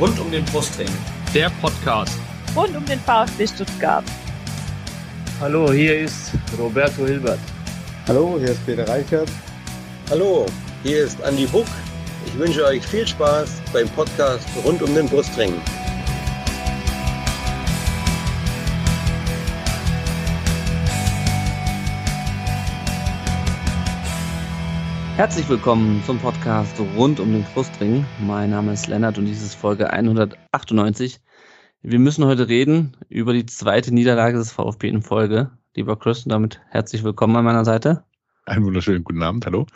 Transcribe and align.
rund 0.00 0.18
um 0.20 0.30
den 0.30 0.44
Brustring. 0.46 0.88
Der 1.34 1.50
Podcast 1.60 2.18
rund 2.56 2.76
um 2.76 2.84
den 2.86 3.00
VfB 3.00 3.46
Stuttgart. 3.46 4.04
Hallo, 5.40 5.72
hier 5.72 6.00
ist 6.00 6.32
Roberto 6.58 7.06
Hilbert. 7.06 7.40
Hallo, 8.06 8.36
hier 8.38 8.50
ist 8.50 8.64
Peter 8.64 8.88
Reichert. 8.88 9.28
Hallo, 10.10 10.46
hier 10.82 11.04
ist 11.04 11.22
Andi 11.22 11.46
Buck. 11.46 11.66
Ich 12.26 12.38
wünsche 12.38 12.64
euch 12.64 12.86
viel 12.86 13.06
Spaß 13.06 13.60
beim 13.72 13.88
Podcast 13.90 14.46
rund 14.64 14.82
um 14.82 14.94
den 14.94 15.08
Brustring. 15.08 15.54
Herzlich 25.18 25.48
willkommen 25.48 26.00
zum 26.06 26.16
Podcast 26.20 26.78
rund 26.96 27.18
um 27.18 27.32
den 27.32 27.42
Brustring. 27.42 28.06
Mein 28.20 28.50
Name 28.50 28.72
ist 28.72 28.86
Lennart 28.86 29.18
und 29.18 29.24
dies 29.26 29.42
ist 29.42 29.56
Folge 29.56 29.92
198. 29.92 31.18
Wir 31.82 31.98
müssen 31.98 32.24
heute 32.24 32.48
reden 32.48 32.96
über 33.08 33.32
die 33.32 33.44
zweite 33.44 33.92
Niederlage 33.92 34.38
des 34.38 34.52
VfB 34.52 34.86
in 34.88 35.02
Folge. 35.02 35.50
Lieber 35.74 35.98
Chris, 35.98 36.22
und 36.22 36.30
damit 36.30 36.60
herzlich 36.70 37.02
willkommen 37.02 37.34
an 37.34 37.44
meiner 37.44 37.64
Seite. 37.64 38.04
Einen 38.46 38.64
wunderschönen 38.64 39.02
guten 39.02 39.24
Abend, 39.24 39.44
hallo. 39.44 39.66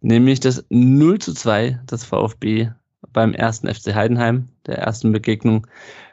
Nämlich 0.00 0.40
das 0.40 0.64
0 0.70 1.20
zu 1.20 1.34
2 1.34 1.78
des 1.88 2.04
VfB 2.04 2.72
beim 3.12 3.34
ersten 3.34 3.72
FC 3.72 3.94
Heidenheim, 3.94 4.48
der 4.66 4.78
ersten 4.78 5.12
Begegnung 5.12 5.68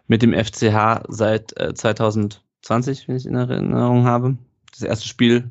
mit 0.06 0.22
dem 0.22 0.36
FCH 0.36 1.02
seit 1.08 1.60
äh, 1.60 1.74
2020, 1.74 3.08
wenn 3.08 3.16
ich 3.16 3.26
in 3.26 3.34
Erinnerung 3.34 4.06
habe. 4.06 4.38
Das 4.72 4.84
erste 4.84 5.08
Spiel 5.08 5.50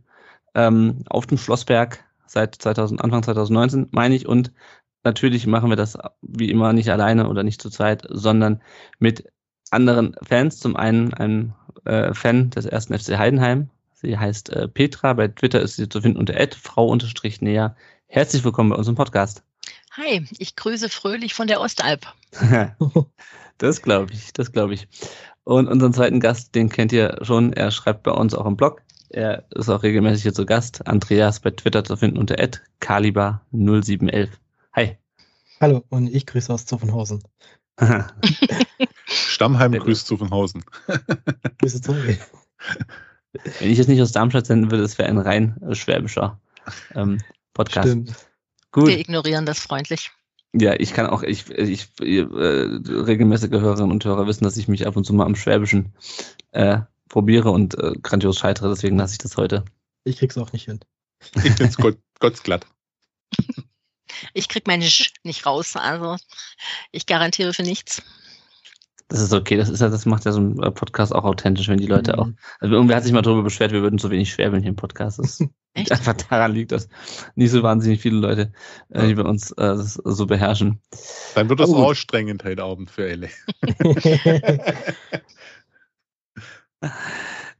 ähm, 0.55 1.03
auf 1.09 1.27
dem 1.27 1.39
Schlossberg 1.39 2.05
seit 2.29 2.55
2000, 2.57 3.03
Anfang 3.03 3.23
2019, 3.23 3.89
meine 3.91 4.15
ich. 4.15 4.27
Und 4.27 4.53
natürlich 5.05 5.47
machen 5.47 5.71
wir 5.71 5.77
das 5.77 5.99
wie 6.23 6.51
immer 6.51 6.73
nicht 6.73 6.91
alleine 6.91 7.29
oder 7.29 7.43
nicht 7.43 7.63
zu 7.63 7.71
zweit, 7.71 8.07
sondern 8.09 8.63
mit 8.99 9.25
anderen 9.71 10.15
Fans. 10.23 10.61
Zum 10.61 10.77
einen 10.77 11.15
ein 11.15 11.55
äh, 11.85 12.15
Fan 12.15 12.51
des 12.51 12.67
ersten 12.67 12.99
FC 12.99 13.19
Heidenheim. 13.19 13.71
Sie 13.95 14.17
heißt 14.17 14.51
äh, 14.51 14.69
Petra. 14.69 15.15
Bei 15.15 15.29
Twitter 15.29 15.61
ist 15.61 15.77
sie 15.77 15.89
zu 15.89 16.01
finden 16.01 16.19
unter 16.19 16.35
frau-näher. 16.57 17.77
Herzlich 18.07 18.45
willkommen 18.45 18.71
bei 18.71 18.77
uns 18.77 18.89
im 18.89 18.95
Podcast. 18.95 19.43
Hi, 19.93 20.25
ich 20.39 20.55
grüße 20.55 20.89
fröhlich 20.89 21.35
von 21.35 21.49
der 21.49 21.61
Ostalb. 21.61 22.07
das 23.59 23.83
glaube 23.83 24.13
ich, 24.13 24.33
das 24.33 24.53
glaube 24.53 24.75
ich. 24.75 24.87
Und 25.43 25.67
unseren 25.67 25.93
zweiten 25.93 26.21
Gast, 26.21 26.55
den 26.55 26.69
kennt 26.69 26.93
ihr 26.93 27.19
schon. 27.23 27.53
Er 27.53 27.71
schreibt 27.71 28.05
bei 28.05 28.13
uns 28.13 28.35
auch 28.35 28.47
im 28.47 28.57
Blog 28.57 28.83
er 29.11 29.45
ist 29.51 29.69
auch 29.69 29.83
regelmäßig 29.83 30.23
hier 30.23 30.35
zu 30.35 30.47
Gast. 30.47 30.87
Andreas 30.87 31.41
bei 31.41 31.51
Twitter 31.51 31.85
zu 31.85 31.97
finden 31.97 32.19
unter 32.19 32.37
@kaliber0711. 32.81 34.29
Hi. 34.75 34.99
Hallo 35.61 35.85
und 35.89 36.07
ich 36.09 36.27
grüße 36.27 36.53
aus 36.53 36.67
Zuffenhausen. 36.67 37.23
Stammheim 39.07 39.73
grüßt 39.73 40.07
Zuffenhausen. 40.07 40.65
Grüße 41.59 41.81
zurück. 41.81 42.19
Wenn 43.33 43.71
ich 43.71 43.79
jetzt 43.79 43.89
nicht 43.89 44.03
aus 44.03 44.13
Darmstadt 44.13 44.47
senden 44.47 44.71
würde, 44.71 44.83
das 44.83 44.99
wäre 44.99 45.09
ein 45.09 45.19
rein 45.19 45.57
schwäbischer 45.73 46.41
ähm, 46.95 47.19
Podcast. 47.55 47.89
Stimmt. 47.89 48.15
Gut. 48.73 48.89
Wir 48.89 48.99
ignorieren 48.99 49.47
das 49.47 49.59
freundlich. 49.59 50.11
Ja, 50.53 50.75
ich 50.75 50.93
kann 50.93 51.07
auch, 51.07 51.23
ich, 51.23 51.51
ich 51.51 51.89
äh, 52.01 52.27
regelmäßige 52.31 53.51
Hörerinnen 53.51 53.91
und 53.91 54.05
Hörer 54.05 54.27
wissen, 54.27 54.45
dass 54.45 54.57
ich 54.57 54.69
mich 54.69 54.87
ab 54.87 54.97
und 54.97 55.05
zu 55.05 55.13
mal 55.13 55.27
am 55.27 55.37
Schwäbischen 55.37 55.93
äh, 56.53 56.81
probiere 57.09 57.51
und 57.51 57.79
äh, 57.79 57.93
grandios 58.03 58.39
scheitere, 58.39 58.69
deswegen 58.69 58.97
lasse 58.97 59.13
ich 59.13 59.19
das 59.19 59.37
heute. 59.37 59.65
Ich 60.05 60.19
krieg's 60.19 60.39
auch 60.39 60.53
nicht 60.53 60.65
hin. 60.65 60.81
Ich 61.43 61.57
bin's 61.57 61.77
Gott, 61.79 61.99
Gottsglatt. 62.21 62.67
Ich 64.33 64.49
krieg 64.49 64.67
meine 64.67 64.85
Sch 64.85 65.13
nicht 65.23 65.47
raus, 65.47 65.77
also 65.77 66.17
ich 66.93 67.07
garantiere 67.07 67.53
für 67.53 67.63
nichts. 67.63 68.03
Das 69.09 69.23
ist 69.23 69.33
okay, 69.33 69.57
das 69.57 69.71
ist 69.71 69.81
ja, 69.81 69.89
das 69.89 70.05
macht 70.05 70.27
ja 70.27 70.33
so 70.33 70.41
ein 70.41 70.63
äh, 70.63 70.71
Podcast 70.71 71.15
auch 71.15 71.25
authentisch, 71.25 71.69
wenn 71.69 71.79
die 71.79 71.87
Leute 71.87 72.13
mhm. 72.13 72.19
auch. 72.19 72.29
Also 72.61 72.75
irgendwer 72.75 72.97
hat 72.97 73.05
sich 73.05 73.13
mal 73.13 73.23
darüber 73.23 73.43
beschwert, 73.43 73.73
wir 73.73 73.81
würden 73.81 73.99
zu 73.99 74.11
wenig 74.11 74.31
schwäbeln 74.31 74.63
hier 74.63 74.69
im 74.71 74.77
Podcast. 74.77 75.19
Das 75.19 75.43
Echt? 75.75 75.93
einfach 75.93 76.13
daran 76.15 76.53
liegt, 76.53 76.73
dass 76.73 76.89
nicht 77.35 77.51
so 77.51 77.63
wahnsinnig 77.63 78.03
viele 78.03 78.17
Leute, 78.17 78.53
äh, 78.91 79.07
die 79.07 79.15
bei 79.15 79.23
uns 79.23 79.51
äh, 79.53 79.77
so 79.77 80.27
beherrschen. 80.27 80.83
Dann 81.35 81.49
wird 81.49 81.61
das 81.61 81.71
oh, 81.71 81.89
anstrengend 81.89 82.45
heute 82.45 82.63
Abend 82.63 82.91
für 82.91 83.09
Elle. 83.09 83.31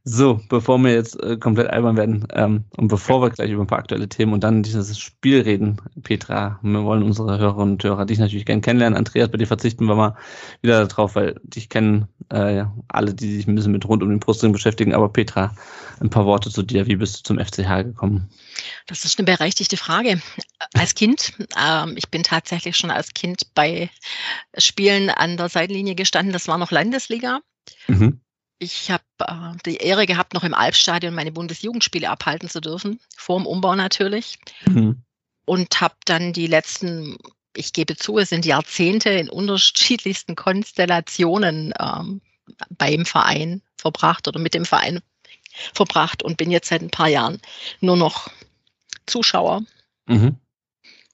So, 0.05 0.39
bevor 0.47 0.79
wir 0.79 0.93
jetzt 0.93 1.21
äh, 1.21 1.37
komplett 1.37 1.69
albern 1.69 1.97
werden 1.97 2.25
ähm, 2.33 2.63
und 2.77 2.87
bevor 2.87 3.21
wir 3.21 3.29
gleich 3.29 3.51
über 3.51 3.63
ein 3.63 3.67
paar 3.67 3.79
aktuelle 3.79 4.07
Themen 4.07 4.31
und 4.31 4.43
dann 4.43 4.63
dieses 4.63 4.97
Spiel 4.97 5.41
reden, 5.41 5.81
Petra, 6.01 6.57
wir 6.63 6.83
wollen 6.83 7.03
unsere 7.03 7.37
Hörerinnen 7.37 7.73
und 7.73 7.83
Hörer 7.83 8.05
dich 8.05 8.17
natürlich 8.17 8.45
gerne 8.45 8.61
kennenlernen. 8.61 8.97
Andreas, 8.97 9.29
bei 9.29 9.37
dir 9.37 9.45
verzichten 9.45 9.85
wir 9.85 9.95
mal 9.95 10.15
wieder 10.61 10.87
darauf, 10.87 11.15
weil 11.15 11.39
dich 11.43 11.67
kennen 11.67 12.07
äh, 12.31 12.55
ja, 12.55 12.73
alle, 12.87 13.13
die 13.13 13.35
sich 13.35 13.47
ein 13.47 13.55
bisschen 13.55 13.73
mit 13.73 13.85
rund 13.85 14.01
um 14.01 14.09
den 14.09 14.21
Brustring 14.21 14.53
beschäftigen. 14.53 14.95
Aber 14.95 15.09
Petra, 15.09 15.53
ein 15.99 16.09
paar 16.09 16.25
Worte 16.25 16.49
zu 16.49 16.63
dir. 16.63 16.87
Wie 16.87 16.95
bist 16.95 17.19
du 17.19 17.23
zum 17.23 17.45
FCH 17.45 17.83
gekommen? 17.83 18.29
Das 18.87 19.03
ist 19.03 19.19
eine 19.19 19.25
berechtigte 19.25 19.75
Frage. 19.75 20.21
Als 20.73 20.95
Kind, 20.95 21.33
ähm, 21.61 21.93
ich 21.97 22.09
bin 22.09 22.23
tatsächlich 22.23 22.77
schon 22.77 22.89
als 22.89 23.13
Kind 23.13 23.53
bei 23.53 23.89
Spielen 24.57 25.09
an 25.09 25.35
der 25.35 25.49
Seitenlinie 25.49 25.95
gestanden. 25.95 26.31
Das 26.31 26.47
war 26.47 26.57
noch 26.57 26.71
Landesliga. 26.71 27.41
Mhm 27.87 28.21
ich 28.59 28.91
habe 28.91 29.03
äh, 29.19 29.57
die 29.65 29.77
Ehre 29.77 30.05
gehabt, 30.05 30.33
noch 30.33 30.43
im 30.43 30.53
Albstadion 30.53 31.15
meine 31.15 31.31
Bundesjugendspiele 31.31 32.09
abhalten 32.09 32.49
zu 32.49 32.59
dürfen, 32.59 32.99
vor 33.15 33.39
dem 33.39 33.47
Umbau 33.47 33.75
natürlich. 33.75 34.37
Mhm. 34.65 35.01
Und 35.45 35.81
habe 35.81 35.95
dann 36.05 36.33
die 36.33 36.45
letzten, 36.45 37.17
ich 37.55 37.73
gebe 37.73 37.95
zu, 37.95 38.19
es 38.19 38.29
sind 38.29 38.45
Jahrzehnte 38.45 39.09
in 39.09 39.29
unterschiedlichsten 39.29 40.35
Konstellationen 40.35 41.73
ähm, 41.79 42.21
beim 42.69 43.05
Verein 43.05 43.63
verbracht 43.77 44.27
oder 44.27 44.39
mit 44.39 44.53
dem 44.53 44.65
Verein 44.65 44.99
verbracht 45.73 46.21
und 46.21 46.37
bin 46.37 46.51
jetzt 46.51 46.69
seit 46.69 46.81
ein 46.81 46.91
paar 46.91 47.07
Jahren 47.07 47.41
nur 47.79 47.97
noch 47.97 48.29
Zuschauer 49.07 49.63
mhm. 50.05 50.35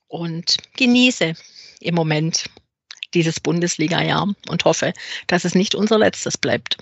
und 0.08 0.58
genieße 0.76 1.34
im 1.80 1.96
Moment 1.96 2.46
dieses 3.14 3.40
Bundesliga-Jahr 3.40 4.34
und 4.50 4.66
hoffe, 4.66 4.94
dass 5.28 5.46
es 5.46 5.56
nicht 5.56 5.76
unser 5.76 5.98
letztes 5.98 6.38
bleibt. 6.38 6.78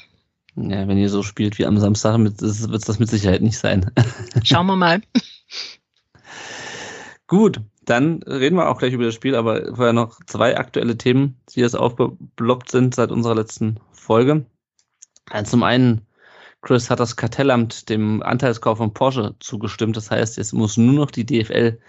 Ja, 0.56 0.88
wenn 0.88 0.98
ihr 0.98 1.10
so 1.10 1.24
spielt 1.24 1.58
wie 1.58 1.66
am 1.66 1.78
Samstag, 1.78 2.20
wird 2.20 2.42
es 2.42 2.68
das 2.68 3.00
mit 3.00 3.10
Sicherheit 3.10 3.42
nicht 3.42 3.58
sein. 3.58 3.92
Schauen 4.44 4.68
wir 4.68 4.76
mal. 4.76 5.02
Gut, 7.28 7.62
dann 7.86 8.22
reden 8.24 8.58
wir 8.58 8.70
auch 8.70 8.78
gleich 8.78 8.94
über 8.94 9.06
das 9.06 9.16
Spiel, 9.16 9.36
aber 9.36 9.76
vorher 9.76 9.94
noch 9.94 10.20
zwei 10.28 10.58
aktuelle 10.58 10.98
Themen, 10.98 11.40
die 11.50 11.62
jetzt 11.62 11.76
aufgeploppt 11.76 12.70
sind 12.70 12.94
seit 12.94 13.12
unserer 13.12 13.36
letzten 13.36 13.80
Folge. 13.92 14.46
Zum 15.44 15.64
einen, 15.64 16.06
Chris 16.62 16.90
hat 16.90 17.00
das 17.00 17.16
Kartellamt 17.16 17.90
dem 17.90 18.22
Anteilskauf 18.22 18.78
von 18.78 18.94
Porsche 18.94 19.36
zugestimmt. 19.40 19.98
Das 19.98 20.12
heißt, 20.12 20.38
jetzt 20.38 20.54
muss 20.54 20.78
nur 20.78 20.94
noch 20.94 21.12
die 21.12 21.26
DFL 21.26 21.80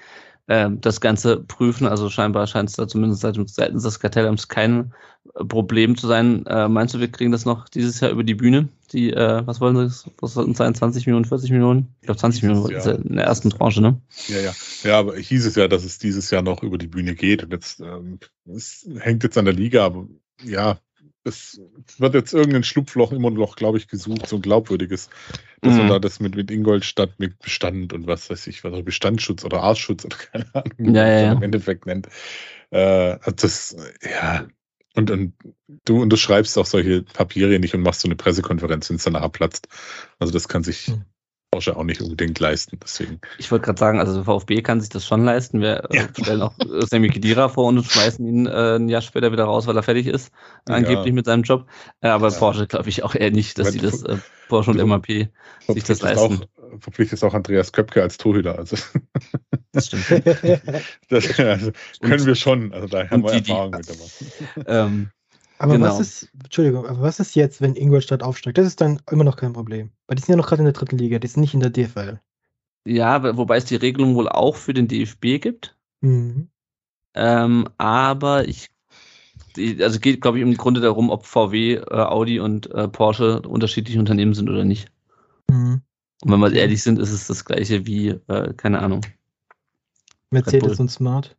äh, 0.47 0.69
das 0.71 1.00
Ganze 1.00 1.38
prüfen. 1.38 1.87
Also 1.87 2.10
scheinbar 2.10 2.47
scheint 2.47 2.71
es 2.71 2.77
da 2.77 2.87
zumindest 2.87 3.22
seitens 3.22 3.82
des 3.82 4.00
Kartellamts 4.00 4.49
kein 4.49 4.93
äh, 5.34 5.44
Problem 5.44 5.97
zu 5.97 6.06
sein. 6.06 6.47
Äh, 6.47 6.69
meinst 6.69 6.94
du, 6.94 7.00
wir 7.00 7.10
kriegen 7.10 7.32
das 7.32 7.44
noch 7.44 7.69
dieses 7.69 8.00
Jahr 8.00 8.10
über 8.10 8.25
die 8.25 8.34
Bühne? 8.34 8.69
Die, 8.93 9.12
äh, 9.12 9.47
was 9.47 9.60
wollen 9.60 9.88
sie, 9.88 10.10
was 10.21 10.34
sollten 10.34 10.53
es 10.53 10.59
sein? 10.59 10.75
20 10.75 11.06
Millionen, 11.06 11.25
40 11.25 11.50
Millionen? 11.50 11.94
Ich 12.00 12.06
glaube 12.06 12.21
20 12.21 12.43
Millionen 12.43 12.71
ja. 12.71 12.93
in 12.93 13.16
der 13.16 13.25
ersten 13.25 13.50
Tranche, 13.50 13.81
ne? 13.81 14.00
Ja, 14.28 14.41
ja. 14.41 14.53
Ja, 14.83 14.99
aber 14.99 15.16
hieß 15.16 15.47
es 15.47 15.54
ja, 15.56 15.69
dass 15.69 15.84
es 15.84 15.99
dieses 15.99 16.31
Jahr 16.31 16.43
noch 16.43 16.62
über 16.62 16.78
die 16.78 16.88
Bühne 16.88 17.15
geht. 17.15 17.43
Und 17.43 17.53
jetzt 17.53 17.81
ähm, 17.81 18.19
es 18.47 18.87
hängt 18.99 19.22
jetzt 19.22 19.38
an 19.38 19.47
der 19.47 19.54
Liga, 19.54 19.84
aber 19.84 20.06
ja, 20.43 20.78
es 21.24 21.60
wird 21.98 22.14
jetzt 22.14 22.34
irgendein 22.34 22.64
Schlupfloch 22.64 23.12
immer 23.12 23.30
noch, 23.30 23.56
glaube 23.56 23.78
ich, 23.78 23.88
gesucht, 23.88 24.26
so 24.26 24.36
ein 24.36 24.42
glaubwürdiges, 24.42 25.08
dass 25.60 25.72
mhm. 25.72 25.78
man 25.80 25.88
da 25.88 25.98
das 25.98 26.20
mit, 26.20 26.36
mit 26.36 26.50
Ingolstadt 26.50 27.18
mit 27.18 27.38
Bestand 27.38 27.92
und 27.92 28.06
was 28.06 28.30
weiß 28.30 28.46
ich, 28.46 28.62
was 28.62 28.84
Bestandsschutz 28.84 29.44
oder 29.44 29.62
Arschschutz 29.62 30.04
oder 30.04 30.16
keine 30.32 30.54
Ahnung, 30.54 30.94
ja, 30.94 31.06
ja, 31.06 31.20
ja. 31.20 31.32
im 31.32 31.42
Endeffekt 31.42 31.86
nennt. 31.86 32.08
Äh, 32.70 33.18
das, 33.36 33.76
ja, 34.03 34.47
und, 34.97 35.10
und 35.10 35.34
du 35.84 36.00
unterschreibst 36.00 36.56
auch 36.56 36.66
solche 36.66 37.03
Papiere 37.03 37.59
nicht 37.59 37.74
und 37.74 37.82
machst 37.82 38.03
so 38.03 38.09
eine 38.09 38.16
Pressekonferenz, 38.16 38.88
wenn 38.91 38.97
es 38.97 39.04
danach 39.04 39.30
platzt. 39.32 39.68
Also 40.18 40.32
das 40.32 40.48
kann 40.48 40.62
sich 40.62 40.88
mhm. 40.88 41.04
Porsche 41.54 41.77
auch 41.77 41.84
nicht 41.84 42.03
unbedingt 42.03 42.39
leisten. 42.41 42.78
Deswegen. 42.83 43.21
Ich 43.39 43.51
wollte 43.53 43.66
gerade 43.66 43.78
sagen, 43.78 44.01
also 44.01 44.24
VfB 44.24 44.60
kann 44.62 44.80
sich 44.80 44.91
das 44.91 45.06
schon 45.06 45.24
leisten. 45.24 45.60
Wir 45.60 45.89
äh, 45.91 45.97
ja. 45.97 46.09
stellen 46.21 46.42
auch 46.42 46.59
äh, 46.59 46.84
Sammy 46.84 47.09
Kedira 47.10 47.48
vor 47.48 47.66
und 47.66 47.84
schmeißen 47.84 48.27
ihn 48.27 48.47
äh, 48.47 48.77
ein 48.77 48.89
Jahr 48.89 49.03
später 49.03 49.30
wieder 49.30 49.45
raus, 49.45 49.68
weil 49.68 49.77
er 49.77 49.84
fertig 49.84 50.09
ist, 50.09 50.33
ja. 50.68 50.74
angeblich 50.74 51.12
mit 51.12 51.27
seinem 51.27 51.45
Job. 51.45 51.66
Äh, 52.01 52.09
aber 52.09 52.30
ja. 52.30 52.39
Porsche 52.39 52.66
glaube 52.66 52.89
ich 52.89 53.04
auch 53.04 53.15
eher 53.15 53.30
nicht, 53.30 53.56
dass 53.59 53.71
sie 53.72 53.78
das 53.78 54.03
äh, 54.03 54.16
Porsche 54.48 54.72
und 54.72 54.84
MAP 54.84 55.06
sich 55.06 55.84
das 55.84 56.03
leisten. 56.03 56.42
Auch, 56.42 56.80
verpflichtet 56.80 57.22
auch 57.22 57.34
Andreas 57.34 57.72
Köpke 57.72 58.03
als 58.03 58.18
Torhüter. 58.18 58.59
Also. 58.59 58.77
Das 59.71 59.86
stimmt. 59.86 60.04
das, 61.09 61.39
also, 61.39 61.71
können 62.01 62.27
wir 62.27 62.34
schon. 62.34 62.72
Also 62.72 62.89
da 62.89 63.09
haben 63.09 63.22
wir 63.22 63.33
Erfahrung 63.33 63.71
mit 63.71 63.89
dabei. 63.89 64.86
Ähm, 64.86 65.10
aber 65.59 65.74
genau. 65.74 65.86
was 65.86 66.01
ist, 66.01 66.28
Entschuldigung, 66.42 66.86
aber 66.86 67.01
was 67.01 67.21
ist 67.21 67.34
jetzt, 67.34 67.60
wenn 67.60 67.77
Ingolstadt 67.77 68.22
aufsteigt? 68.22 68.59
Das 68.59 68.66
ist 68.66 68.80
dann 68.80 69.01
immer 69.10 69.24
noch 69.24 69.36
kein 69.36 69.53
Problem. 69.53 69.91
Weil 70.06 70.16
die 70.16 70.22
sind 70.22 70.33
ja 70.33 70.36
noch 70.36 70.48
gerade 70.48 70.60
in 70.60 70.66
der 70.66 70.72
dritten 70.72 70.98
Liga, 70.98 71.18
die 71.18 71.27
sind 71.27 71.41
nicht 71.41 71.54
in 71.54 71.60
der 71.60 71.71
DFL. 71.71 72.21
Ja, 72.86 73.36
wobei 73.36 73.56
es 73.56 73.65
die 73.65 73.77
Regelung 73.77 74.15
wohl 74.15 74.28
auch 74.28 74.56
für 74.56 74.74
den 74.74 74.89
DFB 74.89 75.41
gibt. 75.41 75.77
Mhm. 76.01 76.48
Ähm, 77.15 77.68
aber 77.78 78.48
ich 78.48 78.71
also 79.80 80.01
geht, 80.01 80.21
glaube 80.21 80.39
ich, 80.39 80.42
im 80.42 80.56
Grunde 80.56 80.80
darum, 80.80 81.10
ob 81.10 81.27
VW, 81.27 81.74
äh, 81.74 81.80
Audi 81.89 82.41
und 82.41 82.71
äh, 82.72 82.89
Porsche 82.89 83.42
unterschiedliche 83.42 83.98
Unternehmen 83.98 84.34
sind 84.34 84.51
oder 84.51 84.65
nicht. 84.65 84.91
Mhm. 85.48 85.80
Und 86.22 86.33
wenn 86.33 86.41
wir 86.41 86.53
ehrlich 86.53 86.83
sind, 86.83 86.98
ist 86.98 87.12
es 87.12 87.27
das 87.27 87.45
gleiche 87.45 87.86
wie, 87.86 88.09
äh, 88.09 88.53
keine 88.54 88.80
Ahnung. 88.80 89.03
Mercedes 90.30 90.80
und 90.80 90.91
Smart. 90.91 91.36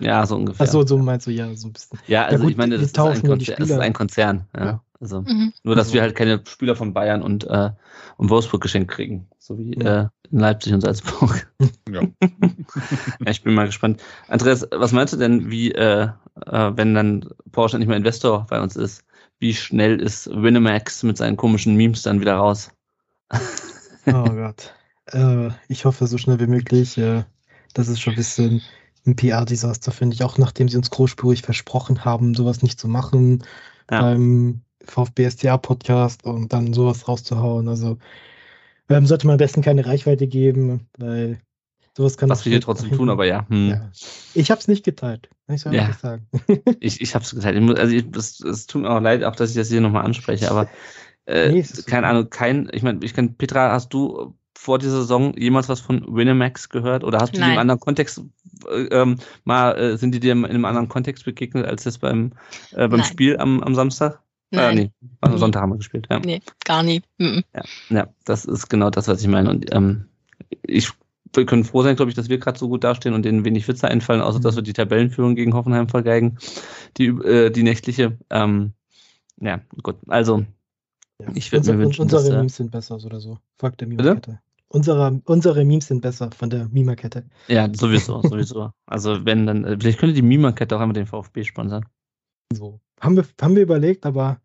Ja, 0.00 0.26
so 0.26 0.36
ungefähr. 0.36 0.66
Achso, 0.66 0.86
so 0.86 0.98
meinst 0.98 1.26
du, 1.26 1.30
ja, 1.30 1.54
so 1.54 1.68
ein 1.68 1.72
bisschen. 1.72 1.98
Ja, 2.06 2.24
also 2.24 2.36
ja, 2.36 2.42
gut, 2.42 2.50
ich 2.50 2.56
meine, 2.56 2.76
das 2.76 2.86
ist 2.86 2.98
ein, 2.98 3.22
Konzer 3.22 3.54
das 3.56 3.70
ist 3.70 3.78
ein, 3.78 3.92
Konzern. 3.92 4.46
Ja. 4.56 4.64
ja. 4.64 4.82
Also, 5.00 5.22
mhm. 5.22 5.52
Nur, 5.62 5.76
dass 5.76 5.86
also. 5.88 5.94
wir 5.94 6.02
halt 6.02 6.16
keine 6.16 6.42
Spieler 6.46 6.74
von 6.74 6.92
Bayern 6.92 7.22
und, 7.22 7.44
äh, 7.44 7.70
und 8.16 8.30
Wolfsburg 8.30 8.60
geschenkt 8.60 8.90
kriegen. 8.90 9.28
So 9.38 9.56
wie 9.56 9.74
ja. 9.74 10.02
äh, 10.02 10.08
in 10.30 10.40
Leipzig 10.40 10.72
und 10.72 10.80
Salzburg. 10.80 11.48
Ja. 11.90 12.02
ja. 12.20 13.30
Ich 13.30 13.42
bin 13.42 13.54
mal 13.54 13.64
gespannt. 13.64 14.02
Andreas, 14.28 14.66
was 14.70 14.92
meinst 14.92 15.14
du 15.14 15.16
denn, 15.16 15.50
wie, 15.50 15.72
äh, 15.72 16.08
äh, 16.46 16.70
wenn 16.76 16.94
dann 16.94 17.30
Porsche 17.50 17.78
nicht 17.78 17.88
mehr 17.88 17.96
Investor 17.96 18.46
bei 18.50 18.60
uns 18.60 18.76
ist, 18.76 19.04
wie 19.38 19.54
schnell 19.54 20.00
ist 20.00 20.28
Winamax 20.30 21.02
mit 21.02 21.16
seinen 21.16 21.38
komischen 21.38 21.76
Memes 21.76 22.02
dann 22.02 22.20
wieder 22.20 22.34
raus? 22.34 22.70
oh 24.06 24.24
Gott. 24.24 24.74
Äh, 25.06 25.48
ich 25.68 25.86
hoffe 25.86 26.06
so 26.06 26.18
schnell 26.18 26.40
wie 26.40 26.46
möglich. 26.46 26.98
Äh, 26.98 27.24
das 27.72 27.88
ist 27.88 28.00
schon 28.00 28.12
ein 28.14 28.16
bisschen 28.16 28.62
ein 29.06 29.16
PR-Desaster, 29.16 29.92
finde 29.92 30.14
ich. 30.14 30.22
Auch 30.22 30.38
nachdem 30.38 30.68
sie 30.68 30.76
uns 30.76 30.90
großspurig 30.90 31.42
versprochen 31.42 32.04
haben, 32.04 32.34
sowas 32.34 32.62
nicht 32.62 32.78
zu 32.78 32.88
machen 32.88 33.44
ja. 33.90 34.02
beim 34.02 34.62
VfB 34.84 35.28
STA-Podcast 35.28 36.24
und 36.24 36.52
dann 36.52 36.72
sowas 36.72 37.08
rauszuhauen. 37.08 37.68
Also 37.68 37.98
ähm, 38.88 39.06
sollte 39.06 39.26
man 39.26 39.34
am 39.34 39.38
besten 39.38 39.62
keine 39.62 39.84
Reichweite 39.84 40.26
geben, 40.26 40.88
weil 40.96 41.40
sowas 41.96 42.16
kann. 42.16 42.30
Was 42.30 42.44
wir 42.44 42.50
hier 42.50 42.60
trotzdem 42.60 42.92
tun, 42.92 43.10
aber 43.10 43.26
ja. 43.26 43.46
Hm. 43.48 43.70
ja. 43.70 43.90
Ich 44.34 44.50
habe 44.50 44.60
es 44.60 44.68
nicht 44.68 44.84
geteilt. 44.84 45.28
Ich 45.48 45.62
soll 45.62 45.74
ja. 45.74 45.92
sagen. 45.92 46.26
ich 46.80 47.00
ich 47.00 47.14
habe 47.14 47.24
es 47.24 47.34
geteilt. 47.34 47.78
also 47.78 47.94
ich, 47.94 48.06
es, 48.16 48.40
es 48.40 48.66
tut 48.66 48.82
mir 48.82 48.90
auch 48.90 49.00
leid, 49.00 49.24
auch 49.24 49.36
dass 49.36 49.50
ich 49.50 49.56
das 49.56 49.68
hier 49.68 49.80
nochmal 49.80 50.04
anspreche, 50.04 50.50
aber 50.50 50.68
äh, 51.26 51.52
nee, 51.52 51.66
keine 51.86 52.06
Ahnung, 52.06 52.30
kein, 52.30 52.70
ich 52.72 52.82
meine, 52.82 53.00
ich 53.02 53.12
kann, 53.12 53.34
Petra, 53.34 53.70
hast 53.70 53.92
du 53.92 54.37
vor 54.58 54.78
dieser 54.78 55.02
Saison 55.02 55.34
jemals 55.38 55.68
was 55.68 55.80
von 55.80 56.04
Winamax 56.08 56.68
gehört? 56.68 57.04
Oder 57.04 57.18
hast 57.20 57.34
du 57.34 57.38
Nein. 57.38 57.50
die 57.50 57.54
im 57.54 57.60
anderen 57.60 57.78
Kontext 57.78 58.20
äh, 58.68 58.86
ähm, 58.90 59.18
mal, 59.44 59.78
äh, 59.78 59.96
sind 59.96 60.12
die 60.12 60.20
dir 60.20 60.32
in 60.32 60.44
einem 60.44 60.64
anderen 60.64 60.88
Kontext 60.88 61.24
begegnet 61.24 61.64
als 61.64 61.84
jetzt 61.84 62.00
beim, 62.00 62.32
äh, 62.72 62.88
beim 62.88 63.04
Spiel 63.04 63.38
am, 63.38 63.62
am 63.62 63.76
Samstag? 63.76 64.20
Äh, 64.50 64.56
Nein. 64.56 64.78
Äh, 64.78 64.80
nee, 64.80 64.90
am 65.20 65.32
mhm. 65.32 65.38
Sonntag 65.38 65.62
haben 65.62 65.70
wir 65.70 65.76
gespielt, 65.76 66.08
ja. 66.10 66.18
Nee, 66.18 66.42
gar 66.64 66.82
nie. 66.82 67.02
Mhm. 67.18 67.44
Ja, 67.54 67.62
ja, 67.90 68.08
das 68.24 68.46
ist 68.46 68.68
genau 68.68 68.90
das, 68.90 69.06
was 69.06 69.22
ich 69.22 69.28
meine. 69.28 69.48
Und 69.48 69.72
ähm, 69.72 70.06
ich 70.62 70.90
wir 71.34 71.46
können 71.46 71.64
froh 71.64 71.82
sein, 71.82 71.94
glaube 71.94 72.10
ich, 72.10 72.16
dass 72.16 72.28
wir 72.28 72.38
gerade 72.38 72.58
so 72.58 72.68
gut 72.68 72.82
dastehen 72.82 73.14
und 73.14 73.24
denen 73.24 73.44
wenig 73.44 73.68
Witze 73.68 73.86
einfallen, 73.86 74.22
außer 74.22 74.40
dass 74.40 74.56
wir 74.56 74.62
die 74.62 74.72
Tabellenführung 74.72 75.36
gegen 75.36 75.54
Hoffenheim 75.54 75.88
vergeigen, 75.88 76.38
die, 76.96 77.06
äh, 77.06 77.50
die 77.50 77.62
nächtliche. 77.62 78.18
Ähm, 78.30 78.72
ja, 79.40 79.60
gut. 79.82 79.96
Also, 80.08 80.46
ja. 81.20 81.28
ich 81.34 81.52
würde 81.52 81.72
mir 81.72 81.78
wünschen, 81.78 82.02
unsere 82.02 82.22
dass, 82.22 82.30
Memes 82.32 82.56
sind 82.56 82.72
besser 82.72 82.96
oder 82.96 83.20
so. 83.20 83.38
Fuck 83.58 83.78
der 83.78 83.88
Meme-Kette. 83.88 84.40
Unsere, 84.70 85.20
unsere 85.24 85.64
Memes 85.64 85.86
sind 85.86 86.02
besser 86.02 86.30
von 86.36 86.50
der 86.50 86.68
Mima-Kette. 86.68 87.24
Ja, 87.48 87.68
sowieso, 87.72 88.20
sowieso. 88.22 88.70
Also 88.86 89.24
wenn 89.24 89.46
dann, 89.46 89.64
äh, 89.64 89.76
vielleicht 89.80 89.98
könnte 89.98 90.14
die 90.14 90.22
Mima-Kette 90.22 90.76
auch 90.76 90.80
einmal 90.80 90.94
den 90.94 91.06
VfB 91.06 91.44
sponsern. 91.44 91.86
So. 92.52 92.80
Haben 93.00 93.16
wir, 93.16 93.24
haben 93.40 93.56
wir 93.56 93.62
überlegt, 93.62 94.04
aber 94.04 94.40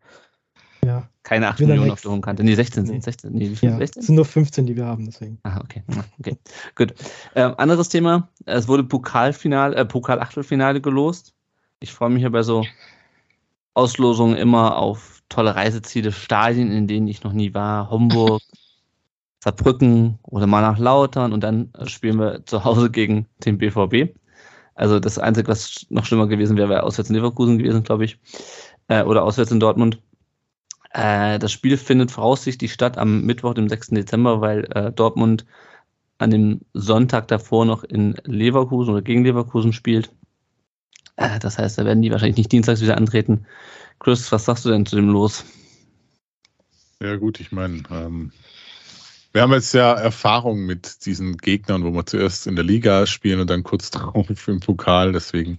ja. 0.84 1.08
Keine 1.22 1.48
8 1.48 1.60
Millionen 1.60 1.90
auf 1.90 2.02
der 2.02 2.10
Homenkante. 2.10 2.44
Nee, 2.44 2.54
16 2.54 2.86
sind 2.86 3.02
16. 3.02 3.32
Nee, 3.32 3.50
wie 3.50 3.56
viel? 3.56 3.70
Ja, 3.70 3.78
16? 3.78 4.02
sind 4.02 4.14
nur 4.14 4.26
15, 4.26 4.66
die 4.66 4.76
wir 4.76 4.84
haben, 4.84 5.06
deswegen. 5.06 5.38
Ah, 5.42 5.60
okay. 5.62 5.82
okay. 6.18 6.36
Gut. 6.74 6.94
Ähm, 7.34 7.54
anderes 7.56 7.88
Thema. 7.88 8.28
Es 8.44 8.68
wurde 8.68 8.84
Pokalfinale, 8.84 9.74
äh, 9.74 9.84
Pokal-Achtelfinale 9.86 10.82
gelost. 10.82 11.34
Ich 11.80 11.92
freue 11.92 12.10
mich 12.10 12.22
ja 12.22 12.28
bei 12.28 12.42
so 12.42 12.66
Auslosungen 13.72 14.36
immer 14.36 14.76
auf 14.76 15.22
tolle 15.30 15.56
Reiseziele, 15.56 16.12
Stadien, 16.12 16.70
in 16.70 16.86
denen 16.86 17.08
ich 17.08 17.24
noch 17.24 17.32
nie 17.32 17.54
war. 17.54 17.90
Homburg, 17.90 18.42
Saarbrücken 19.44 20.18
oder 20.22 20.46
mal 20.46 20.62
nach 20.62 20.78
Lautern 20.78 21.34
und 21.34 21.44
dann 21.44 21.70
spielen 21.84 22.18
wir 22.18 22.46
zu 22.46 22.64
Hause 22.64 22.90
gegen 22.90 23.26
den 23.44 23.58
BVB. 23.58 24.16
Also 24.74 24.98
das 24.98 25.18
Einzige, 25.18 25.48
was 25.48 25.86
noch 25.90 26.06
schlimmer 26.06 26.26
gewesen 26.26 26.56
wäre, 26.56 26.70
wäre 26.70 26.82
auswärts 26.82 27.10
in 27.10 27.16
Leverkusen 27.16 27.58
gewesen, 27.58 27.82
glaube 27.82 28.06
ich. 28.06 28.18
Äh, 28.88 29.02
oder 29.02 29.22
auswärts 29.22 29.52
in 29.52 29.60
Dortmund. 29.60 30.00
Äh, 30.92 31.38
das 31.38 31.52
Spiel 31.52 31.76
findet 31.76 32.10
voraussichtlich 32.10 32.72
statt 32.72 32.96
am 32.96 33.22
Mittwoch, 33.22 33.52
dem 33.52 33.68
6. 33.68 33.88
Dezember, 33.88 34.40
weil 34.40 34.64
äh, 34.74 34.90
Dortmund 34.90 35.44
an 36.16 36.30
dem 36.30 36.62
Sonntag 36.72 37.28
davor 37.28 37.66
noch 37.66 37.84
in 37.84 38.16
Leverkusen 38.24 38.92
oder 38.92 39.02
gegen 39.02 39.24
Leverkusen 39.24 39.74
spielt. 39.74 40.10
Äh, 41.16 41.38
das 41.38 41.58
heißt, 41.58 41.76
da 41.76 41.84
werden 41.84 42.00
die 42.00 42.10
wahrscheinlich 42.10 42.38
nicht 42.38 42.52
dienstags 42.52 42.80
wieder 42.80 42.96
antreten. 42.96 43.44
Chris, 43.98 44.32
was 44.32 44.46
sagst 44.46 44.64
du 44.64 44.70
denn 44.70 44.86
zu 44.86 44.96
dem 44.96 45.10
Los? 45.10 45.44
Ja 47.02 47.16
gut, 47.16 47.40
ich 47.40 47.52
meine, 47.52 47.82
ähm, 47.90 48.32
wir 49.34 49.42
haben 49.42 49.52
jetzt 49.52 49.74
ja 49.74 49.92
Erfahrung 49.92 50.64
mit 50.64 51.04
diesen 51.06 51.36
Gegnern, 51.36 51.82
wo 51.82 51.90
wir 51.90 52.06
zuerst 52.06 52.46
in 52.46 52.54
der 52.54 52.64
Liga 52.64 53.04
spielen 53.04 53.40
und 53.40 53.50
dann 53.50 53.64
kurz 53.64 53.90
drauf 53.90 54.28
im 54.46 54.60
Pokal. 54.60 55.12
Deswegen, 55.12 55.56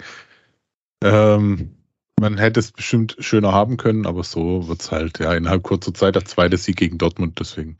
ähm, 1.03 1.75
man 2.17 2.37
hätte 2.37 2.61
es 2.61 2.71
bestimmt 2.71 3.17
schöner 3.19 3.51
haben 3.51 3.75
können, 3.75 4.05
aber 4.05 4.23
so 4.23 4.69
wird 4.69 4.81
es 4.81 4.91
halt 4.91 5.19
ja 5.19 5.33
innerhalb 5.33 5.63
kurzer 5.63 5.93
Zeit 5.93 6.15
der 6.15 6.23
zweite 6.23 6.55
Sieg 6.55 6.77
gegen 6.77 6.97
Dortmund. 6.97 7.37
Deswegen. 7.37 7.77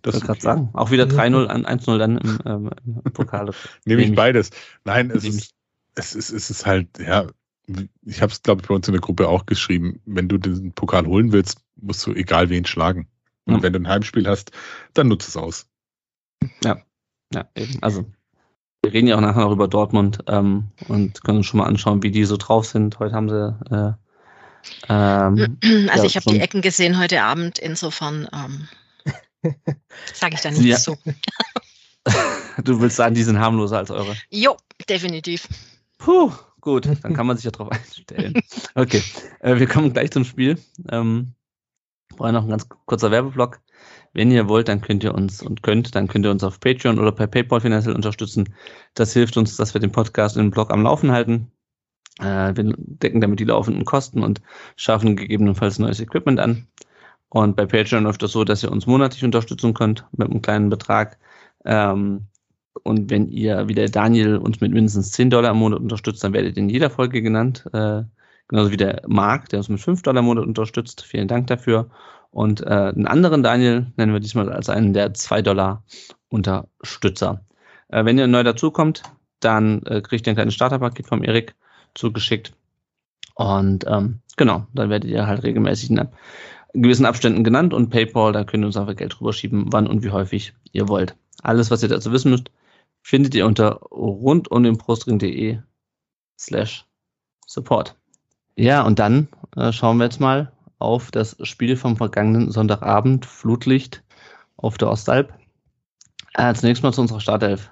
Das 0.00 0.16
ich 0.16 0.22
gerade 0.22 0.40
sagen. 0.40 0.70
Auch 0.72 0.90
wieder 0.90 1.04
3-0 1.04 1.46
an 1.46 1.66
1-0 1.66 1.98
dann 1.98 2.16
im, 2.16 2.38
ähm, 2.46 2.70
im 2.86 3.12
Pokal. 3.12 3.50
Nehme 3.84 4.02
ich 4.02 4.14
beides. 4.14 4.50
Nein, 4.84 5.10
es 5.10 5.24
ist, 5.24 5.52
es 5.94 6.14
ist, 6.14 6.30
es 6.30 6.48
ist 6.48 6.64
halt, 6.64 6.98
ja, 6.98 7.26
ich 8.06 8.22
habe 8.22 8.32
es, 8.32 8.42
glaube 8.42 8.62
ich, 8.62 8.68
bei 8.68 8.74
uns 8.74 8.88
in 8.88 8.92
der 8.92 9.02
Gruppe 9.02 9.28
auch 9.28 9.44
geschrieben, 9.44 10.00
wenn 10.06 10.26
du 10.26 10.38
den 10.38 10.72
Pokal 10.72 11.06
holen 11.06 11.32
willst, 11.32 11.60
musst 11.76 12.06
du 12.06 12.14
egal 12.14 12.48
wen 12.48 12.64
schlagen. 12.64 13.08
Und 13.48 13.58
mhm. 13.58 13.62
wenn 13.62 13.72
du 13.72 13.80
ein 13.80 13.88
Heimspiel 13.88 14.28
hast, 14.28 14.52
dann 14.94 15.08
nutze 15.08 15.28
es 15.28 15.36
aus. 15.36 15.66
Ja, 16.62 16.78
ja, 17.32 17.48
eben. 17.56 17.78
Also, 17.82 18.04
wir 18.82 18.92
reden 18.92 19.08
ja 19.08 19.16
auch 19.16 19.20
nachher 19.20 19.40
noch 19.40 19.52
über 19.52 19.68
Dortmund 19.68 20.18
ähm, 20.28 20.68
und 20.86 21.22
können 21.24 21.38
uns 21.38 21.46
schon 21.46 21.58
mal 21.58 21.66
anschauen, 21.66 22.02
wie 22.02 22.10
die 22.10 22.24
so 22.24 22.36
drauf 22.36 22.66
sind. 22.66 22.98
Heute 22.98 23.14
haben 23.14 23.28
sie. 23.28 23.58
Äh, 23.70 23.92
ähm, 24.88 25.58
also, 25.88 26.02
ja, 26.02 26.04
ich 26.04 26.16
habe 26.16 26.30
die 26.30 26.40
Ecken 26.40 26.60
gesehen 26.62 26.98
heute 26.98 27.22
Abend, 27.22 27.58
insofern 27.58 28.28
ähm, 28.32 28.68
sage 30.14 30.34
ich 30.34 30.40
da 30.40 30.50
nichts 30.50 30.64
ja. 30.64 30.76
zu. 30.76 30.96
du 32.62 32.80
willst 32.80 32.96
sagen, 32.96 33.14
die 33.14 33.22
sind 33.22 33.38
harmloser 33.38 33.78
als 33.78 33.90
eure? 33.90 34.16
Jo, 34.30 34.56
definitiv. 34.88 35.48
Puh, 35.98 36.32
gut, 36.60 36.86
dann 37.02 37.14
kann 37.14 37.26
man 37.26 37.36
sich 37.36 37.44
ja 37.44 37.50
drauf 37.50 37.70
einstellen. 37.70 38.34
Okay, 38.74 39.02
äh, 39.40 39.58
wir 39.58 39.66
kommen 39.66 39.92
gleich 39.92 40.12
zum 40.12 40.24
Spiel. 40.24 40.56
Ähm, 40.90 41.34
Vorher 42.18 42.32
noch 42.32 42.42
ein 42.42 42.50
ganz 42.50 42.68
kurzer 42.68 43.12
Werbeblock. 43.12 43.60
Wenn 44.12 44.32
ihr 44.32 44.48
wollt, 44.48 44.66
dann 44.66 44.80
könnt 44.80 45.04
ihr 45.04 45.14
uns 45.14 45.40
und 45.40 45.62
könnt, 45.62 45.94
dann 45.94 46.08
könnt 46.08 46.24
ihr 46.24 46.32
uns 46.32 46.42
auf 46.42 46.58
Patreon 46.58 46.98
oder 46.98 47.12
per 47.12 47.28
PayPal 47.28 47.60
finanziell 47.60 47.94
unterstützen. 47.94 48.52
Das 48.94 49.12
hilft 49.12 49.36
uns, 49.36 49.56
dass 49.56 49.72
wir 49.72 49.80
den 49.80 49.92
Podcast 49.92 50.36
und 50.36 50.42
den 50.42 50.50
Blog 50.50 50.72
am 50.72 50.82
Laufen 50.82 51.12
halten. 51.12 51.52
Äh, 52.18 52.56
wir 52.56 52.74
decken 52.76 53.20
damit 53.20 53.38
die 53.38 53.44
laufenden 53.44 53.84
Kosten 53.84 54.24
und 54.24 54.42
schaffen 54.74 55.14
gegebenenfalls 55.14 55.78
neues 55.78 56.00
Equipment 56.00 56.40
an. 56.40 56.66
Und 57.28 57.54
bei 57.54 57.66
Patreon 57.66 58.02
läuft 58.02 58.24
das 58.24 58.32
so, 58.32 58.42
dass 58.42 58.64
ihr 58.64 58.72
uns 58.72 58.88
monatlich 58.88 59.22
unterstützen 59.24 59.72
könnt 59.72 60.04
mit 60.10 60.28
einem 60.28 60.42
kleinen 60.42 60.70
Betrag. 60.70 61.18
Ähm, 61.64 62.26
und 62.82 63.10
wenn 63.10 63.28
ihr, 63.28 63.68
wie 63.68 63.74
der 63.74 63.90
Daniel, 63.90 64.38
uns 64.38 64.60
mit 64.60 64.72
mindestens 64.72 65.12
10 65.12 65.30
Dollar 65.30 65.52
im 65.52 65.58
Monat 65.58 65.78
unterstützt, 65.78 66.24
dann 66.24 66.32
werdet 66.32 66.56
ihr 66.56 66.64
in 66.64 66.68
jeder 66.68 66.90
Folge 66.90 67.22
genannt. 67.22 67.64
Äh, 67.72 68.02
genauso 68.48 68.70
wie 68.72 68.76
der 68.76 69.02
Marc, 69.06 69.48
der 69.50 69.58
uns 69.58 69.68
mit 69.68 69.80
5 69.80 70.02
Dollar 70.02 70.20
im 70.20 70.26
Monat 70.26 70.46
unterstützt. 70.46 71.04
Vielen 71.04 71.28
Dank 71.28 71.46
dafür. 71.46 71.90
Und 72.30 72.60
äh, 72.60 72.66
einen 72.66 73.06
anderen 73.06 73.42
Daniel 73.42 73.86
nennen 73.96 74.12
wir 74.12 74.20
diesmal 74.20 74.50
als 74.52 74.68
einen 74.68 74.92
der 74.92 75.14
2 75.14 75.42
Dollar 75.42 75.84
Unterstützer. 76.28 77.44
Äh, 77.88 78.04
wenn 78.04 78.18
ihr 78.18 78.26
neu 78.26 78.42
dazukommt, 78.42 79.02
dann 79.40 79.82
äh, 79.82 80.00
kriegt 80.00 80.26
ihr 80.26 80.32
ein 80.32 80.36
kleines 80.36 80.54
Starterpaket 80.54 81.06
vom 81.06 81.22
Erik 81.22 81.54
zugeschickt. 81.94 82.52
Und 83.34 83.86
ähm, 83.86 84.20
genau, 84.36 84.66
dann 84.74 84.90
werdet 84.90 85.10
ihr 85.10 85.26
halt 85.26 85.42
regelmäßig 85.42 85.90
in 85.90 86.08
gewissen 86.74 87.06
Abständen 87.06 87.44
genannt 87.44 87.72
und 87.72 87.90
PayPal, 87.90 88.32
da 88.32 88.44
könnt 88.44 88.64
ihr 88.64 88.66
uns 88.66 88.76
einfach 88.76 88.96
Geld 88.96 89.20
rüberschieben, 89.20 89.72
wann 89.72 89.86
und 89.86 90.02
wie 90.02 90.10
häufig 90.10 90.54
ihr 90.72 90.88
wollt. 90.88 91.16
Alles, 91.42 91.70
was 91.70 91.82
ihr 91.82 91.88
dazu 91.88 92.12
wissen 92.12 92.30
müsst, 92.30 92.50
findet 93.00 93.34
ihr 93.34 93.46
unter 93.46 93.80
rundumdenbrustring.de 93.90 95.58
slash 96.38 96.84
support. 97.46 97.96
Ja, 98.58 98.82
und 98.82 98.98
dann 98.98 99.28
äh, 99.54 99.70
schauen 99.70 99.98
wir 99.98 100.04
jetzt 100.04 100.18
mal 100.18 100.50
auf 100.80 101.12
das 101.12 101.36
Spiel 101.42 101.76
vom 101.76 101.96
vergangenen 101.96 102.50
Sonntagabend, 102.50 103.24
Flutlicht 103.24 104.02
auf 104.56 104.76
der 104.78 104.90
Ostalb. 104.90 105.32
Äh, 106.34 106.52
zunächst 106.54 106.82
mal 106.82 106.92
zu 106.92 107.02
unserer 107.02 107.20
Startelf, 107.20 107.70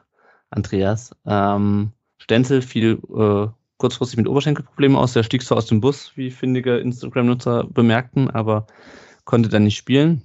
Andreas. 0.51 1.11
Ähm, 1.27 1.91
Stenzel 2.19 2.63
fiel 2.63 3.01
äh, 3.13 3.49
kurzfristig 3.79 4.17
mit 4.17 4.29
Oberschenkelproblemen 4.29 4.97
aus. 4.97 5.13
Der 5.13 5.25
stieg 5.25 5.43
zwar 5.43 5.59
aus 5.59 5.67
dem 5.67 5.81
Bus, 5.81 6.13
wie 6.15 6.31
findige 6.31 6.79
Instagram-Nutzer 6.79 7.65
bemerkten, 7.65 8.31
aber 8.31 8.69
konnte 9.25 9.49
dann 9.49 9.65
nicht 9.65 9.77
spielen. 9.77 10.23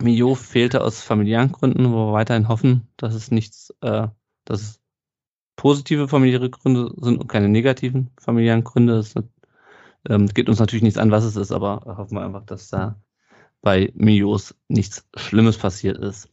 Mio 0.00 0.34
fehlte 0.34 0.82
aus 0.82 1.02
familiären 1.02 1.52
Gründen, 1.52 1.92
wo 1.92 2.08
wir 2.08 2.12
weiterhin 2.14 2.48
hoffen, 2.48 2.88
dass 2.96 3.12
es 3.12 3.30
nichts, 3.30 3.74
äh, 3.82 4.08
dass 4.46 4.62
es 4.62 4.80
positive 5.56 6.08
familiäre 6.08 6.48
Gründe 6.48 6.94
sind 6.96 7.18
und 7.18 7.28
keine 7.28 7.50
negativen 7.50 8.10
familiären 8.18 8.64
Gründe. 8.64 8.96
Das 8.96 9.08
ist 9.08 9.35
Ähm, 10.08 10.26
geht 10.28 10.48
uns 10.48 10.58
natürlich 10.58 10.82
nichts 10.82 10.98
an, 10.98 11.10
was 11.10 11.24
es 11.24 11.36
ist, 11.36 11.52
aber 11.52 11.82
hoffen 11.84 12.16
wir 12.16 12.24
einfach, 12.24 12.44
dass 12.44 12.68
da 12.68 12.96
bei 13.62 13.92
Mios 13.94 14.54
nichts 14.68 15.08
Schlimmes 15.16 15.58
passiert 15.58 15.98
ist. 15.98 16.28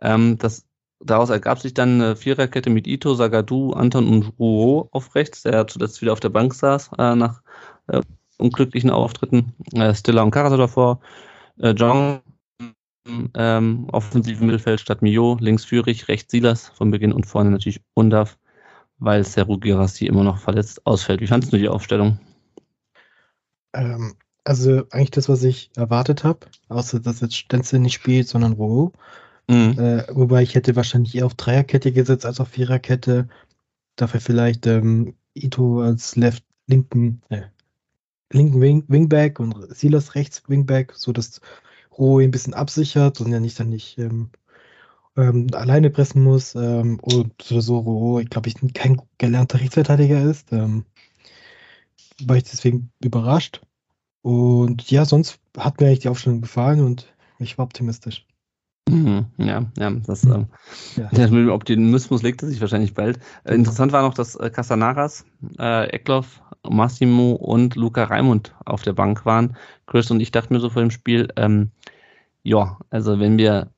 Ähm, 0.00 0.38
das, 0.38 0.66
daraus 1.00 1.30
ergab 1.30 1.58
sich 1.58 1.74
dann 1.74 2.00
eine 2.00 2.16
Viererkette 2.16 2.70
mit 2.70 2.86
Ito, 2.86 3.14
Sagadu, 3.14 3.72
Anton 3.72 4.06
und 4.08 4.38
Ruo 4.38 4.88
auf 4.92 5.14
rechts, 5.14 5.42
der 5.42 5.66
zuletzt 5.66 6.00
wieder 6.02 6.12
auf 6.12 6.20
der 6.20 6.28
Bank 6.28 6.54
saß, 6.54 6.90
äh, 6.98 7.16
nach 7.16 7.42
äh, 7.88 8.02
unglücklichen 8.38 8.90
Auftritten. 8.90 9.54
Äh, 9.72 9.94
Stiller 9.94 10.24
und 10.24 10.30
Karasa 10.30 10.56
davor. 10.56 11.00
Äh, 11.58 11.70
Jong 11.70 12.20
ähm, 13.34 13.86
offensiven 13.92 14.46
Mittelfeld 14.46 14.80
statt 14.80 15.02
Mio, 15.02 15.36
links 15.40 15.64
Führig, 15.64 16.08
rechts 16.08 16.30
Silas 16.30 16.68
von 16.68 16.90
Beginn 16.90 17.12
und 17.12 17.26
vorne 17.26 17.50
natürlich 17.50 17.80
Undav, 17.94 18.38
weil 18.98 19.24
Seru 19.24 19.58
Girassi 19.58 20.06
immer 20.06 20.24
noch 20.24 20.38
verletzt 20.38 20.86
ausfällt. 20.86 21.20
Wie 21.20 21.26
fandest 21.26 21.52
du 21.52 21.56
die 21.56 21.68
Aufstellung? 21.68 22.18
Ähm, 23.72 24.14
also 24.44 24.84
eigentlich 24.90 25.10
das, 25.10 25.28
was 25.28 25.42
ich 25.42 25.70
erwartet 25.76 26.24
habe, 26.24 26.46
außer 26.68 27.00
dass 27.00 27.20
jetzt 27.20 27.36
Stenzel 27.36 27.80
nicht 27.80 27.94
spielt, 27.94 28.28
sondern 28.28 28.54
Roh. 28.54 28.92
Mhm. 29.48 29.78
Äh, 29.78 30.06
wobei 30.10 30.42
ich 30.42 30.54
hätte 30.54 30.76
wahrscheinlich 30.76 31.14
eher 31.14 31.26
auf 31.26 31.34
Dreierkette 31.34 31.92
gesetzt 31.92 32.26
als 32.26 32.40
auf 32.40 32.48
Viererkette. 32.48 33.28
Dafür 33.96 34.20
vielleicht 34.20 34.66
ähm, 34.66 35.14
Ito 35.34 35.80
als 35.82 36.16
Left, 36.16 36.44
linken, 36.66 37.22
äh, 37.30 37.42
linken 38.32 38.60
Wing, 38.60 38.84
Wingback 38.88 39.40
und 39.40 39.54
Silas 39.76 40.14
rechts 40.14 40.42
Wingback, 40.48 40.92
so 40.94 41.12
dass 41.12 41.40
Roh 41.96 42.20
ein 42.20 42.30
bisschen 42.30 42.54
absichert 42.54 43.20
und 43.20 43.32
er 43.32 43.40
nicht 43.40 43.58
dann 43.58 43.70
nicht 43.70 43.98
ähm, 43.98 44.30
ähm, 45.16 45.48
alleine 45.52 45.90
pressen 45.90 46.22
muss. 46.22 46.54
Ähm, 46.54 47.00
und 47.00 47.42
so 47.42 47.78
Roh, 47.78 48.20
ich 48.20 48.30
glaube, 48.30 48.48
ich 48.48 48.56
kein 48.74 49.00
gelernter 49.18 49.60
Rechtsverteidiger 49.60 50.22
ist. 50.22 50.52
Ähm, 50.52 50.84
war 52.24 52.36
ich 52.36 52.44
deswegen 52.44 52.90
überrascht. 53.02 53.60
Und 54.22 54.90
ja, 54.90 55.04
sonst 55.04 55.40
hat 55.56 55.80
mir 55.80 55.86
eigentlich 55.86 56.00
die 56.00 56.08
Aufstellung 56.08 56.40
gefallen 56.40 56.80
und 56.80 57.12
ich 57.38 57.58
war 57.58 57.64
optimistisch. 57.64 58.26
Mhm, 58.88 59.26
ja, 59.36 59.66
ja, 59.76 59.90
das, 59.90 60.24
mhm. 60.24 60.46
ja. 60.96 61.08
Der 61.12 61.30
mit 61.30 61.40
dem 61.40 61.50
Optimismus 61.50 62.22
legte 62.22 62.46
sich 62.46 62.60
wahrscheinlich 62.60 62.94
bald. 62.94 63.18
Äh, 63.44 63.54
interessant 63.54 63.92
war 63.92 64.02
noch, 64.02 64.14
dass 64.14 64.34
äh, 64.36 64.50
Casanaras, 64.50 65.24
äh, 65.58 65.88
Eckloff, 65.90 66.42
Massimo 66.68 67.32
und 67.32 67.76
Luca 67.76 68.04
Raimund 68.04 68.54
auf 68.64 68.82
der 68.82 68.94
Bank 68.94 69.24
waren. 69.24 69.56
Chris 69.86 70.10
und 70.10 70.20
ich 70.20 70.30
dachten 70.30 70.54
mir 70.54 70.60
so 70.60 70.70
vor 70.70 70.82
dem 70.82 70.90
Spiel, 70.90 71.28
ähm, 71.36 71.70
ja, 72.42 72.78
also 72.90 73.20
wenn 73.20 73.38
wir 73.38 73.70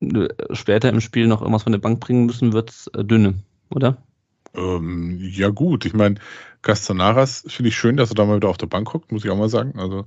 äh, 0.00 0.28
später 0.52 0.88
im 0.88 1.00
Spiel 1.00 1.26
noch 1.26 1.40
irgendwas 1.40 1.64
von 1.64 1.72
der 1.72 1.80
Bank 1.80 2.00
bringen 2.00 2.26
müssen, 2.26 2.52
wird 2.52 2.70
es 2.70 2.86
äh, 2.88 3.04
dünne, 3.04 3.34
oder? 3.70 3.98
Ähm, 4.58 5.18
ja, 5.20 5.48
gut. 5.50 5.84
Ich 5.84 5.94
meine, 5.94 6.16
Castanaras 6.62 7.44
finde 7.46 7.68
ich 7.68 7.76
schön, 7.76 7.96
dass 7.96 8.10
er 8.10 8.16
da 8.16 8.24
mal 8.24 8.36
wieder 8.36 8.48
auf 8.48 8.58
der 8.58 8.66
Bank 8.66 8.92
hockt, 8.92 9.12
muss 9.12 9.24
ich 9.24 9.30
auch 9.30 9.36
mal 9.36 9.48
sagen. 9.48 9.78
Also 9.78 10.04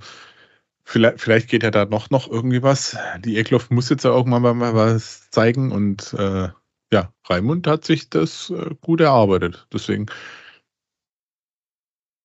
vielleicht, 0.83 1.21
vielleicht 1.21 1.49
geht 1.49 1.63
ja 1.63 1.71
da 1.71 1.85
noch, 1.85 2.09
noch 2.09 2.29
irgendwie 2.29 2.61
was. 2.61 2.97
Die 3.19 3.37
Eckloff 3.37 3.69
muss 3.69 3.89
jetzt 3.89 4.03
ja 4.03 4.11
auch 4.11 4.25
mal, 4.25 4.39
mal 4.39 4.75
was 4.75 5.29
zeigen 5.31 5.71
und 5.71 6.13
äh, 6.13 6.49
ja, 6.93 7.13
Raimund 7.29 7.67
hat 7.67 7.85
sich 7.85 8.09
das 8.09 8.49
äh, 8.49 8.75
gut 8.81 8.99
erarbeitet. 8.99 9.67
Deswegen, 9.71 10.07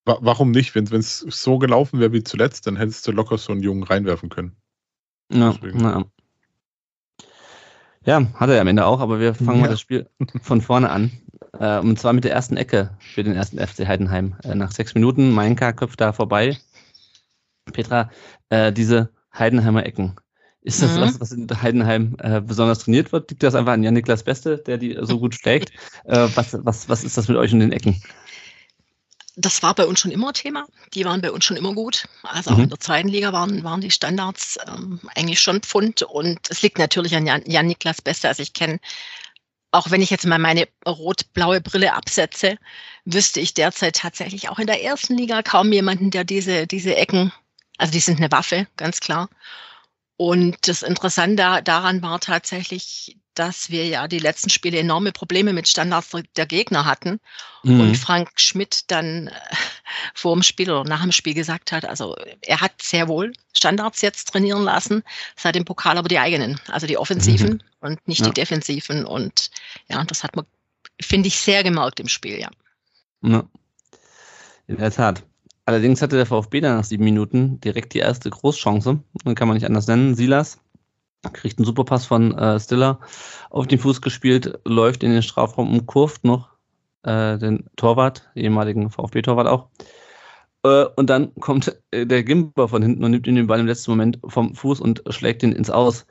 wa 0.04 0.18
warum 0.20 0.50
nicht? 0.50 0.74
Wenn 0.74 0.84
es 0.84 1.20
so 1.20 1.58
gelaufen 1.58 2.00
wäre 2.00 2.12
wie 2.12 2.24
zuletzt, 2.24 2.66
dann 2.66 2.76
hättest 2.76 3.06
du 3.06 3.12
locker 3.12 3.38
so 3.38 3.52
einen 3.52 3.62
Jungen 3.62 3.84
reinwerfen 3.84 4.28
können. 4.28 4.56
Ja, 5.30 5.54
ja. 5.62 6.04
Ja, 8.04 8.24
hat 8.34 8.48
er 8.48 8.54
ja 8.54 8.60
am 8.60 8.68
Ende 8.68 8.86
auch, 8.86 9.00
aber 9.00 9.18
wir 9.18 9.34
fangen 9.34 9.58
ja. 9.58 9.62
mal 9.62 9.68
das 9.68 9.80
Spiel 9.80 10.08
von 10.42 10.60
vorne 10.60 10.90
an. 10.90 11.10
Äh, 11.60 11.80
und 11.80 11.98
zwar 11.98 12.12
mit 12.12 12.24
der 12.24 12.32
ersten 12.32 12.56
Ecke 12.56 12.90
für 12.98 13.24
den 13.24 13.34
ersten 13.34 13.58
FC 13.58 13.86
Heidenheim. 13.86 14.36
Äh, 14.44 14.54
nach 14.54 14.72
sechs 14.72 14.94
Minuten, 14.94 15.30
Mainka 15.30 15.72
köpft 15.72 16.00
da 16.00 16.12
vorbei. 16.12 16.56
Petra, 17.72 18.10
äh, 18.50 18.72
diese 18.72 19.10
Heidenheimer 19.36 19.84
Ecken. 19.84 20.16
Ist 20.62 20.82
das 20.82 20.96
mhm. 20.96 21.00
was, 21.00 21.20
was 21.20 21.32
in 21.32 21.48
Heidenheim 21.62 22.16
äh, 22.20 22.40
besonders 22.40 22.80
trainiert 22.80 23.12
wird? 23.12 23.30
Liegt 23.30 23.42
das 23.42 23.54
einfach 23.54 23.72
an 23.72 23.84
Jan-Niklas 23.84 24.24
Beste, 24.24 24.58
der 24.58 24.78
die 24.78 24.98
so 25.00 25.18
gut 25.18 25.34
schlägt? 25.34 25.72
Äh, 26.04 26.28
was, 26.36 26.56
was, 26.60 26.88
was 26.88 27.02
ist 27.02 27.16
das 27.16 27.26
mit 27.26 27.36
euch 27.36 27.52
in 27.52 27.58
den 27.58 27.72
Ecken? 27.72 28.00
das 29.36 29.62
war 29.62 29.74
bei 29.74 29.84
uns 29.84 30.00
schon 30.00 30.10
immer 30.10 30.32
Thema. 30.32 30.66
Die 30.94 31.04
waren 31.04 31.20
bei 31.20 31.30
uns 31.30 31.44
schon 31.44 31.58
immer 31.58 31.74
gut. 31.74 32.08
Also 32.22 32.50
auch 32.50 32.56
mhm. 32.56 32.64
in 32.64 32.68
der 32.70 32.80
zweiten 32.80 33.08
Liga 33.08 33.34
waren, 33.34 33.62
waren 33.64 33.82
die 33.82 33.90
Standards 33.90 34.58
ähm, 34.66 34.98
eigentlich 35.14 35.40
schon 35.40 35.60
Pfund. 35.60 36.02
Und 36.02 36.38
es 36.48 36.62
liegt 36.62 36.78
natürlich 36.78 37.14
an 37.14 37.26
Jan, 37.26 37.42
Jan 37.44 37.66
Niklas 37.66 38.00
Beste. 38.00 38.28
Also 38.28 38.42
ich 38.42 38.54
kenne, 38.54 38.80
auch 39.76 39.90
wenn 39.90 40.02
ich 40.02 40.10
jetzt 40.10 40.26
mal 40.26 40.38
meine 40.38 40.68
rot-blaue 40.86 41.60
Brille 41.60 41.92
absetze, 41.92 42.56
wüsste 43.04 43.40
ich 43.40 43.54
derzeit 43.54 43.96
tatsächlich 43.96 44.48
auch 44.48 44.58
in 44.58 44.66
der 44.66 44.82
ersten 44.82 45.16
Liga 45.16 45.42
kaum 45.42 45.72
jemanden, 45.72 46.10
der 46.10 46.24
diese, 46.24 46.66
diese 46.66 46.96
Ecken, 46.96 47.32
also 47.78 47.92
die 47.92 48.00
sind 48.00 48.18
eine 48.18 48.32
Waffe, 48.32 48.66
ganz 48.76 49.00
klar. 49.00 49.28
Und 50.16 50.56
das 50.66 50.82
Interessante 50.82 51.62
daran 51.62 52.02
war 52.02 52.20
tatsächlich, 52.20 53.18
dass 53.38 53.70
wir 53.70 53.86
ja 53.86 54.08
die 54.08 54.18
letzten 54.18 54.50
Spiele 54.50 54.78
enorme 54.78 55.12
Probleme 55.12 55.52
mit 55.52 55.68
Standards 55.68 56.10
der 56.36 56.46
Gegner 56.46 56.84
hatten 56.84 57.20
mhm. 57.62 57.80
und 57.80 57.96
Frank 57.96 58.30
Schmidt 58.36 58.90
dann 58.90 59.28
äh, 59.28 59.32
vor 60.14 60.34
dem 60.34 60.42
Spiel 60.42 60.70
oder 60.70 60.88
nach 60.88 61.02
dem 61.02 61.12
Spiel 61.12 61.34
gesagt 61.34 61.70
hat, 61.70 61.84
also 61.84 62.16
er 62.40 62.60
hat 62.60 62.80
sehr 62.82 63.08
wohl 63.08 63.32
Standards 63.52 64.02
jetzt 64.02 64.32
trainieren 64.32 64.62
lassen, 64.64 65.02
seit 65.36 65.54
dem 65.54 65.64
Pokal 65.64 65.98
aber 65.98 66.08
die 66.08 66.18
eigenen, 66.18 66.60
also 66.68 66.86
die 66.86 66.98
offensiven 66.98 67.50
mhm. 67.50 67.60
und 67.80 68.08
nicht 68.08 68.20
ja. 68.20 68.26
die 68.26 68.34
defensiven 68.34 69.04
und 69.04 69.50
ja, 69.88 70.02
das 70.04 70.24
hat 70.24 70.34
man, 70.34 70.46
finde 71.00 71.28
ich, 71.28 71.38
sehr 71.38 71.62
gemerkt 71.62 72.00
im 72.00 72.08
Spiel, 72.08 72.40
ja. 72.40 72.50
ja. 73.22 73.44
In 74.66 74.78
der 74.78 74.90
Tat. 74.90 75.22
Allerdings 75.64 76.00
hatte 76.00 76.16
der 76.16 76.26
VfB 76.26 76.60
dann 76.60 76.76
nach 76.76 76.84
sieben 76.84 77.04
Minuten 77.04 77.60
direkt 77.60 77.92
die 77.92 77.98
erste 77.98 78.30
Großchance, 78.30 79.00
kann 79.34 79.48
man 79.48 79.56
nicht 79.56 79.66
anders 79.66 79.88
nennen, 79.88 80.14
Silas 80.14 80.58
kriegt 81.32 81.58
einen 81.58 81.66
Superpass 81.66 82.06
von 82.06 82.36
äh, 82.36 82.58
Stiller 82.60 83.00
auf 83.50 83.66
den 83.66 83.78
Fuß 83.78 84.00
gespielt, 84.02 84.58
läuft 84.64 85.02
in 85.02 85.12
den 85.12 85.22
Strafraum 85.22 85.72
und 85.72 85.86
kurft 85.86 86.24
noch 86.24 86.50
äh, 87.02 87.38
den 87.38 87.68
Torwart, 87.76 88.28
ehemaligen 88.34 88.90
VfB-Torwart 88.90 89.46
auch. 89.46 89.68
Äh, 90.64 90.86
und 90.96 91.10
dann 91.10 91.34
kommt 91.36 91.80
äh, 91.90 92.06
der 92.06 92.24
Gimber 92.24 92.68
von 92.68 92.82
hinten 92.82 93.04
und 93.04 93.12
nimmt 93.12 93.26
ihn 93.26 93.36
den 93.36 93.46
Ball 93.46 93.60
im 93.60 93.66
letzten 93.66 93.92
Moment 93.92 94.18
vom 94.26 94.54
Fuß 94.54 94.80
und 94.80 95.02
schlägt 95.10 95.42
ihn 95.42 95.52
ins 95.52 95.70
Aus. 95.70 96.06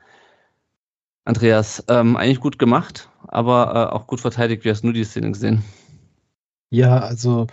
Andreas, 1.24 1.84
ähm, 1.88 2.16
eigentlich 2.16 2.40
gut 2.40 2.58
gemacht, 2.58 3.10
aber 3.26 3.74
äh, 3.74 3.94
auch 3.94 4.06
gut 4.06 4.20
verteidigt. 4.20 4.64
Wie 4.64 4.70
hast 4.70 4.82
du 4.82 4.92
die 4.92 5.04
Szene 5.04 5.32
gesehen? 5.32 5.64
Ja, 6.70 7.00
also 7.00 7.46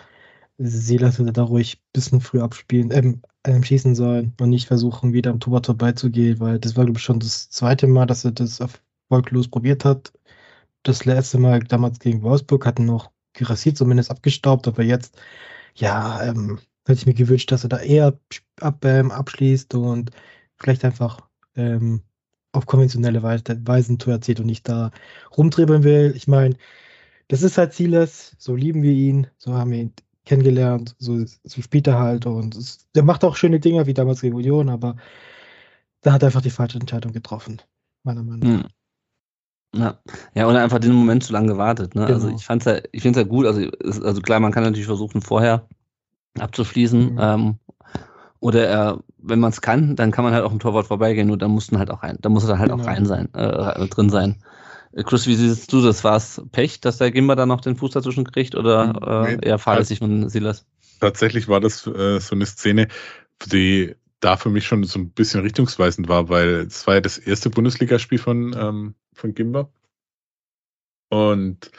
Silas 0.57 1.19
hätte 1.19 1.33
da 1.33 1.43
ruhig 1.43 1.77
ein 1.77 1.89
bisschen 1.91 2.21
früh 2.21 2.41
abspielen, 2.41 2.91
ähm, 2.91 3.21
ähm, 3.45 3.63
schießen 3.63 3.95
sollen 3.95 4.33
und 4.39 4.49
nicht 4.49 4.67
versuchen, 4.67 5.13
wieder 5.13 5.31
am 5.31 5.39
Torwart 5.39 5.65
vorbeizugehen, 5.67 6.39
weil 6.39 6.59
das 6.59 6.75
war, 6.75 6.85
glaube 6.85 6.99
ich, 6.99 7.03
schon 7.03 7.19
das 7.19 7.49
zweite 7.49 7.87
Mal, 7.87 8.05
dass 8.05 8.25
er 8.25 8.31
das 8.31 8.59
erfolglos 8.59 9.47
probiert 9.49 9.85
hat. 9.85 10.13
Das 10.83 11.05
letzte 11.05 11.39
Mal 11.39 11.61
damals 11.61 11.99
gegen 11.99 12.23
Wolfsburg 12.23 12.65
hatten 12.65 12.85
noch 12.85 13.11
Girassi 13.33 13.73
zumindest 13.73 14.11
abgestaubt, 14.11 14.67
aber 14.67 14.83
jetzt, 14.83 15.17
ja, 15.75 16.23
ähm, 16.23 16.59
hätte 16.85 16.99
ich 16.99 17.05
mir 17.05 17.13
gewünscht, 17.13 17.51
dass 17.51 17.63
er 17.63 17.69
da 17.69 17.79
eher 17.79 18.19
ab, 18.59 18.85
ähm, 18.85 19.11
abschließt 19.11 19.75
und 19.75 20.11
vielleicht 20.57 20.85
einfach 20.85 21.21
ähm, 21.55 22.01
auf 22.51 22.65
konventionelle 22.65 23.23
Weise, 23.23 23.43
Weise 23.65 23.93
ein 23.93 23.99
Tor 23.99 24.13
erzielt 24.13 24.39
und 24.39 24.47
nicht 24.47 24.67
da 24.69 24.91
rumdribbeln 25.37 25.83
will. 25.83 26.13
Ich 26.15 26.27
meine, 26.27 26.55
das 27.29 27.41
ist 27.43 27.57
halt 27.57 27.73
Zieles, 27.73 28.35
so 28.37 28.55
lieben 28.55 28.83
wir 28.83 28.93
ihn, 28.93 29.27
so 29.37 29.53
haben 29.55 29.71
wir 29.71 29.79
ihn 29.79 29.93
kennengelernt, 30.25 30.95
so, 30.99 31.25
so 31.25 31.61
spielt 31.61 31.87
er 31.87 31.99
halt 31.99 32.25
und 32.25 32.55
es, 32.55 32.87
der 32.95 33.03
macht 33.03 33.23
auch 33.23 33.35
schöne 33.35 33.59
Dinge 33.59 33.85
wie 33.85 33.93
damals 33.93 34.21
gegen 34.21 34.35
Union, 34.35 34.69
aber 34.69 34.95
da 36.01 36.13
hat 36.13 36.23
er 36.23 36.27
einfach 36.27 36.41
die 36.41 36.49
falsche 36.49 36.79
Entscheidung 36.79 37.11
getroffen, 37.11 37.61
meiner 38.03 38.23
Meinung 38.23 38.39
nach. 38.39 38.63
Hm. 38.63 38.69
Ja. 39.75 39.97
ja, 40.35 40.47
oder 40.47 40.61
einfach 40.61 40.77
den 40.77 40.93
Moment 40.93 41.23
zu 41.23 41.33
lange 41.33 41.47
gewartet. 41.47 41.95
Ne? 41.95 42.05
Also 42.05 42.13
genau. 42.13 42.25
Also 42.25 42.35
ich 42.35 42.45
fand's 42.45 42.65
ja, 42.65 42.77
ich 42.91 43.01
finde 43.01 43.19
es 43.19 43.25
ja 43.25 43.29
gut, 43.29 43.47
also, 43.47 43.61
also 44.05 44.21
klar, 44.21 44.39
man 44.39 44.51
kann 44.51 44.63
natürlich 44.63 44.85
versuchen, 44.85 45.21
vorher 45.21 45.67
abzuschließen. 46.39 47.13
Mhm. 47.13 47.19
Ähm, 47.19 47.55
oder 48.39 48.67
er, 48.67 48.99
wenn 49.17 49.39
man 49.39 49.51
es 49.51 49.61
kann, 49.61 49.95
dann 49.95 50.11
kann 50.11 50.25
man 50.25 50.33
halt 50.33 50.43
auch 50.43 50.51
im 50.51 50.59
Torwart 50.59 50.87
vorbeigehen, 50.87 51.27
nur 51.27 51.37
dann 51.37 51.51
mussten 51.51 51.79
halt 51.79 51.89
auch 51.89 52.03
rein, 52.03 52.17
da 52.21 52.29
muss 52.29 52.47
er 52.47 52.59
halt 52.59 52.71
genau. 52.71 52.83
auch 52.83 52.87
rein 52.87 53.05
sein, 53.05 53.33
äh, 53.33 53.87
drin 53.87 54.09
sein. 54.09 54.43
Chris, 54.95 55.25
wie 55.27 55.35
siehst 55.35 55.71
du 55.73 55.81
das? 55.81 56.03
War 56.03 56.17
es 56.17 56.41
Pech, 56.51 56.79
dass 56.79 56.97
der 56.97 57.11
Gimba 57.11 57.35
dann 57.35 57.49
noch 57.49 57.61
den 57.61 57.75
Fuß 57.75 57.91
dazwischen 57.91 58.25
kriegt 58.25 58.55
oder 58.55 59.27
äh, 59.27 59.47
eher 59.47 59.57
fahrlässig 59.57 59.99
von 59.99 60.29
Silas? 60.29 60.65
Tatsächlich 60.99 61.47
war 61.47 61.59
das 61.59 61.87
äh, 61.87 62.19
so 62.19 62.35
eine 62.35 62.45
Szene, 62.45 62.87
die 63.47 63.95
da 64.19 64.37
für 64.37 64.49
mich 64.49 64.65
schon 64.65 64.83
so 64.83 64.99
ein 64.99 65.09
bisschen 65.09 65.41
richtungsweisend 65.41 66.07
war, 66.07 66.29
weil 66.29 66.67
es 66.67 66.85
war 66.87 66.95
ja 66.95 67.01
das 67.01 67.17
erste 67.17 67.49
Bundesligaspiel 67.49 68.19
von, 68.19 68.55
ähm, 68.57 68.95
von 69.13 69.33
Gimba. 69.33 69.69
Und 71.09 71.71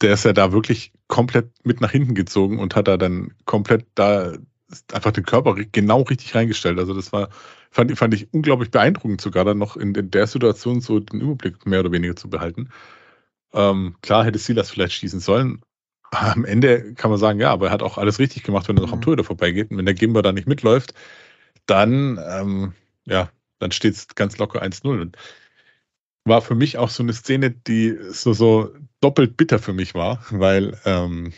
der 0.00 0.14
ist 0.14 0.24
ja 0.24 0.32
da 0.32 0.52
wirklich 0.52 0.92
komplett 1.08 1.50
mit 1.64 1.80
nach 1.80 1.90
hinten 1.90 2.14
gezogen 2.14 2.58
und 2.58 2.76
hat 2.76 2.88
da 2.88 2.96
dann 2.96 3.34
komplett 3.44 3.86
da 3.94 4.34
einfach 4.92 5.12
den 5.12 5.24
Körper 5.24 5.54
genau 5.54 6.02
richtig 6.02 6.34
reingestellt. 6.34 6.78
Also 6.78 6.94
das 6.94 7.12
war, 7.12 7.30
fand, 7.74 7.98
fand 7.98 8.14
ich 8.14 8.32
unglaublich 8.32 8.70
beeindruckend, 8.70 9.20
sogar 9.20 9.44
dann 9.44 9.58
noch 9.58 9.76
in, 9.76 9.94
in 9.94 10.10
der 10.10 10.26
Situation 10.26 10.80
so 10.80 11.00
den 11.00 11.20
Überblick 11.20 11.66
mehr 11.66 11.80
oder 11.80 11.92
weniger 11.92 12.14
zu 12.14 12.30
behalten. 12.30 12.70
Ähm, 13.52 13.96
klar 14.00 14.24
hätte 14.24 14.38
Silas 14.38 14.70
vielleicht 14.70 14.94
schießen 14.94 15.20
sollen, 15.20 15.60
am 16.12 16.44
Ende 16.44 16.94
kann 16.94 17.10
man 17.10 17.18
sagen, 17.18 17.40
ja, 17.40 17.50
aber 17.50 17.66
er 17.66 17.72
hat 17.72 17.82
auch 17.82 17.98
alles 17.98 18.20
richtig 18.20 18.44
gemacht, 18.44 18.68
wenn 18.68 18.76
er 18.76 18.82
noch 18.82 18.92
am 18.92 18.98
mhm. 19.00 19.02
Torhüter 19.02 19.24
vorbeigeht. 19.24 19.70
Und 19.70 19.78
wenn 19.78 19.86
der 19.86 19.94
Gimba 19.94 20.22
da 20.22 20.32
nicht 20.32 20.46
mitläuft, 20.46 20.94
dann, 21.66 22.20
ähm, 22.24 22.74
ja, 23.04 23.30
dann 23.58 23.72
steht 23.72 23.94
es 23.94 24.06
ganz 24.14 24.38
locker 24.38 24.62
1-0. 24.62 25.00
Und 25.00 25.16
war 26.24 26.40
für 26.42 26.54
mich 26.54 26.78
auch 26.78 26.90
so 26.90 27.02
eine 27.02 27.12
Szene, 27.12 27.50
die 27.50 27.96
so, 28.10 28.32
so 28.32 28.72
doppelt 29.00 29.36
bitter 29.36 29.58
für 29.58 29.72
mich 29.72 29.94
war, 29.94 30.24
weil 30.30 30.78
ähm, 30.84 31.32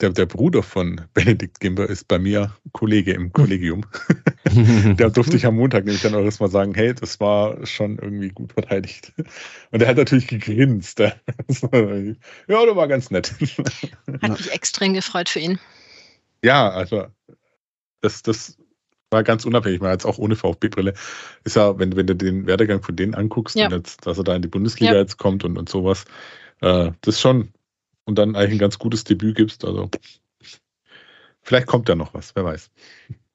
der, 0.00 0.10
der 0.10 0.26
Bruder 0.26 0.62
von 0.62 1.02
Benedikt 1.14 1.60
Gimber 1.60 1.88
ist 1.88 2.08
bei 2.08 2.18
mir 2.18 2.54
Kollege 2.72 3.12
im 3.12 3.32
Kollegium. 3.32 3.86
der 4.98 5.10
durfte 5.10 5.36
ich 5.36 5.46
am 5.46 5.56
Montag 5.56 5.84
nämlich 5.84 6.02
dann 6.02 6.14
auch 6.14 6.24
erstmal 6.24 6.50
sagen, 6.50 6.74
hey, 6.74 6.94
das 6.94 7.20
war 7.20 7.64
schon 7.66 7.98
irgendwie 7.98 8.28
gut 8.28 8.52
verteidigt. 8.52 9.12
Und 9.70 9.82
er 9.82 9.88
hat 9.88 9.96
natürlich 9.96 10.26
gegrinst. 10.26 10.98
ja, 10.98 11.12
das 11.48 11.62
war 11.62 12.88
ganz 12.88 13.10
nett. 13.10 13.34
Hat 14.22 14.30
mich 14.30 14.52
extrem 14.52 14.94
gefreut 14.94 15.28
für 15.28 15.40
ihn. 15.40 15.58
Ja, 16.42 16.68
also 16.70 17.06
das, 18.00 18.22
das 18.22 18.58
war 19.10 19.22
ganz 19.22 19.46
unabhängig, 19.46 19.80
mal 19.80 19.92
jetzt 19.92 20.04
auch 20.04 20.18
ohne 20.18 20.36
VfB-Brille. 20.36 20.92
Ist 21.44 21.56
ja, 21.56 21.78
wenn, 21.78 21.96
wenn 21.96 22.06
du 22.06 22.14
den 22.14 22.46
Werdegang 22.46 22.82
von 22.82 22.96
denen 22.96 23.14
anguckst, 23.14 23.56
ja. 23.56 23.70
jetzt, 23.70 24.06
dass 24.06 24.18
er 24.18 24.24
da 24.24 24.34
in 24.34 24.42
die 24.42 24.48
Bundesliga 24.48 24.92
ja. 24.92 25.00
jetzt 25.00 25.16
kommt 25.18 25.44
und, 25.44 25.56
und 25.56 25.68
sowas, 25.68 26.04
äh, 26.60 26.90
das 27.00 27.14
ist 27.14 27.20
schon 27.20 27.52
und 28.04 28.18
dann 28.18 28.36
eigentlich 28.36 28.52
ein 28.52 28.58
ganz 28.58 28.78
gutes 28.78 29.04
Debüt 29.04 29.36
gibst. 29.36 29.64
Also 29.64 29.90
vielleicht 31.42 31.66
kommt 31.66 31.88
ja 31.88 31.94
noch 31.94 32.14
was, 32.14 32.34
wer 32.34 32.44
weiß. 32.44 32.70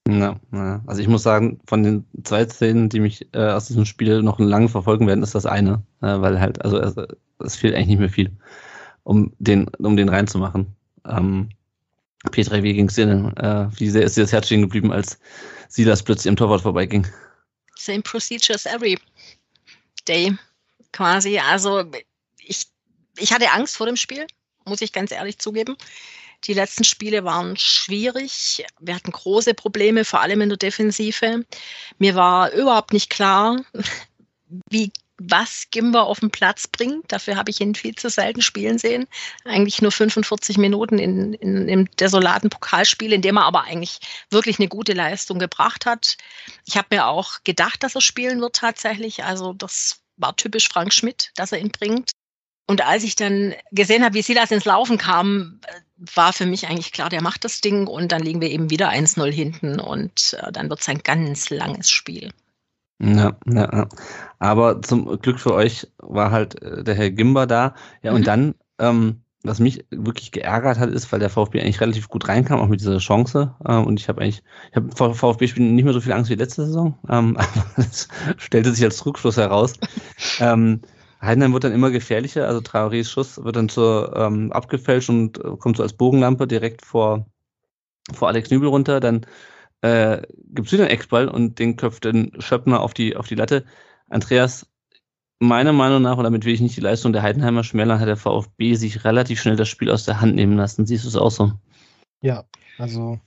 Ja, 0.08 0.40
ja, 0.52 0.82
also 0.88 1.02
ich 1.02 1.08
muss 1.08 1.22
sagen, 1.22 1.60
von 1.68 1.84
den 1.84 2.06
zwei 2.24 2.48
Szenen, 2.48 2.90
die 2.90 3.00
mich 3.00 3.28
äh, 3.34 3.50
aus 3.50 3.68
diesem 3.68 3.86
Spiel 3.86 4.24
noch 4.24 4.40
lange 4.40 4.70
verfolgen 4.70 5.06
werden, 5.06 5.24
ist 5.24 5.36
das 5.36 5.46
eine, 5.46 5.84
äh, 6.02 6.20
weil 6.20 6.40
halt, 6.40 6.64
also 6.64 6.80
es, 6.80 6.96
es, 7.40 7.56
fehlt 7.56 7.76
eigentlich 7.76 7.90
nicht 7.90 8.00
mehr 8.00 8.10
viel, 8.10 8.32
um 9.04 9.34
den, 9.38 9.68
um 9.78 9.96
den 9.96 10.10
reinzumachen. 10.10 10.76
Ähm, 11.06 11.50
Petra, 12.32 12.64
wie 12.64 12.74
ging 12.74 12.88
es 12.88 12.96
dir 12.96 13.06
denn? 13.06 13.38
Äh, 13.38 13.68
wie 13.78 13.90
sehr 13.90 14.04
ist 14.04 14.18
dir 14.18 14.22
das 14.22 14.32
Herz 14.32 14.48
stehen 14.48 14.62
geblieben, 14.62 14.92
als 14.92 15.20
Silas 15.68 16.02
plötzlich 16.02 16.30
am 16.30 16.36
Torwart 16.36 16.62
vorbeiging? 16.62 17.06
Same 17.76 18.02
procedures 18.02 18.66
every 18.66 18.98
day, 20.08 20.36
quasi. 20.92 21.38
Also 21.38 21.84
ich, 22.40 22.66
ich 23.18 23.32
hatte 23.32 23.52
Angst 23.52 23.78
vor 23.78 23.86
dem 23.86 23.96
Spiel 23.96 24.26
muss 24.70 24.82
ich 24.82 24.94
ganz 24.94 25.12
ehrlich 25.12 25.40
zugeben. 25.40 25.76
Die 26.46 26.54
letzten 26.54 26.86
Spiele 26.86 27.26
waren 27.26 27.58
schwierig. 27.58 28.66
Wir 28.80 28.96
hatten 28.96 29.12
große 29.12 29.54
Probleme, 29.54 30.06
vor 30.06 30.22
allem 30.22 30.42
in 30.42 30.50
der 30.50 30.58
Defensive. 30.58 31.46
Mir 31.98 32.16
war 32.16 32.52
überhaupt 32.54 32.94
nicht 32.94 33.10
klar, 33.10 33.62
wie 34.70 34.92
was 35.20 35.68
Gimba 35.70 36.04
auf 36.04 36.22
den 36.22 36.32
Platz 36.32 36.68
bringt. 36.68 37.12
Dafür 37.12 37.36
habe 37.36 37.52
ich 37.52 37.60
ihn 37.60 37.76
viel 37.76 37.94
zu 37.96 38.10
selten 38.10 38.42
spielen 38.42 38.78
sehen. 38.78 39.06
Eigentlich 39.44 39.82
nur 39.82 39.92
45 39.92 40.58
Minuten 40.58 40.98
in, 40.98 41.34
in, 41.34 41.68
im 41.68 41.92
desolaten 41.98 42.50
Pokalspiel, 42.50 43.12
in 43.12 43.22
dem 43.22 43.38
er 43.38 43.46
aber 43.46 43.64
eigentlich 43.64 44.00
wirklich 44.30 44.60
eine 44.60 44.70
gute 44.70 44.94
Leistung 44.94 45.38
gebracht 45.40 45.86
hat. 45.86 46.18
Ich 46.66 46.78
habe 46.78 46.88
mir 46.92 47.08
auch 47.08 47.44
gedacht, 47.44 47.84
dass 47.84 47.96
er 47.96 48.02
spielen 48.02 48.40
wird 48.42 48.56
tatsächlich. 48.56 49.24
Also 49.26 49.54
das 49.54 50.02
war 50.16 50.36
typisch 50.36 50.70
Frank 50.70 50.94
Schmidt, 50.94 51.32
dass 51.36 51.52
er 51.52 51.60
ihn 51.60 51.72
bringt. 51.72 52.12
Und 52.70 52.86
als 52.86 53.04
ich 53.04 53.16
dann 53.16 53.56
gesehen 53.72 54.04
habe, 54.04 54.14
wie 54.14 54.22
Silas 54.22 54.52
ins 54.52 54.66
Laufen 54.66 55.00
kam, 55.00 55.60
war 56.14 56.34
für 56.34 56.46
mich 56.46 56.68
eigentlich 56.68 56.92
klar, 56.92 57.10
der 57.10 57.24
macht 57.24 57.44
das 57.44 57.62
Ding 57.62 57.88
und 57.88 58.12
dann 58.12 58.22
liegen 58.22 58.42
wir 58.42 58.52
eben 58.52 58.70
wieder 58.70 58.92
1-0 58.92 59.32
hinten 59.32 59.80
und 59.80 60.38
äh, 60.40 60.52
dann 60.52 60.70
wird 60.70 60.80
es 60.80 60.88
ein 60.88 61.00
ganz 61.00 61.50
langes 61.50 61.90
Spiel. 61.90 62.30
Ja, 63.02 63.36
ja, 63.48 63.76
ja. 63.76 63.90
Aber 64.38 64.84
zum 64.84 65.20
Glück 65.20 65.40
für 65.40 65.56
euch 65.56 65.88
war 65.98 66.30
halt 66.30 66.62
äh, 66.62 66.84
der 66.84 66.94
Herr 66.94 67.10
Gimber 67.10 67.48
da. 67.48 67.74
Ja, 68.04 68.12
mhm. 68.12 68.18
und 68.18 68.28
dann, 68.28 68.56
ähm, 68.78 69.24
was 69.42 69.60
mich 69.60 69.84
wirklich 69.90 70.32
geärgert 70.32 70.78
hat, 70.78 70.92
ist, 70.92 71.12
weil 71.12 71.20
der 71.20 71.32
VfB 71.32 71.62
eigentlich 71.62 71.82
relativ 71.82 72.08
gut 72.08 72.28
reinkam, 72.28 72.60
auch 72.60 72.68
mit 72.68 72.82
dieser 72.82 73.00
Chance. 73.00 73.56
Ähm, 73.68 73.88
und 73.88 74.00
ich 74.00 74.10
habe 74.10 74.22
eigentlich, 74.22 74.44
ich 74.70 74.76
habe 74.76 74.96
vor 74.96 75.16
VfB-Spielen 75.16 75.74
nicht 75.74 75.86
mehr 75.86 75.94
so 75.94 76.02
viel 76.02 76.14
Angst 76.14 76.30
wie 76.30 76.36
letzte 76.36 76.68
Saison, 76.68 77.00
ähm, 77.10 77.36
aber 77.40 77.66
das 77.77 78.10
stellte 78.38 78.72
sich 78.75 78.84
als 78.84 79.03
Rückschluss 79.08 79.38
heraus. 79.38 79.74
ähm, 80.40 80.82
Heidenheim 81.22 81.53
wird 81.53 81.66
dann 81.66 81.74
immer 81.74 81.92
gefährlicher, 81.92 82.48
also 82.48 82.62
Traorés 82.62 83.10
Schuss 83.10 83.44
wird 83.44 83.55
dann 83.55 83.70
zur 83.70 84.16
ähm, 84.16 84.51
abgefälscht 84.51 85.10
und 85.10 85.38
äh, 85.38 85.58
kommt 85.58 85.77
so 85.77 85.84
als 85.84 85.94
Bogenlampe 85.94 86.48
direkt 86.48 86.86
vor, 86.86 87.25
vor 88.14 88.29
Alex 88.29 88.50
Nübel 88.50 88.70
runter. 88.70 89.00
Dann 89.00 89.25
äh, 89.82 90.22
gibt 90.53 90.68
es 90.68 90.74
wieder 90.74 90.84
einen 90.84 90.94
Eckball 90.94 91.27
und 91.27 91.60
den 91.60 91.75
köpft 91.75 92.05
dann 92.05 92.32
Schöppner 92.40 92.79
auf 92.79 92.94
die, 92.94 93.18
auf 93.18 93.27
die 93.27 93.36
Latte. 93.36 93.66
Andreas, 94.10 94.66
meiner 95.40 95.74
Meinung 95.74 96.01
nach, 96.01 96.18
und 96.18 96.24
damit 96.24 96.46
will 96.46 96.53
ich 96.53 96.62
nicht 96.62 96.77
die 96.77 96.82
Leistung 96.82 97.14
der 97.14 97.22
Heidenheimer 97.22 97.64
schmälern, 97.64 98.00
hat 98.00 98.08
der 98.08 98.18
VfB 98.18 98.75
sich 98.75 99.03
relativ 99.03 99.42
schnell 99.42 99.55
das 99.58 99.68
Spiel 99.68 99.92
aus 99.92 100.05
der 100.05 100.22
Hand 100.22 100.36
nehmen 100.36 100.58
lassen. 100.58 100.86
Siehst 100.86 101.03
du 101.03 101.10
es 101.10 101.16
auch 101.16 101.32
so? 101.32 101.51
Ja, 102.22 102.46
also 102.77 103.20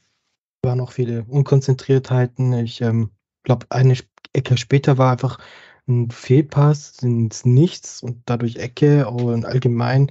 waren 0.63 0.81
auch 0.81 0.93
viele 0.93 1.25
Unkonzentriertheiten. 1.25 2.53
Ich 2.55 2.81
ähm, 2.81 3.11
glaube, 3.43 3.67
eine 3.71 3.97
Ecke 4.33 4.57
später 4.57 4.97
war 4.99 5.13
einfach 5.13 5.39
ein 5.89 6.11
Fehlpass 6.11 6.99
ins 7.03 7.45
Nichts 7.45 8.03
und 8.03 8.23
dadurch 8.27 8.57
Ecke 8.57 9.09
und 9.09 9.45
allgemein, 9.45 10.11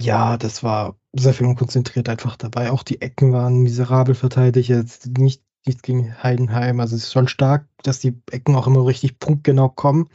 ja, 0.00 0.36
das 0.36 0.62
war 0.62 0.96
sehr 1.12 1.34
viel 1.34 1.46
unkonzentriert 1.46 2.08
einfach 2.08 2.36
dabei. 2.36 2.70
Auch 2.70 2.82
die 2.82 3.00
Ecken 3.00 3.32
waren 3.32 3.58
miserabel 3.62 4.14
verteidigt, 4.14 4.68
jetzt 4.68 5.18
nicht, 5.18 5.42
nichts 5.66 5.82
gegen 5.82 6.22
Heidenheim. 6.22 6.80
Also 6.80 6.96
es 6.96 7.04
ist 7.04 7.12
schon 7.12 7.28
stark, 7.28 7.66
dass 7.82 7.98
die 8.00 8.14
Ecken 8.30 8.54
auch 8.54 8.66
immer 8.66 8.86
richtig 8.86 9.18
punktgenau 9.18 9.68
kommen. 9.68 10.08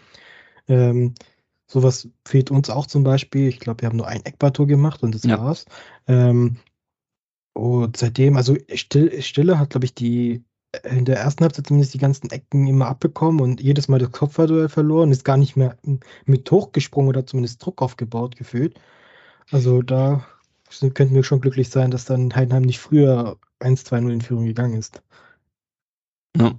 Ähm, 0.67 1.13
sowas 1.67 2.09
fehlt 2.25 2.51
uns 2.51 2.69
auch 2.69 2.87
zum 2.87 3.03
Beispiel. 3.03 3.47
Ich 3.47 3.59
glaube, 3.59 3.81
wir 3.81 3.89
haben 3.89 3.97
nur 3.97 4.07
ein 4.07 4.25
Eckballtor 4.25 4.67
gemacht 4.67 5.03
und 5.03 5.13
das 5.13 5.23
ja. 5.23 5.39
war's. 5.39 5.65
Ähm, 6.07 6.57
und 7.53 7.97
seitdem, 7.97 8.37
also 8.37 8.55
Stille 8.73 9.59
hat, 9.59 9.69
glaube 9.69 9.85
ich, 9.85 9.95
die 9.95 10.43
in 10.83 11.05
der 11.05 11.17
ersten 11.17 11.43
Halbzeit 11.43 11.67
zumindest 11.67 11.93
die 11.93 11.99
ganzen 11.99 12.29
Ecken 12.29 12.67
immer 12.67 12.87
abbekommen 12.87 13.41
und 13.41 13.61
jedes 13.61 13.87
Mal 13.87 13.99
das 13.99 14.11
Kopfballduell 14.11 14.69
verloren, 14.69 15.11
ist 15.11 15.25
gar 15.25 15.37
nicht 15.37 15.55
mehr 15.55 15.77
mit 16.25 16.49
hochgesprungen 16.51 17.09
oder 17.09 17.25
zumindest 17.25 17.63
Druck 17.63 17.81
aufgebaut 17.81 18.35
gefühlt. 18.35 18.79
Also 19.51 19.81
da 19.81 20.25
könnten 20.93 21.13
wir 21.13 21.23
schon 21.23 21.41
glücklich 21.41 21.69
sein, 21.69 21.91
dass 21.91 22.05
dann 22.05 22.35
Heidenheim 22.35 22.63
nicht 22.63 22.79
früher 22.79 23.37
1-2-0 23.59 24.11
in 24.11 24.21
Führung 24.21 24.45
gegangen 24.45 24.77
ist. 24.77 25.01
Ja. 26.37 26.53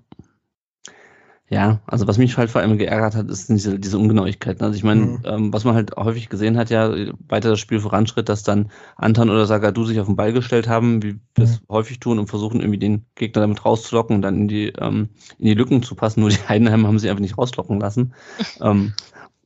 Ja, 1.48 1.80
also 1.86 2.08
was 2.08 2.18
mich 2.18 2.36
halt 2.36 2.50
vor 2.50 2.60
allem 2.60 2.76
geärgert 2.76 3.14
hat, 3.14 3.30
ist 3.30 3.48
diese, 3.48 3.78
diese 3.78 3.98
Ungenauigkeiten. 3.98 4.64
Also 4.64 4.76
ich 4.76 4.82
meine, 4.82 5.02
mhm. 5.02 5.18
ähm, 5.24 5.52
was 5.52 5.62
man 5.62 5.76
halt 5.76 5.96
häufig 5.96 6.28
gesehen 6.28 6.56
hat, 6.56 6.70
ja, 6.70 6.92
weiter 7.28 7.50
das 7.50 7.60
Spiel 7.60 7.78
voranschritt, 7.78 8.28
dass 8.28 8.42
dann 8.42 8.70
Anton 8.96 9.30
oder 9.30 9.46
Sagadu 9.46 9.84
sich 9.84 10.00
auf 10.00 10.06
den 10.06 10.16
Ball 10.16 10.32
gestellt 10.32 10.66
haben, 10.66 11.04
wie 11.04 11.20
wir 11.36 11.44
es 11.44 11.60
mhm. 11.60 11.66
häufig 11.68 12.00
tun 12.00 12.18
und 12.18 12.26
versuchen 12.26 12.60
irgendwie 12.60 12.80
den 12.80 13.06
Gegner 13.14 13.42
damit 13.42 13.64
rauszulocken 13.64 14.16
und 14.16 14.22
dann 14.22 14.34
in 14.34 14.48
die, 14.48 14.68
ähm, 14.70 15.10
in 15.38 15.46
die 15.46 15.54
Lücken 15.54 15.84
zu 15.84 15.94
passen. 15.94 16.20
Nur 16.20 16.30
die 16.30 16.48
Heidenheimer 16.48 16.88
haben 16.88 16.98
sie 16.98 17.08
einfach 17.08 17.20
nicht 17.20 17.38
rauslocken 17.38 17.78
lassen. 17.78 18.12
ähm, 18.60 18.94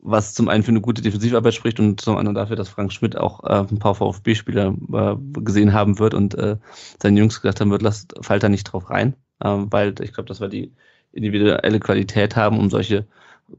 was 0.03 0.33
zum 0.33 0.49
einen 0.49 0.63
für 0.63 0.71
eine 0.71 0.81
gute 0.81 1.03
Defensivarbeit 1.03 1.53
spricht 1.53 1.79
und 1.81 2.01
zum 2.01 2.17
anderen 2.17 2.35
dafür, 2.35 2.57
dass 2.57 2.71
Frank 2.71 2.95
Schmidt 2.95 3.19
auch 3.19 3.45
äh, 3.45 3.67
ein 3.71 3.79
paar 3.79 3.95
VfB-Spieler 3.95 4.75
äh, 4.93 5.41
gesehen 5.41 5.75
haben 5.75 5.99
wird 5.99 6.15
und 6.15 6.35
äh, 6.35 6.57
seinen 6.99 7.19
Jungs 7.19 7.43
gesagt 7.43 7.61
haben 7.61 7.71
wird, 7.71 7.83
lasst 7.83 8.15
Falter 8.23 8.49
nicht 8.49 8.65
drauf 8.65 8.89
rein, 8.89 9.15
äh, 9.41 9.49
weil 9.51 9.95
ich 10.01 10.15
glaube, 10.15 10.29
das 10.29 10.41
war 10.41 10.49
die 10.49 10.73
individuelle 11.12 11.81
Qualität 11.81 12.37
haben, 12.37 12.59
um 12.59 12.70
solche 12.70 13.07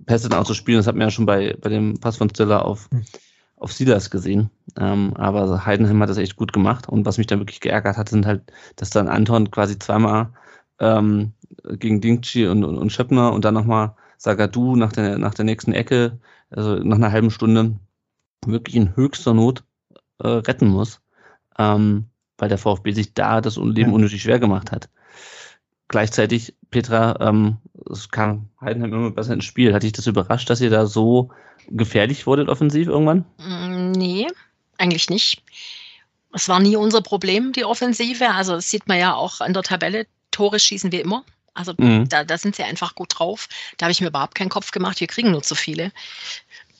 Pässe 0.06 0.30
dann 0.30 0.40
auch 0.40 0.46
zu 0.46 0.54
spielen. 0.54 0.78
Das 0.78 0.88
hat 0.88 0.96
man 0.96 1.08
ja 1.08 1.12
schon 1.12 1.26
bei, 1.26 1.56
bei 1.60 1.70
dem 1.70 2.00
Pass 2.00 2.18
von 2.18 2.30
Stiller 2.30 2.66
auf, 2.66 2.90
hm. 2.92 3.04
auf 3.58 3.74
Silas 3.74 4.10
gesehen. 4.10 4.50
Ähm, 4.80 5.14
aber 5.16 5.66
Heidenheim 5.66 6.02
hat 6.02 6.10
das 6.10 6.18
echt 6.18 6.36
gut 6.36 6.54
gemacht. 6.54 6.88
Und 6.88 7.06
was 7.06 7.18
mich 7.18 7.28
dann 7.28 7.40
wirklich 7.40 7.60
geärgert 7.60 7.98
hat, 7.98 8.10
sind 8.10 8.26
halt, 8.26 8.52
dass 8.78 8.90
dann 8.90 9.08
Anton 9.08 9.52
quasi 9.52 9.78
zweimal 9.78 10.30
ähm, 10.80 11.34
gegen 11.74 12.02
Dingchi 12.02 12.48
und, 12.48 12.64
und, 12.64 12.78
und 12.78 12.92
Schöppner 12.92 13.34
und 13.34 13.46
dann 13.46 13.54
nochmal 13.54 13.96
Sagadu 14.18 14.76
nach 14.76 14.94
der, 14.94 15.18
nach 15.18 15.34
der 15.34 15.46
nächsten 15.46 15.74
Ecke, 15.74 16.20
also 16.50 16.76
nach 16.76 16.98
einer 16.98 17.12
halben 17.12 17.32
Stunde, 17.32 17.76
wirklich 18.46 18.76
in 18.76 18.96
höchster 18.96 19.34
Not 19.34 19.64
äh, 20.20 20.28
retten 20.28 20.68
muss. 20.68 21.02
Ähm, 21.58 22.06
weil 22.42 22.50
der 22.50 22.58
VfB 22.58 22.92
sich 22.92 23.14
da 23.14 23.40
das 23.40 23.58
Leben 23.58 23.94
unnötig 23.94 24.24
schwer 24.24 24.40
gemacht 24.40 24.72
hat. 24.72 24.90
Gleichzeitig, 25.92 26.56
Petra, 26.70 27.18
ähm, 27.20 27.58
es 27.92 28.10
kam 28.10 28.48
Heidenheim 28.62 28.94
immer 28.94 29.12
besser 29.12 29.34
ins 29.34 29.44
Spiel. 29.44 29.74
Hat 29.74 29.84
dich 29.84 29.92
das 29.92 30.08
überrascht, 30.08 30.50
dass 30.50 30.62
ihr 30.62 30.70
da 30.70 30.86
so 30.86 31.32
gefährlich 31.68 32.26
wurdet 32.26 32.48
offensiv 32.48 32.88
irgendwann? 32.88 33.26
Mm, 33.38 33.92
nee, 33.92 34.28
eigentlich 34.78 35.10
nicht. 35.10 35.44
Es 36.32 36.48
war 36.48 36.62
nie 36.62 36.78
unser 36.78 37.02
Problem, 37.02 37.52
die 37.52 37.66
Offensive. 37.66 38.30
Also 38.30 38.54
das 38.54 38.70
sieht 38.70 38.88
man 38.88 39.00
ja 39.00 39.16
auch 39.16 39.42
an 39.42 39.54
der 39.54 39.64
Tabelle. 39.64 40.08
Tore 40.32 40.62
schießen 40.62 40.94
wir 40.94 41.02
immer. 41.02 41.26
Also 41.54 41.74
mhm. 41.78 42.08
da, 42.08 42.24
da 42.24 42.38
sind 42.38 42.56
sie 42.56 42.64
einfach 42.64 42.96
gut 42.96 43.20
drauf. 43.20 43.50
Da 43.76 43.88
habe 43.88 43.92
ich 43.92 44.00
mir 44.00 44.08
überhaupt 44.08 44.36
keinen 44.36 44.48
Kopf 44.48 44.72
gemacht. 44.72 45.02
Wir 45.02 45.08
kriegen 45.08 45.32
nur 45.32 45.44
zu 45.44 45.56
viele. 45.56 45.92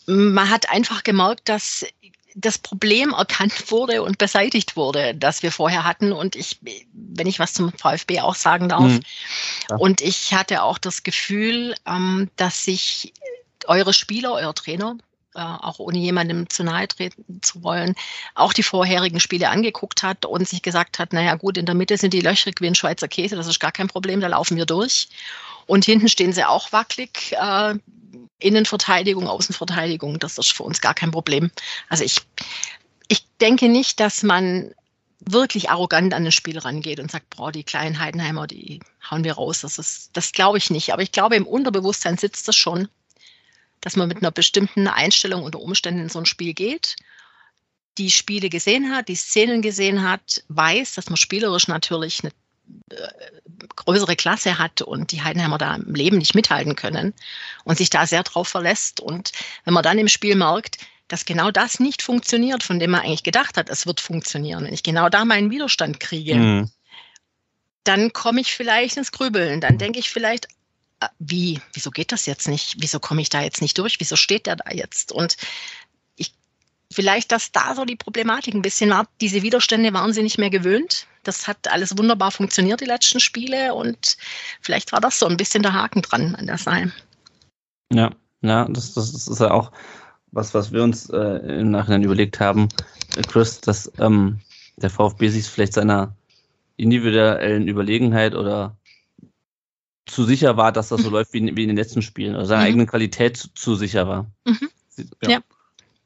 Man 0.06 0.50
hat 0.50 0.70
einfach 0.70 1.04
gemerkt, 1.04 1.50
dass 1.50 1.86
das 2.36 2.58
Problem 2.58 3.14
erkannt 3.14 3.72
wurde 3.72 4.04
und 4.04 4.18
beseitigt 4.18 4.76
wurde, 4.76 5.16
das 5.16 5.44
wir 5.44 5.52
vorher 5.52 5.84
hatten. 5.84 6.12
Und 6.12 6.36
ich, 6.36 6.60
wenn 6.94 7.28
ich 7.28 7.40
was 7.40 7.54
zum 7.54 7.72
VfB 7.72 8.22
auch 8.22 8.36
sagen 8.36 8.70
darf, 8.70 8.84
mhm. 8.84 9.02
ja. 9.70 9.76
und 9.78 10.02
ich 10.02 10.34
hatte 10.34 10.64
auch 10.64 10.78
das 10.78 11.04
Gefühl, 11.04 11.76
ähm, 11.86 12.30
dass 12.36 12.64
sich 12.64 13.14
eure 13.68 13.94
Spieler, 13.94 14.34
euer 14.34 14.56
Trainer 14.56 14.96
äh, 15.34 15.40
auch 15.40 15.80
ohne 15.80 15.98
jemandem 15.98 16.50
zu 16.50 16.64
nahe 16.64 16.88
treten 16.88 17.42
zu 17.42 17.64
wollen, 17.64 17.96
auch 18.36 18.54
die 18.54 18.64
vorherigen 18.64 19.20
Spiele 19.20 19.50
angeguckt 19.50 20.04
hat 20.04 20.26
und 20.26 20.48
sich 20.48 20.62
gesagt 20.62 21.00
hat, 21.00 21.14
naja 21.14 21.36
gut, 21.36 21.58
in 21.58 21.66
der 21.66 21.76
Mitte 21.76 21.98
sind 21.98 22.14
die 22.14 22.22
löchrig 22.22 22.60
wie 22.60 22.68
ein 22.68 22.76
Schweizer 22.76 23.08
Käse, 23.08 23.36
das 23.36 23.48
ist 23.48 23.60
gar 23.60 23.72
kein 23.72 23.88
Problem, 23.88 24.20
da 24.20 24.28
laufen 24.28 24.58
wir 24.58 24.66
durch. 24.66 25.08
Und 25.72 25.86
hinten 25.86 26.10
stehen 26.10 26.34
sie 26.34 26.44
auch 26.44 26.72
wackelig. 26.72 27.32
Äh, 27.32 27.76
Innenverteidigung, 28.40 29.28
Außenverteidigung, 29.28 30.20
das 30.20 30.38
ist 30.38 30.52
für 30.52 30.64
uns 30.64 30.82
gar 30.82 30.94
kein 30.94 31.12
Problem. 31.12 31.52
Also 31.88 32.04
ich, 32.04 32.18
ich 33.08 33.24
denke 33.40 33.70
nicht, 33.70 34.00
dass 34.00 34.24
man 34.24 34.74
wirklich 35.20 35.70
arrogant 35.70 36.14
an 36.14 36.26
das 36.26 36.34
Spiel 36.34 36.58
rangeht 36.58 37.00
und 37.00 37.12
sagt, 37.12 37.30
boah, 37.30 37.52
die 37.52 37.64
kleinen 37.64 38.00
Heidenheimer, 38.00 38.48
die 38.48 38.82
hauen 39.10 39.24
wir 39.24 39.34
raus. 39.34 39.62
Das 39.62 40.10
das 40.12 40.32
glaube 40.34 40.58
ich 40.58 40.72
nicht. 40.72 40.92
Aber 40.92 41.04
ich 41.04 41.12
glaube, 41.12 41.36
im 41.36 41.48
Unterbewusstsein 41.48 42.18
sitzt 42.18 42.48
das 42.48 42.56
schon 42.56 42.90
dass 43.82 43.96
man 43.96 44.08
mit 44.08 44.20
einer 44.20 44.32
bestimmten 44.32 44.88
Einstellung 44.88 45.44
unter 45.44 45.60
Umständen 45.60 46.02
in 46.02 46.10
so 46.10 46.20
ein 46.20 46.26
Spiel 46.26 46.54
geht, 46.54 46.96
die 47.98 48.12
Spiele 48.12 48.50
gesehen 48.50 48.96
hat, 48.96 49.10
die 49.10 49.16
Szenen 49.16 49.62
gesehen 49.62 50.08
hat, 50.08 50.44
weiß, 50.48 50.94
dass 50.94 51.10
man 51.10 51.18
spielerisch 51.18 51.68
natürlich 51.68 52.24
äh, 52.24 52.30
größere 53.76 54.16
Klasse 54.16 54.58
hat 54.58 54.82
und 54.82 55.12
die 55.12 55.22
Heidenheimer 55.22 55.58
da 55.58 55.76
im 55.76 55.94
Leben 55.94 56.18
nicht 56.18 56.36
mithalten 56.36 56.76
können 56.76 57.14
und 57.64 57.78
sich 57.78 57.90
da 57.90 58.06
sehr 58.06 58.24
drauf 58.24 58.48
verlässt. 58.48 59.00
Und 59.00 59.32
wenn 59.66 59.74
man 59.74 59.84
dann 59.84 59.98
im 59.98 60.08
Spiel 60.08 60.36
merkt, 60.36 60.78
dass 61.08 61.26
genau 61.26 61.52
das 61.52 61.80
nicht 61.80 62.02
funktioniert, 62.02 62.64
von 62.64 62.80
dem 62.80 62.92
man 62.92 63.02
eigentlich 63.02 63.24
gedacht 63.24 63.58
hat, 63.58 63.70
es 63.70 63.86
wird 63.86 64.00
funktionieren, 64.00 64.66
wenn 64.66 64.74
ich 64.74 64.84
genau 64.84 65.10
da 65.10 65.26
meinen 65.26 65.52
Widerstand 65.52 66.00
kriege, 66.00 66.36
mhm. 66.36 66.72
dann 67.84 68.14
komme 68.14 68.42
ich 68.42 68.54
vielleicht 68.54 68.98
ins 68.98 69.12
Grübeln. 69.12 69.60
Dann 69.60 69.78
denke 69.78 70.00
ich 70.00 70.10
vielleicht, 70.10 70.48
äh, 71.02 71.08
wie, 71.20 71.60
wieso 71.74 71.92
geht 71.92 72.14
das 72.14 72.26
jetzt 72.28 72.48
nicht? 72.48 72.76
Wieso 72.78 73.00
komme 73.00 73.22
ich 73.22 73.30
da 73.30 73.42
jetzt 73.42 73.62
nicht 73.62 73.78
durch? 73.78 74.00
Wieso 74.00 74.16
steht 74.16 74.46
der 74.46 74.56
da 74.56 74.72
jetzt? 74.72 75.12
Und 75.12 75.36
vielleicht, 76.92 77.32
dass 77.32 77.52
da 77.52 77.74
so 77.76 77.86
die 77.86 77.96
Problematik 77.96 78.54
ein 78.54 78.62
bisschen 78.62 78.90
war, 78.90 79.08
diese 79.20 79.42
Widerstände 79.42 79.94
waren 79.94 80.14
sie 80.14 80.24
nicht 80.24 80.38
mehr 80.38 80.50
gewöhnt. 80.50 81.08
Das 81.24 81.48
hat 81.48 81.68
alles 81.72 81.98
wunderbar 81.98 82.32
funktioniert, 82.32 82.82
die 82.82 82.86
letzten 82.86 83.20
Spiele. 83.20 83.74
Und 83.74 84.18
vielleicht 84.62 84.92
war 84.92 85.00
das 85.00 85.20
so 85.20 85.28
ein 85.28 85.38
bisschen 85.38 85.64
der 85.64 85.74
Haken 85.74 86.02
dran 86.02 86.36
an 86.36 86.48
der 86.48 86.58
Sache. 86.58 86.92
Ja, 87.92 88.12
ja, 88.42 88.66
das, 88.70 88.94
das 88.94 89.28
ist 89.28 89.40
ja 89.40 89.52
auch 89.52 89.72
was, 90.32 90.54
was 90.54 90.72
wir 90.72 90.84
uns 90.84 91.10
äh, 91.10 91.60
im 91.60 91.72
Nachhinein 91.72 92.04
überlegt 92.04 92.40
haben, 92.40 92.70
äh, 93.16 93.22
Chris, 93.22 93.62
dass 93.62 93.92
ähm, 94.00 94.40
der 94.78 94.90
VfB 94.90 95.30
sich 95.30 95.46
vielleicht 95.46 95.74
seiner 95.74 96.16
individuellen 96.78 97.68
Überlegenheit 97.68 98.34
oder 98.34 98.78
zu 100.08 100.24
sicher 100.24 100.58
war, 100.58 100.72
dass 100.72 100.90
das 100.90 101.02
so 101.02 101.08
mhm. 101.10 101.14
läuft 101.14 101.34
wie 101.34 101.38
in, 101.40 101.56
wie 101.56 101.64
in, 101.64 101.70
den 101.70 101.78
letzten 101.78 102.02
Spielen 102.02 102.36
oder 102.36 102.46
seiner 102.46 102.62
mhm. 102.62 102.68
eigenen 102.68 102.88
Qualität 102.88 103.38
zu, 103.38 103.54
zu 103.54 103.76
sicher 103.76 104.08
war. 104.08 104.32
Mhm. 104.46 104.70
Ja. 105.22 105.30
ja. 105.30 105.40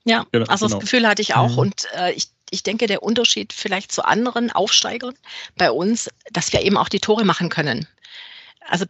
Ja. 0.06 0.26
Ja, 0.34 0.42
also 0.48 0.68
genau. 0.68 0.80
das 0.80 0.80
Gefühl 0.80 1.08
hatte 1.08 1.22
ich 1.22 1.36
auch. 1.36 1.52
Mhm. 1.52 1.58
Und 1.58 1.88
äh, 1.96 2.14
ich, 2.14 2.28
ich 2.52 2.64
denke, 2.64 2.88
der 2.88 3.04
Unterschied 3.04 3.54
vielleicht 3.54 3.92
zu 3.92 4.06
anderen 4.06 4.52
Aufsteigern 4.52 5.16
bei 5.58 5.72
uns, 5.72 6.10
dass 6.32 6.54
wir 6.54 6.62
eben 6.62 6.78
auch 6.78 6.90
die 6.90 7.00
Tore 7.00 7.26
machen 7.26 7.50
können. 7.50 7.88
Also 8.68 8.86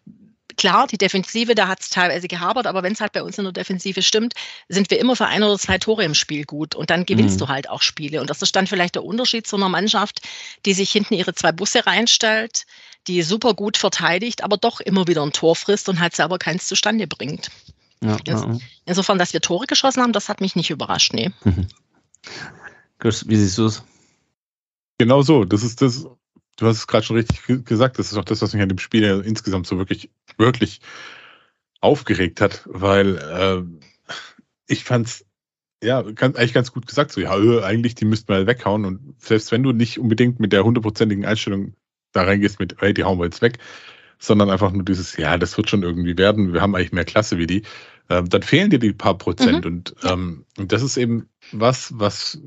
klar, 0.58 0.88
die 0.88 0.98
Defensive, 0.98 1.56
da 1.56 1.68
hat 1.68 1.82
es 1.82 1.90
teilweise 1.90 2.28
gehabert, 2.28 2.68
aber 2.68 2.84
wenn 2.84 2.94
es 2.94 3.02
halt 3.02 3.14
bei 3.14 3.24
uns 3.24 3.38
in 3.38 3.44
der 3.44 3.54
Defensive 3.54 4.02
stimmt, 4.02 4.34
sind 4.70 4.90
wir 4.90 5.00
immer 5.00 5.16
für 5.16 5.26
ein 5.26 5.44
oder 5.44 5.58
zwei 5.58 5.78
Tore 5.78 6.04
im 6.04 6.14
Spiel 6.16 6.46
gut 6.46 6.76
und 6.76 6.90
dann 6.90 7.06
gewinnst 7.06 7.36
mhm. 7.36 7.46
du 7.46 7.48
halt 7.50 7.70
auch 7.70 7.82
Spiele. 7.82 8.22
Und 8.22 8.30
das 8.30 8.42
ist 8.42 8.56
dann 8.56 8.68
vielleicht 8.68 8.96
der 8.96 9.04
Unterschied 9.04 9.48
zu 9.48 9.56
einer 9.56 9.70
Mannschaft, 9.70 10.22
die 10.66 10.74
sich 10.74 10.92
hinten 10.92 11.14
ihre 11.14 11.34
zwei 11.34 11.52
Busse 11.52 11.86
reinstellt, 11.86 12.66
die 13.08 13.22
super 13.22 13.54
gut 13.54 13.78
verteidigt, 13.78 14.44
aber 14.44 14.58
doch 14.58 14.80
immer 14.80 15.08
wieder 15.08 15.24
ein 15.24 15.34
Tor 15.34 15.56
frisst 15.56 15.90
und 15.90 16.00
halt 16.00 16.16
selber 16.16 16.40
keins 16.40 16.68
zustande 16.68 17.08
bringt. 17.08 17.50
Ja, 18.06 18.18
ja. 18.26 18.58
Insofern, 18.86 19.18
dass 19.18 19.34
wir 19.34 19.42
Tore 19.42 19.66
geschossen 19.66 20.02
haben, 20.02 20.14
das 20.14 20.30
hat 20.30 20.42
mich 20.42 20.56
nicht 20.56 20.70
überrascht, 20.70 21.14
nee. 21.14 21.32
Mhm. 21.44 21.68
Chris, 23.00 23.28
wie 23.28 23.36
siehst 23.36 23.58
du 23.58 23.66
es? 23.66 23.84
Genau 24.98 25.22
so. 25.22 25.46
Das 25.46 25.64
ist 25.64 25.82
das, 25.82 26.08
du 26.56 26.68
hast 26.68 26.78
es 26.78 26.88
gerade 26.88 27.06
schon 27.06 27.18
richtig 27.18 27.66
gesagt, 27.66 28.00
das 28.00 28.12
ist 28.12 28.18
auch 28.18 28.26
das, 28.26 28.42
was 28.42 28.54
mich 28.54 28.62
an 28.62 28.70
dem 28.70 28.78
Spiel 28.78 29.24
insgesamt 29.26 29.68
so 29.68 29.78
wirklich, 29.78 30.10
wirklich 30.38 30.82
aufgeregt 31.82 32.42
hat, 32.42 32.64
weil 32.66 33.18
äh, 33.18 33.64
ich 34.68 34.84
fand's 34.84 35.26
ja 35.84 36.02
ganz, 36.02 36.36
eigentlich 36.38 36.54
ganz 36.54 36.72
gut 36.72 36.88
gesagt, 36.88 37.12
so 37.12 37.22
ja, 37.22 37.38
äh, 37.38 37.64
eigentlich 37.64 37.96
die 37.96 38.06
müssten 38.06 38.30
wir 38.30 38.48
weghauen 38.48 38.86
und 38.86 39.22
selbst 39.22 39.52
wenn 39.52 39.64
du 39.64 39.72
nicht 39.72 40.00
unbedingt 40.00 40.40
mit 40.40 40.52
der 40.52 40.64
hundertprozentigen 40.64 41.26
Einstellung 41.26 41.76
da 42.12 42.24
reingehst 42.24 42.60
mit, 42.60 42.78
hey, 42.80 42.94
die 42.94 43.04
hauen 43.04 43.20
wir 43.20 43.26
jetzt 43.26 43.42
weg, 43.42 43.60
sondern 44.18 44.50
einfach 44.50 44.72
nur 44.72 44.84
dieses, 44.86 45.18
ja, 45.18 45.38
das 45.38 45.58
wird 45.58 45.70
schon 45.70 45.84
irgendwie 45.84 46.18
werden, 46.18 46.54
wir 46.54 46.62
haben 46.62 46.76
eigentlich 46.76 46.94
mehr 46.94 47.06
Klasse 47.06 47.38
wie 47.38 47.48
die, 47.48 47.64
äh, 48.10 48.24
dann 48.24 48.44
fehlen 48.44 48.70
dir 48.70 48.80
die 48.80 48.94
paar 48.94 49.18
Prozent 49.18 49.66
mhm. 49.66 49.72
und, 49.72 49.96
ähm, 50.04 50.46
das 50.58 50.82
ist 50.82 50.98
eben 50.98 51.30
was, 51.52 51.92
was 51.96 52.40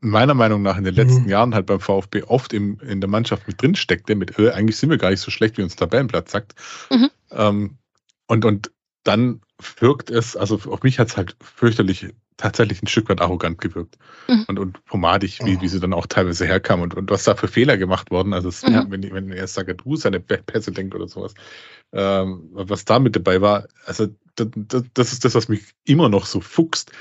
meiner 0.00 0.34
Meinung 0.34 0.62
nach 0.62 0.76
in 0.76 0.84
den 0.84 0.94
letzten 0.94 1.22
mhm. 1.22 1.28
Jahren 1.28 1.54
halt 1.54 1.66
beim 1.66 1.80
VfB 1.80 2.22
oft 2.24 2.52
im, 2.52 2.78
in 2.80 3.00
der 3.00 3.08
Mannschaft 3.08 3.46
mit 3.46 3.60
drin 3.60 3.74
steckte, 3.74 4.14
mit 4.14 4.38
äh, 4.38 4.50
eigentlich 4.50 4.76
sind 4.76 4.90
wir 4.90 4.98
gar 4.98 5.10
nicht 5.10 5.20
so 5.20 5.30
schlecht, 5.30 5.56
wie 5.56 5.62
uns 5.62 5.76
Tabellenplatz 5.76 6.30
sagt. 6.30 6.54
Mhm. 6.90 7.10
Ähm, 7.30 7.78
und, 8.26 8.44
und 8.44 8.70
dann 9.02 9.40
wirkt 9.78 10.10
es, 10.10 10.36
also 10.36 10.60
auf 10.66 10.82
mich 10.82 10.98
hat 10.98 11.08
es 11.08 11.16
halt 11.16 11.36
fürchterlich 11.40 12.08
tatsächlich 12.36 12.82
ein 12.82 12.88
Stück 12.88 13.08
weit 13.08 13.20
arrogant 13.20 13.60
gewirkt 13.60 13.96
mhm. 14.28 14.44
und, 14.48 14.58
und 14.58 14.84
pomadig, 14.84 15.38
wie, 15.44 15.60
wie 15.60 15.68
sie 15.68 15.80
dann 15.80 15.92
auch 15.92 16.06
teilweise 16.06 16.44
herkam 16.46 16.80
und, 16.80 16.94
und 16.94 17.10
was 17.10 17.24
da 17.24 17.34
für 17.34 17.48
Fehler 17.48 17.76
gemacht 17.78 18.10
worden. 18.10 18.32
Also 18.32 18.48
es, 18.48 18.62
mhm. 18.62 18.86
wenn, 18.88 19.12
wenn 19.12 19.30
er 19.30 19.46
Sagadu 19.46 19.96
seine 19.96 20.20
Pässe 20.20 20.72
denkt 20.72 20.94
oder 20.94 21.08
sowas, 21.08 21.34
ähm, 21.92 22.50
was 22.52 22.84
da 22.84 22.98
mit 22.98 23.14
dabei 23.14 23.40
war, 23.40 23.68
also 23.86 24.08
das, 24.36 25.12
ist 25.12 25.24
das, 25.24 25.34
was 25.34 25.48
mich 25.48 25.62
immer 25.84 26.08
noch 26.08 26.26
so 26.26 26.40
fuchst, 26.40 26.92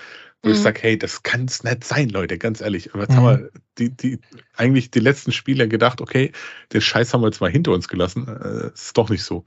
wo 0.42 0.50
mhm. 0.50 0.56
ich 0.56 0.62
sage, 0.62 0.82
hey, 0.82 0.98
das 0.98 1.24
kann 1.24 1.46
es 1.46 1.64
nicht 1.64 1.84
sein, 1.84 2.10
Leute, 2.10 2.38
ganz 2.38 2.62
ehrlich. 2.62 2.94
Aber 2.94 3.04
jetzt 3.04 3.12
mhm. 3.12 3.16
haben 3.18 3.26
wir 3.26 3.50
die, 3.78 3.90
die, 3.90 4.20
eigentlich 4.56 4.92
die 4.92 5.00
letzten 5.00 5.32
Spiele 5.32 5.68
gedacht, 5.68 6.02
okay, 6.02 6.32
den 6.72 6.82
Scheiß 6.82 7.14
haben 7.14 7.22
wir 7.22 7.28
jetzt 7.28 7.42
mal 7.42 7.52
hinter 7.52 7.72
uns 7.72 7.88
gelassen. 7.88 8.28
Äh, 8.28 8.74
ist 8.74 8.98
doch 8.98 9.10
nicht 9.10 9.24
so. 9.24 9.46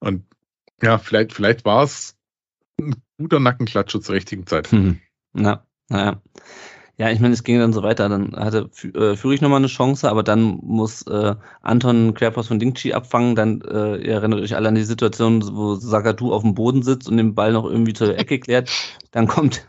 Und 0.00 0.24
ja, 0.82 0.98
vielleicht, 0.98 1.32
vielleicht 1.32 1.64
war 1.64 1.84
es 1.84 2.16
ein 2.80 2.94
guter 3.16 3.40
Nackenklatscher 3.40 4.00
zur 4.00 4.14
richtigen 4.14 4.46
Zeit. 4.46 4.72
Mhm. 4.72 5.00
Na, 5.32 5.66
naja. 5.88 6.20
Ja, 6.98 7.10
ich 7.10 7.20
meine, 7.20 7.32
es 7.32 7.44
ging 7.44 7.60
dann 7.60 7.72
so 7.72 7.84
weiter. 7.84 8.08
Dann 8.08 8.34
hatte 8.34 8.70
äh, 8.94 9.14
Führig 9.14 9.40
nochmal 9.40 9.58
eine 9.58 9.68
Chance, 9.68 10.10
aber 10.10 10.24
dann 10.24 10.58
muss 10.62 11.02
äh, 11.02 11.36
Anton 11.62 12.12
Querpass 12.14 12.48
von 12.48 12.58
Dingchi 12.58 12.92
abfangen. 12.92 13.36
Dann, 13.36 13.60
äh, 13.62 13.96
ihr 13.98 14.14
erinnert 14.14 14.40
euch 14.40 14.56
alle 14.56 14.68
an 14.68 14.74
die 14.74 14.82
Situation, 14.82 15.42
wo 15.56 15.76
Sagadu 15.76 16.32
auf 16.32 16.42
dem 16.42 16.54
Boden 16.54 16.82
sitzt 16.82 17.08
und 17.08 17.16
den 17.16 17.36
Ball 17.36 17.52
noch 17.52 17.64
irgendwie 17.64 17.92
zur 17.92 18.18
Ecke 18.18 18.40
klärt. 18.40 18.70
Dann 19.12 19.26
kommt 19.26 19.66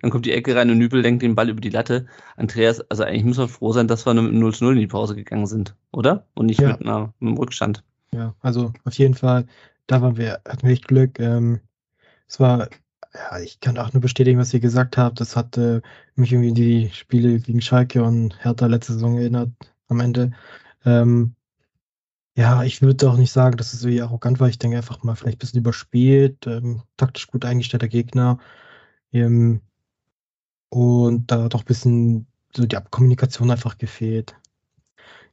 dann 0.00 0.10
kommt 0.10 0.26
die 0.26 0.32
Ecke 0.32 0.54
rein 0.54 0.70
und 0.70 0.78
Nübel 0.78 1.00
lenkt 1.00 1.22
den 1.22 1.34
Ball 1.34 1.48
über 1.48 1.60
die 1.60 1.70
Latte. 1.70 2.06
Andreas, 2.36 2.80
also 2.90 3.04
eigentlich 3.04 3.24
muss 3.24 3.38
man 3.38 3.48
froh 3.48 3.72
sein, 3.72 3.88
dass 3.88 4.06
wir 4.06 4.14
mit 4.14 4.32
0 4.32 4.54
zu 4.54 4.64
0 4.64 4.74
in 4.74 4.80
die 4.80 4.86
Pause 4.86 5.14
gegangen 5.14 5.46
sind, 5.46 5.74
oder? 5.92 6.26
Und 6.34 6.46
nicht 6.46 6.60
ja. 6.60 6.72
mit, 6.72 6.82
einer, 6.82 7.14
mit 7.18 7.28
einem 7.28 7.38
Rückstand. 7.38 7.82
Ja, 8.12 8.34
also 8.40 8.72
auf 8.84 8.94
jeden 8.94 9.14
Fall, 9.14 9.46
da 9.86 10.02
waren 10.02 10.16
wir, 10.16 10.40
hatten 10.46 10.62
wir 10.62 10.72
echt 10.72 10.88
Glück. 10.88 11.18
Ähm, 11.18 11.60
es 12.28 12.40
war, 12.40 12.68
ja, 13.14 13.40
ich 13.40 13.60
kann 13.60 13.78
auch 13.78 13.92
nur 13.92 14.00
bestätigen, 14.00 14.38
was 14.38 14.54
ihr 14.54 14.60
gesagt 14.60 14.96
habt. 14.96 15.20
Das 15.20 15.36
hat 15.36 15.56
äh, 15.58 15.80
mich 16.14 16.32
irgendwie 16.32 16.52
die 16.52 16.90
Spiele 16.90 17.40
gegen 17.40 17.60
Schalke 17.60 18.02
und 18.04 18.42
Hertha 18.44 18.66
letzte 18.66 18.94
Saison 18.94 19.18
erinnert 19.18 19.50
am 19.88 20.00
Ende. 20.00 20.32
Ähm, 20.84 21.34
ja, 22.36 22.62
ich 22.64 22.80
würde 22.82 23.10
auch 23.10 23.16
nicht 23.16 23.32
sagen, 23.32 23.56
dass 23.56 23.72
es 23.74 23.80
so 23.80 23.88
arrogant 23.88 24.40
war. 24.40 24.48
Ich 24.48 24.58
denke 24.58 24.76
einfach 24.76 25.02
mal 25.02 25.16
vielleicht 25.16 25.36
ein 25.36 25.40
bisschen 25.40 25.60
überspielt, 25.60 26.46
ähm, 26.46 26.82
taktisch 26.96 27.26
gut 27.26 27.44
eingestellter 27.44 27.88
Gegner. 27.88 28.38
Ähm, 29.12 29.60
und 30.70 31.30
da 31.30 31.42
hat 31.44 31.54
auch 31.54 31.60
ein 31.60 31.66
bisschen 31.66 32.26
so 32.54 32.64
die 32.66 32.76
Kommunikation 32.90 33.50
einfach 33.50 33.78
gefehlt. 33.78 34.36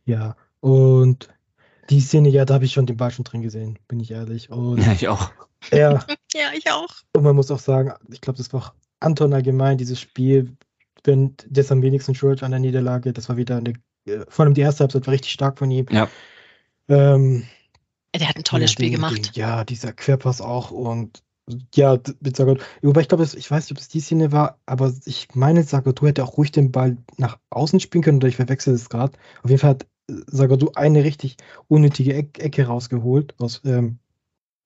Ja, 0.05 0.35
und 0.61 1.29
die 1.89 2.01
Szene, 2.01 2.29
ja, 2.29 2.45
da 2.45 2.55
habe 2.55 2.65
ich 2.65 2.73
schon 2.73 2.85
den 2.85 2.97
Ball 2.97 3.11
schon 3.11 3.25
drin 3.25 3.41
gesehen, 3.41 3.79
bin 3.87 3.99
ich 3.99 4.11
ehrlich. 4.11 4.49
Und 4.49 4.77
ja, 4.85 4.91
ich 4.93 5.07
auch. 5.07 5.31
Ja, 5.71 6.05
ja, 6.33 6.51
ich 6.55 6.69
auch. 6.71 6.89
Und 7.13 7.23
man 7.23 7.35
muss 7.35 7.51
auch 7.51 7.59
sagen, 7.59 7.93
ich 8.11 8.21
glaube, 8.21 8.37
das 8.37 8.51
war 8.53 8.61
auch 8.61 8.73
Anton 8.99 9.33
allgemein, 9.33 9.77
dieses 9.77 9.99
Spiel, 9.99 10.55
wenn 11.03 11.35
das 11.49 11.71
am 11.71 11.81
wenigsten 11.81 12.15
schuld 12.15 12.43
an 12.43 12.51
der 12.51 12.59
Niederlage, 12.59 13.13
das 13.13 13.29
war 13.29 13.37
wieder 13.37 13.57
eine, 13.57 13.73
äh, 14.05 14.25
vor 14.27 14.45
allem 14.45 14.53
die 14.53 14.61
erste 14.61 14.81
Halbzeit 14.81 15.07
war 15.07 15.13
richtig 15.13 15.31
stark 15.31 15.57
von 15.57 15.71
ihm. 15.71 15.85
Ja. 15.89 16.09
Ähm, 16.89 17.45
der 18.15 18.29
hat 18.29 18.37
ein 18.37 18.43
tolles 18.43 18.71
ja, 18.71 18.73
Spiel 18.73 18.87
den, 18.87 18.95
gemacht. 18.95 19.35
Den, 19.35 19.41
ja, 19.41 19.63
dieser 19.63 19.93
Querpass 19.93 20.41
auch 20.41 20.71
und 20.71 21.21
ja, 21.75 21.97
mit 22.19 22.35
Sagadu. 22.35 22.61
Wobei 22.81 23.01
ich 23.01 23.07
glaube, 23.07 23.23
ich 23.23 23.51
weiß 23.51 23.63
nicht, 23.63 23.71
ob 23.71 23.77
es 23.77 23.87
die 23.87 24.01
Szene 24.01 24.31
war, 24.31 24.59
aber 24.65 24.93
ich 25.05 25.29
meine, 25.33 25.63
Sagadu 25.63 26.05
hätte 26.05 26.23
auch 26.23 26.37
ruhig 26.37 26.51
den 26.51 26.71
Ball 26.71 26.97
nach 27.17 27.39
außen 27.51 27.79
spielen 27.79 28.03
können 28.03 28.17
oder 28.17 28.27
ich 28.27 28.35
verwechsel 28.35 28.73
es 28.73 28.89
gerade. 28.89 29.17
Auf 29.43 29.49
jeden 29.49 29.61
Fall 29.61 29.71
hat 29.71 29.87
Sagadu 30.07 30.71
eine 30.75 31.03
richtig 31.03 31.37
unnötige 31.67 32.13
Eck 32.13 32.39
Ecke 32.39 32.65
rausgeholt. 32.65 33.35
Aus, 33.39 33.61
ähm, 33.65 33.99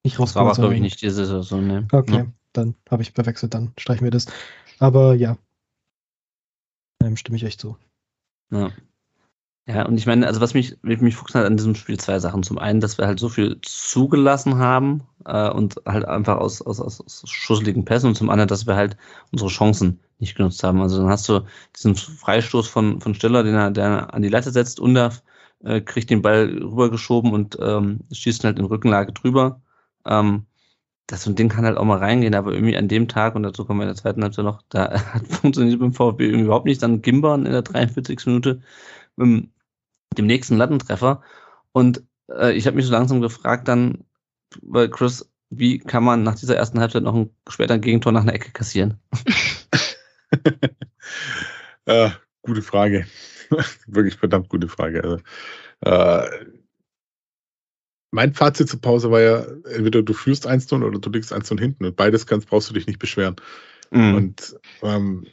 nicht 0.03 0.19
rausgeholt. 0.19 0.51
Das 0.51 0.57
war 0.57 0.63
glaube 0.63 0.75
ich, 0.75 0.81
nicht 0.81 1.01
diese 1.01 1.25
Saison, 1.25 1.65
ne? 1.67 1.87
Okay, 1.91 2.15
ja. 2.15 2.25
dann 2.53 2.75
habe 2.89 3.03
ich 3.03 3.11
verwechselt, 3.11 3.53
dann 3.53 3.73
streichen 3.77 4.03
wir 4.03 4.11
das. 4.11 4.27
Aber 4.79 5.15
ja, 5.15 5.37
ähm, 7.03 7.17
stimme 7.17 7.37
ich 7.37 7.43
echt 7.43 7.59
zu. 7.59 7.77
Ja. 8.51 8.71
Ja, 9.67 9.85
und 9.85 9.95
ich 9.95 10.07
meine, 10.07 10.25
also 10.25 10.41
was 10.41 10.55
mich, 10.55 10.75
mich 10.81 11.15
fuchsen 11.15 11.39
hat 11.39 11.45
an 11.45 11.55
diesem 11.55 11.75
Spiel 11.75 11.99
zwei 11.99 12.17
Sachen. 12.19 12.41
Zum 12.41 12.57
einen, 12.57 12.81
dass 12.81 12.97
wir 12.97 13.05
halt 13.05 13.19
so 13.19 13.29
viel 13.29 13.59
zugelassen 13.61 14.57
haben, 14.57 15.03
äh, 15.25 15.49
und 15.49 15.75
halt 15.85 16.05
einfach 16.05 16.37
aus, 16.37 16.61
aus, 16.61 16.79
aus, 16.79 17.23
schusseligen 17.25 17.85
Pässen 17.85 18.07
und 18.07 18.15
zum 18.15 18.29
anderen, 18.29 18.47
dass 18.47 18.67
wir 18.67 18.75
halt 18.75 18.97
unsere 19.31 19.49
Chancen 19.49 19.99
nicht 20.19 20.35
genutzt 20.35 20.63
haben. 20.63 20.81
Also 20.81 20.97
dann 20.97 21.09
hast 21.09 21.29
du 21.29 21.41
diesen 21.75 21.95
Freistoß 21.95 22.67
von, 22.67 23.01
von 23.01 23.13
Stiller, 23.13 23.43
den 23.43 23.55
er, 23.55 23.71
der 23.71 24.13
an 24.13 24.21
die 24.21 24.29
Latte 24.29 24.51
setzt, 24.51 24.79
Undarf 24.79 25.21
äh, 25.63 25.81
kriegt 25.81 26.09
den 26.09 26.21
Ball 26.21 26.57
rübergeschoben 26.61 27.33
und 27.33 27.57
ähm, 27.61 28.01
schießt 28.11 28.43
halt 28.43 28.59
in 28.59 28.65
Rückenlage 28.65 29.13
drüber. 29.13 29.61
Ähm, 30.05 30.45
das 31.07 31.23
so 31.23 31.31
ein 31.31 31.35
Ding 31.35 31.49
kann 31.49 31.65
halt 31.65 31.77
auch 31.77 31.83
mal 31.83 31.97
reingehen, 31.97 32.35
aber 32.35 32.53
irgendwie 32.53 32.77
an 32.77 32.87
dem 32.87 33.07
Tag, 33.07 33.35
und 33.35 33.43
dazu 33.43 33.65
kommen 33.65 33.79
wir 33.79 33.83
in 33.83 33.89
der 33.89 33.97
zweiten 33.97 34.23
Halbzeit 34.23 34.45
noch, 34.45 34.61
da 34.69 34.91
hat 35.13 35.27
funktioniert 35.27 35.79
beim 35.79 35.93
VfB 35.93 36.25
irgendwie 36.25 36.45
überhaupt 36.45 36.65
nicht. 36.65 36.81
Dann 36.81 37.01
Gimbern 37.01 37.45
in 37.45 37.51
der 37.51 37.63
43. 37.63 38.25
Minute 38.27 38.61
mit 39.17 39.49
dem 40.17 40.25
nächsten 40.25 40.57
Lattentreffer. 40.57 41.21
Und 41.73 42.03
äh, 42.29 42.53
ich 42.53 42.65
habe 42.65 42.77
mich 42.77 42.85
so 42.85 42.91
langsam 42.91 43.21
gefragt 43.21 43.67
dann, 43.67 44.05
weil 44.61 44.89
Chris, 44.89 45.29
wie 45.49 45.79
kann 45.79 46.03
man 46.03 46.23
nach 46.23 46.35
dieser 46.35 46.55
ersten 46.55 46.79
Halbzeit 46.79 47.03
noch 47.03 47.15
ein 47.15 47.29
später 47.49 47.77
Gegentor 47.77 48.11
nach 48.11 48.21
einer 48.21 48.33
Ecke 48.33 48.51
kassieren? 48.51 48.99
äh, 51.85 52.09
gute 52.41 52.61
Frage. 52.61 53.05
Wirklich 53.87 54.15
verdammt 54.15 54.49
gute 54.49 54.67
Frage. 54.67 55.03
Also, 55.03 55.19
äh, 55.81 56.45
mein 58.11 58.33
Fazit 58.33 58.69
zur 58.69 58.81
Pause 58.81 59.09
war 59.09 59.21
ja, 59.21 59.45
entweder 59.69 60.03
du 60.03 60.13
führst 60.13 60.47
1-0 60.47 60.83
oder 60.83 60.99
du 60.99 61.09
liegst 61.09 61.33
1-0 61.33 61.59
hinten. 61.59 61.85
Und 61.85 61.95
beides 61.95 62.27
kannst, 62.27 62.49
brauchst 62.49 62.69
du 62.69 62.73
dich 62.73 62.87
nicht 62.87 62.99
beschweren. 62.99 63.35
Mhm. 63.89 64.15
Und 64.15 64.59
ähm, 64.81 65.27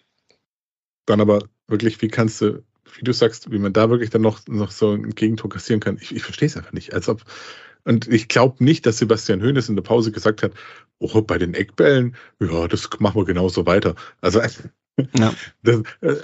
dann 1.06 1.20
aber 1.20 1.40
wirklich, 1.66 2.00
wie 2.02 2.08
kannst 2.08 2.40
du, 2.40 2.64
wie 2.96 3.02
du 3.02 3.12
sagst, 3.12 3.50
wie 3.50 3.58
man 3.58 3.72
da 3.72 3.90
wirklich 3.90 4.10
dann 4.10 4.22
noch, 4.22 4.46
noch 4.46 4.70
so 4.70 4.92
ein 4.92 5.10
Gegentor 5.10 5.50
kassieren 5.50 5.80
kann, 5.80 5.98
ich, 6.00 6.14
ich 6.14 6.22
verstehe 6.22 6.46
es 6.46 6.56
einfach 6.56 6.72
nicht. 6.72 6.94
Als 6.94 7.08
ob, 7.08 7.24
und 7.84 8.06
ich 8.08 8.28
glaube 8.28 8.62
nicht, 8.62 8.86
dass 8.86 8.98
Sebastian 8.98 9.42
Hoeneß 9.42 9.68
in 9.68 9.76
der 9.76 9.82
Pause 9.82 10.12
gesagt 10.12 10.42
hat, 10.42 10.52
oh, 10.98 11.22
bei 11.22 11.38
den 11.38 11.54
Eckbällen, 11.54 12.14
ja, 12.40 12.68
das 12.68 12.88
machen 12.98 13.20
wir 13.20 13.24
genauso 13.24 13.66
weiter. 13.66 13.94
Also, 14.20 14.40
ja. 15.18 15.34
das, 15.62 15.82
äh, 16.00 16.16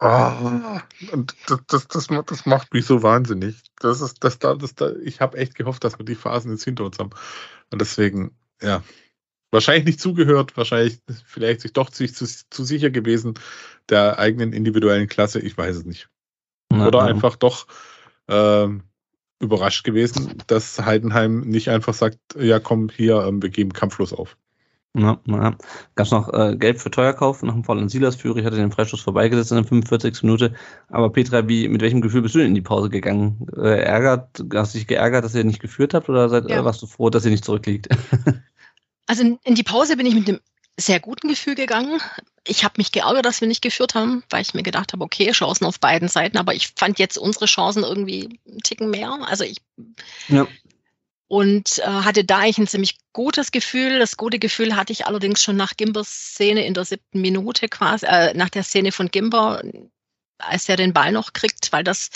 Ah, 0.00 0.82
und 1.12 1.36
das, 1.46 1.60
das, 1.66 1.88
das, 1.88 2.08
das, 2.26 2.46
macht 2.46 2.72
mich 2.72 2.86
so 2.86 3.02
wahnsinnig. 3.02 3.60
Das 3.80 4.00
ist, 4.00 4.24
das 4.24 4.38
da, 4.38 4.54
das 4.54 4.74
da, 4.74 4.92
ich 5.04 5.20
habe 5.20 5.36
echt 5.36 5.54
gehofft, 5.54 5.84
dass 5.84 5.98
wir 5.98 6.06
die 6.06 6.14
Phasen 6.14 6.52
jetzt 6.52 6.64
hinter 6.64 6.84
uns 6.84 6.98
haben. 6.98 7.10
Und 7.70 7.82
deswegen, 7.82 8.34
ja, 8.62 8.82
wahrscheinlich 9.50 9.84
nicht 9.84 10.00
zugehört, 10.00 10.56
wahrscheinlich 10.56 11.00
vielleicht 11.26 11.60
sich 11.60 11.74
doch 11.74 11.90
zu, 11.90 12.10
zu, 12.10 12.26
zu 12.26 12.64
sicher 12.64 12.88
gewesen 12.88 13.34
der 13.90 14.18
eigenen 14.18 14.54
individuellen 14.54 15.06
Klasse, 15.06 15.38
ich 15.38 15.58
weiß 15.58 15.76
es 15.76 15.84
nicht. 15.84 16.08
Na, 16.72 16.86
Oder 16.86 17.02
einfach 17.02 17.36
doch 17.36 17.66
ähm, 18.26 18.84
überrascht 19.38 19.84
gewesen, 19.84 20.42
dass 20.46 20.80
Heidenheim 20.80 21.40
nicht 21.40 21.68
einfach 21.68 21.92
sagt, 21.92 22.18
ja 22.38 22.58
komm, 22.58 22.88
hier, 22.88 23.24
ähm, 23.26 23.42
wir 23.42 23.50
geben 23.50 23.74
kampflos 23.74 24.14
auf. 24.14 24.38
Ja, 24.96 25.20
ja. 25.24 25.56
Gab 25.94 26.06
es 26.06 26.10
noch 26.10 26.32
äh, 26.32 26.56
Gelb 26.56 26.80
für 26.80 26.90
Teuerkauf 26.90 27.42
nach 27.42 27.52
dem 27.52 27.62
Fall 27.62 27.78
an 27.78 27.88
Silas 27.88 28.16
Führer. 28.16 28.38
Ich 28.38 28.44
hatte 28.44 28.56
den 28.56 28.72
Freistoß 28.72 29.00
vorbeigesetzt 29.00 29.52
in 29.52 29.56
der 29.56 29.64
45. 29.64 30.24
Minute. 30.24 30.54
Aber 30.88 31.10
Petra, 31.10 31.46
wie, 31.48 31.68
mit 31.68 31.80
welchem 31.80 32.00
Gefühl 32.00 32.22
bist 32.22 32.34
du 32.34 32.40
denn 32.40 32.48
in 32.48 32.54
die 32.56 32.60
Pause 32.60 32.90
gegangen? 32.90 33.46
Äh, 33.56 33.82
ärgert, 33.82 34.42
hast 34.52 34.74
du 34.74 34.78
dich 34.78 34.88
geärgert, 34.88 35.24
dass 35.24 35.34
ihr 35.34 35.44
nicht 35.44 35.60
geführt 35.60 35.94
habt 35.94 36.08
oder 36.08 36.28
seid, 36.28 36.50
ja. 36.50 36.60
äh, 36.60 36.64
warst 36.64 36.82
du 36.82 36.86
froh, 36.86 37.08
dass 37.08 37.24
ihr 37.24 37.30
nicht 37.30 37.44
zurückliegt? 37.44 37.88
also 39.06 39.22
in, 39.22 39.38
in 39.44 39.54
die 39.54 39.62
Pause 39.62 39.96
bin 39.96 40.06
ich 40.06 40.14
mit 40.14 40.28
einem 40.28 40.40
sehr 40.76 40.98
guten 40.98 41.28
Gefühl 41.28 41.54
gegangen. 41.54 42.00
Ich 42.44 42.64
habe 42.64 42.74
mich 42.78 42.90
geärgert, 42.90 43.26
dass 43.26 43.40
wir 43.40 43.46
nicht 43.46 43.62
geführt 43.62 43.94
haben, 43.94 44.24
weil 44.28 44.42
ich 44.42 44.54
mir 44.54 44.64
gedacht 44.64 44.92
habe, 44.92 45.04
okay, 45.04 45.30
Chancen 45.30 45.66
auf 45.66 45.78
beiden 45.78 46.08
Seiten, 46.08 46.36
aber 46.36 46.54
ich 46.54 46.72
fand 46.74 46.98
jetzt 46.98 47.16
unsere 47.16 47.46
Chancen 47.46 47.84
irgendwie 47.84 48.40
einen 48.48 48.58
Ticken 48.58 48.90
mehr. 48.90 49.16
Also 49.28 49.44
ich 49.44 49.58
ja 50.26 50.48
und 51.30 51.78
äh, 51.78 51.82
hatte 51.84 52.24
da 52.24 52.38
eigentlich 52.38 52.58
ein 52.58 52.66
ziemlich 52.66 52.98
gutes 53.12 53.52
Gefühl. 53.52 54.00
Das 54.00 54.16
gute 54.16 54.40
Gefühl 54.40 54.74
hatte 54.74 54.92
ich 54.92 55.06
allerdings 55.06 55.40
schon 55.40 55.54
nach 55.54 55.76
Gimbers 55.76 56.08
Szene 56.08 56.66
in 56.66 56.74
der 56.74 56.84
siebten 56.84 57.20
Minute 57.20 57.68
quasi, 57.68 58.04
äh, 58.04 58.34
nach 58.34 58.48
der 58.48 58.64
Szene 58.64 58.90
von 58.90 59.12
Gimber, 59.12 59.62
als 60.38 60.68
er 60.68 60.76
den 60.76 60.92
Ball 60.92 61.12
noch 61.12 61.32
kriegt, 61.32 61.70
weil 61.70 61.84
das, 61.84 62.10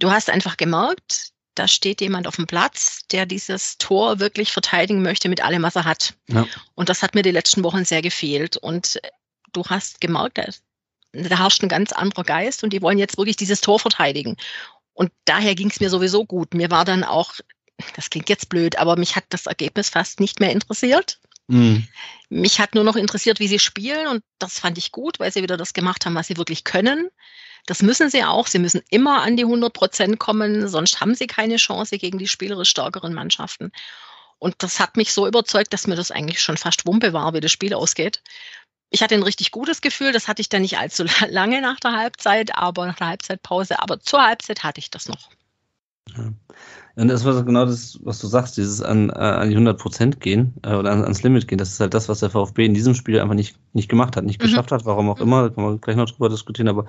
du 0.00 0.10
hast 0.10 0.28
einfach 0.28 0.56
gemerkt, 0.56 1.34
da 1.54 1.68
steht 1.68 2.00
jemand 2.00 2.26
auf 2.26 2.34
dem 2.34 2.48
Platz, 2.48 3.06
der 3.12 3.26
dieses 3.26 3.78
Tor 3.78 4.18
wirklich 4.18 4.50
verteidigen 4.50 5.02
möchte 5.02 5.28
mit 5.28 5.44
allem, 5.44 5.62
was 5.62 5.76
er 5.76 5.84
hat. 5.84 6.14
Ja. 6.26 6.48
Und 6.74 6.88
das 6.88 7.04
hat 7.04 7.14
mir 7.14 7.22
die 7.22 7.30
letzten 7.30 7.62
Wochen 7.62 7.84
sehr 7.84 8.02
gefehlt. 8.02 8.56
Und 8.56 9.00
du 9.52 9.64
hast 9.66 10.00
gemerkt, 10.00 10.38
da 11.12 11.38
herrscht 11.38 11.62
ein 11.62 11.68
ganz 11.68 11.92
anderer 11.92 12.24
Geist 12.24 12.64
und 12.64 12.72
die 12.72 12.82
wollen 12.82 12.98
jetzt 12.98 13.18
wirklich 13.18 13.36
dieses 13.36 13.60
Tor 13.60 13.78
verteidigen. 13.78 14.36
Und 14.94 15.12
daher 15.26 15.54
ging 15.54 15.70
es 15.70 15.78
mir 15.78 15.90
sowieso 15.90 16.24
gut. 16.24 16.54
Mir 16.54 16.72
war 16.72 16.84
dann 16.84 17.04
auch 17.04 17.34
das 17.94 18.10
klingt 18.10 18.28
jetzt 18.28 18.48
blöd, 18.48 18.78
aber 18.78 18.96
mich 18.96 19.16
hat 19.16 19.24
das 19.30 19.46
Ergebnis 19.46 19.90
fast 19.90 20.20
nicht 20.20 20.40
mehr 20.40 20.52
interessiert. 20.52 21.18
Mhm. 21.48 21.86
Mich 22.28 22.58
hat 22.60 22.74
nur 22.74 22.84
noch 22.84 22.96
interessiert, 22.96 23.38
wie 23.38 23.48
sie 23.48 23.58
spielen 23.58 24.08
und 24.08 24.22
das 24.38 24.58
fand 24.58 24.78
ich 24.78 24.92
gut, 24.92 25.20
weil 25.20 25.32
sie 25.32 25.42
wieder 25.42 25.56
das 25.56 25.74
gemacht 25.74 26.04
haben, 26.04 26.14
was 26.14 26.26
sie 26.26 26.36
wirklich 26.36 26.64
können. 26.64 27.08
Das 27.66 27.82
müssen 27.82 28.10
sie 28.10 28.24
auch. 28.24 28.46
Sie 28.46 28.58
müssen 28.58 28.82
immer 28.90 29.22
an 29.22 29.36
die 29.36 29.44
100 29.44 29.72
Prozent 29.72 30.18
kommen, 30.18 30.68
sonst 30.68 31.00
haben 31.00 31.14
sie 31.14 31.26
keine 31.26 31.56
Chance 31.56 31.98
gegen 31.98 32.18
die 32.18 32.28
spielerisch 32.28 32.70
stärkeren 32.70 33.12
Mannschaften. 33.12 33.72
Und 34.38 34.62
das 34.62 34.80
hat 34.80 34.96
mich 34.96 35.12
so 35.12 35.26
überzeugt, 35.26 35.72
dass 35.72 35.86
mir 35.86 35.96
das 35.96 36.10
eigentlich 36.10 36.40
schon 36.40 36.56
fast 36.56 36.86
Wumpe 36.86 37.12
war, 37.12 37.32
wie 37.34 37.40
das 37.40 37.52
Spiel 37.52 37.74
ausgeht. 37.74 38.22
Ich 38.90 39.02
hatte 39.02 39.14
ein 39.14 39.22
richtig 39.22 39.50
gutes 39.50 39.80
Gefühl, 39.80 40.12
das 40.12 40.28
hatte 40.28 40.42
ich 40.42 40.48
dann 40.48 40.62
nicht 40.62 40.78
allzu 40.78 41.04
lange 41.28 41.60
nach 41.60 41.80
der 41.80 41.92
Halbzeit, 41.92 42.54
aber 42.56 42.86
nach 42.86 42.96
der 42.96 43.08
Halbzeitpause, 43.08 43.80
aber 43.80 44.00
zur 44.00 44.24
Halbzeit 44.24 44.62
hatte 44.62 44.78
ich 44.78 44.90
das 44.90 45.08
noch. 45.08 45.30
Ja. 46.16 46.32
Und 46.96 47.08
das 47.08 47.26
war 47.26 47.42
genau 47.44 47.66
das, 47.66 48.00
was 48.04 48.20
du 48.20 48.26
sagst, 48.26 48.56
dieses 48.56 48.80
an, 48.80 49.10
äh, 49.10 49.12
an 49.12 49.50
die 49.50 49.56
100% 49.56 50.16
gehen 50.16 50.54
äh, 50.62 50.74
oder 50.74 50.92
ans 50.92 51.22
Limit 51.22 51.46
gehen. 51.46 51.58
Das 51.58 51.70
ist 51.70 51.80
halt 51.80 51.92
das, 51.92 52.08
was 52.08 52.20
der 52.20 52.30
VfB 52.30 52.64
in 52.64 52.72
diesem 52.72 52.94
Spiel 52.94 53.20
einfach 53.20 53.34
nicht, 53.34 53.58
nicht 53.74 53.90
gemacht 53.90 54.16
hat, 54.16 54.24
nicht 54.24 54.40
mhm. 54.40 54.46
geschafft 54.46 54.72
hat, 54.72 54.86
warum 54.86 55.10
auch 55.10 55.20
immer, 55.20 55.42
da 55.42 55.54
kann 55.54 55.64
man 55.64 55.80
gleich 55.80 55.96
noch 55.96 56.10
drüber 56.10 56.30
diskutieren, 56.30 56.68
aber 56.68 56.86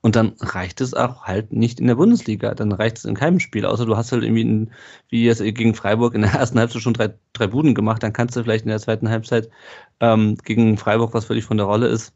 und 0.00 0.14
dann 0.14 0.34
reicht 0.38 0.80
es 0.80 0.94
auch 0.94 1.24
halt 1.24 1.52
nicht 1.52 1.80
in 1.80 1.88
der 1.88 1.96
Bundesliga. 1.96 2.54
Dann 2.54 2.70
reicht 2.72 2.98
es 2.98 3.04
in 3.04 3.16
keinem 3.16 3.40
Spiel. 3.40 3.66
Außer 3.66 3.84
du 3.84 3.96
hast 3.96 4.12
halt 4.12 4.22
irgendwie, 4.22 4.44
ein, 4.44 4.70
wie 5.08 5.24
jetzt 5.24 5.42
gegen 5.42 5.74
Freiburg 5.74 6.14
in 6.14 6.22
der 6.22 6.32
ersten 6.34 6.58
Halbzeit 6.58 6.82
schon 6.82 6.94
drei, 6.94 7.14
drei 7.32 7.48
Buden 7.48 7.74
gemacht. 7.74 8.02
Dann 8.02 8.12
kannst 8.12 8.36
du 8.36 8.42
vielleicht 8.42 8.64
in 8.64 8.70
der 8.70 8.78
zweiten 8.78 9.08
Halbzeit 9.08 9.50
ähm, 10.00 10.36
gegen 10.44 10.78
Freiburg, 10.78 11.14
was 11.14 11.24
völlig 11.24 11.44
von 11.44 11.56
der 11.56 11.66
Rolle 11.66 11.88
ist, 11.88 12.14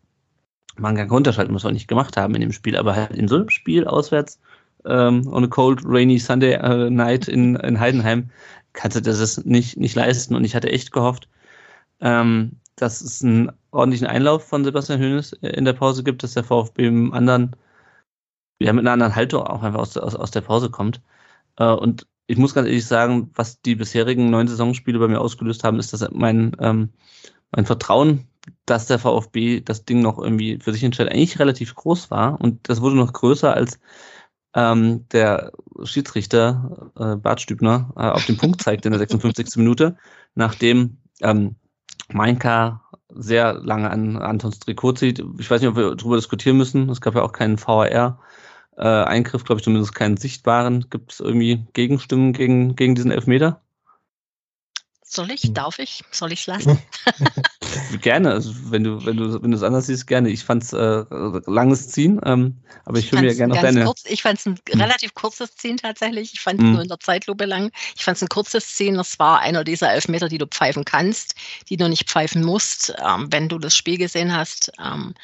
mal 0.76 0.88
einen 0.88 0.96
Gang 0.96 1.10
runterschalten, 1.10 1.54
was 1.54 1.64
wir 1.64 1.72
nicht 1.72 1.88
gemacht 1.88 2.16
haben 2.16 2.34
in 2.36 2.40
dem 2.40 2.52
Spiel. 2.52 2.76
Aber 2.76 2.94
halt 2.94 3.16
in 3.16 3.26
so 3.26 3.36
einem 3.36 3.50
Spiel 3.50 3.84
auswärts 3.84 4.38
ähm, 4.86 5.26
on 5.28 5.44
a 5.44 5.48
cold, 5.48 5.80
rainy 5.84 6.18
Sunday 6.18 6.54
äh, 6.54 6.90
night 6.90 7.28
in, 7.28 7.56
in 7.56 7.78
Heidenheim, 7.78 8.30
kannst 8.72 8.96
du 8.96 9.02
das 9.02 9.44
nicht, 9.44 9.76
nicht 9.76 9.94
leisten. 9.94 10.34
Und 10.34 10.44
ich 10.44 10.54
hatte 10.54 10.70
echt 10.70 10.92
gehofft, 10.92 11.28
ähm, 12.00 12.52
dass 12.76 13.00
es 13.00 13.22
einen 13.22 13.52
ordentlichen 13.70 14.06
Einlauf 14.06 14.46
von 14.46 14.64
Sebastian 14.64 15.00
Hönes 15.00 15.32
in 15.34 15.64
der 15.64 15.72
Pause 15.72 16.02
gibt, 16.02 16.22
dass 16.22 16.34
der 16.34 16.44
VfB 16.44 16.86
im 16.86 17.12
anderen, 17.12 17.54
ja, 18.60 18.72
mit 18.72 18.82
einer 18.82 18.92
anderen 18.92 19.14
Haltung 19.14 19.42
auch 19.42 19.62
einfach 19.62 19.80
aus, 19.80 19.96
aus, 19.96 20.16
aus 20.16 20.30
der 20.30 20.40
Pause 20.42 20.70
kommt. 20.70 21.00
Äh, 21.56 21.66
und 21.72 22.06
ich 22.26 22.38
muss 22.38 22.54
ganz 22.54 22.66
ehrlich 22.66 22.86
sagen, 22.86 23.30
was 23.34 23.60
die 23.60 23.74
bisherigen 23.74 24.30
neun 24.30 24.48
Saisonspiele 24.48 24.98
bei 24.98 25.08
mir 25.08 25.20
ausgelöst 25.20 25.64
haben, 25.64 25.78
ist, 25.78 25.92
dass 25.92 26.08
mein, 26.12 26.56
ähm, 26.60 26.90
mein 27.50 27.66
Vertrauen, 27.66 28.26
dass 28.66 28.86
der 28.86 28.98
VfB 28.98 29.60
das 29.60 29.84
Ding 29.84 30.00
noch 30.00 30.18
irgendwie 30.18 30.58
für 30.58 30.72
sich 30.72 30.82
entscheidet, 30.82 31.12
eigentlich 31.12 31.38
relativ 31.38 31.74
groß 31.74 32.10
war. 32.10 32.40
Und 32.40 32.68
das 32.68 32.80
wurde 32.80 32.96
noch 32.96 33.12
größer, 33.12 33.54
als 33.54 33.78
ähm, 34.54 35.08
der 35.10 35.52
Schiedsrichter 35.84 36.90
äh, 36.98 37.16
Bart 37.16 37.40
Stübner 37.40 37.92
äh, 37.96 38.02
auf 38.02 38.26
den 38.26 38.36
Punkt 38.36 38.62
zeigt 38.62 38.84
in 38.84 38.92
der 38.92 38.98
56. 38.98 39.56
Minute, 39.56 39.96
nachdem 40.34 40.98
ähm, 41.20 41.56
Mainka 42.08 42.82
sehr 43.14 43.54
lange 43.54 43.90
an 43.90 44.16
Antons 44.16 44.58
Trikot 44.58 44.94
zieht. 44.94 45.22
Ich 45.38 45.50
weiß 45.50 45.60
nicht, 45.60 45.70
ob 45.70 45.76
wir 45.76 45.94
darüber 45.94 46.16
diskutieren 46.16 46.56
müssen. 46.56 46.88
Es 46.88 47.00
gab 47.00 47.14
ja 47.14 47.22
auch 47.22 47.32
keinen 47.32 47.58
VAR. 47.58 48.20
Äh, 48.76 48.82
Eingriff, 48.86 49.44
glaube 49.44 49.60
ich, 49.60 49.64
zumindest 49.64 49.94
keinen 49.94 50.16
sichtbaren. 50.16 50.88
Gibt 50.88 51.12
es 51.12 51.20
irgendwie 51.20 51.66
Gegenstimmen 51.74 52.32
gegen, 52.32 52.74
gegen 52.74 52.94
diesen 52.94 53.10
Elfmeter? 53.10 53.60
Soll 55.02 55.30
ich? 55.30 55.52
Darf 55.52 55.78
ich? 55.78 56.04
Soll 56.10 56.32
ich 56.32 56.40
es 56.40 56.46
lassen? 56.46 56.78
gerne, 58.00 58.30
also 58.32 58.52
wenn 58.70 58.84
du, 58.84 59.04
wenn 59.04 59.16
du, 59.16 59.42
wenn 59.42 59.50
du 59.50 59.56
es 59.56 59.62
anders 59.62 59.86
siehst, 59.86 60.06
gerne. 60.06 60.30
Ich 60.30 60.44
fand 60.44 60.62
es 60.62 60.72
äh, 60.72 61.04
langes 61.46 61.88
Ziehen, 61.88 62.20
ähm, 62.24 62.56
aber 62.84 62.98
ich, 62.98 63.06
ich 63.06 63.12
höre 63.12 63.20
mir 63.20 63.34
gerne 63.34 63.54
noch 63.54 63.62
deine. 63.62 63.84
Kurz, 63.84 64.04
ich 64.06 64.22
fand 64.22 64.38
es 64.38 64.46
ein 64.46 64.58
hm. 64.68 64.80
relativ 64.80 65.14
kurzes 65.14 65.56
Ziehen 65.56 65.76
tatsächlich. 65.76 66.32
Ich 66.34 66.40
fand 66.40 66.60
es 66.60 66.64
hm. 66.64 66.72
nur 66.72 66.82
in 66.82 66.88
der 66.88 67.00
Zeitlupe 67.00 67.44
lang. 67.44 67.70
Ich 67.96 68.04
fand 68.04 68.16
es 68.16 68.22
ein 68.22 68.28
kurzes 68.28 68.74
Ziehen. 68.74 68.96
Das 68.96 69.18
war 69.18 69.40
einer 69.40 69.64
dieser 69.64 69.92
Elfmeter, 69.92 70.28
die 70.28 70.38
du 70.38 70.46
pfeifen 70.46 70.84
kannst, 70.84 71.34
die 71.68 71.76
du 71.76 71.88
nicht 71.88 72.08
pfeifen 72.08 72.44
musst, 72.44 72.94
ähm, 73.04 73.28
wenn 73.30 73.48
du 73.48 73.58
das 73.58 73.76
Spiel 73.76 73.98
gesehen 73.98 74.34
hast. 74.34 74.72
Ähm, 74.82 75.14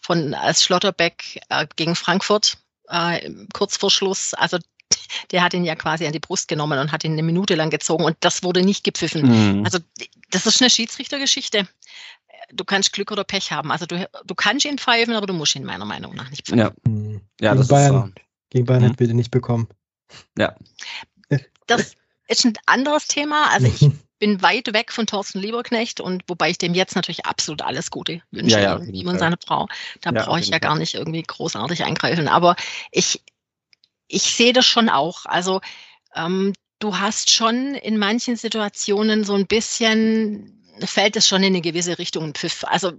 von 0.00 0.34
als 0.34 0.62
Schlotterbeck 0.62 1.40
äh, 1.48 1.66
gegen 1.76 1.96
Frankfurt 1.96 2.58
äh, 2.88 3.30
kurz 3.52 3.76
vor 3.76 3.90
Schluss. 3.90 4.34
Also 4.34 4.58
der 5.30 5.42
hat 5.42 5.54
ihn 5.54 5.64
ja 5.64 5.74
quasi 5.74 6.06
an 6.06 6.12
die 6.12 6.20
Brust 6.20 6.48
genommen 6.48 6.78
und 6.78 6.92
hat 6.92 7.04
ihn 7.04 7.12
eine 7.12 7.22
Minute 7.22 7.54
lang 7.54 7.70
gezogen 7.70 8.04
und 8.04 8.16
das 8.20 8.42
wurde 8.42 8.62
nicht 8.62 8.84
gepfiffen. 8.84 9.58
Mhm. 9.58 9.64
Also 9.64 9.78
das 10.30 10.46
ist 10.46 10.60
eine 10.60 10.70
Schiedsrichtergeschichte. 10.70 11.68
Du 12.52 12.64
kannst 12.64 12.92
Glück 12.92 13.10
oder 13.10 13.24
Pech 13.24 13.52
haben. 13.52 13.72
Also 13.72 13.86
du, 13.86 14.08
du 14.24 14.34
kannst 14.34 14.64
ihn 14.64 14.78
pfeifen, 14.78 15.14
aber 15.14 15.26
du 15.26 15.32
musst 15.32 15.56
ihn 15.56 15.64
meiner 15.64 15.84
Meinung 15.84 16.14
nach 16.14 16.30
nicht 16.30 16.46
pfeifen. 16.46 16.58
Ja, 16.58 16.72
mhm. 16.86 17.20
ja 17.40 17.50
gegen 17.50 17.58
das 17.58 17.68
Bayern, 17.68 17.96
ist 17.96 18.02
so. 18.02 18.22
Gegen 18.50 18.66
Bayern 18.66 18.82
mhm. 18.82 18.98
wir 18.98 19.06
den 19.06 19.16
nicht 19.16 19.30
bekommen. 19.30 19.68
Ja. 20.38 20.54
Das 21.66 21.94
ist 22.28 22.44
ein 22.44 22.52
anderes 22.66 23.06
Thema. 23.06 23.48
Also 23.50 23.68
ich 23.68 23.90
bin 24.18 24.42
weit 24.42 24.72
weg 24.74 24.92
von 24.92 25.06
Thorsten 25.06 25.38
Lieberknecht 25.38 26.00
und 26.00 26.24
wobei 26.28 26.50
ich 26.50 26.58
dem 26.58 26.74
jetzt 26.74 26.94
natürlich 26.94 27.26
absolut 27.26 27.62
alles 27.62 27.90
Gute 27.90 28.22
wünsche, 28.30 28.60
ja, 28.60 28.78
ja, 28.78 28.84
ihm 28.84 29.08
und 29.08 29.18
seine 29.18 29.36
Frau. 29.44 29.66
Da 30.02 30.12
ja, 30.12 30.24
brauche 30.24 30.40
ich 30.40 30.48
ja 30.48 30.58
gar 30.58 30.76
nicht 30.76 30.94
irgendwie 30.94 31.22
großartig 31.22 31.84
eingreifen. 31.84 32.28
Aber 32.28 32.56
ich, 32.90 33.22
ich 34.08 34.22
sehe 34.22 34.52
das 34.52 34.66
schon 34.66 34.88
auch. 34.88 35.26
Also 35.26 35.60
ähm, 36.14 36.52
du 36.78 36.98
hast 36.98 37.30
schon 37.30 37.74
in 37.74 37.98
manchen 37.98 38.36
Situationen 38.36 39.24
so 39.24 39.34
ein 39.34 39.46
bisschen, 39.46 40.62
fällt 40.84 41.16
es 41.16 41.28
schon 41.28 41.42
in 41.42 41.54
eine 41.54 41.60
gewisse 41.60 41.98
Richtung 41.98 42.34
Pfiff. 42.34 42.64
Also 42.64 42.92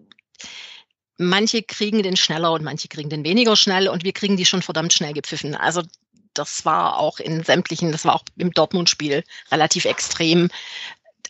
manche 1.18 1.63
kriegen 1.63 2.04
den 2.04 2.18
schneller 2.18 2.52
und 2.52 2.63
manche 2.63 2.88
kriegen 2.88 3.10
den 3.10 3.24
weniger 3.24 3.56
schnell 3.56 3.88
und 3.88 4.04
wir 4.04 4.13
kriegen 4.13 4.38
die 4.38 4.46
schon 4.46 4.62
verdammt 4.62 4.94
schnell 4.94 5.13
gepfiffen. 5.13 5.56
Also 5.56 5.82
das 6.34 6.65
war 6.65 6.98
auch 6.98 7.20
in 7.20 7.44
sämtlichen, 7.44 7.91
das 7.91 8.06
war 8.06 8.15
auch 8.15 8.24
im 8.38 8.52
Dortmund-Spiel 8.52 9.24
relativ 9.52 9.86
extrem. 9.86 10.50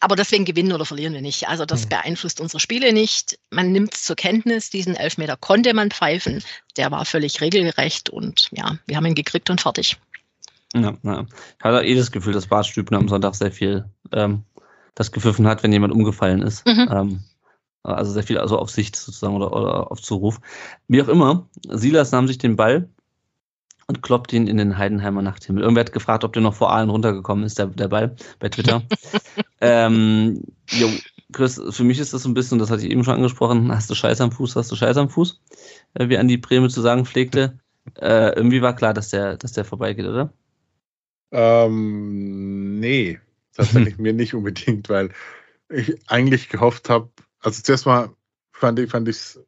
Aber 0.01 0.15
deswegen 0.15 0.45
gewinnen 0.45 0.71
oder 0.71 0.85
verlieren 0.85 1.13
wir 1.13 1.21
nicht. 1.21 1.47
Also 1.47 1.65
das 1.65 1.85
mhm. 1.85 1.89
beeinflusst 1.89 2.41
unsere 2.41 2.59
Spiele 2.59 2.93
nicht. 2.93 3.39
Man 3.49 3.71
nimmt 3.71 3.93
es 3.93 4.03
zur 4.03 4.15
Kenntnis, 4.15 4.69
diesen 4.69 4.95
Elfmeter 4.95 5.37
konnte 5.37 5.73
man 5.73 5.91
pfeifen. 5.91 6.43
Der 6.77 6.91
war 6.91 7.05
völlig 7.05 7.41
regelgerecht 7.41 8.09
und 8.09 8.49
ja, 8.51 8.77
wir 8.85 8.97
haben 8.97 9.05
ihn 9.05 9.15
gekriegt 9.15 9.49
und 9.49 9.61
fertig. 9.61 9.97
Ja, 10.73 10.93
ja. 11.03 11.25
Ich 11.57 11.63
hatte 11.63 11.85
eh 11.85 11.95
das 11.95 12.11
Gefühl, 12.11 12.33
dass 12.33 12.47
Bart 12.47 12.65
Stübner 12.65 12.97
am 12.97 13.07
Sonntag 13.07 13.35
sehr 13.35 13.51
viel 13.51 13.85
ähm, 14.11 14.43
das 14.93 15.11
gepfiffen 15.11 15.47
hat, 15.47 15.63
wenn 15.63 15.71
jemand 15.71 15.93
umgefallen 15.93 16.41
ist. 16.41 16.65
Mhm. 16.67 16.89
Ähm, 16.91 17.23
also 17.83 18.11
sehr 18.11 18.23
viel 18.23 18.39
also 18.39 18.57
auf 18.57 18.71
Sicht 18.71 18.95
sozusagen 18.95 19.35
oder, 19.35 19.53
oder 19.53 19.91
auf 19.91 20.01
Zuruf. 20.01 20.39
Wie 20.87 21.01
auch 21.01 21.07
immer, 21.07 21.47
Silas 21.69 22.11
nahm 22.11 22.27
sich 22.27 22.37
den 22.37 22.55
Ball 22.55 22.89
und 23.87 24.01
kloppt 24.01 24.33
ihn 24.33 24.47
in 24.47 24.57
den 24.57 24.77
Heidenheimer 24.77 25.21
Nachthimmel. 25.21 25.63
Irgendwer 25.63 25.81
hat 25.81 25.93
gefragt, 25.93 26.23
ob 26.23 26.33
der 26.33 26.41
noch 26.41 26.55
vor 26.55 26.71
Aalen 26.71 26.89
runtergekommen 26.89 27.45
ist, 27.45 27.59
der, 27.59 27.67
der 27.67 27.87
Ball, 27.87 28.15
bei 28.39 28.49
Twitter. 28.49 28.83
ähm, 29.61 30.43
jo, 30.69 30.89
Chris, 31.31 31.61
für 31.69 31.83
mich 31.83 31.99
ist 31.99 32.13
das 32.13 32.23
so 32.23 32.29
ein 32.29 32.33
bisschen, 32.33 32.59
das 32.59 32.71
hatte 32.71 32.83
ich 32.83 32.91
eben 32.91 33.03
schon 33.03 33.15
angesprochen, 33.15 33.71
hast 33.71 33.89
du 33.89 33.95
Scheiß 33.95 34.21
am 34.21 34.31
Fuß, 34.31 34.55
hast 34.55 34.71
du 34.71 34.75
Scheiß 34.75 34.97
am 34.97 35.09
Fuß, 35.09 35.41
äh, 35.95 36.09
wie 36.09 36.17
Andi 36.17 36.37
Breme 36.37 36.69
zu 36.69 36.81
sagen 36.81 37.05
pflegte. 37.05 37.59
Äh, 37.99 38.35
irgendwie 38.35 38.61
war 38.61 38.75
klar, 38.75 38.93
dass 38.93 39.09
der, 39.09 39.37
dass 39.37 39.51
der 39.51 39.65
vorbeigeht, 39.65 40.05
oder? 40.05 40.33
Ähm, 41.31 42.79
nee, 42.79 43.19
tatsächlich 43.53 43.97
mir 43.99 44.13
nicht 44.13 44.33
unbedingt, 44.33 44.89
weil 44.89 45.09
ich 45.69 45.95
eigentlich 46.07 46.49
gehofft 46.49 46.89
habe, 46.89 47.09
also 47.39 47.61
zuerst 47.61 47.85
mal 47.85 48.09
fand 48.51 48.79
ich 48.79 48.89
fand 48.89 49.07
es 49.07 49.39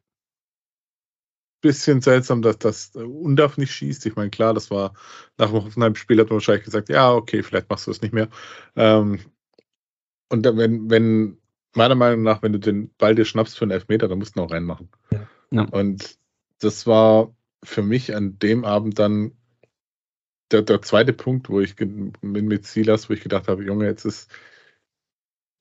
bisschen 1.60 2.00
seltsam, 2.00 2.42
dass 2.42 2.58
das 2.58 2.94
Undaf 2.94 3.56
nicht 3.56 3.72
schießt. 3.72 4.06
Ich 4.06 4.16
meine, 4.16 4.30
klar, 4.30 4.54
das 4.54 4.70
war 4.70 4.94
nach 5.38 5.50
dem 5.50 5.64
Hoffenheim-Spiel 5.64 6.20
hat 6.20 6.28
man 6.28 6.36
wahrscheinlich 6.36 6.64
gesagt, 6.64 6.88
ja, 6.88 7.12
okay, 7.12 7.42
vielleicht 7.42 7.68
machst 7.68 7.86
du 7.86 7.90
das 7.90 8.02
nicht 8.02 8.14
mehr. 8.14 8.28
Ähm, 8.76 9.20
und 10.28 10.42
dann, 10.44 10.56
wenn, 10.56 10.90
wenn, 10.90 11.38
meiner 11.74 11.94
Meinung 11.94 12.22
nach, 12.22 12.42
wenn 12.42 12.52
du 12.52 12.58
den 12.58 12.90
Ball 12.98 13.14
dir 13.14 13.24
schnappst 13.24 13.58
für 13.58 13.64
einen 13.64 13.72
Elfmeter, 13.72 14.08
dann 14.08 14.18
musst 14.18 14.36
du 14.36 14.40
ihn 14.40 14.44
auch 14.44 14.50
reinmachen. 14.50 14.88
Ja. 15.50 15.62
Und 15.62 16.18
das 16.60 16.86
war 16.86 17.34
für 17.64 17.82
mich 17.82 18.14
an 18.14 18.38
dem 18.38 18.64
Abend 18.64 18.98
dann 18.98 19.32
der, 20.50 20.62
der 20.62 20.82
zweite 20.82 21.12
Punkt, 21.12 21.48
wo 21.48 21.60
ich 21.60 21.74
mit 22.22 22.66
Silas, 22.66 23.08
wo 23.08 23.14
ich 23.14 23.22
gedacht 23.22 23.48
habe, 23.48 23.64
Junge, 23.64 23.86
jetzt 23.86 24.04
ist 24.04 24.30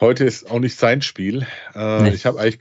heute 0.01 0.25
ist 0.25 0.49
auch 0.49 0.59
nicht 0.59 0.77
sein 0.77 1.01
Spiel. 1.01 1.45
Äh, 1.73 2.03
nee. 2.03 2.09
Ich 2.09 2.25
habe 2.25 2.39
eigentlich 2.39 2.59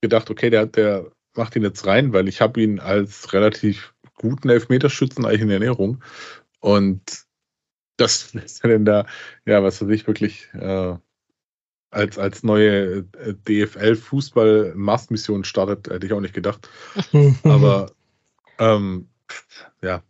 gedacht, 0.00 0.30
okay, 0.30 0.50
der, 0.50 0.66
der 0.66 1.10
macht 1.36 1.56
ihn 1.56 1.62
jetzt 1.62 1.86
rein, 1.86 2.12
weil 2.12 2.28
ich 2.28 2.40
habe 2.40 2.60
ihn 2.62 2.80
als 2.80 3.32
relativ 3.32 3.94
guten 4.14 4.48
Elfmeterschützen 4.48 5.24
eigentlich 5.24 5.42
in 5.42 5.50
Erinnerung. 5.50 6.02
Und 6.60 7.26
das 7.96 8.34
ist 8.34 8.64
er 8.64 8.70
denn 8.70 8.84
da, 8.84 9.06
ja, 9.44 9.62
was 9.62 9.80
weiß 9.82 9.88
ich, 9.90 10.06
wirklich 10.06 10.48
äh, 10.54 10.96
als, 11.90 12.18
als 12.18 12.42
neue 12.42 13.06
äh, 13.18 13.34
DFL-Fußball-Mastmission 13.48 15.44
startet, 15.44 15.88
hätte 15.88 16.06
ich 16.06 16.12
auch 16.12 16.20
nicht 16.20 16.34
gedacht. 16.34 16.68
Aber 17.44 17.92
ähm, 18.58 19.08
ja, 19.82 20.02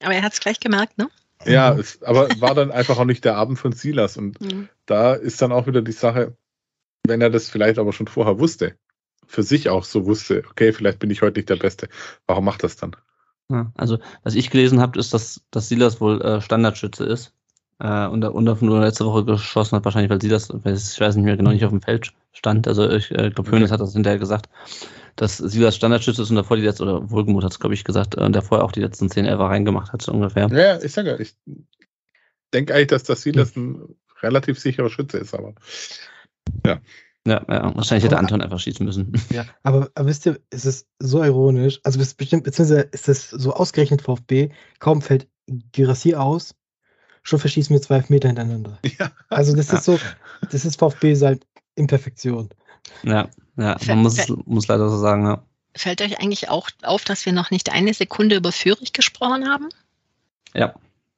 aber 0.00 0.14
er 0.14 0.22
hat 0.22 0.32
es 0.32 0.40
gleich 0.40 0.60
gemerkt, 0.60 0.98
ne? 0.98 1.08
Ja, 1.44 1.74
es, 1.74 2.02
aber 2.02 2.28
war 2.40 2.54
dann 2.54 2.70
einfach 2.70 2.98
auch 2.98 3.04
nicht 3.04 3.24
der 3.24 3.36
Abend 3.36 3.58
von 3.58 3.72
Silas. 3.72 4.16
Und 4.16 4.40
mhm. 4.40 4.68
da 4.86 5.14
ist 5.14 5.42
dann 5.42 5.52
auch 5.52 5.66
wieder 5.66 5.82
die 5.82 5.92
Sache, 5.92 6.36
wenn 7.06 7.20
er 7.20 7.30
das 7.30 7.50
vielleicht 7.50 7.78
aber 7.78 7.92
schon 7.92 8.06
vorher 8.06 8.38
wusste, 8.38 8.78
für 9.26 9.42
sich 9.42 9.68
auch 9.68 9.84
so 9.84 10.06
wusste, 10.06 10.42
okay, 10.50 10.72
vielleicht 10.72 10.98
bin 10.98 11.10
ich 11.10 11.22
heute 11.22 11.38
nicht 11.38 11.48
der 11.48 11.56
Beste, 11.56 11.88
warum 12.26 12.44
macht 12.44 12.62
das 12.62 12.76
dann? 12.76 12.96
Ja, 13.50 13.72
also, 13.76 13.98
was 14.22 14.34
ich 14.34 14.50
gelesen 14.50 14.80
habe, 14.80 14.98
ist, 14.98 15.12
dass, 15.12 15.42
dass 15.50 15.68
Silas 15.68 16.00
wohl 16.00 16.20
äh, 16.22 16.40
Standardschütze 16.40 17.04
ist. 17.04 17.32
Äh, 17.78 18.06
und, 18.06 18.24
und 18.24 18.62
nur 18.62 18.80
letzte 18.80 19.04
Woche 19.04 19.24
geschossen 19.24 19.76
hat, 19.76 19.84
wahrscheinlich, 19.84 20.10
weil 20.10 20.20
Silas, 20.20 20.48
ich 20.50 21.00
weiß 21.00 21.16
nicht 21.16 21.24
mehr 21.24 21.36
genau, 21.36 21.50
nicht 21.50 21.64
auf 21.64 21.70
dem 21.70 21.82
Feld 21.82 22.12
stand. 22.32 22.66
Also, 22.66 22.88
ich 22.88 23.10
äh, 23.10 23.30
glaube, 23.30 23.50
Hönes 23.50 23.70
okay. 23.70 23.74
hat 23.74 23.80
das 23.80 23.92
hinterher 23.92 24.18
gesagt 24.18 24.48
dass 25.16 25.36
Silas 25.38 25.76
Standardschütze 25.76 26.22
ist 26.22 26.30
und 26.30 26.36
davor 26.36 26.56
die 26.56 26.64
letzte, 26.64 26.82
oder 26.82 27.10
Wohlgemuth 27.10 27.44
hat 27.44 27.52
es, 27.52 27.60
glaube 27.60 27.74
ich, 27.74 27.84
gesagt, 27.84 28.16
und 28.16 28.26
äh, 28.26 28.30
davor 28.30 28.64
auch 28.64 28.72
die 28.72 28.80
letzten 28.80 29.10
zehn 29.10 29.26
Elfer 29.26 29.44
reingemacht 29.44 29.92
hat, 29.92 30.02
so 30.02 30.12
ungefähr. 30.12 30.48
Ja, 30.48 30.82
ich 30.82 30.92
sage, 30.92 31.16
ich 31.20 31.36
denke 32.52 32.74
eigentlich, 32.74 32.88
dass 32.88 33.04
das 33.04 33.22
Silas 33.22 33.54
ein 33.56 33.80
relativ 34.22 34.58
sicherer 34.58 34.90
Schütze 34.90 35.18
ist, 35.18 35.34
aber 35.34 35.54
ja. 36.66 36.80
Ja, 37.26 37.42
ja, 37.48 37.74
wahrscheinlich 37.74 38.04
hätte 38.04 38.18
Anton 38.18 38.42
einfach 38.42 38.58
schießen 38.60 38.84
müssen. 38.84 39.12
Ja, 39.30 39.46
aber, 39.62 39.90
aber 39.94 40.06
wisst 40.06 40.26
ihr, 40.26 40.38
es 40.50 40.66
ist 40.66 40.88
so 40.98 41.22
ironisch, 41.22 41.80
also 41.82 41.98
bestimmt, 41.98 42.44
beziehungsweise 42.44 42.82
ist 42.92 43.08
es 43.08 43.30
so 43.30 43.54
ausgerechnet 43.54 44.02
VfB, 44.02 44.50
kaum 44.78 45.00
fällt 45.00 45.26
Girassi 45.72 46.14
aus, 46.14 46.54
schon 47.22 47.38
verschießen 47.38 47.74
wir 47.74 47.80
zwei 47.80 48.04
Meter 48.08 48.28
hintereinander. 48.28 48.78
Ja. 48.98 49.10
Also 49.30 49.56
das 49.56 49.68
ja. 49.68 49.78
ist 49.78 49.84
so, 49.84 49.98
das 50.50 50.64
ist 50.64 50.78
VfB 50.78 51.18
halt 51.20 51.46
Imperfektion. 51.76 52.50
Ja, 53.02 53.28
ja, 53.56 53.76
man 53.86 53.98
muss, 53.98 54.28
muss 54.44 54.68
leider 54.68 54.88
so 54.90 54.98
sagen, 54.98 55.24
ja. 55.24 55.42
Fällt 55.76 56.02
euch 56.02 56.20
eigentlich 56.20 56.50
auch 56.50 56.68
auf, 56.82 57.04
dass 57.04 57.26
wir 57.26 57.32
noch 57.32 57.50
nicht 57.50 57.72
eine 57.72 57.94
Sekunde 57.94 58.36
über 58.36 58.52
Führig 58.52 58.92
gesprochen 58.92 59.48
haben? 59.48 59.70
Ja. 60.52 60.74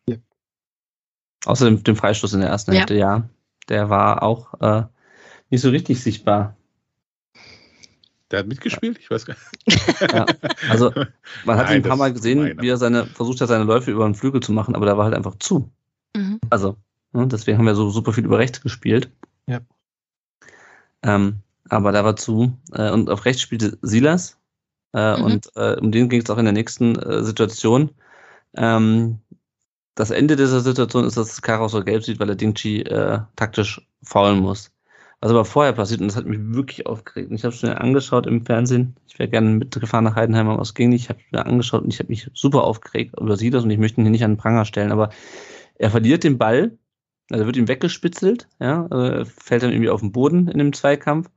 ja. 0.08 0.16
Außer 1.44 1.66
dem, 1.66 1.82
dem, 1.82 1.96
Freistoß 1.96 2.32
in 2.34 2.40
der 2.40 2.48
ersten 2.48 2.72
ja. 2.72 2.78
Hälfte, 2.78 2.94
ja. 2.94 3.28
Der 3.68 3.90
war 3.90 4.22
auch 4.22 4.54
äh, 4.60 4.84
nicht 5.50 5.60
so 5.60 5.70
richtig 5.70 6.02
sichtbar. 6.02 6.56
Der 8.30 8.40
hat 8.40 8.48
mitgespielt? 8.48 8.98
Ich 8.98 9.10
weiß 9.10 9.24
gar 9.26 9.36
nicht. 9.66 10.00
Ja, 10.12 10.26
also 10.68 10.90
man 11.44 11.56
hat 11.56 11.66
Nein, 11.66 11.76
ihn 11.76 11.84
ein 11.84 11.88
paar 11.88 11.96
Mal 11.96 12.12
gesehen, 12.12 12.60
wie 12.60 12.68
er 12.68 12.76
seine, 12.76 13.06
versucht 13.06 13.40
hat, 13.40 13.48
seine 13.48 13.64
Läufe 13.64 13.92
über 13.92 14.04
den 14.04 14.16
Flügel 14.16 14.40
zu 14.40 14.52
machen, 14.52 14.74
aber 14.74 14.86
der 14.86 14.98
war 14.98 15.04
halt 15.04 15.14
einfach 15.14 15.36
zu. 15.38 15.70
Mhm. 16.16 16.40
Also, 16.50 16.76
ne, 17.12 17.28
deswegen 17.28 17.58
haben 17.58 17.66
wir 17.66 17.76
so 17.76 17.88
super 17.90 18.12
viel 18.12 18.24
über 18.24 18.38
rechts 18.38 18.60
gespielt. 18.60 19.10
Ja. 19.46 19.60
Ähm, 21.02 21.36
aber 21.68 21.92
da 21.92 22.04
war 22.04 22.16
zu. 22.16 22.58
Äh, 22.72 22.90
und 22.90 23.10
auf 23.10 23.24
rechts 23.24 23.42
spielte 23.42 23.78
Silas. 23.82 24.38
Äh, 24.92 25.16
mhm. 25.16 25.24
Und 25.24 25.50
äh, 25.54 25.76
um 25.80 25.92
den 25.92 26.08
ging 26.08 26.20
es 26.20 26.30
auch 26.30 26.38
in 26.38 26.46
der 26.46 26.52
nächsten 26.52 26.96
äh, 26.96 27.22
Situation. 27.22 27.90
Ähm, 28.56 29.20
das 29.94 30.10
Ende 30.10 30.34
dieser 30.36 30.60
Situation 30.60 31.04
ist, 31.04 31.16
dass 31.16 31.42
Karaus 31.42 31.72
so 31.72 31.82
gelb 31.82 32.02
sieht, 32.02 32.18
weil 32.18 32.28
er 32.28 32.34
Dingchi 32.34 32.82
äh, 32.82 33.20
taktisch 33.36 33.86
faulen 34.02 34.40
muss. 34.40 34.70
Was 35.20 35.30
aber 35.30 35.44
vorher 35.44 35.72
passiert, 35.72 36.00
und 36.00 36.08
das 36.08 36.16
hat 36.16 36.26
mich 36.26 36.38
wirklich 36.40 36.86
aufgeregt. 36.86 37.30
Und 37.30 37.36
ich 37.36 37.44
habe 37.44 37.54
es 37.54 37.62
mir 37.62 37.80
angeschaut 37.80 38.26
im 38.26 38.44
Fernsehen. 38.44 38.96
Ich 39.08 39.18
wäre 39.18 39.30
gerne 39.30 39.48
mitgefahren 39.48 40.04
nach 40.04 40.14
Heidenheim, 40.14 40.48
aber 40.48 40.62
es 40.62 40.74
ging 40.74 40.90
nicht. 40.90 41.04
Ich 41.04 41.08
habe 41.08 41.20
mir 41.32 41.46
angeschaut 41.46 41.82
und 41.82 41.92
ich 41.92 41.98
habe 41.98 42.10
mich 42.10 42.30
super 42.34 42.64
aufgeregt 42.64 43.14
über 43.18 43.36
Silas 43.36 43.64
und 43.64 43.70
ich 43.70 43.78
möchte 43.78 44.00
ihn 44.00 44.04
hier 44.04 44.10
nicht 44.10 44.24
an 44.24 44.32
den 44.32 44.36
Pranger 44.36 44.66
stellen. 44.66 44.92
Aber 44.92 45.10
er 45.76 45.90
verliert 45.90 46.22
den 46.22 46.38
Ball, 46.38 46.76
also 47.30 47.46
wird 47.46 47.56
ihm 47.56 47.68
weggespitzelt, 47.68 48.48
ja, 48.60 48.86
äh, 48.86 49.24
fällt 49.24 49.62
dann 49.62 49.72
irgendwie 49.72 49.90
auf 49.90 50.00
den 50.00 50.12
Boden 50.12 50.48
in 50.48 50.58
dem 50.58 50.72
Zweikampf 50.72 51.30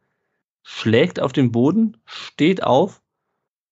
schlägt 0.64 1.20
auf 1.20 1.34
den 1.34 1.52
Boden, 1.52 1.98
steht 2.06 2.64
auf 2.64 3.02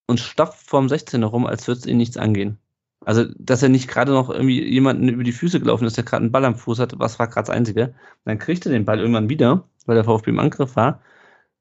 und 0.08 0.20
stapft 0.20 0.68
vorm 0.68 0.88
16er 0.88 1.26
rum, 1.26 1.46
als 1.46 1.68
würde 1.68 1.80
es 1.80 1.86
ihn 1.86 1.98
nichts 1.98 2.18
angehen. 2.18 2.58
Also, 3.06 3.26
dass 3.38 3.64
er 3.64 3.70
nicht 3.70 3.88
gerade 3.88 4.12
noch 4.12 4.30
irgendwie 4.30 4.68
jemanden 4.68 5.08
über 5.08 5.24
die 5.24 5.32
Füße 5.32 5.60
gelaufen 5.60 5.86
ist, 5.86 5.96
der 5.96 6.04
gerade 6.04 6.24
einen 6.24 6.32
Ball 6.32 6.44
am 6.44 6.56
Fuß 6.56 6.80
hat, 6.80 6.98
was 6.98 7.20
war 7.20 7.28
gerade 7.28 7.48
das 7.48 7.56
Einzige. 7.56 7.94
Dann 8.26 8.40
kriegt 8.40 8.66
er 8.66 8.72
den 8.72 8.86
Ball 8.86 9.00
irgendwann 9.00 9.30
wieder, 9.30 9.70
weil 9.88 9.96
der 9.96 10.04
VfB 10.04 10.30
im 10.30 10.40
Angriff 10.40 10.76
war, 10.76 11.02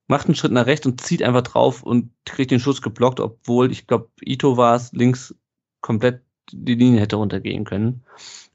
macht 0.09 0.27
einen 0.27 0.35
Schritt 0.35 0.53
nach 0.53 0.67
rechts 0.67 0.87
und 0.87 1.01
zieht 1.01 1.23
einfach 1.23 1.43
drauf 1.43 1.83
und 1.83 2.11
kriegt 2.25 2.51
den 2.51 2.61
Schuss 2.61 2.83
geblockt, 2.83 3.21
obwohl, 3.21 3.73
ich 3.73 3.87
glaube, 3.87 4.09
Ito 4.23 4.57
war 4.57 4.77
es, 4.77 4.93
links 4.93 5.35
komplett 5.81 6.23
die 6.53 6.75
Linie 6.75 7.01
hätte 7.01 7.17
runtergehen 7.17 7.65
können. 7.65 8.05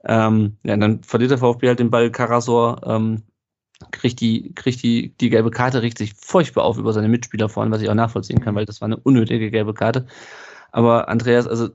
Ähm, 0.06 0.58
ja, 0.64 0.78
dann 0.78 1.04
verliert 1.04 1.32
der 1.32 1.38
VfB 1.40 1.68
halt 1.68 1.80
den 1.80 1.92
Ball, 1.92 2.10
Karasor 2.10 2.82
ähm, 2.86 3.24
kriegt 3.92 4.22
die, 4.22 4.54
kriegt 4.54 4.84
die, 4.84 5.16
die 5.20 5.30
gelbe 5.30 5.52
Karte, 5.52 5.82
regt 5.82 5.98
sich 5.98 6.14
furchtbar 6.14 6.64
auf 6.64 6.78
über 6.78 6.94
seine 6.94 7.10
Mitspieler 7.10 7.50
vorne, 7.50 7.72
was 7.72 7.82
ich 7.82 7.90
auch 7.90 7.96
nachvollziehen 7.96 8.40
kann, 8.40 8.56
weil 8.56 8.66
das 8.66 8.82
war 8.82 8.86
eine 8.86 8.98
unnötige 8.98 9.52
gelbe 9.52 9.74
Karte. 9.74 10.06
Aber 10.72 11.10
Andreas, 11.10 11.48
also, 11.48 11.70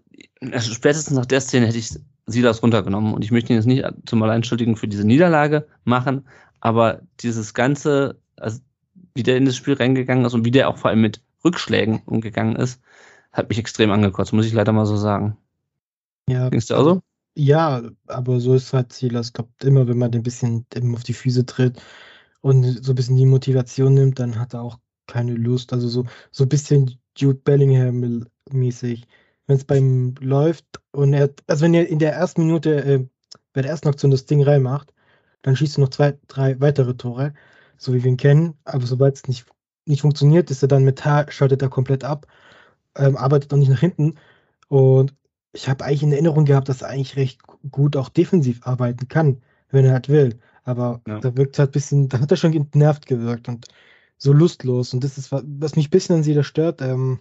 also 0.52 0.72
spätestens 0.72 1.16
nach 1.16 1.26
der 1.26 1.40
Szene 1.40 1.66
hätte 1.66 1.78
ich 1.78 1.90
Silas 2.26 2.62
runtergenommen 2.62 3.14
und 3.14 3.24
ich 3.24 3.30
möchte 3.30 3.52
ihn 3.52 3.56
jetzt 3.56 3.66
nicht 3.66 3.84
zum 4.06 4.22
Alleinschuldigen 4.22 4.76
für 4.76 4.88
diese 4.88 5.06
Niederlage 5.06 5.66
machen, 5.84 6.26
aber 6.60 7.02
dieses 7.20 7.54
ganze, 7.54 8.18
also 8.36 8.60
wie 9.14 9.22
der 9.22 9.36
in 9.36 9.44
das 9.44 9.56
Spiel 9.56 9.74
reingegangen 9.74 10.24
ist 10.24 10.34
und 10.34 10.44
wie 10.44 10.50
der 10.50 10.68
auch 10.68 10.78
vor 10.78 10.90
allem 10.90 11.00
mit 11.00 11.22
Rückschlägen 11.44 12.02
umgegangen 12.06 12.56
ist, 12.56 12.80
hat 13.32 13.48
mich 13.48 13.58
extrem 13.58 13.90
angekotzt, 13.90 14.32
muss 14.32 14.46
ich 14.46 14.52
leider 14.52 14.72
mal 14.72 14.86
so 14.86 14.96
sagen. 14.96 15.36
Ja. 16.28 16.48
Ging's 16.48 16.66
dir 16.66 16.78
auch 16.78 16.84
so? 16.84 17.02
Ja, 17.34 17.82
aber 18.06 18.40
so 18.40 18.54
ist 18.54 18.72
halt 18.72 18.92
Silas. 18.92 19.28
Ich 19.28 19.32
glaube, 19.34 19.50
immer 19.62 19.86
wenn 19.88 19.98
man 19.98 20.10
den 20.10 20.20
ein 20.20 20.24
bisschen 20.24 20.66
auf 20.94 21.04
die 21.04 21.12
Füße 21.12 21.44
tritt 21.44 21.80
und 22.40 22.64
so 22.84 22.92
ein 22.92 22.94
bisschen 22.94 23.16
die 23.16 23.26
Motivation 23.26 23.94
nimmt, 23.94 24.18
dann 24.18 24.38
hat 24.38 24.54
er 24.54 24.62
auch 24.62 24.78
keine 25.06 25.34
Lust. 25.34 25.72
Also 25.72 25.88
so, 25.88 26.04
so 26.30 26.44
ein 26.44 26.48
bisschen 26.48 26.98
Jude 27.16 27.38
Bellingham-mäßig. 27.44 29.06
Wenn 29.46 29.56
es 29.56 29.64
beim 29.64 30.14
läuft 30.18 30.64
und 30.92 31.12
er, 31.12 31.30
also 31.46 31.64
wenn 31.64 31.74
er 31.74 31.88
in 31.88 31.98
der 31.98 32.14
ersten 32.14 32.46
Minute 32.46 32.84
äh, 32.84 33.06
bei 33.52 33.62
der 33.62 33.70
ersten 33.70 33.88
Aktion 33.88 34.10
das 34.10 34.26
Ding 34.26 34.42
reinmacht, 34.42 34.92
dann 35.42 35.56
schießt 35.56 35.78
er 35.78 35.82
noch 35.82 35.90
zwei, 35.90 36.18
drei 36.28 36.60
weitere 36.60 36.94
Tore, 36.96 37.34
so 37.76 37.94
wie 37.94 38.02
wir 38.02 38.10
ihn 38.10 38.16
kennen. 38.16 38.54
Aber 38.64 38.86
sobald 38.86 39.16
es 39.16 39.28
nicht, 39.28 39.46
nicht 39.84 40.00
funktioniert, 40.00 40.50
ist 40.50 40.62
er 40.62 40.68
dann 40.68 40.84
mit 40.84 41.04
H, 41.04 41.30
schaltet 41.30 41.62
er 41.62 41.68
komplett 41.68 42.04
ab, 42.04 42.26
ähm, 42.96 43.16
arbeitet 43.16 43.52
auch 43.52 43.58
nicht 43.58 43.70
nach 43.70 43.80
hinten. 43.80 44.14
Und 44.68 45.14
ich 45.52 45.68
habe 45.68 45.84
eigentlich 45.84 46.02
in 46.02 46.12
Erinnerung 46.12 46.44
gehabt, 46.44 46.68
dass 46.68 46.82
er 46.82 46.88
eigentlich 46.88 47.16
recht 47.16 47.40
gut 47.70 47.96
auch 47.96 48.08
defensiv 48.08 48.66
arbeiten 48.66 49.08
kann, 49.08 49.42
wenn 49.70 49.84
er 49.84 49.92
halt 49.92 50.08
will. 50.08 50.38
Aber 50.64 51.00
ja. 51.06 51.20
da 51.20 51.36
wirkt 51.36 51.58
halt 51.58 51.70
ein 51.70 51.72
bisschen, 51.72 52.08
da 52.08 52.20
hat 52.20 52.30
er 52.30 52.36
schon 52.36 52.52
genervt 52.52 53.06
gewirkt 53.06 53.48
und 53.48 53.66
so 54.18 54.32
lustlos. 54.32 54.92
Und 54.94 55.04
das 55.04 55.18
ist, 55.18 55.30
was 55.32 55.76
mich 55.76 55.88
ein 55.88 55.90
bisschen 55.90 56.16
an 56.16 56.22
sie 56.22 56.34
da 56.34 56.42
stört. 56.42 56.82
Ähm, 56.82 57.20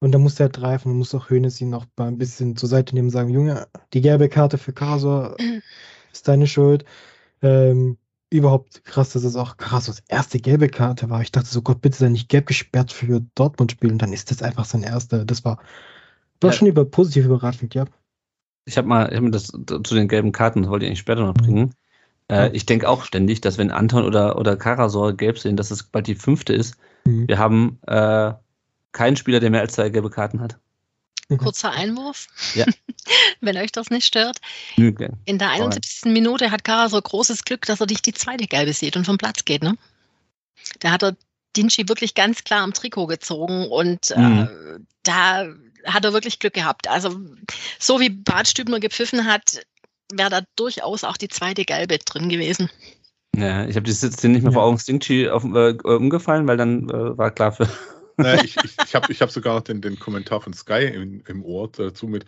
und 0.00 0.12
da 0.12 0.18
muss 0.18 0.38
er 0.38 0.46
halt 0.46 0.56
greifen 0.56 0.90
und 0.90 0.98
muss 0.98 1.14
auch 1.14 1.30
Hönes 1.30 1.60
ihn 1.60 1.70
noch 1.70 1.86
mal 1.96 2.08
ein 2.08 2.18
bisschen 2.18 2.56
zur 2.56 2.68
Seite 2.68 2.94
nehmen 2.94 3.08
und 3.08 3.12
sagen, 3.12 3.30
Junge, 3.30 3.68
die 3.92 4.00
gelbe 4.00 4.28
Karte 4.28 4.58
für 4.58 4.72
Karasor 4.72 5.36
ist 6.12 6.28
deine 6.28 6.46
Schuld. 6.46 6.84
Ähm, 7.44 7.98
überhaupt 8.30 8.84
krass, 8.84 9.10
dass 9.10 9.22
es 9.22 9.36
auch 9.36 9.56
Karasors 9.56 10.02
erste 10.08 10.40
gelbe 10.40 10.68
Karte 10.68 11.08
war. 11.08 11.22
Ich 11.22 11.30
dachte 11.30 11.48
so, 11.48 11.62
Gott, 11.62 11.80
bitte 11.80 11.98
sei 11.98 12.08
nicht 12.08 12.28
gelb 12.28 12.46
gesperrt 12.46 12.90
für 12.90 13.20
Dortmund-Spiel. 13.36 13.92
Und 13.92 13.98
dann 13.98 14.12
ist 14.12 14.30
das 14.30 14.42
einfach 14.42 14.64
sein 14.64 14.82
erster. 14.82 15.24
Das 15.24 15.44
war, 15.44 15.58
war 16.40 16.50
ja. 16.50 16.52
schon 16.56 16.66
über, 16.66 16.84
positiv 16.84 17.26
überraschend, 17.26 17.74
ja. 17.74 17.84
Ich 18.64 18.76
habe 18.76 18.88
mal, 18.88 19.08
ich 19.10 19.16
hab 19.16 19.22
mir 19.22 19.30
das 19.30 19.48
zu 19.48 19.94
den 19.94 20.08
gelben 20.08 20.32
Karten, 20.32 20.62
das 20.62 20.70
wollte 20.70 20.86
ich 20.86 20.88
eigentlich 20.88 21.00
später 21.00 21.24
noch 21.24 21.34
bringen. 21.34 21.74
Äh, 22.30 22.50
ich 22.52 22.66
denke 22.66 22.88
auch 22.88 23.04
ständig, 23.04 23.40
dass 23.40 23.58
wenn 23.58 23.70
Anton 23.70 24.04
oder, 24.04 24.38
oder 24.38 24.56
Karasor 24.56 25.12
gelb 25.12 25.38
sehen, 25.38 25.56
dass 25.56 25.70
es 25.70 25.82
bald 25.82 26.06
die 26.06 26.14
fünfte 26.14 26.54
ist. 26.54 26.76
Mhm. 27.04 27.28
Wir 27.28 27.38
haben 27.38 27.78
äh, 27.86 28.32
keinen 28.92 29.16
Spieler, 29.16 29.40
der 29.40 29.50
mehr 29.50 29.60
als 29.60 29.74
zwei 29.74 29.90
gelbe 29.90 30.10
Karten 30.10 30.40
hat. 30.40 30.58
Mhm. 31.28 31.38
Kurzer 31.38 31.70
Einwurf, 31.70 32.26
ja. 32.54 32.66
wenn 33.40 33.56
euch 33.56 33.72
das 33.72 33.90
nicht 33.90 34.06
stört. 34.06 34.38
Okay. 34.78 35.10
In 35.24 35.38
der 35.38 35.50
71. 35.50 36.12
Minute 36.12 36.50
hat 36.50 36.64
Karasor 36.64 37.00
großes 37.00 37.44
Glück, 37.44 37.66
dass 37.66 37.80
er 37.80 37.86
dich 37.86 38.02
die 38.02 38.12
zweite 38.12 38.46
gelbe 38.46 38.72
sieht 38.72 38.96
und 38.96 39.04
vom 39.06 39.18
Platz 39.18 39.44
geht. 39.44 39.62
Ne? 39.62 39.76
Da 40.80 40.90
hat 40.90 41.02
er 41.02 41.16
Dinci 41.56 41.88
wirklich 41.88 42.14
ganz 42.14 42.44
klar 42.44 42.62
am 42.62 42.72
Trikot 42.72 43.06
gezogen 43.06 43.68
und 43.68 44.10
äh, 44.10 44.18
mhm. 44.18 44.38
äh, 44.40 44.78
da 45.02 45.46
hat 45.84 46.04
er 46.04 46.12
wirklich 46.12 46.38
Glück 46.38 46.54
gehabt. 46.54 46.88
Also 46.88 47.20
so 47.78 48.00
wie 48.00 48.10
Bart 48.10 48.48
Stübner 48.48 48.80
gepfiffen 48.80 49.26
hat, 49.26 49.62
wäre 50.12 50.30
da 50.30 50.40
durchaus 50.56 51.04
auch 51.04 51.16
die 51.16 51.28
zweite 51.28 51.64
Gelbe 51.64 51.98
drin 51.98 52.28
gewesen. 52.28 52.70
Ja, 53.36 53.66
ich 53.66 53.76
habe 53.76 53.84
die 53.84 53.92
Szene 53.92 54.34
nicht 54.34 54.42
mehr 54.42 54.52
ja. 54.52 54.58
vor 54.58 54.64
Augen. 54.64 54.78
Stingchi 54.78 55.28
auf, 55.28 55.44
äh, 55.44 55.74
umgefallen, 55.82 56.46
weil 56.46 56.56
dann 56.56 56.88
äh, 56.88 57.18
war 57.18 57.30
klar 57.30 57.52
für. 57.52 57.68
Naja, 58.16 58.42
ich 58.44 58.56
ich, 58.64 58.76
ich 58.84 58.94
habe 58.94 59.12
ich 59.12 59.20
hab 59.22 59.30
sogar 59.30 59.56
noch 59.56 59.62
den, 59.62 59.80
den 59.80 59.98
Kommentar 59.98 60.40
von 60.40 60.52
Sky 60.52 60.84
im, 60.86 61.22
im 61.26 61.44
Ohr 61.44 61.70
dazu 61.70 62.06
mit, 62.06 62.24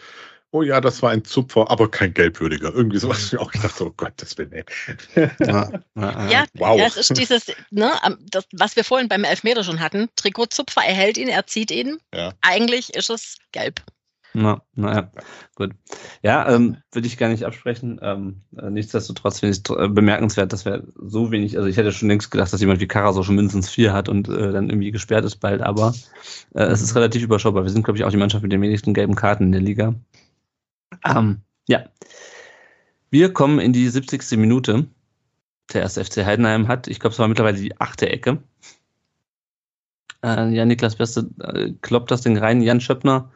oh 0.50 0.62
ja, 0.62 0.80
das 0.80 1.02
war 1.02 1.10
ein 1.10 1.24
Zupfer, 1.24 1.70
aber 1.70 1.90
kein 1.90 2.14
gelbwürdiger. 2.14 2.72
Irgendwie 2.72 2.98
sowas. 2.98 3.32
Ich 3.32 3.38
auch 3.38 3.50
gedacht, 3.50 3.80
oh 3.80 3.92
Gott, 3.96 4.14
das 4.16 4.34
bin 4.34 4.52
ich. 4.52 4.64
Ja, 5.40 5.70
ja, 5.94 6.44
wow. 6.54 6.78
ja, 6.78 6.86
es 6.86 6.96
ist 6.96 7.16
dieses, 7.18 7.46
ne, 7.70 7.92
das, 8.30 8.46
was 8.52 8.76
wir 8.76 8.84
vorhin 8.84 9.08
beim 9.08 9.24
Elfmeter 9.24 9.64
schon 9.64 9.80
hatten. 9.80 10.08
Trikotzupfer, 10.16 10.82
er 10.84 10.94
hält 10.94 11.18
ihn, 11.18 11.28
er 11.28 11.46
zieht 11.46 11.70
ihn. 11.70 11.98
Ja. 12.14 12.32
Eigentlich 12.40 12.94
ist 12.94 13.10
es 13.10 13.36
gelb. 13.52 13.82
Na, 14.38 14.60
naja, 14.74 15.10
gut. 15.54 15.70
Ja, 16.22 16.46
ähm, 16.54 16.76
würde 16.92 17.08
ich 17.08 17.16
gar 17.16 17.30
nicht 17.30 17.44
absprechen. 17.44 17.98
Ähm, 18.02 18.42
äh, 18.54 18.68
nichtsdestotrotz 18.68 19.40
finde 19.40 19.56
ich 19.56 19.70
äh, 19.74 19.88
bemerkenswert, 19.88 20.52
dass 20.52 20.66
wir 20.66 20.86
so 20.94 21.30
wenig, 21.30 21.56
also 21.56 21.66
ich 21.66 21.78
hätte 21.78 21.90
schon 21.90 22.08
längst 22.08 22.30
gedacht, 22.30 22.52
dass 22.52 22.60
jemand 22.60 22.80
wie 22.80 22.86
Karasor 22.86 23.24
schon 23.24 23.36
mindestens 23.36 23.70
vier 23.70 23.94
hat 23.94 24.10
und 24.10 24.28
äh, 24.28 24.52
dann 24.52 24.68
irgendwie 24.68 24.90
gesperrt 24.90 25.24
ist 25.24 25.36
bald, 25.36 25.62
aber 25.62 25.94
äh, 26.54 26.64
es 26.64 26.82
ist 26.82 26.94
relativ 26.94 27.22
überschaubar. 27.22 27.62
Wir 27.62 27.70
sind, 27.70 27.82
glaube 27.82 27.96
ich, 27.96 28.04
auch 28.04 28.10
die 28.10 28.18
Mannschaft 28.18 28.42
mit 28.42 28.52
den 28.52 28.60
wenigsten 28.60 28.92
gelben 28.92 29.14
Karten 29.14 29.44
in 29.44 29.52
der 29.52 29.62
Liga. 29.62 29.94
Ähm, 31.02 31.40
ja. 31.66 31.86
Wir 33.08 33.32
kommen 33.32 33.58
in 33.58 33.72
die 33.72 33.88
70. 33.88 34.32
Minute. 34.32 34.86
Der 35.72 35.80
erste 35.80 36.04
FC 36.04 36.26
Heidenheim 36.26 36.68
hat, 36.68 36.88
ich 36.88 37.00
glaube, 37.00 37.14
es 37.14 37.18
war 37.18 37.26
mittlerweile 37.26 37.56
die 37.58 37.80
achte 37.80 38.10
Ecke. 38.10 38.42
Äh, 40.22 40.50
ja, 40.50 40.66
Niklas 40.66 40.96
Beste 40.96 41.30
äh, 41.40 41.72
kloppt 41.80 42.10
das 42.10 42.20
Ding 42.20 42.36
rein. 42.36 42.60
Jan 42.60 42.82
Schöppner 42.82 43.30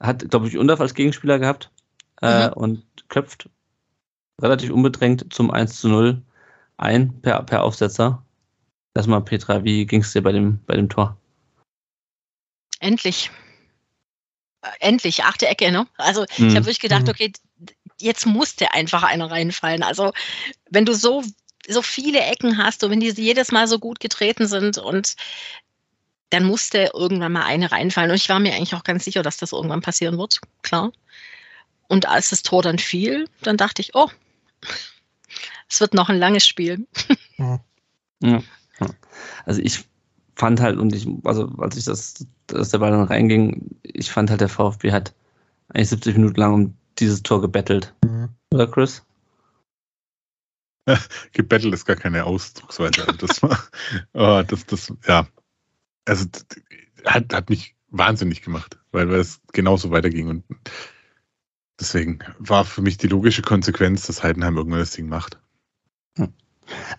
hat, 0.00 0.28
glaube 0.30 0.48
ich, 0.48 0.56
Undorf 0.56 0.80
als 0.80 0.94
Gegenspieler 0.94 1.38
gehabt 1.38 1.70
äh, 2.22 2.48
mhm. 2.48 2.52
und 2.54 2.84
köpft 3.08 3.48
relativ 4.40 4.70
unbedrängt 4.70 5.32
zum 5.32 5.50
1 5.50 5.80
zu 5.80 5.88
0 5.88 6.22
ein 6.76 7.20
per, 7.20 7.42
per 7.42 7.62
Aufsetzer. 7.62 8.24
Erstmal, 8.94 9.20
Petra, 9.20 9.62
wie 9.64 9.86
ging 9.86 10.00
es 10.00 10.12
dir 10.12 10.22
bei 10.22 10.32
dem, 10.32 10.60
bei 10.66 10.74
dem 10.74 10.88
Tor? 10.88 11.16
Endlich. 12.80 13.30
Äh, 14.62 14.68
endlich, 14.80 15.24
achte 15.24 15.46
Ecke, 15.46 15.70
ne? 15.70 15.86
Also 15.98 16.22
mhm. 16.38 16.48
ich 16.48 16.56
habe 16.56 16.66
wirklich 16.66 16.80
gedacht, 16.80 17.04
mhm. 17.04 17.10
okay, 17.10 17.32
jetzt 18.00 18.26
musste 18.26 18.72
einfach 18.72 19.02
einer 19.02 19.30
reinfallen. 19.30 19.82
Also 19.82 20.12
wenn 20.70 20.86
du 20.86 20.94
so 20.94 21.22
so 21.68 21.82
viele 21.82 22.20
Ecken 22.20 22.58
hast 22.58 22.82
und 22.82 22.90
wenn 22.90 23.00
die 23.00 23.10
jedes 23.10 23.52
Mal 23.52 23.68
so 23.68 23.78
gut 23.78 24.00
getreten 24.00 24.46
sind 24.46 24.78
und 24.78 25.14
dann 26.30 26.44
musste 26.44 26.90
irgendwann 26.94 27.32
mal 27.32 27.44
eine 27.44 27.70
reinfallen. 27.70 28.10
Und 28.10 28.16
ich 28.16 28.28
war 28.28 28.38
mir 28.38 28.54
eigentlich 28.54 28.74
auch 28.74 28.84
ganz 28.84 29.04
sicher, 29.04 29.22
dass 29.22 29.36
das 29.36 29.52
irgendwann 29.52 29.82
passieren 29.82 30.18
wird, 30.18 30.40
klar. 30.62 30.92
Und 31.88 32.06
als 32.06 32.30
das 32.30 32.42
Tor 32.42 32.62
dann 32.62 32.78
fiel, 32.78 33.28
dann 33.42 33.56
dachte 33.56 33.82
ich, 33.82 33.94
oh, 33.94 34.08
es 35.68 35.80
wird 35.80 35.94
noch 35.94 36.08
ein 36.08 36.18
langes 36.18 36.46
Spiel. 36.46 36.86
Ja. 37.36 37.60
ja. 38.22 38.42
Also 39.44 39.60
ich 39.60 39.84
fand 40.36 40.60
halt, 40.60 40.78
und 40.78 40.94
ich, 40.94 41.08
also 41.24 41.50
als 41.58 41.76
ich 41.76 41.84
das, 41.84 42.26
dass 42.46 42.70
der 42.70 42.78
Ball 42.78 42.90
dann 42.92 43.04
reinging, 43.04 43.76
ich 43.82 44.10
fand 44.10 44.30
halt, 44.30 44.40
der 44.40 44.48
VfB 44.48 44.92
hat 44.92 45.14
eigentlich 45.68 45.88
70 45.90 46.16
Minuten 46.16 46.40
lang 46.40 46.54
um 46.54 46.76
dieses 46.98 47.22
Tor 47.22 47.40
gebettelt. 47.40 47.94
Mhm. 48.04 48.28
Oder 48.52 48.66
Chris? 48.66 49.02
gebettelt 51.32 51.74
ist 51.74 51.86
gar 51.86 51.96
keine 51.96 52.24
Ausdrucksweise. 52.24 53.06
Das 53.18 53.42
war, 53.42 53.58
oh, 54.12 54.42
das, 54.46 54.66
das, 54.66 54.92
ja, 55.06 55.26
also 56.10 56.26
hat, 57.04 57.32
hat 57.32 57.50
mich 57.50 57.76
wahnsinnig 57.88 58.42
gemacht, 58.42 58.78
weil, 58.90 59.08
weil 59.08 59.20
es 59.20 59.40
genauso 59.52 59.90
weiterging. 59.90 60.28
Und 60.28 60.44
deswegen 61.78 62.18
war 62.38 62.64
für 62.64 62.82
mich 62.82 62.98
die 62.98 63.06
logische 63.06 63.42
Konsequenz, 63.42 64.06
dass 64.06 64.22
Heidenheim 64.22 64.56
irgendwann 64.56 64.80
das 64.80 64.90
Ding 64.90 65.08
macht. 65.08 65.38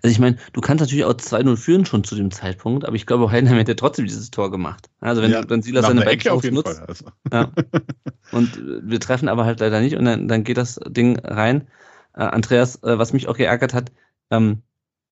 Also 0.01 0.11
ich 0.11 0.19
meine, 0.19 0.37
du 0.51 0.59
kannst 0.59 0.81
natürlich 0.81 1.05
auch 1.05 1.13
2-0 1.13 1.55
führen 1.55 1.85
schon 1.85 2.03
zu 2.03 2.15
dem 2.15 2.31
Zeitpunkt, 2.31 2.83
aber 2.85 2.95
ich 2.95 3.05
glaube, 3.05 3.31
Heidenheim 3.31 3.57
hätte 3.57 3.75
trotzdem 3.75 4.05
dieses 4.05 4.31
Tor 4.31 4.51
gemacht. 4.51 4.89
Also 4.99 5.21
wenn 5.21 5.31
ja, 5.31 5.43
dann 5.43 5.61
Silas 5.61 5.85
seine 5.85 6.01
beiden 6.01 6.19
Chancen 6.19 6.53
nutzt. 6.53 6.77
Fall, 6.77 6.85
also. 6.87 7.05
ja. 7.31 7.51
Und 8.31 8.61
wir 8.83 8.99
treffen 8.99 9.29
aber 9.29 9.45
halt 9.45 9.59
leider 9.59 9.81
nicht 9.81 9.97
und 9.97 10.05
dann, 10.05 10.29
dann 10.29 10.45
geht 10.45 10.55
das 10.55 10.79
Ding 10.87 11.19
rein. 11.19 11.67
Äh, 12.13 12.21
Andreas, 12.23 12.81
äh, 12.83 12.97
was 12.97 13.11
mich 13.11 13.27
auch 13.27 13.35
geärgert 13.35 13.73
hat, 13.73 13.91
ähm, 14.29 14.61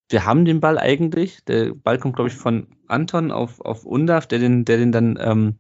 wir 0.10 0.26
haben 0.26 0.46
den 0.46 0.60
Ball 0.60 0.78
eigentlich. 0.78 1.44
Der 1.46 1.74
Ball 1.74 2.00
kommt, 2.00 2.16
glaube 2.16 2.30
ich, 2.30 2.36
von 2.36 2.68
Anton 2.88 3.32
auf, 3.32 3.62
auf 3.62 3.86
Undaf, 3.86 4.28
der 4.28 4.40
den, 4.40 4.66
der 4.66 4.78
den 4.78 4.92
dann 4.92 5.20
ähm, 5.22 5.56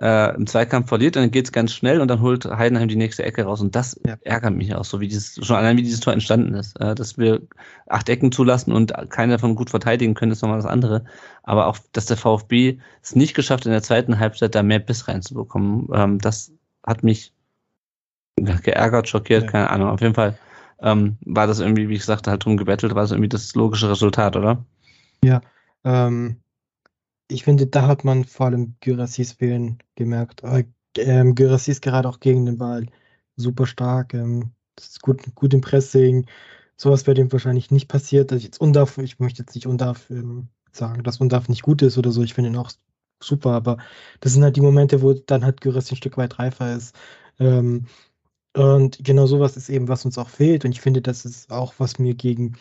äh, 0.00 0.34
im 0.36 0.46
Zweikampf 0.46 0.88
verliert. 0.88 1.16
Und 1.16 1.24
dann 1.24 1.30
geht 1.32 1.46
es 1.46 1.52
ganz 1.52 1.72
schnell 1.72 2.00
und 2.00 2.08
dann 2.08 2.20
holt 2.20 2.44
Heidenheim 2.44 2.88
die 2.88 2.96
nächste 2.96 3.24
Ecke 3.24 3.42
raus. 3.42 3.60
Und 3.60 3.74
das 3.74 4.00
ja. 4.06 4.16
ärgert 4.22 4.54
mich 4.54 4.74
auch 4.74 4.84
so, 4.84 5.00
wie 5.00 5.08
dieses, 5.08 5.44
schon 5.44 5.56
allein 5.56 5.76
wie 5.76 5.82
dieses 5.82 6.00
Tor 6.00 6.12
entstanden 6.12 6.54
ist. 6.54 6.80
Äh, 6.80 6.94
dass 6.94 7.18
wir 7.18 7.42
acht 7.88 8.08
Ecken 8.08 8.30
zulassen 8.30 8.72
und 8.72 8.92
keiner 9.10 9.34
davon 9.34 9.56
gut 9.56 9.70
verteidigen 9.70 10.14
können, 10.14 10.32
ist 10.32 10.42
nochmal 10.42 10.58
das 10.58 10.66
andere. 10.66 11.04
Aber 11.42 11.66
auch, 11.66 11.78
dass 11.92 12.06
der 12.06 12.16
VfB 12.16 12.78
es 13.02 13.16
nicht 13.16 13.34
geschafft, 13.34 13.66
in 13.66 13.72
der 13.72 13.82
zweiten 13.82 14.20
Halbzeit 14.20 14.54
da 14.54 14.62
mehr 14.62 14.78
Biss 14.78 15.08
reinzubekommen, 15.08 15.88
ähm, 15.92 16.18
das 16.18 16.52
hat 16.86 17.02
mich 17.02 17.32
geärgert, 18.36 19.08
schockiert, 19.08 19.44
ja. 19.44 19.50
keine 19.50 19.70
Ahnung. 19.70 19.88
Auf 19.88 20.00
jeden 20.00 20.14
Fall 20.14 20.38
ähm, 20.82 21.16
war 21.24 21.46
das 21.46 21.60
irgendwie, 21.60 21.88
wie 21.88 21.94
ich 21.94 22.04
sagte, 22.04 22.30
halt 22.30 22.44
drum 22.44 22.56
gebettelt, 22.56 22.94
war 22.94 23.02
das 23.02 23.12
irgendwie 23.12 23.28
das 23.28 23.54
logische 23.54 23.88
Resultat, 23.88 24.36
oder? 24.36 24.64
Ja, 25.24 25.40
ähm, 25.84 26.36
ich 27.28 27.44
finde, 27.44 27.66
da 27.66 27.86
hat 27.86 28.04
man 28.04 28.24
vor 28.24 28.46
allem 28.46 28.74
Gyrassis 28.80 29.32
Fehlen 29.32 29.78
gemerkt. 29.94 30.42
Äh, 30.42 30.64
ähm, 30.98 31.34
Gyrassis 31.34 31.80
gerade 31.80 32.08
auch 32.08 32.20
gegen 32.20 32.44
den 32.46 32.58
Ball 32.58 32.86
super 33.36 33.66
stark, 33.66 34.14
ähm, 34.14 34.52
gut, 35.00 35.22
gut 35.34 35.54
im 35.54 35.60
Pressing. 35.60 36.26
Sowas 36.76 37.06
wäre 37.06 37.14
dem 37.14 37.32
wahrscheinlich 37.32 37.70
nicht 37.70 37.88
passiert. 37.88 38.32
Also 38.32 38.44
jetzt 38.44 38.60
Undarf, 38.60 38.98
ich 38.98 39.18
möchte 39.20 39.42
jetzt 39.42 39.54
nicht 39.54 39.66
Undarf 39.66 40.10
ähm, 40.10 40.48
sagen, 40.72 41.02
dass 41.04 41.20
Undarf 41.20 41.48
nicht 41.48 41.62
gut 41.62 41.82
ist 41.82 41.96
oder 41.96 42.10
so. 42.10 42.22
Ich 42.22 42.34
finde 42.34 42.50
ihn 42.50 42.56
auch 42.56 42.72
super, 43.22 43.52
aber 43.52 43.78
das 44.20 44.32
sind 44.32 44.42
halt 44.42 44.56
die 44.56 44.60
Momente, 44.60 45.00
wo 45.02 45.12
dann 45.12 45.44
halt 45.44 45.60
Gyrassi 45.60 45.94
ein 45.94 45.96
Stück 45.96 46.16
weit 46.16 46.38
reifer 46.38 46.74
ist. 46.74 46.96
Ähm, 47.38 47.86
und 48.54 49.02
genau 49.02 49.26
sowas 49.26 49.56
ist 49.56 49.68
eben, 49.68 49.88
was 49.88 50.04
uns 50.04 50.18
auch 50.18 50.28
fehlt. 50.28 50.64
Und 50.64 50.72
ich 50.72 50.80
finde, 50.80 51.02
das 51.02 51.24
ist 51.24 51.50
auch, 51.50 51.74
was 51.78 51.98
mir 51.98 52.14
gegen 52.14 52.56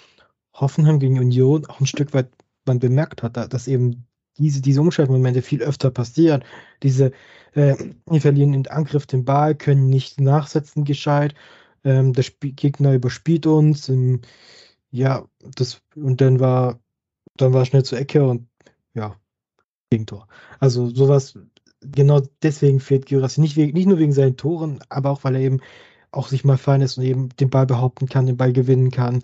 Hoffenheim, 0.53 0.99
gegen 0.99 1.19
Union 1.19 1.65
auch 1.65 1.79
ein 1.79 1.87
Stück 1.87 2.13
weit 2.13 2.29
man 2.65 2.79
bemerkt 2.79 3.23
hat, 3.23 3.37
dass 3.53 3.67
eben 3.67 4.05
diese, 4.37 4.61
diese 4.61 4.81
Umschaltmomente 4.81 5.41
viel 5.41 5.61
öfter 5.61 5.91
passieren. 5.91 6.43
Diese, 6.83 7.11
äh, 7.53 7.75
wir 8.05 8.21
verlieren 8.21 8.53
in 8.53 8.67
Angriff 8.67 9.05
den 9.05 9.25
Ball, 9.25 9.55
können 9.55 9.89
nicht 9.89 10.21
nachsetzen 10.21 10.85
gescheit. 10.85 11.35
Ähm, 11.83 12.13
der 12.13 12.21
Sp 12.23 12.53
Gegner 12.55 12.93
überspielt 12.93 13.45
uns. 13.47 13.89
Ähm, 13.89 14.21
ja, 14.91 15.25
das, 15.55 15.81
und 15.95 16.21
dann 16.21 16.39
war 16.39 16.79
dann 17.37 17.53
war 17.53 17.65
schnell 17.65 17.83
zur 17.83 17.99
Ecke 17.99 18.25
und 18.27 18.47
ja, 18.93 19.15
Gegentor. 19.89 20.27
Also 20.59 20.89
sowas, 20.89 21.37
genau 21.81 22.21
deswegen 22.43 22.79
fehlt 22.79 23.05
Girassi. 23.05 23.41
Nicht, 23.41 23.57
nicht 23.57 23.87
nur 23.87 23.99
wegen 23.99 24.13
seinen 24.13 24.37
Toren, 24.37 24.79
aber 24.89 25.09
auch, 25.09 25.23
weil 25.23 25.35
er 25.35 25.41
eben 25.41 25.59
auch 26.11 26.27
sich 26.27 26.43
mal 26.43 26.57
fein 26.57 26.81
ist 26.81 26.97
und 26.97 27.03
eben 27.03 27.29
den 27.37 27.49
Ball 27.49 27.65
behaupten 27.65 28.07
kann, 28.07 28.25
den 28.25 28.37
Ball 28.37 28.53
gewinnen 28.53 28.91
kann 28.91 29.23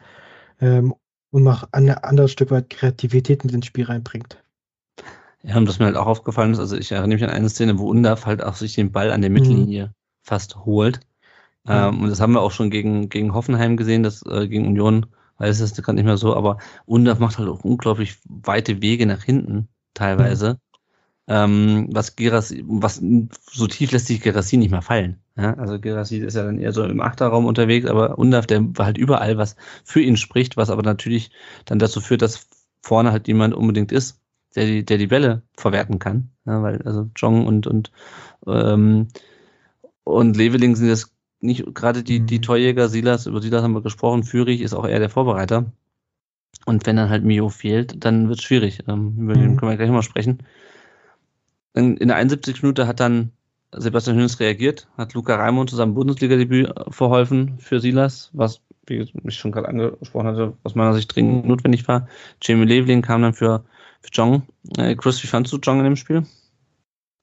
ähm, 0.62 0.94
und 1.32 1.44
noch 1.44 1.68
ein 1.72 1.90
anderes 1.90 2.32
Stück 2.32 2.52
weit 2.52 2.70
Kreativität 2.70 3.44
mit 3.44 3.54
ins 3.54 3.66
Spiel 3.66 3.86
reinbringt. 3.86 4.42
Ja, 5.44 5.58
und 5.58 5.68
was 5.68 5.80
mir 5.80 5.86
halt 5.86 5.98
auch 5.98 6.08
aufgefallen 6.08 6.54
ist, 6.54 6.60
also 6.60 6.78
ich 6.78 6.92
erinnere 6.92 7.16
mich 7.16 7.24
an 7.24 7.30
eine 7.30 7.50
Szene, 7.50 7.78
wo 7.78 7.90
Undaf 7.90 8.26
halt 8.26 8.44
auch 8.44 8.56
sich 8.56 8.74
den 8.74 8.92
Ball 8.92 9.12
an 9.12 9.22
der 9.22 9.30
Mittellinie 9.30 9.88
mhm. 9.88 9.92
fast 10.24 10.66
holt. 10.66 11.02
Ja. 11.68 11.90
Ähm, 11.90 12.02
und 12.02 12.10
das 12.10 12.20
haben 12.20 12.34
wir 12.34 12.42
auch 12.42 12.52
schon 12.52 12.70
gegen, 12.70 13.10
gegen 13.10 13.34
Hoffenheim 13.34 13.78
gesehen, 13.78 14.04
das 14.04 14.26
äh, 14.26 14.48
gegen 14.48 14.68
Union 14.68 15.06
weiß 15.38 15.60
es 15.60 15.76
gerade 15.76 15.96
nicht 15.96 16.06
mehr 16.06 16.18
so, 16.18 16.36
aber 16.36 16.58
Undaf 16.86 17.20
macht 17.20 17.38
halt 17.38 17.50
auch 17.50 17.64
unglaublich 17.64 18.18
weite 18.26 18.82
Wege 18.82 19.06
nach 19.06 19.24
hinten 19.24 19.68
teilweise. 19.94 20.54
Mhm. 20.54 20.58
Ähm, 21.30 21.90
was 21.92 22.16
Gerassi, 22.16 22.64
was 22.68 23.02
so 23.52 23.68
tief 23.68 23.92
lässt 23.92 24.08
sich 24.08 24.22
Gerassi 24.22 24.56
nicht 24.56 24.72
mehr 24.72 24.82
fallen. 24.82 25.18
Ja? 25.36 25.56
Also 25.56 25.80
Gerassi 25.80 26.20
ist 26.20 26.36
ja 26.36 26.44
dann 26.44 26.60
eher 26.60 26.72
so 26.72 26.84
im 26.86 27.02
Achterraum 27.02 27.46
unterwegs, 27.46 27.86
aber 27.86 28.18
Undaf, 28.18 28.48
der 28.48 28.66
halt 28.80 28.98
überall, 28.98 29.38
was 29.38 29.58
für 29.84 30.02
ihn 30.02 30.16
spricht, 30.16 30.56
was 30.56 30.70
aber 30.70 30.84
natürlich 30.84 31.32
dann 31.66 31.80
dazu 31.80 32.00
führt, 32.00 32.22
dass 32.22 32.48
vorne 32.82 33.12
halt 33.12 33.28
jemand 33.28 33.54
unbedingt 33.54 33.92
ist, 33.92 34.22
der 34.56 34.66
die, 34.66 34.86
der 34.86 34.98
die 34.98 35.08
Bälle 35.08 35.42
verwerten 35.58 36.00
kann. 36.00 36.30
Ja, 36.46 36.64
weil 36.64 36.82
also 36.84 37.10
Jong 37.18 37.46
und 37.46 37.68
und 37.68 37.92
ähm, 38.48 39.08
und 40.04 40.38
Leveling 40.38 40.78
sind 40.78 40.88
jetzt 40.88 41.12
nicht 41.42 41.76
gerade 41.76 42.04
die, 42.04 42.22
die 42.22 42.38
mhm. 42.38 42.42
Torjäger, 42.44 42.88
Silas, 42.88 43.28
über 43.28 43.42
Silas 43.42 43.64
haben 43.64 43.74
wir 43.74 43.82
gesprochen, 43.82 44.24
Führig 44.24 44.62
ist 44.62 44.74
auch 44.74 44.88
eher 44.88 45.00
der 45.00 45.10
Vorbereiter. 45.10 45.66
Und 46.66 46.86
wenn 46.86 46.96
dann 46.96 47.10
halt 47.10 47.24
Mio 47.24 47.50
fehlt, 47.50 48.04
dann 48.04 48.30
wird 48.30 48.40
es 48.40 48.46
schwierig. 48.46 48.84
Ähm, 48.88 49.16
über 49.20 49.36
mhm. 49.36 49.42
den 49.42 49.58
können 49.58 49.72
wir 49.72 49.78
gleich 49.78 49.92
mal 49.92 50.04
sprechen. 50.04 50.40
In, 51.78 51.98
in 51.98 52.08
der 52.08 52.18
71. 52.18 52.64
Minute 52.64 52.88
hat 52.88 53.00
dann 53.00 53.32
Sebastian 53.72 54.18
Hönes 54.18 54.40
reagiert, 54.40 54.88
hat 54.98 55.14
Luca 55.14 55.36
Raimund 55.36 55.70
zu 55.70 55.76
seinem 55.76 55.94
Bundesliga-Debüt 55.94 56.74
verholfen 56.90 57.60
für 57.60 57.80
Silas, 57.80 58.32
was, 58.34 58.62
wie 58.86 59.00
ich 59.00 59.36
schon 59.36 59.52
gerade 59.52 59.68
angesprochen 59.68 60.28
hatte, 60.28 60.54
aus 60.64 60.74
meiner 60.74 60.94
Sicht 60.94 61.14
dringend 61.14 61.46
notwendig 61.46 61.88
war. 61.88 62.08
Jamie 62.42 62.66
Leveling 62.66 63.02
kam 63.02 63.22
dann 63.22 63.34
für, 63.34 63.66
für 64.02 64.10
Jong. 64.12 64.48
Äh, 64.78 64.96
Chris, 64.96 65.22
wie 65.22 65.28
fandst 65.28 65.54
du 65.54 65.58
Jong 65.58 65.80
in 65.80 65.84
dem 65.84 65.96
Spiel? 65.98 66.26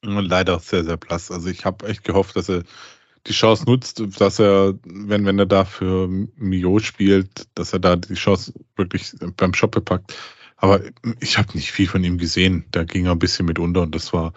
Leider 0.02 0.60
sehr, 0.60 0.84
sehr 0.84 0.98
blass. 0.98 1.30
Also 1.30 1.48
ich 1.48 1.64
habe 1.64 1.88
echt 1.88 2.04
gehofft, 2.04 2.36
dass 2.36 2.50
er 2.50 2.62
die 3.26 3.32
Chance 3.32 3.64
nutzt, 3.64 4.02
dass 4.20 4.38
er, 4.38 4.74
wenn, 4.84 5.24
wenn 5.24 5.38
er 5.38 5.46
da 5.46 5.64
für 5.64 6.08
Mio 6.36 6.78
spielt, 6.78 7.48
dass 7.54 7.72
er 7.72 7.78
da 7.78 7.96
die 7.96 8.14
Chance 8.14 8.52
wirklich 8.76 9.14
beim 9.36 9.54
Shop 9.54 9.70
bepackt. 9.70 10.14
Aber 10.64 10.80
ich 11.20 11.36
habe 11.36 11.52
nicht 11.52 11.72
viel 11.72 11.86
von 11.86 12.02
ihm 12.04 12.16
gesehen. 12.16 12.64
Da 12.70 12.84
ging 12.84 13.04
er 13.04 13.12
ein 13.12 13.18
bisschen 13.18 13.44
mit 13.44 13.58
unter 13.58 13.82
und 13.82 13.94
das 13.94 14.14
war 14.14 14.32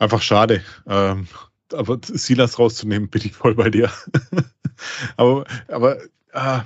einfach 0.00 0.20
schade. 0.20 0.60
Ähm, 0.88 1.28
aber 1.72 2.00
Silas 2.02 2.58
rauszunehmen, 2.58 3.08
bin 3.10 3.22
ich 3.24 3.32
voll 3.32 3.54
bei 3.54 3.70
dir. 3.70 3.92
aber 5.16 5.44
aber 5.68 6.00
äh, 6.32 6.62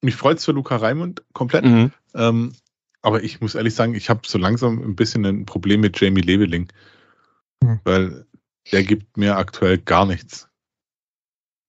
mich 0.00 0.16
freut 0.16 0.38
es 0.38 0.44
für 0.44 0.50
Luca 0.50 0.74
Raimund 0.74 1.22
komplett. 1.34 1.66
Mhm. 1.66 1.92
Ähm, 2.16 2.52
aber 3.00 3.22
ich 3.22 3.40
muss 3.40 3.54
ehrlich 3.54 3.76
sagen, 3.76 3.94
ich 3.94 4.10
habe 4.10 4.22
so 4.26 4.38
langsam 4.38 4.82
ein 4.82 4.96
bisschen 4.96 5.24
ein 5.24 5.46
Problem 5.46 5.80
mit 5.80 6.00
Jamie 6.00 6.20
Leveling. 6.20 6.66
Mhm. 7.62 7.78
Weil 7.84 8.26
der 8.72 8.82
gibt 8.82 9.16
mir 9.16 9.36
aktuell 9.36 9.78
gar 9.78 10.04
nichts. 10.04 10.48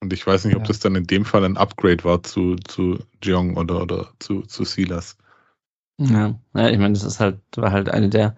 Und 0.01 0.11
ich 0.11 0.25
weiß 0.25 0.45
nicht, 0.45 0.55
ob 0.55 0.63
ja. 0.63 0.69
das 0.69 0.79
dann 0.79 0.95
in 0.95 1.05
dem 1.05 1.23
Fall 1.23 1.45
ein 1.45 1.57
Upgrade 1.57 2.03
war 2.03 2.23
zu, 2.23 2.55
zu 2.55 2.97
Jeong 3.23 3.57
oder, 3.57 3.83
oder 3.83 4.11
zu, 4.17 4.41
zu 4.41 4.63
Silas. 4.63 5.15
Ja, 5.99 6.35
ja 6.55 6.69
ich 6.69 6.77
meine, 6.77 6.93
das 6.93 7.03
ist 7.03 7.19
halt, 7.19 7.39
war 7.55 7.71
halt 7.71 7.89
eine 7.89 8.09
der 8.09 8.35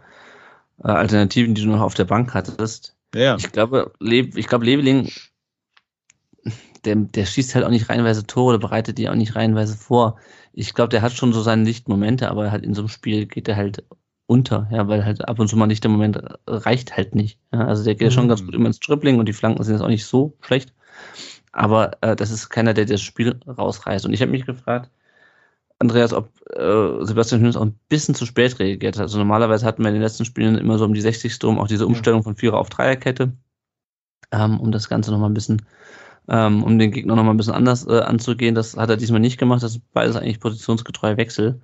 äh, 0.83 0.87
Alternativen, 0.87 1.55
die 1.55 1.63
du 1.63 1.69
noch 1.69 1.81
auf 1.81 1.93
der 1.93 2.05
Bank 2.05 2.33
hattest. 2.33 2.95
Ja. 3.13 3.35
Ich 3.35 3.51
glaube, 3.51 3.93
Le 3.99 4.29
ich 4.35 4.47
glaube, 4.47 4.65
Leveling, 4.65 5.09
der, 6.85 6.95
der 6.95 7.25
schießt 7.25 7.55
halt 7.55 7.65
auch 7.65 7.69
nicht 7.69 7.89
reihenweise 7.89 8.25
Tore 8.25 8.55
oder 8.55 8.59
bereitet 8.59 8.97
die 8.97 9.09
auch 9.09 9.15
nicht 9.15 9.35
reihenweise 9.35 9.77
vor. 9.77 10.17
Ich 10.53 10.73
glaube, 10.73 10.89
der 10.89 11.01
hat 11.01 11.13
schon 11.13 11.33
so 11.33 11.41
seine 11.41 11.63
Lichtmomente, 11.63 12.29
aber 12.29 12.51
halt 12.51 12.63
in 12.63 12.73
so 12.73 12.81
einem 12.81 12.89
Spiel 12.89 13.25
geht 13.25 13.47
er 13.47 13.55
halt 13.55 13.83
unter, 14.25 14.67
ja, 14.71 14.87
weil 14.87 15.03
halt 15.03 15.27
ab 15.27 15.39
und 15.39 15.49
zu 15.49 15.57
mal 15.57 15.67
nicht 15.67 15.83
der 15.83 15.91
Moment 15.91 16.17
reicht 16.47 16.95
halt 16.95 17.15
nicht. 17.15 17.37
Ja, 17.51 17.65
also 17.67 17.83
der 17.83 17.95
geht 17.95 18.09
mhm. 18.09 18.13
schon 18.13 18.27
ganz 18.29 18.43
gut 18.43 18.55
immer 18.55 18.67
ins 18.67 18.79
Dribbling 18.79 19.19
und 19.19 19.27
die 19.27 19.33
Flanken 19.33 19.61
sind 19.63 19.75
jetzt 19.75 19.83
auch 19.83 19.89
nicht 19.89 20.05
so 20.05 20.37
schlecht. 20.41 20.73
Aber 21.51 21.97
äh, 22.01 22.15
das 22.15 22.31
ist 22.31 22.49
keiner, 22.49 22.73
der 22.73 22.85
das 22.85 23.01
Spiel 23.01 23.39
rausreißt. 23.45 24.05
Und 24.05 24.13
ich 24.13 24.21
habe 24.21 24.31
mich 24.31 24.45
gefragt, 24.45 24.89
Andreas, 25.81 26.13
ob 26.13 26.29
äh, 26.51 27.03
Sebastian 27.05 27.41
Hünes 27.41 27.57
auch 27.57 27.63
ein 27.63 27.77
bisschen 27.89 28.15
zu 28.15 28.25
spät 28.25 28.59
reagiert 28.59 28.95
hat. 28.95 29.03
Also 29.03 29.17
normalerweise 29.17 29.65
hatten 29.65 29.83
wir 29.83 29.89
in 29.89 29.95
den 29.95 30.03
letzten 30.03 30.25
Spielen 30.25 30.55
immer 30.55 30.77
so 30.77 30.85
um 30.85 30.93
die 30.93 31.01
60 31.01 31.33
Strom 31.33 31.59
auch 31.59 31.67
diese 31.67 31.87
Umstellung 31.87 32.23
von 32.23 32.35
Vierer 32.35 32.59
auf 32.59 32.69
Dreierkette, 32.69 33.33
ähm, 34.31 34.59
um 34.59 34.71
das 34.71 34.87
Ganze 34.87 35.11
nochmal 35.11 35.29
ein 35.29 35.33
bisschen, 35.33 35.63
ähm, 36.29 36.63
um 36.63 36.77
den 36.77 36.91
Gegner 36.91 37.15
nochmal 37.15 37.33
ein 37.33 37.37
bisschen 37.37 37.55
anders 37.55 37.85
äh, 37.87 37.99
anzugehen. 37.99 38.53
Das 38.53 38.77
hat 38.77 38.89
er 38.89 38.97
diesmal 38.97 39.19
nicht 39.19 39.39
gemacht. 39.39 39.63
Das 39.63 39.75
ist 39.75 39.91
beides 39.91 40.15
eigentlich 40.15 40.39
positionsgetreue 40.39 41.17
Wechsel. 41.17 41.59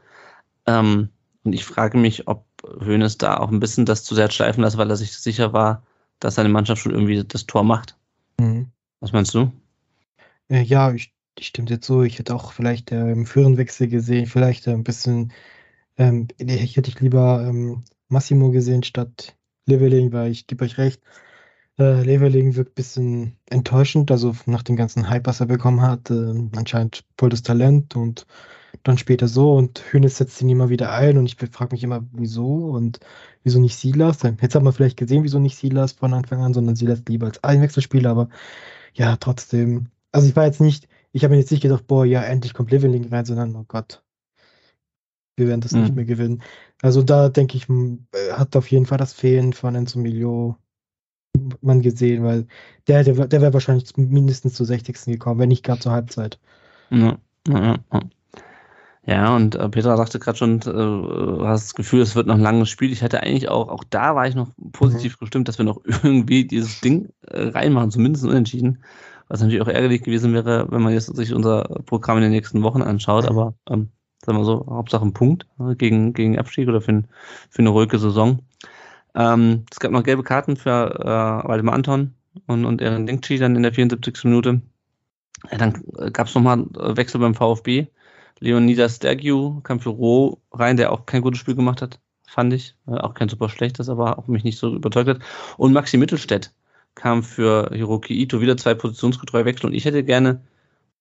Ähm, 0.65 1.09
und 1.43 1.53
ich 1.53 1.63
frage 1.63 1.97
mich, 1.97 2.28
ob 2.28 2.45
Hoeneß 2.63 3.20
da 3.20 3.38
auch 3.38 3.51
ein 3.51 3.59
bisschen 3.59 3.86
das 3.86 4.03
zu 4.03 4.15
sehr 4.15 4.32
schleifen 4.32 4.63
lässt, 4.63 4.78
weil 4.78 4.89
er 4.89 4.97
sich 4.97 5.15
sicher 5.15 5.53
war, 5.53 5.84
dass 6.20 6.36
seine 6.36 6.49
Mannschaft 6.49 6.82
schon 6.82 6.91
irgendwie 6.91 7.24
das 7.24 7.45
Tor 7.45 7.63
macht. 7.63 7.95
Mhm. 8.39 8.72
Was 8.99 9.11
meinst 9.11 9.34
du? 9.36 9.51
Äh, 10.49 10.63
ja, 10.63 10.91
ich, 10.91 11.13
ich 11.40 11.48
stimme 11.48 11.70
jetzt 11.70 11.86
so. 11.88 12.04
Ich 12.04 12.20
hätte 12.20 12.36
auch 12.36 12.52
vielleicht 12.52 12.92
äh, 12.92 13.12
im 13.12 13.26
Führenwechsel 13.26 13.88
gesehen, 13.88 14.26
vielleicht 14.28 14.68
äh, 14.68 14.72
ein 14.72 14.84
bisschen, 14.84 15.32
ähm, 15.98 16.28
ich 16.38 16.78
hätte 16.78 16.90
ich 16.90 17.00
lieber 17.00 17.46
ähm, 17.48 17.84
Massimo 18.10 18.52
gesehen 18.52 18.84
statt 18.84 19.36
Leveling, 19.66 20.14
weil 20.14 20.32
ich 20.32 20.48
gebe 20.48 20.66
euch 20.66 20.78
recht, 20.78 21.02
äh, 21.80 22.04
Leveling 22.04 22.56
wirkt 22.56 22.72
ein 22.72 22.76
bisschen 22.76 23.38
enttäuschend, 23.50 24.12
also 24.12 24.36
nach 24.46 24.64
dem 24.64 24.76
ganzen 24.76 25.10
Hype, 25.10 25.28
was 25.28 25.40
er 25.40 25.46
bekommen 25.48 25.82
hat, 25.82 26.10
äh, 26.10 26.34
anscheinend 26.56 27.04
volles 27.18 27.44
Talent 27.44 27.96
und 27.96 28.26
dann 28.84 28.98
später 28.98 29.28
so 29.28 29.56
und 29.56 29.84
Hönes 29.92 30.18
setzt 30.18 30.42
ihn 30.42 30.50
immer 30.50 30.70
wieder 30.70 30.92
ein 30.92 31.18
und 31.18 31.26
ich 31.26 31.36
frage 31.52 31.74
mich 31.74 31.84
immer, 31.84 32.06
wieso 32.14 32.70
und 32.70 33.00
wieso 33.44 33.60
nicht 33.60 33.76
Silas. 33.76 34.20
Jetzt 34.24 34.56
hat 34.56 34.64
man 34.64 34.74
vielleicht 34.74 34.98
gesehen, 34.98 35.24
wieso 35.24 35.40
nicht 35.40 35.58
Silas 35.58 35.94
von 35.94 36.14
Anfang 36.14 36.42
an, 36.42 36.54
sondern 36.54 36.76
Silas 36.76 37.04
lieber 37.08 37.28
als 37.28 37.44
Einwechselspieler, 37.44 38.10
aber 38.12 38.30
ja, 38.94 39.18
trotzdem. 39.18 39.88
Also 40.12 40.28
ich 40.30 40.36
war 40.36 40.46
jetzt 40.46 40.62
nicht, 40.62 40.88
ich 41.18 41.24
habe 41.24 41.34
mir 41.34 41.39
jetzt 41.39 41.51
nicht 41.51 41.61
gedacht, 41.61 41.88
boah, 41.88 42.05
ja, 42.05 42.22
endlich 42.22 42.53
kommt 42.53 42.70
Leveling 42.70 43.09
rein, 43.09 43.26
sondern, 43.26 43.55
oh 43.55 43.65
Gott, 43.68 44.03
wir 45.36 45.47
werden 45.47 45.61
das 45.61 45.72
mhm. 45.72 45.82
nicht 45.82 45.95
mehr 45.95 46.05
gewinnen. 46.05 46.43
Also 46.84 47.01
da 47.01 47.30
denke 47.30 47.57
ich, 47.57 47.68
hat 48.34 48.55
auf 48.55 48.70
jeden 48.70 48.86
Fall 48.86 48.99
das 48.99 49.13
Fehlen 49.13 49.53
von 49.53 49.74
Enzo 49.74 49.97
Milio 49.97 50.57
man 51.61 51.82
gesehen, 51.82 52.24
weil 52.24 52.47
der, 52.88 53.03
der, 53.03 53.28
der 53.28 53.41
wäre 53.41 53.53
wahrscheinlich 53.53 53.95
mindestens 53.97 54.53
zur 54.53 54.65
60. 54.65 55.05
gekommen, 55.05 55.39
wenn 55.39 55.49
nicht 55.49 55.63
gar 55.63 55.80
zur 55.80 55.91
Halbzeit. 55.91 56.39
Ja, 56.91 57.18
ja, 57.47 57.80
ja. 57.93 57.99
Ja, 59.07 59.34
und 59.36 59.55
äh, 59.55 59.70
Petra 59.70 59.95
sagte 59.95 60.20
gerade 60.20 60.38
schon, 60.38 60.57
äh, 60.59 60.63
du 60.63 61.47
hast 61.47 61.68
das 61.68 61.76
Gefühl, 61.76 62.01
es 62.01 62.15
wird 62.15 62.28
noch 62.28 62.36
ein 62.36 62.41
langes 62.41 62.70
Spiel. 62.70 62.91
Ich 62.91 63.01
hatte 63.01 63.24
eigentlich 63.24 63.47
auch, 63.47 63.70
auch 63.70 63.86
da 63.89 64.15
war 64.15 64.28
ich 64.28 64.36
noch 64.36 64.49
positiv 64.74 65.15
mhm. 65.15 65.20
gestimmt, 65.22 65.47
dass 65.47 65.57
wir 65.57 65.65
noch 65.65 65.80
irgendwie 65.86 66.45
dieses 66.45 66.82
Ding 66.82 67.09
äh, 67.22 67.47
reinmachen, 67.47 67.91
zumindest 67.91 68.26
unentschieden. 68.26 68.84
Was 69.30 69.41
natürlich 69.41 69.61
auch 69.61 69.67
ärgerlich 69.67 70.03
gewesen 70.03 70.34
wäre, 70.34 70.71
wenn 70.71 70.82
man 70.82 70.93
jetzt 70.93 71.15
sich 71.15 71.34
unser 71.34 71.63
Programm 71.86 72.17
in 72.17 72.23
den 72.23 72.32
nächsten 72.32 72.63
Wochen 72.63 72.82
anschaut. 72.82 73.25
Aber 73.25 73.55
ähm, 73.69 73.89
sagen 74.25 74.38
wir 74.38 74.45
so, 74.45 74.65
Hauptsache 74.69 75.05
ein 75.05 75.13
Punkt 75.13 75.47
äh, 75.59 75.75
gegen, 75.75 76.13
gegen 76.13 76.38
Abstieg 76.38 76.67
oder 76.67 76.82
für, 76.82 76.93
ein, 76.93 77.07
für 77.49 77.59
eine 77.59 77.69
ruhige 77.69 77.99
Saison. 77.99 78.39
Ähm, 79.15 79.65
es 79.71 79.80
gab 79.80 79.91
noch 79.91 80.03
gelbe 80.03 80.23
Karten 80.23 80.57
für 80.57 80.99
äh, 80.99 81.47
Waldemar 81.47 81.75
Anton 81.75 82.13
und, 82.45 82.65
und 82.65 82.82
Ehren 82.82 83.07
Linkchi 83.07 83.38
dann 83.38 83.55
in 83.55 83.63
der 83.63 83.73
74. 83.73 84.23
Minute. 84.25 84.61
Ja, 85.51 85.57
dann 85.57 85.84
äh, 85.97 86.11
gab 86.11 86.28
es 86.28 86.36
nochmal 86.36 86.61
äh, 86.78 86.95
Wechsel 86.97 87.19
beim 87.19 87.36
VfB. 87.36 87.88
Leonidas 88.39 88.97
Stergiu 88.97 89.61
kam 89.61 89.80
für 89.80 89.89
Roh 89.89 90.39
rein, 90.51 90.78
der 90.78 90.91
auch 90.91 91.05
kein 91.05 91.21
gutes 91.21 91.39
Spiel 91.39 91.55
gemacht 91.55 91.82
hat, 91.82 91.99
fand 92.28 92.53
ich. 92.53 92.75
Äh, 92.88 92.91
auch 92.91 93.13
kein 93.13 93.30
super 93.30 93.49
schlechtes, 93.49 93.89
aber 93.89 94.19
auch 94.19 94.28
mich 94.28 94.43
nicht 94.43 94.59
so 94.59 94.75
überzeugt 94.75 95.09
hat. 95.09 95.19
Und 95.57 95.73
Maxi 95.73 95.97
Mittelstädt 95.97 96.53
kam 96.98 97.24
für 97.24 97.70
Hiroki 97.72 98.14
Ito 98.22 98.41
wieder 98.41 98.58
zwei 98.58 98.74
positionsgetreue 98.74 99.45
Wechsel. 99.45 99.68
Und 99.68 99.74
ich 99.74 99.86
hätte 99.86 100.04
gerne 100.04 100.41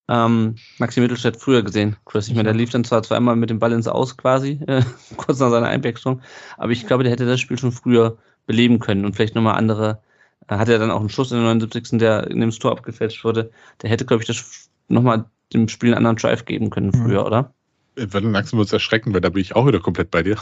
ähm, 0.08 0.56
Maxi 0.78 1.00
Mittelstädt 1.00 1.36
früher 1.36 1.62
gesehen, 1.62 1.96
Chris. 2.04 2.28
Ich 2.28 2.34
meine, 2.34 2.44
der 2.44 2.54
lief 2.54 2.70
dann 2.70 2.84
zwar 2.84 3.02
zweimal 3.02 3.34
mit 3.34 3.50
dem 3.50 3.58
Ball 3.58 3.72
ins 3.72 3.88
Aus 3.88 4.16
quasi, 4.16 4.60
äh, 4.66 4.82
kurz 5.16 5.40
nach 5.40 5.50
seiner 5.50 5.66
Einwechslung, 5.66 6.20
aber 6.56 6.72
ich 6.72 6.86
glaube, 6.86 7.02
der 7.02 7.12
hätte 7.12 7.26
das 7.26 7.40
Spiel 7.40 7.58
schon 7.58 7.72
früher 7.72 8.18
beleben 8.46 8.78
können 8.78 9.04
und 9.04 9.16
vielleicht 9.16 9.34
nochmal 9.34 9.56
andere. 9.56 10.00
Äh, 10.46 10.56
hat 10.56 10.68
er 10.68 10.78
dann 10.78 10.92
auch 10.92 11.00
einen 11.00 11.08
Schuss 11.08 11.32
in 11.32 11.38
der 11.38 11.46
79. 11.46 11.98
der 11.98 12.28
in 12.28 12.40
dem 12.40 12.50
Tor 12.50 12.72
abgefälscht 12.72 13.24
wurde. 13.24 13.50
Der 13.82 13.90
hätte, 13.90 14.04
glaube 14.04 14.22
ich, 14.22 14.28
das 14.28 14.70
nochmal 14.88 15.24
dem 15.52 15.68
Spiel 15.68 15.88
einen 15.88 15.98
anderen 15.98 16.16
Drive 16.16 16.44
geben 16.44 16.70
können 16.70 16.92
mhm. 16.94 17.02
früher, 17.02 17.20
mhm. 17.22 17.26
oder? 17.26 17.54
Ich 17.96 18.12
werde 18.12 18.28
langsam 18.28 18.60
uns 18.60 18.72
erschrecken, 18.72 19.14
weil 19.14 19.22
da 19.22 19.30
bin 19.30 19.40
ich 19.40 19.56
auch 19.56 19.66
wieder 19.66 19.80
komplett 19.80 20.10
bei 20.10 20.22
dir. 20.22 20.36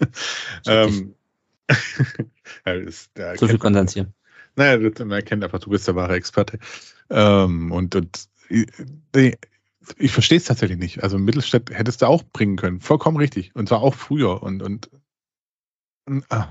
ähm, 0.66 1.14
ja, 2.66 2.72
ist, 2.72 3.10
so 3.36 3.46
viel 3.46 3.58
kondensieren. 3.58 4.12
Naja, 4.58 4.90
man 4.98 5.12
erkennt 5.12 5.44
einfach, 5.44 5.60
du 5.60 5.70
bist 5.70 5.86
der 5.86 5.94
wahre 5.94 6.14
Experte. 6.14 6.58
Ähm, 7.10 7.70
und, 7.70 7.94
und 7.94 8.28
die, 9.14 9.36
ich 9.96 10.10
verstehe 10.10 10.38
es 10.38 10.44
tatsächlich 10.44 10.78
nicht. 10.78 11.02
Also 11.02 11.16
Mittelstädt 11.16 11.70
hättest 11.70 12.02
du 12.02 12.06
auch 12.06 12.24
bringen 12.24 12.56
können. 12.56 12.80
Vollkommen 12.80 13.16
richtig. 13.16 13.54
Und 13.54 13.68
zwar 13.68 13.80
auch 13.80 13.94
früher. 13.94 14.42
Und, 14.42 14.62
und 14.62 14.90
ah. 16.28 16.48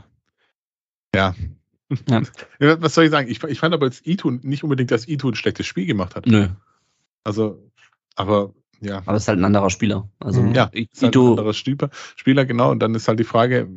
ja. 1.13 1.35
ja. 2.09 2.21
Was 2.59 2.95
soll 2.95 3.05
ich 3.05 3.11
sagen? 3.11 3.29
Ich, 3.29 3.43
ich 3.43 3.59
fand 3.59 3.73
aber 3.73 3.87
jetzt 3.87 4.07
Ito 4.07 4.31
nicht 4.31 4.63
unbedingt, 4.63 4.91
dass 4.91 5.07
Ito 5.07 5.27
ein 5.27 5.35
schlechtes 5.35 5.67
Spiel 5.67 5.85
gemacht 5.85 6.15
hat. 6.15 6.27
Nö. 6.27 6.47
Also, 7.25 7.61
aber 8.15 8.53
ja. 8.79 8.99
Aber 8.99 9.15
es 9.15 9.23
ist 9.23 9.27
halt 9.27 9.39
ein 9.39 9.45
anderer 9.45 9.69
Spieler. 9.69 10.09
Also 10.19 10.41
ja, 10.45 10.65
ist 10.71 11.03
halt 11.03 11.13
ein 11.13 11.29
anderer 11.29 11.53
Spieler, 11.53 12.45
genau. 12.45 12.71
Und 12.71 12.79
dann 12.79 12.95
ist 12.95 13.09
halt 13.09 13.19
die 13.19 13.25
Frage, 13.25 13.69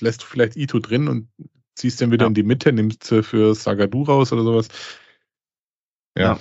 lässt 0.00 0.22
du 0.22 0.26
vielleicht 0.26 0.56
Ito 0.56 0.78
drin 0.78 1.08
und 1.08 1.28
ziehst 1.78 2.00
den 2.00 2.10
wieder 2.10 2.24
ja. 2.24 2.28
in 2.28 2.34
die 2.34 2.42
Mitte, 2.42 2.72
nimmst 2.72 3.04
für 3.04 3.54
Sagadu 3.54 4.02
raus 4.02 4.32
oder 4.32 4.42
sowas. 4.42 4.68
Ja. 6.16 6.34
ja. 6.34 6.38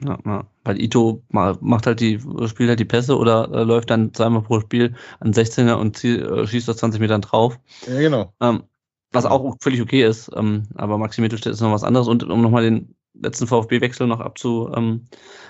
Ja, 0.00 0.46
Weil 0.62 0.80
Ito 0.80 1.24
macht 1.28 1.86
halt 1.86 1.98
die, 1.98 2.20
spielt 2.46 2.68
halt 2.68 2.78
die 2.78 2.84
Pässe 2.84 3.18
oder 3.18 3.50
äh, 3.52 3.64
läuft 3.64 3.90
dann 3.90 4.14
zweimal 4.14 4.42
pro 4.42 4.60
Spiel 4.60 4.94
an 5.18 5.32
16er 5.32 5.74
und 5.74 5.96
zieh, 5.96 6.18
äh, 6.18 6.46
schießt 6.46 6.70
aus 6.70 6.76
20 6.76 7.00
Metern 7.00 7.20
drauf. 7.20 7.58
Ja, 7.86 7.98
genau. 7.98 8.32
Ähm, 8.40 8.62
was 9.10 9.26
auch 9.26 9.56
völlig 9.60 9.80
okay 9.80 10.04
ist, 10.04 10.30
ähm, 10.36 10.68
aber 10.76 10.98
Maxi 10.98 11.20
Mittelstädt 11.20 11.54
ist 11.54 11.60
noch 11.60 11.72
was 11.72 11.82
anderes. 11.82 12.06
Und 12.06 12.22
um 12.22 12.42
nochmal 12.42 12.62
den 12.62 12.94
letzten 13.14 13.46
VfB-Wechsel 13.46 14.06
noch 14.06 14.20
abzu, 14.20 14.70
ähm, 14.76 15.06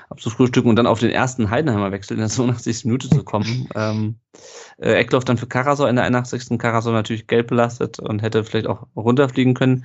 abzufrühstücken 0.09 0.70
und 0.70 0.76
dann 0.76 0.86
auf 0.86 1.00
den 1.00 1.11
ersten 1.11 1.50
Heidenheimer 1.50 1.92
Wechsel 1.92 2.14
in 2.14 2.20
der 2.20 2.28
82. 2.28 2.84
Minute 2.84 3.09
zu 3.09 3.24
kommen. 3.24 3.68
ähm, 3.74 4.16
äh, 4.78 4.94
Eckloff 4.94 5.24
dann 5.24 5.38
für 5.38 5.46
Karasor 5.46 5.88
in 5.88 5.96
der 5.96 6.04
81. 6.04 6.59
Karasor 6.59 6.92
natürlich 6.92 7.26
gelb 7.26 7.48
belastet 7.48 7.98
und 7.98 8.22
hätte 8.22 8.44
vielleicht 8.44 8.66
auch 8.66 8.86
runterfliegen 8.96 9.54
können. 9.54 9.84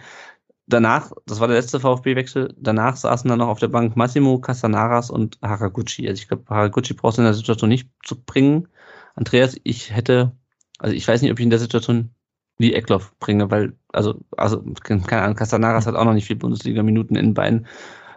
Danach, 0.66 1.12
das 1.26 1.42
war 1.42 1.48
der 1.48 1.58
letzte 1.58 1.82
VfB-Wechsel, 1.82 2.56
danach 2.58 2.96
saßen 2.96 3.28
dann 3.28 3.40
noch 3.40 3.50
auf 3.50 3.60
der 3.60 3.68
Bank 3.68 3.98
Massimo, 3.98 4.40
Casanaras 4.40 5.10
und 5.10 5.38
Haraguchi. 5.42 6.08
Also 6.08 6.22
ich 6.22 6.30
glaube, 6.30 6.46
Haraguchi 6.48 6.94
brauchst 6.94 7.18
du 7.18 7.22
in 7.22 7.26
der 7.26 7.34
Situation 7.34 7.70
nicht 7.70 7.90
zu 8.04 8.22
bringen. 8.24 8.70
Andreas, 9.16 9.58
ich 9.64 9.92
hätte, 9.94 10.32
also 10.80 10.96
ich 10.96 11.06
weiß 11.06 11.22
nicht, 11.22 11.32
ob 11.32 11.40
ich 11.40 11.44
in 11.44 11.50
der 11.50 11.60
Situation 11.60 12.16
wie 12.58 12.74
Eckloff 12.74 13.14
bringe, 13.20 13.50
weil, 13.52 13.74
also, 13.92 14.20
also, 14.38 14.64
keine 14.84 15.22
Ahnung, 15.22 15.36
Castanaras 15.36 15.88
hat 15.88 15.96
auch 15.96 16.06
noch 16.06 16.14
nicht 16.14 16.28
viel 16.28 16.36
Bundesliga-Minuten 16.36 17.16
in 17.16 17.34
Beinen. 17.34 17.68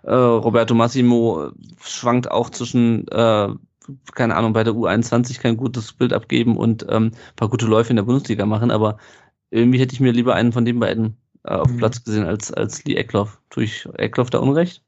Äh, 0.02 0.14
Roberto 0.14 0.74
Massimo 0.74 1.50
schwankt 1.80 2.30
auch 2.30 2.50
zwischen, 2.50 3.08
äh, 3.08 3.48
keine 4.14 4.36
Ahnung, 4.36 4.52
bei 4.52 4.64
der 4.64 4.74
U21 4.74 5.40
kein 5.40 5.56
gutes 5.56 5.92
Bild 5.92 6.12
abgeben 6.12 6.56
und 6.56 6.86
ähm, 6.88 7.12
paar 7.34 7.48
gute 7.48 7.66
Läufe 7.66 7.90
in 7.90 7.96
der 7.96 8.04
Bundesliga 8.04 8.46
machen, 8.46 8.70
aber 8.70 8.98
irgendwie 9.50 9.80
hätte 9.80 9.94
ich 9.94 10.00
mir 10.00 10.12
lieber 10.12 10.34
einen 10.34 10.52
von 10.52 10.64
den 10.64 10.78
beiden 10.78 11.16
äh, 11.44 11.54
auf 11.54 11.70
mhm. 11.70 11.78
Platz 11.78 12.04
gesehen 12.04 12.26
als, 12.26 12.52
als 12.52 12.84
Lee 12.84 12.96
Eckloff. 12.96 13.40
Tue 13.50 13.64
ich 13.64 13.88
Eckloff 13.94 14.30
da 14.30 14.38
Unrecht? 14.38 14.85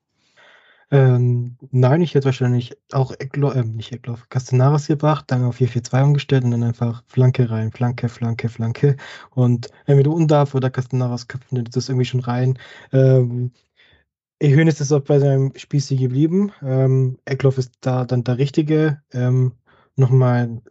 Ähm, 0.91 1.59
nein, 1.70 2.01
ich 2.01 2.14
hätte 2.14 2.26
wahrscheinlich 2.26 2.76
auch 2.93 3.12
Ecklo, 3.18 3.51
äh, 3.51 3.62
nicht 3.64 3.93
Eckloff, 3.93 4.28
Castenaras 4.30 4.86
gebracht, 4.86 5.26
dann 5.28 5.45
auf 5.45 5.61
4-4-2 5.61 6.03
umgestellt 6.05 6.45
und 6.45 6.53
dann 6.53 6.62
einfach 6.62 7.03
Flanke 7.07 7.51
rein, 7.51 7.72
Flanke, 7.72 8.09
Flanke, 8.09 8.49
Flanke. 8.49 8.97
Und 9.30 9.68
entweder 9.86 10.11
Undarf 10.12 10.55
oder 10.55 10.70
Castenaras 10.70 11.28
köpfen 11.28 11.62
das 11.64 11.89
irgendwie 11.89 12.07
schon 12.07 12.20
rein. 12.20 12.59
Ähm, 12.93 13.53
Hönes 14.43 14.80
ist 14.80 14.93
auch 14.93 15.01
bei 15.03 15.18
seinem 15.18 15.53
Spießig 15.57 16.01
geblieben. 16.01 16.53
Ähm, 16.62 17.18
Eckloff 17.24 17.59
ist 17.59 17.72
da 17.80 18.05
dann 18.05 18.24
der 18.24 18.39
Richtige. 18.39 19.03
Ähm, 19.12 19.53
nochmal 19.97 20.62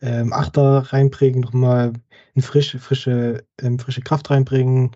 ähm, 0.00 0.32
Achter 0.32 0.78
reinbringen, 0.92 1.40
nochmal 1.40 1.92
eine 2.34 2.42
frische, 2.42 2.78
frische, 2.78 3.46
ähm, 3.60 3.78
frische 3.78 4.02
Kraft 4.02 4.30
reinbringen. 4.30 4.92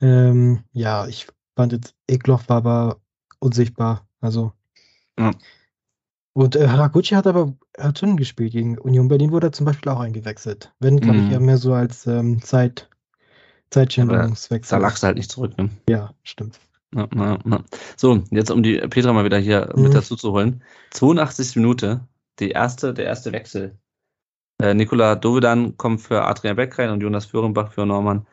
Ähm, 0.00 0.64
ja, 0.72 1.06
ich 1.06 1.26
fand 1.56 1.72
jetzt 1.72 1.94
Eckloff 2.06 2.48
war 2.48 2.58
aber 2.58 3.00
unsichtbar. 3.38 4.06
Also. 4.20 4.52
Ja. 5.18 5.32
Und 6.32 6.54
äh, 6.54 6.68
Haraguchi 6.68 7.14
hat 7.14 7.26
aber 7.26 7.54
schon 7.98 8.16
gespielt. 8.16 8.52
Gegen 8.52 8.78
Union 8.78 9.08
Berlin 9.08 9.32
wurde 9.32 9.48
er 9.48 9.52
zum 9.52 9.64
Beispiel 9.64 9.90
auch 9.90 10.00
eingewechselt. 10.00 10.72
Wenn, 10.80 11.00
glaube 11.00 11.18
mhm. 11.18 11.26
ich, 11.26 11.32
eher 11.32 11.40
mehr 11.40 11.56
so 11.56 11.72
als 11.72 12.06
ähm, 12.06 12.42
Zeit, 12.42 12.90
Zeitschänderungswechsel. 13.70 14.78
Da 14.78 14.82
lachst 14.82 15.02
du 15.02 15.06
halt 15.06 15.16
nicht 15.16 15.30
zurück, 15.30 15.56
ne? 15.56 15.70
Ja, 15.88 16.12
stimmt. 16.24 16.60
Na, 16.90 17.08
na, 17.14 17.38
na. 17.44 17.64
So, 17.96 18.22
jetzt 18.30 18.50
um 18.50 18.62
die 18.62 18.76
Petra 18.78 19.12
mal 19.12 19.24
wieder 19.24 19.38
hier 19.38 19.72
mhm. 19.74 19.84
mit 19.84 19.94
dazu 19.94 20.14
zu 20.14 20.32
holen. 20.32 20.62
82. 20.90 21.56
Minute, 21.56 22.06
die 22.38 22.50
erste, 22.50 22.92
der 22.92 23.06
erste 23.06 23.32
Wechsel. 23.32 23.78
Äh, 24.60 24.74
Nikola 24.74 25.14
Dovedan 25.14 25.76
kommt 25.76 26.00
für 26.00 26.22
Adrian 26.24 26.56
Beck 26.56 26.78
rein 26.78 26.90
und 26.90 27.00
Jonas 27.00 27.26
Föhrenbach 27.26 27.72
für 27.72 27.86
Norman. 27.86 28.26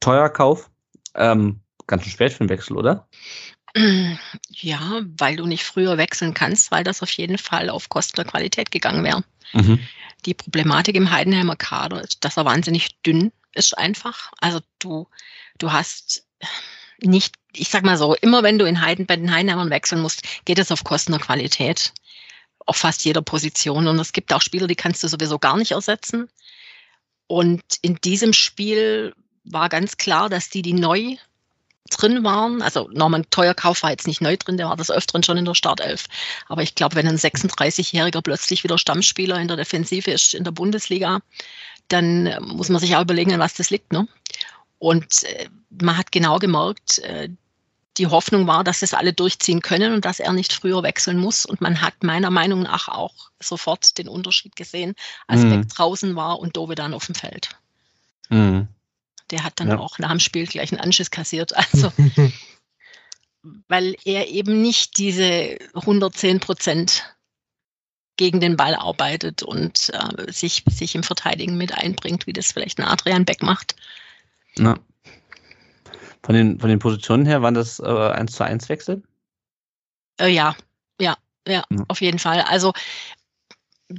Teuer 0.00 0.28
Kauf. 0.28 0.70
Ähm, 1.14 1.60
ganz 1.86 2.02
schön 2.02 2.12
spät 2.12 2.32
für 2.32 2.44
den 2.44 2.50
Wechsel, 2.50 2.76
oder? 2.76 3.08
Ja, 4.50 5.02
weil 5.18 5.36
du 5.36 5.46
nicht 5.46 5.64
früher 5.64 5.98
wechseln 5.98 6.32
kannst, 6.34 6.70
weil 6.70 6.84
das 6.84 7.02
auf 7.02 7.10
jeden 7.10 7.38
Fall 7.38 7.68
auf 7.68 7.88
Kosten 7.88 8.16
der 8.16 8.24
Qualität 8.24 8.70
gegangen 8.70 9.04
wäre. 9.04 9.22
Mhm. 9.52 9.80
Die 10.24 10.34
Problematik 10.34 10.96
im 10.96 11.10
Heidenheimer 11.10 11.56
Kader 11.56 12.02
ist, 12.02 12.24
dass 12.24 12.36
er 12.36 12.46
wahnsinnig 12.46 13.00
dünn 13.02 13.32
ist 13.52 13.76
einfach. 13.76 14.32
Also 14.40 14.60
du, 14.78 15.08
du 15.58 15.72
hast 15.72 16.26
nicht, 17.02 17.34
ich 17.52 17.68
sag 17.68 17.84
mal 17.84 17.98
so, 17.98 18.14
immer 18.14 18.42
wenn 18.42 18.58
du 18.58 18.64
in 18.64 18.80
Heiden, 18.80 19.06
bei 19.06 19.16
den 19.16 19.32
Heidenheimern 19.32 19.70
wechseln 19.70 20.00
musst, 20.00 20.22
geht 20.44 20.58
es 20.58 20.72
auf 20.72 20.84
Kosten 20.84 21.12
der 21.12 21.20
Qualität. 21.20 21.92
Auf 22.64 22.76
fast 22.76 23.04
jeder 23.04 23.22
Position. 23.22 23.86
Und 23.86 23.98
es 23.98 24.12
gibt 24.12 24.32
auch 24.32 24.42
Spieler, 24.42 24.66
die 24.66 24.74
kannst 24.74 25.02
du 25.04 25.08
sowieso 25.08 25.38
gar 25.38 25.56
nicht 25.56 25.72
ersetzen. 25.72 26.28
Und 27.26 27.62
in 27.82 27.96
diesem 27.96 28.32
Spiel 28.32 29.14
war 29.44 29.68
ganz 29.68 29.96
klar, 29.96 30.28
dass 30.28 30.48
die, 30.48 30.62
die 30.62 30.72
neu 30.72 31.16
drin 31.90 32.24
waren. 32.24 32.62
Also 32.62 32.88
Norman 32.92 33.24
Teuerkauf 33.30 33.82
war 33.82 33.90
jetzt 33.90 34.06
nicht 34.06 34.20
neu 34.20 34.36
drin, 34.36 34.56
der 34.56 34.68
war 34.68 34.76
das 34.76 34.90
Öfteren 34.90 35.22
schon 35.22 35.36
in 35.36 35.44
der 35.44 35.54
Startelf. 35.54 36.06
Aber 36.48 36.62
ich 36.62 36.74
glaube, 36.74 36.96
wenn 36.96 37.08
ein 37.08 37.18
36-Jähriger 37.18 38.22
plötzlich 38.22 38.64
wieder 38.64 38.78
Stammspieler 38.78 39.38
in 39.40 39.48
der 39.48 39.56
Defensive 39.56 40.10
ist 40.10 40.34
in 40.34 40.44
der 40.44 40.52
Bundesliga, 40.52 41.20
dann 41.88 42.26
äh, 42.26 42.40
muss 42.40 42.68
man 42.68 42.80
sich 42.80 42.96
auch 42.96 43.02
überlegen, 43.02 43.32
an 43.32 43.40
was 43.40 43.54
das 43.54 43.70
liegt. 43.70 43.92
Ne? 43.92 44.08
Und 44.78 45.24
äh, 45.24 45.48
man 45.70 45.96
hat 45.96 46.12
genau 46.12 46.38
gemerkt, 46.38 46.98
äh, 47.00 47.28
die 47.98 48.06
Hoffnung 48.06 48.46
war, 48.46 48.62
dass 48.62 48.82
es 48.82 48.92
alle 48.92 49.12
durchziehen 49.12 49.62
können 49.62 49.94
und 49.94 50.04
dass 50.04 50.20
er 50.20 50.32
nicht 50.32 50.52
früher 50.52 50.82
wechseln 50.82 51.18
muss. 51.18 51.46
Und 51.46 51.60
man 51.60 51.80
hat 51.80 52.02
meiner 52.02 52.30
Meinung 52.30 52.62
nach 52.62 52.88
auch 52.88 53.30
sofort 53.40 53.96
den 53.98 54.08
Unterschied 54.08 54.54
gesehen, 54.56 54.94
als 55.26 55.42
mhm. 55.42 55.50
Beck 55.50 55.68
draußen 55.70 56.14
war 56.14 56.38
und 56.38 56.56
Dove 56.56 56.74
dann 56.74 56.94
auf 56.94 57.06
dem 57.06 57.14
Feld. 57.14 57.50
Mhm. 58.28 58.68
Der 59.30 59.44
hat 59.44 59.54
dann 59.56 59.68
ja. 59.68 59.78
auch 59.78 59.98
nach 59.98 60.10
dem 60.10 60.20
Spiel 60.20 60.46
gleich 60.46 60.72
einen 60.72 60.80
Anschiss 60.80 61.10
kassiert. 61.10 61.52
Also, 61.56 61.92
weil 63.68 63.96
er 64.04 64.28
eben 64.28 64.62
nicht 64.62 64.98
diese 64.98 65.58
110 65.74 66.40
Prozent 66.40 67.04
gegen 68.16 68.40
den 68.40 68.56
Ball 68.56 68.74
arbeitet 68.74 69.42
und 69.42 69.90
äh, 69.92 70.32
sich, 70.32 70.64
sich 70.70 70.94
im 70.94 71.02
Verteidigen 71.02 71.56
mit 71.56 71.72
einbringt, 71.72 72.26
wie 72.26 72.32
das 72.32 72.52
vielleicht 72.52 72.78
ein 72.78 72.86
Adrian 72.86 73.24
Beck 73.24 73.42
macht. 73.42 73.76
Ja. 74.58 74.78
Von 76.22 76.34
den, 76.34 76.58
von 76.58 76.68
den 76.68 76.78
Positionen 76.78 77.26
her 77.26 77.42
waren 77.42 77.54
das 77.54 77.78
äh, 77.78 77.84
1 77.84 78.32
zu 78.32 78.44
1 78.44 78.68
Wechsel? 78.68 79.02
Äh, 80.18 80.28
ja, 80.28 80.56
ja, 81.00 81.16
ja, 81.46 81.62
ja, 81.70 81.84
auf 81.88 82.00
jeden 82.00 82.18
Fall. 82.18 82.40
Also 82.40 82.72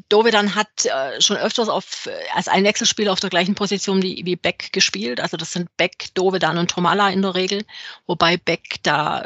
Dovedan 0.10 0.56
hat 0.56 0.86
äh, 0.86 1.22
schon 1.22 1.38
öfters 1.38 1.70
auf, 1.70 2.08
äh, 2.08 2.30
als 2.34 2.48
ein 2.48 2.64
Wechselspieler 2.66 3.12
auf 3.12 3.20
der 3.20 3.30
gleichen 3.30 3.56
Position 3.56 4.02
wie, 4.02 4.22
wie 4.26 4.36
Beck 4.36 4.74
gespielt. 4.74 5.22
Also 5.22 5.38
das 5.38 5.54
sind 5.54 5.76
Beck, 5.78 6.14
Dovedan 6.14 6.58
und 6.58 6.72
Tomala 6.72 7.10
in 7.10 7.22
der 7.22 7.36
Regel, 7.36 7.66
wobei 8.06 8.38
Beck 8.38 8.76
da 8.84 9.26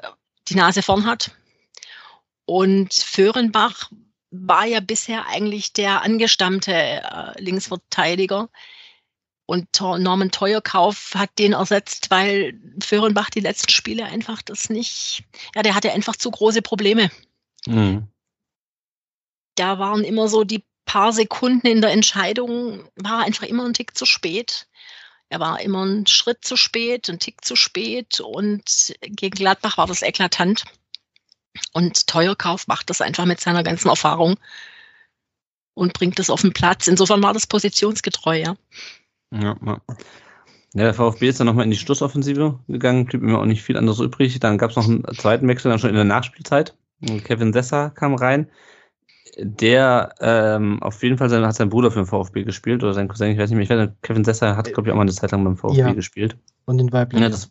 die 0.49 0.55
Nase 0.55 0.83
vorn 0.83 1.05
hat. 1.05 1.31
Und 2.45 2.93
Föhrenbach 2.93 3.91
war 4.29 4.65
ja 4.65 4.79
bisher 4.79 5.27
eigentlich 5.27 5.73
der 5.73 6.03
angestammte 6.03 6.73
äh, 6.73 7.41
Linksverteidiger. 7.41 8.49
Und 9.47 9.67
Norman 9.81 10.31
Teuerkauf 10.31 11.11
hat 11.15 11.31
den 11.37 11.53
ersetzt, 11.53 12.09
weil 12.09 12.57
Föhrenbach 12.81 13.29
die 13.29 13.41
letzten 13.41 13.71
Spiele 13.71 14.05
einfach 14.05 14.41
das 14.41 14.69
nicht, 14.69 15.23
ja, 15.55 15.61
der 15.61 15.75
hatte 15.75 15.91
einfach 15.91 16.15
zu 16.15 16.31
große 16.31 16.61
Probleme. 16.61 17.09
Mhm 17.65 18.07
da 19.55 19.79
waren 19.79 20.03
immer 20.03 20.27
so 20.27 20.43
die 20.43 20.63
paar 20.85 21.13
Sekunden 21.13 21.67
in 21.67 21.81
der 21.81 21.91
Entscheidung, 21.91 22.89
war 22.95 23.23
einfach 23.23 23.43
immer 23.43 23.65
ein 23.65 23.73
Tick 23.73 23.95
zu 23.95 24.05
spät. 24.05 24.67
Er 25.29 25.39
war 25.39 25.61
immer 25.61 25.85
ein 25.85 26.07
Schritt 26.07 26.43
zu 26.43 26.57
spät, 26.57 27.09
ein 27.09 27.19
Tick 27.19 27.45
zu 27.45 27.55
spät 27.55 28.19
und 28.19 28.93
gegen 29.01 29.35
Gladbach 29.35 29.77
war 29.77 29.87
das 29.87 30.01
eklatant. 30.01 30.65
Und 31.73 32.07
Teuerkauf 32.07 32.67
macht 32.67 32.89
das 32.89 33.01
einfach 33.01 33.25
mit 33.25 33.39
seiner 33.39 33.63
ganzen 33.63 33.89
Erfahrung 33.89 34.37
und 35.73 35.93
bringt 35.93 36.19
das 36.19 36.29
auf 36.29 36.41
den 36.41 36.53
Platz. 36.53 36.87
Insofern 36.87 37.23
war 37.23 37.33
das 37.33 37.47
positionsgetreu, 37.47 38.39
ja. 38.39 38.55
Ja, 39.33 39.55
ja. 39.65 39.81
der 40.73 40.93
VfB 40.93 41.29
ist 41.29 41.39
dann 41.39 41.47
nochmal 41.47 41.63
in 41.63 41.71
die 41.71 41.77
Schlussoffensive 41.77 42.59
gegangen, 42.67 43.05
blieb 43.05 43.21
immer 43.21 43.39
auch 43.39 43.45
nicht 43.45 43.63
viel 43.63 43.77
anderes 43.77 43.99
übrig. 43.99 44.37
Dann 44.41 44.57
gab 44.57 44.71
es 44.71 44.75
noch 44.75 44.85
einen 44.85 45.05
zweiten 45.17 45.47
Wechsel, 45.47 45.69
dann 45.69 45.79
schon 45.79 45.89
in 45.89 45.95
der 45.95 46.03
Nachspielzeit. 46.03 46.75
Kevin 47.23 47.53
Sessa 47.53 47.89
kam 47.89 48.15
rein 48.15 48.49
der 49.37 50.13
ähm, 50.19 50.81
auf 50.81 51.01
jeden 51.03 51.17
Fall 51.17 51.29
sein, 51.29 51.45
hat 51.45 51.55
sein 51.55 51.69
Bruder 51.69 51.91
für 51.91 51.99
den 51.99 52.05
VfB 52.05 52.43
gespielt 52.43 52.83
oder 52.83 52.93
sein 52.93 53.07
Cousin, 53.07 53.31
ich 53.31 53.37
weiß 53.37 53.49
nicht 53.49 53.69
mehr. 53.69 53.81
Ich 53.81 53.87
weiß 53.87 53.95
Kevin 54.01 54.23
Sessa 54.23 54.55
hat, 54.55 54.73
glaube 54.73 54.89
ich, 54.89 54.91
auch 54.91 54.97
mal 54.97 55.03
eine 55.03 55.11
Zeit 55.11 55.31
lang 55.31 55.43
beim 55.43 55.57
VfB 55.57 55.77
ja. 55.77 55.93
gespielt. 55.93 56.35
Und 56.65 56.77
den 56.77 56.91
Weiblingen. 56.91 57.23
Ja, 57.23 57.29
das, 57.29 57.49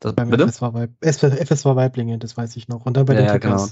das, 0.00 0.14
beim 0.14 0.30
bitte? 0.30 0.44
FS 0.44 0.62
war, 0.62 0.74
Weib, 0.74 0.90
FS 1.00 1.64
war 1.64 1.76
Weiblinge, 1.76 2.18
das 2.18 2.36
weiß 2.36 2.56
ich 2.56 2.68
noch. 2.68 2.86
Und 2.86 2.96
dann 2.96 3.06
bei 3.06 3.14
ja, 3.14 3.20
den 3.20 3.26
ja, 3.26 3.38
genau. 3.38 3.66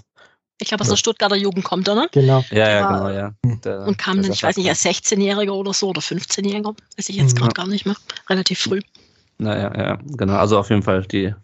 Ich 0.61 0.69
glaube, 0.69 0.83
aus 0.83 0.89
der 0.89 0.97
Stuttgarter 0.97 1.37
Jugend 1.37 1.65
kommt 1.65 1.89
er, 1.89 1.97
ne? 1.97 2.09
Genau. 2.13 2.45
Ja, 2.51 2.69
ja, 2.69 2.87
genau, 2.87 3.09
ja. 3.09 3.33
Der, 3.65 3.87
und 3.87 3.99
kam 3.99 4.23
dann, 4.23 4.31
ich 4.31 4.43
weiß 4.43 4.57
nicht, 4.57 4.69
als 4.69 4.85
16-Jähriger 4.85 5.51
oder 5.51 5.73
so 5.73 5.89
oder 5.89 6.01
15-Jähriger, 6.01 6.77
weiß 6.97 7.09
ich 7.09 7.17
jetzt 7.17 7.35
mhm. 7.35 7.41
gerade 7.41 7.55
gar 7.55 7.67
nicht 7.67 7.87
mehr. 7.87 7.97
Relativ 8.31 8.61
früh. 8.61 8.81
Naja, 9.39 9.73
ja, 9.77 9.99
genau. 10.05 10.35
Also 10.35 10.59
auf 10.59 10.71
jeden 10.71 10.83
Fall 10.83 11.03
die, 11.03 11.35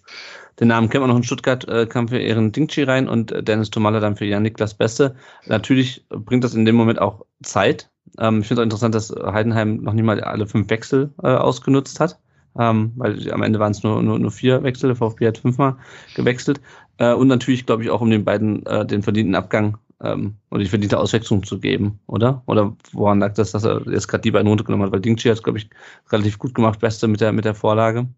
den 0.59 0.69
Namen 0.69 0.89
kennen 0.89 1.05
wir 1.05 1.09
noch 1.09 1.17
in 1.17 1.23
Stuttgart, 1.23 1.67
äh, 1.69 1.87
kam 1.87 2.09
für 2.09 2.19
Ehren 2.19 2.53
Dingchi 2.53 2.83
rein 2.83 3.09
und 3.09 3.33
äh, 3.33 3.43
Dennis 3.43 3.71
Tomalla 3.71 4.01
dann 4.01 4.17
für 4.17 4.25
Jan 4.25 4.43
Niklas 4.43 4.75
Beste. 4.75 5.15
Natürlich 5.47 6.05
bringt 6.09 6.45
das 6.45 6.55
in 6.55 6.65
dem 6.65 6.77
Moment 6.77 7.01
auch 7.01 7.25
Zeit. 7.43 7.91
Ähm, 8.19 8.41
ich 8.41 8.49
finde 8.49 8.63
es 8.63 8.65
auch 8.65 8.65
interessant, 8.65 8.95
dass 8.95 9.11
Heidenheim 9.11 9.77
noch 9.77 9.93
nicht 9.93 10.05
mal 10.05 10.21
alle 10.21 10.47
fünf 10.47 10.69
Wechsel 10.71 11.13
äh, 11.23 11.29
ausgenutzt 11.29 12.01
hat. 12.01 12.19
Ähm, 12.59 12.93
weil 12.97 13.31
am 13.33 13.43
Ende 13.43 13.61
waren 13.61 13.71
es 13.71 13.85
nur, 13.85 14.03
nur, 14.03 14.19
nur 14.19 14.33
vier 14.33 14.63
Wechsel, 14.65 14.89
der 14.89 14.97
VfB 14.97 15.29
hat 15.29 15.39
fünfmal 15.39 15.77
gewechselt. 16.17 16.61
Äh, 16.99 17.15
und 17.15 17.29
natürlich, 17.29 17.65
glaube 17.65 17.85
ich, 17.85 17.91
auch 17.91 18.01
um 18.01 18.11
den 18.11 18.25
beiden 18.25 18.67
äh, 18.67 18.85
den 18.85 19.03
verdienten 19.03 19.37
Abgang 19.37 19.79
ähm, 20.03 20.37
oder 20.51 20.63
die 20.63 20.69
verdiente 20.69 20.99
Auswechslung 20.99 21.45
zu 21.45 21.61
geben, 21.61 22.01
oder? 22.07 22.43
Oder 22.47 22.77
woran 22.93 23.21
lag 23.21 23.35
das, 23.35 23.53
dass 23.53 23.65
er 23.65 23.83
jetzt 23.89 24.09
gerade 24.09 24.23
die 24.23 24.31
beiden 24.31 24.49
runtergenommen 24.49 24.87
hat? 24.87 24.93
Weil 24.93 25.01
Dingchi 25.01 25.29
hat, 25.29 25.43
glaube 25.43 25.59
ich, 25.59 25.71
relativ 26.11 26.39
gut 26.39 26.55
gemacht, 26.55 26.81
Beste 26.81 27.07
mit 27.07 27.21
der, 27.21 27.33
mit 27.33 27.45
der 27.45 27.55
Vorlage. 27.55 28.09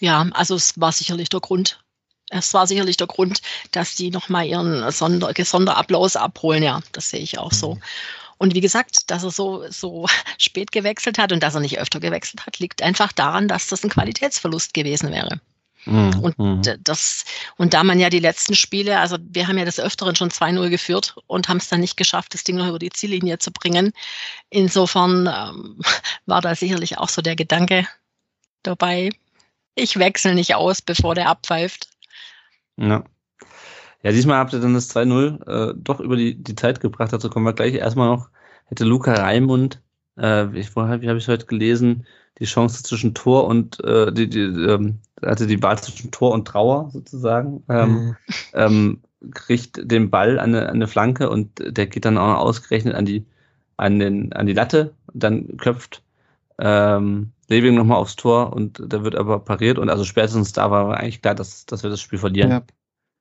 Ja, 0.00 0.26
also 0.32 0.54
es 0.54 0.78
war 0.80 0.92
sicherlich 0.92 1.28
der 1.28 1.40
Grund. 1.40 1.82
Es 2.30 2.52
war 2.54 2.66
sicherlich 2.66 2.96
der 2.96 3.06
Grund, 3.06 3.40
dass 3.70 3.94
die 3.94 4.10
nochmal 4.10 4.46
ihren 4.46 4.90
Sonder 4.92 5.32
Sonderapplaus 5.36 6.16
abholen. 6.16 6.62
Ja, 6.62 6.80
das 6.92 7.10
sehe 7.10 7.20
ich 7.20 7.38
auch 7.38 7.52
so. 7.52 7.76
Mhm. 7.76 7.82
Und 8.38 8.54
wie 8.54 8.60
gesagt, 8.60 9.10
dass 9.10 9.24
er 9.24 9.30
so, 9.30 9.64
so 9.68 10.06
spät 10.38 10.72
gewechselt 10.72 11.18
hat 11.18 11.32
und 11.32 11.42
dass 11.42 11.54
er 11.54 11.60
nicht 11.60 11.78
öfter 11.78 12.00
gewechselt 12.00 12.46
hat, 12.46 12.58
liegt 12.58 12.82
einfach 12.82 13.12
daran, 13.12 13.48
dass 13.48 13.68
das 13.68 13.82
ein 13.84 13.90
Qualitätsverlust 13.90 14.74
gewesen 14.74 15.10
wäre. 15.10 15.40
Mhm. 15.84 16.18
Und 16.20 16.38
mhm. 16.38 16.62
das, 16.82 17.24
und 17.56 17.74
da 17.74 17.84
man 17.84 18.00
ja 18.00 18.10
die 18.10 18.18
letzten 18.18 18.54
Spiele, 18.54 18.98
also 18.98 19.16
wir 19.20 19.46
haben 19.48 19.58
ja 19.58 19.64
des 19.64 19.80
Öfteren 19.80 20.16
schon 20.16 20.30
2-0 20.30 20.68
geführt 20.70 21.16
und 21.26 21.48
haben 21.48 21.58
es 21.58 21.68
dann 21.68 21.80
nicht 21.80 21.96
geschafft, 21.96 22.34
das 22.34 22.44
Ding 22.44 22.56
noch 22.56 22.68
über 22.68 22.78
die 22.78 22.90
Ziellinie 22.90 23.38
zu 23.38 23.50
bringen. 23.50 23.92
Insofern 24.50 25.26
ähm, 25.26 25.80
war 26.26 26.40
da 26.40 26.54
sicherlich 26.54 26.98
auch 26.98 27.08
so 27.08 27.22
der 27.22 27.36
Gedanke 27.36 27.86
dabei, 28.62 29.10
ich 29.78 29.98
wechsle 29.98 30.34
nicht 30.34 30.54
aus, 30.54 30.82
bevor 30.82 31.14
der 31.14 31.28
abpfeift. 31.28 31.88
Ja. 32.76 33.04
Ja, 34.02 34.12
diesmal 34.12 34.38
habt 34.38 34.52
ihr 34.52 34.60
dann 34.60 34.74
das 34.74 34.94
2-0 34.94 35.70
äh, 35.70 35.74
doch 35.76 36.00
über 36.00 36.16
die, 36.16 36.40
die 36.40 36.54
Zeit 36.54 36.80
gebracht. 36.80 37.12
Dazu 37.12 37.28
kommen 37.28 37.46
wir 37.46 37.52
gleich. 37.52 37.74
Erstmal 37.74 38.08
noch, 38.08 38.28
hätte 38.66 38.84
Luca 38.84 39.12
Raimund, 39.12 39.82
äh, 40.16 40.46
ich, 40.56 40.74
wo 40.76 40.82
habe 40.82 41.04
ich 41.04 41.28
heute 41.28 41.46
gelesen, 41.46 42.06
die 42.38 42.44
Chance 42.44 42.84
zwischen 42.84 43.14
Tor 43.14 43.46
und 43.46 43.82
äh, 43.84 44.12
die, 44.12 44.28
die 44.28 44.40
ähm, 44.40 45.00
hatte 45.24 45.46
die 45.46 45.60
Wahl 45.62 45.78
zwischen 45.78 46.12
Tor 46.12 46.32
und 46.32 46.46
Trauer 46.46 46.90
sozusagen. 46.92 47.64
Ähm, 47.68 47.90
mhm. 47.90 48.16
ähm, 48.54 49.00
kriegt 49.32 49.80
den 49.90 50.10
Ball 50.10 50.38
an 50.38 50.54
eine, 50.54 50.68
an 50.68 50.76
eine 50.76 50.86
Flanke 50.86 51.28
und 51.28 51.50
der 51.58 51.86
geht 51.86 52.04
dann 52.04 52.18
auch 52.18 52.38
ausgerechnet 52.38 52.94
an 52.94 53.04
die 53.04 53.26
an 53.76 53.98
den 53.98 54.32
an 54.32 54.46
die 54.46 54.52
Latte. 54.52 54.94
Dann 55.12 55.56
köpft 55.56 56.02
ähm, 56.60 57.32
Leving 57.48 57.74
nochmal 57.74 57.98
aufs 57.98 58.16
Tor 58.16 58.52
und 58.52 58.80
da 58.86 59.04
wird 59.04 59.16
aber 59.16 59.40
pariert 59.40 59.78
und 59.78 59.88
also 59.90 60.04
spätestens 60.04 60.52
da 60.52 60.70
war 60.70 60.96
eigentlich 60.96 61.22
klar, 61.22 61.34
dass, 61.34 61.66
dass 61.66 61.82
wir 61.82 61.90
das 61.90 62.00
Spiel 62.00 62.18
verlieren. 62.18 62.50
Ja. 62.50 62.62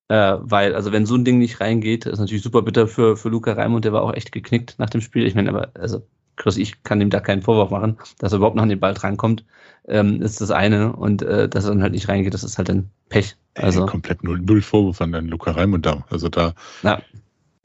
Äh, 0.10 0.40
weil, 0.42 0.76
also 0.76 0.92
wenn 0.92 1.06
so 1.06 1.16
ein 1.16 1.26
Ding 1.26 1.38
nicht 1.38 1.60
reingeht, 1.60 2.06
ist 2.06 2.20
natürlich 2.20 2.44
super 2.44 2.62
bitter 2.62 2.88
für, 2.88 3.18
für 3.18 3.30
Luca 3.30 3.54
Raimund, 3.54 3.86
der 3.86 3.94
war 3.94 4.04
auch 4.04 4.14
echt 4.14 4.32
geknickt 4.32 4.76
nach 4.78 4.90
dem 4.90 5.02
Spiel. 5.02 5.26
Ich 5.26 5.36
meine, 5.36 5.50
aber, 5.50 5.72
also 5.74 6.06
Chris, 6.38 6.58
ich 6.58 6.84
kann 6.84 7.02
ihm 7.02 7.10
da 7.10 7.20
keinen 7.20 7.42
Vorwurf 7.42 7.72
machen, 7.72 7.98
dass 8.20 8.32
er 8.32 8.38
überhaupt 8.38 8.56
noch 8.56 8.64
an 8.64 8.70
den 8.70 8.80
Ball 8.80 8.94
drankommt, 8.94 9.44
ähm, 9.88 10.22
ist 10.22 10.40
das 10.40 10.52
eine. 10.52 10.94
Und 10.94 11.24
äh, 11.24 11.50
dass 11.50 11.66
er 11.66 11.72
dann 11.72 11.82
halt 11.82 11.94
nicht 11.94 12.08
reingeht, 12.08 12.34
das 12.34 12.44
ist 12.44 12.58
halt 12.58 12.70
ein 12.70 12.90
Pech. 13.10 13.36
Also 13.56 13.82
Ey, 13.82 13.88
komplett 13.88 14.24
null, 14.24 14.40
null 14.40 14.62
Vorwurf 14.62 15.02
an 15.02 15.12
den 15.12 15.28
Luca 15.28 15.52
Raimund 15.52 15.86
da. 15.86 16.06
Also 16.10 16.30
da. 16.30 16.54
Ja. 16.84 17.02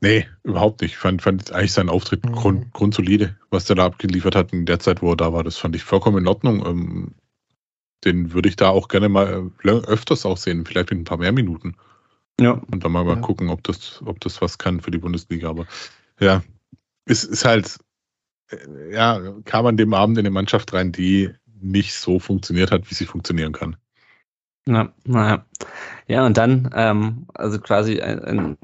Nee, 0.02 0.26
überhaupt 0.42 0.82
nicht. 0.82 0.94
Ich 0.94 0.98
fand, 0.98 1.22
fand 1.22 1.52
eigentlich 1.52 1.72
seinen 1.72 1.88
Auftritt 1.88 2.26
mhm. 2.26 2.32
grund, 2.32 2.72
grundsolide, 2.72 3.36
was 3.50 3.66
der 3.66 3.76
da 3.76 3.86
abgeliefert 3.86 4.34
hat 4.34 4.52
in 4.52 4.66
der 4.66 4.80
Zeit, 4.80 5.00
wo 5.00 5.10
er 5.10 5.16
da 5.16 5.32
war. 5.32 5.44
Das 5.44 5.58
fand 5.58 5.76
ich 5.76 5.84
vollkommen 5.84 6.18
in 6.18 6.26
Ordnung. 6.26 6.66
Ähm, 6.66 7.14
den 8.04 8.32
würde 8.32 8.48
ich 8.48 8.56
da 8.56 8.68
auch 8.68 8.88
gerne 8.88 9.08
mal 9.08 9.48
äh, 9.62 9.68
öfters 9.68 10.26
auch 10.26 10.36
sehen, 10.36 10.66
vielleicht 10.66 10.90
mit 10.90 10.98
ein 10.98 11.04
paar 11.04 11.18
mehr 11.18 11.30
Minuten. 11.30 11.76
Ja. 12.40 12.60
Und 12.72 12.82
dann 12.82 12.90
mal, 12.90 13.06
ja. 13.06 13.14
mal 13.14 13.20
gucken, 13.20 13.48
ob 13.48 13.62
das, 13.62 14.02
ob 14.04 14.18
das 14.18 14.42
was 14.42 14.58
kann 14.58 14.80
für 14.80 14.90
die 14.90 14.98
Bundesliga. 14.98 15.48
Aber 15.48 15.66
ja, 16.18 16.42
es 17.04 17.22
ist 17.22 17.44
halt, 17.44 17.78
äh, 18.50 18.92
ja, 18.92 19.20
kam 19.44 19.66
an 19.66 19.76
dem 19.76 19.94
Abend 19.94 20.18
in 20.18 20.26
eine 20.26 20.34
Mannschaft 20.34 20.72
rein, 20.72 20.90
die 20.90 21.30
nicht 21.60 21.94
so 21.94 22.18
funktioniert 22.18 22.72
hat, 22.72 22.90
wie 22.90 22.94
sie 22.94 23.06
funktionieren 23.06 23.52
kann. 23.52 23.76
Ja, 24.66 24.92
naja. 25.04 25.46
Ja, 26.08 26.26
und 26.26 26.36
dann, 26.36 26.70
ähm, 26.74 27.26
also 27.34 27.60
quasi 27.60 28.00
ein, 28.00 28.18
ein 28.24 28.58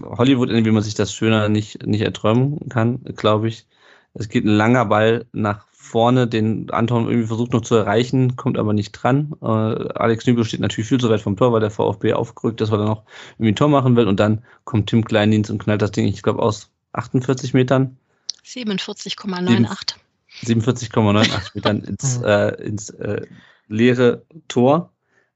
Hollywood, 0.00 0.50
wie 0.50 0.70
man 0.70 0.82
sich 0.82 0.94
das 0.94 1.14
schöner 1.14 1.48
nicht, 1.48 1.86
nicht 1.86 2.02
erträumen 2.02 2.68
kann, 2.68 3.02
glaube 3.16 3.48
ich. 3.48 3.66
Es 4.14 4.28
geht 4.28 4.44
ein 4.44 4.48
langer 4.56 4.84
Ball 4.86 5.26
nach 5.32 5.66
vorne, 5.70 6.28
den 6.28 6.70
Anton 6.70 7.06
irgendwie 7.06 7.26
versucht 7.26 7.52
noch 7.52 7.62
zu 7.62 7.74
erreichen, 7.74 8.36
kommt 8.36 8.58
aber 8.58 8.72
nicht 8.72 8.92
dran. 8.92 9.32
Äh, 9.42 9.46
Alex 9.46 10.26
Nübel 10.26 10.44
steht 10.44 10.60
natürlich 10.60 10.88
viel 10.88 11.00
zu 11.00 11.10
weit 11.10 11.20
vom 11.20 11.36
Tor, 11.36 11.52
weil 11.52 11.60
der 11.60 11.70
VfB 11.70 12.12
aufgerückt 12.12 12.60
ist, 12.60 12.70
weil 12.70 12.80
er 12.80 12.86
noch 12.86 13.02
irgendwie 13.32 13.52
ein 13.52 13.56
Tor 13.56 13.68
machen 13.68 13.96
will. 13.96 14.06
Und 14.06 14.20
dann 14.20 14.44
kommt 14.64 14.88
Tim 14.88 15.04
Kleindienst 15.04 15.50
und 15.50 15.62
knallt 15.62 15.82
das 15.82 15.90
Ding, 15.90 16.06
ich 16.06 16.22
glaube, 16.22 16.42
aus 16.42 16.70
48 16.92 17.52
Metern. 17.52 17.96
47,98. 18.44 19.96
47,98 20.44 21.50
Metern 21.54 21.80
ins, 21.82 22.22
äh, 22.22 22.62
ins 22.62 22.90
äh, 22.90 23.26
leere 23.68 24.24
Tor. 24.48 24.92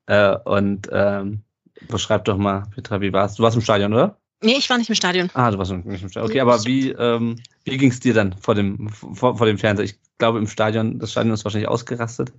Äh, 0.06 0.36
und 0.44 0.88
ähm, 0.92 1.42
beschreib 1.88 2.24
doch 2.24 2.36
mal, 2.36 2.64
Petra, 2.74 3.00
wie 3.00 3.12
war's? 3.12 3.34
Du 3.34 3.42
warst 3.42 3.56
im 3.56 3.62
Stadion, 3.62 3.92
oder? 3.92 4.16
Nee, 4.42 4.56
ich 4.58 4.68
war 4.68 4.76
nicht 4.78 4.88
im 4.88 4.94
Stadion. 4.94 5.30
Ah, 5.34 5.50
du 5.50 5.58
warst 5.58 5.72
nicht 5.72 6.02
im 6.02 6.08
Stadion. 6.10 6.30
Okay, 6.30 6.40
aber 6.40 6.64
wie, 6.64 6.90
ähm, 6.90 7.36
wie 7.64 7.76
ging 7.78 7.90
es 7.90 8.00
dir 8.00 8.14
dann 8.14 8.34
vor 8.38 8.54
dem, 8.54 8.88
vor, 8.90 9.38
vor 9.38 9.46
dem 9.46 9.58
Fernseher? 9.58 9.86
Ich 9.86 9.98
glaube, 10.18 10.38
im 10.38 10.46
Stadion, 10.46 10.98
das 10.98 11.12
Stadion 11.12 11.34
ist 11.34 11.44
wahrscheinlich 11.44 11.68
ausgerastet. 11.68 12.32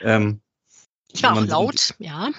Ähm, 0.00 0.40
ich 1.12 1.22
war 1.22 1.36
auch 1.36 1.46
laut, 1.46 1.78
so, 1.78 1.94
ja. 1.98 2.30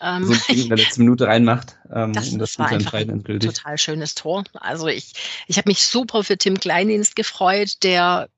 Ähm, 0.00 0.26
so 0.26 0.34
in 0.52 0.68
der 0.68 0.76
letzten 0.76 1.04
Minute 1.04 1.26
reinmacht. 1.26 1.78
Ähm, 1.90 2.12
das, 2.12 2.28
um 2.28 2.38
das, 2.38 2.58
war 2.58 2.68
einfach 2.68 2.94
ein 2.94 3.24
total 3.24 3.78
schönes 3.78 4.14
Tor. 4.14 4.44
Also 4.54 4.88
ich, 4.88 5.12
ich 5.46 5.56
habe 5.56 5.70
mich 5.70 5.86
super 5.86 6.24
für 6.24 6.36
Tim 6.36 6.60
Kleindienst 6.60 7.16
gefreut, 7.16 7.82
der 7.82 8.28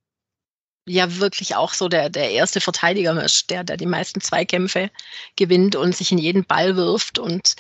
ja 0.87 1.19
wirklich 1.19 1.57
auch 1.57 1.75
so 1.75 1.89
der, 1.89 2.09
der 2.09 2.31
erste 2.31 2.61
Verteidiger 2.61 3.23
ist, 3.23 3.51
der, 3.51 3.65
der 3.65 3.77
die 3.77 3.87
meisten 3.87 4.21
Zweikämpfe 4.21 4.91
gewinnt 5.37 5.77
und 5.77 5.97
sich 5.97 6.13
in 6.13 6.19
jeden 6.19 6.45
Ball 6.45 6.77
wirft 6.77 7.19
und 7.19 7.55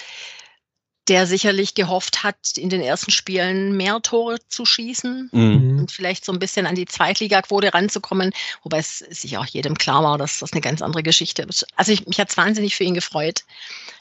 der 1.11 1.26
sicherlich 1.26 1.74
gehofft 1.74 2.22
hat, 2.22 2.56
in 2.56 2.70
den 2.70 2.80
ersten 2.80 3.11
Spielen 3.11 3.76
mehr 3.76 4.00
Tore 4.00 4.38
zu 4.48 4.64
schießen 4.64 5.28
mhm. 5.32 5.78
und 5.80 5.90
vielleicht 5.90 6.24
so 6.24 6.32
ein 6.32 6.38
bisschen 6.38 6.66
an 6.66 6.76
die 6.76 6.86
Zweitligaquote 6.86 7.74
ranzukommen, 7.74 8.32
wobei 8.62 8.78
es 8.78 8.98
sich 8.98 9.36
auch 9.36 9.44
jedem 9.44 9.76
klar 9.76 10.04
war, 10.04 10.18
dass 10.18 10.38
das 10.38 10.52
eine 10.52 10.61
ganz 10.61 10.80
andere 10.80 11.02
Geschichte 11.02 11.42
ist. 11.42 11.66
Also 11.74 11.90
ich, 11.90 12.06
mich 12.06 12.20
hat 12.20 12.30
es 12.30 12.36
wahnsinnig 12.36 12.76
für 12.76 12.84
ihn 12.84 12.94
gefreut. 12.94 13.42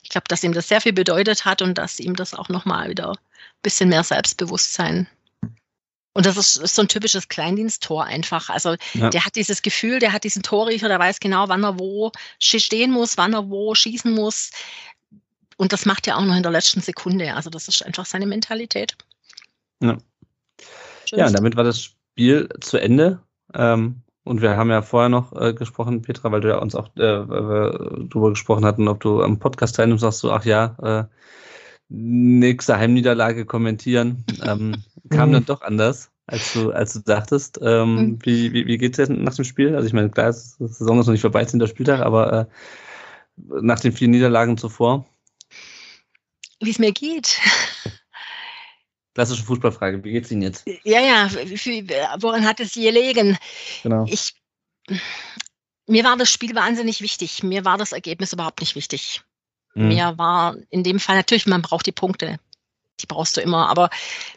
Ich 0.04 0.10
glaube, 0.10 0.26
dass 0.28 0.44
ihm 0.44 0.54
das 0.54 0.68
sehr 0.68 0.82
viel 0.82 0.94
bedeutet 0.94 1.46
hat 1.46 1.64
und 1.64 1.80
dass 1.80 2.00
ihm 2.00 2.16
das 2.16 2.36
auch 2.36 2.48
nochmal 2.48 2.90
wieder 2.90 3.10
ein 3.10 3.18
bisschen 3.64 3.90
mehr 3.90 4.04
Selbstbewusstsein 4.04 5.08
und 6.14 6.26
das 6.26 6.38
ist, 6.38 6.58
ist, 6.58 6.76
so 6.76 6.82
ein 6.82 6.88
typisches 6.88 7.30
Kleindiensttor 7.30 8.04
einfach. 8.04 8.50
Also 8.50 8.76
ja. 8.94 9.10
der 9.10 9.26
hat 9.26 9.36
dieses 9.36 9.62
Gefühl, 9.62 10.00
der 10.00 10.12
hat 10.12 10.24
diesen 10.24 10.44
Torriecher, 10.44 10.90
der 10.90 11.00
weiß 11.00 11.20
genau, 11.20 11.48
wann 11.48 11.64
er 11.64 11.80
wo 11.80 12.12
stehen 12.40 12.92
muss, 12.92 13.18
wann 13.18 13.34
er 13.34 13.50
wo 13.50 13.74
schießen 13.74 14.12
muss. 14.12 14.52
Und 15.60 15.74
das 15.74 15.86
macht 15.86 16.08
er 16.08 16.18
auch 16.18 16.24
noch 16.24 16.38
in 16.38 16.42
der 16.42 16.54
letzten 16.54 16.80
Sekunde. 16.80 17.36
Also 17.36 17.50
das 17.50 17.68
ist 17.68 17.86
einfach 17.86 18.06
seine 18.06 18.26
Mentalität. 18.26 18.96
Ja, 19.84 19.98
ja 21.12 21.28
und 21.28 21.34
damit 21.34 21.58
war 21.58 21.66
das 21.66 21.82
Spiel 21.82 22.48
zu 22.62 22.78
Ende. 22.78 23.20
Ähm, 23.54 24.02
und 24.24 24.42
wir 24.42 24.56
haben 24.56 24.70
ja 24.70 24.82
vorher 24.82 25.10
noch 25.10 25.34
äh, 25.34 25.54
gesprochen, 25.54 26.02
Petra, 26.02 26.32
weil 26.32 26.40
du 26.40 26.48
ja 26.48 26.60
uns 26.60 26.76
auch 26.76 26.88
äh, 26.96 27.26
darüber 27.26 28.30
gesprochen 28.30 28.64
hatten, 28.64 28.88
ob 28.88 29.02
du 29.02 29.22
am 29.22 29.38
Podcast 29.38 29.76
teilnimmst, 29.76 30.02
sagst 30.02 30.24
du, 30.24 30.32
ach 30.32 30.46
ja, 30.46 30.78
äh, 30.82 31.14
nächste 31.90 32.78
Heimniederlage 32.78 33.46
kommentieren. 33.46 34.24
Ähm, 34.42 34.82
kam 35.10 35.34
dann 35.34 35.46
doch 35.46 35.62
anders, 35.62 36.10
als 36.26 36.54
du, 36.54 36.72
als 36.72 36.94
du 36.94 37.00
dachtest. 37.00 37.60
Ähm, 37.62 37.96
mhm. 37.96 38.20
wie, 38.24 38.54
wie, 38.54 38.66
wie 38.66 38.78
geht 38.78 38.98
es 38.98 39.10
nach 39.10 39.36
dem 39.36 39.44
Spiel? 39.44 39.76
Also 39.76 39.88
ich 39.88 39.94
meine, 39.94 40.10
klar, 40.10 40.32
die 40.32 40.68
Saison 40.68 41.02
ist 41.02 41.08
noch 41.08 41.12
nicht 41.12 41.22
vorbei, 41.22 41.44
sind 41.44 41.60
der 41.60 41.68
Spieltag, 41.68 42.00
aber 42.00 42.32
äh, 42.34 42.46
nach 43.62 43.82
den 43.82 43.92
vier 43.92 44.08
Niederlagen 44.08 44.58
zuvor, 44.58 45.06
wie 46.62 46.70
es 46.70 46.80
mir 46.80 46.92
geht. 46.92 47.40
Klassische 49.14 49.44
Fußballfrage, 49.44 50.04
wie 50.04 50.12
geht 50.12 50.26
es 50.26 50.32
Ihnen 50.32 50.44
jetzt? 50.44 50.66
Ja, 50.84 51.02
ja, 51.02 51.30
woran 52.22 52.46
hat 52.46 52.60
es 52.60 52.74
gelegen? 52.74 53.38
Genau. 53.84 54.06
Ich, 54.08 54.34
mir 55.88 56.04
war 56.04 56.16
das 56.16 56.32
Spiel 56.32 56.56
wahnsinnig 56.56 57.02
wichtig. 57.02 57.44
Mir 57.44 57.66
war 57.66 57.78
das 57.78 57.92
Ergebnis 57.92 58.34
überhaupt 58.34 58.60
nicht 58.62 58.76
wichtig. 58.76 59.22
Mhm. 59.74 59.88
Mir 59.90 60.18
war 60.18 60.56
in 60.70 60.84
dem 60.84 61.00
Fall 61.00 61.16
natürlich, 61.16 61.48
man 61.48 61.62
braucht 61.62 61.86
die 61.86 61.92
Punkte. 61.92 62.40
Die 63.02 63.08
brauchst 63.08 63.38
du 63.38 63.42
immer. 63.42 63.70
Aber 63.70 63.90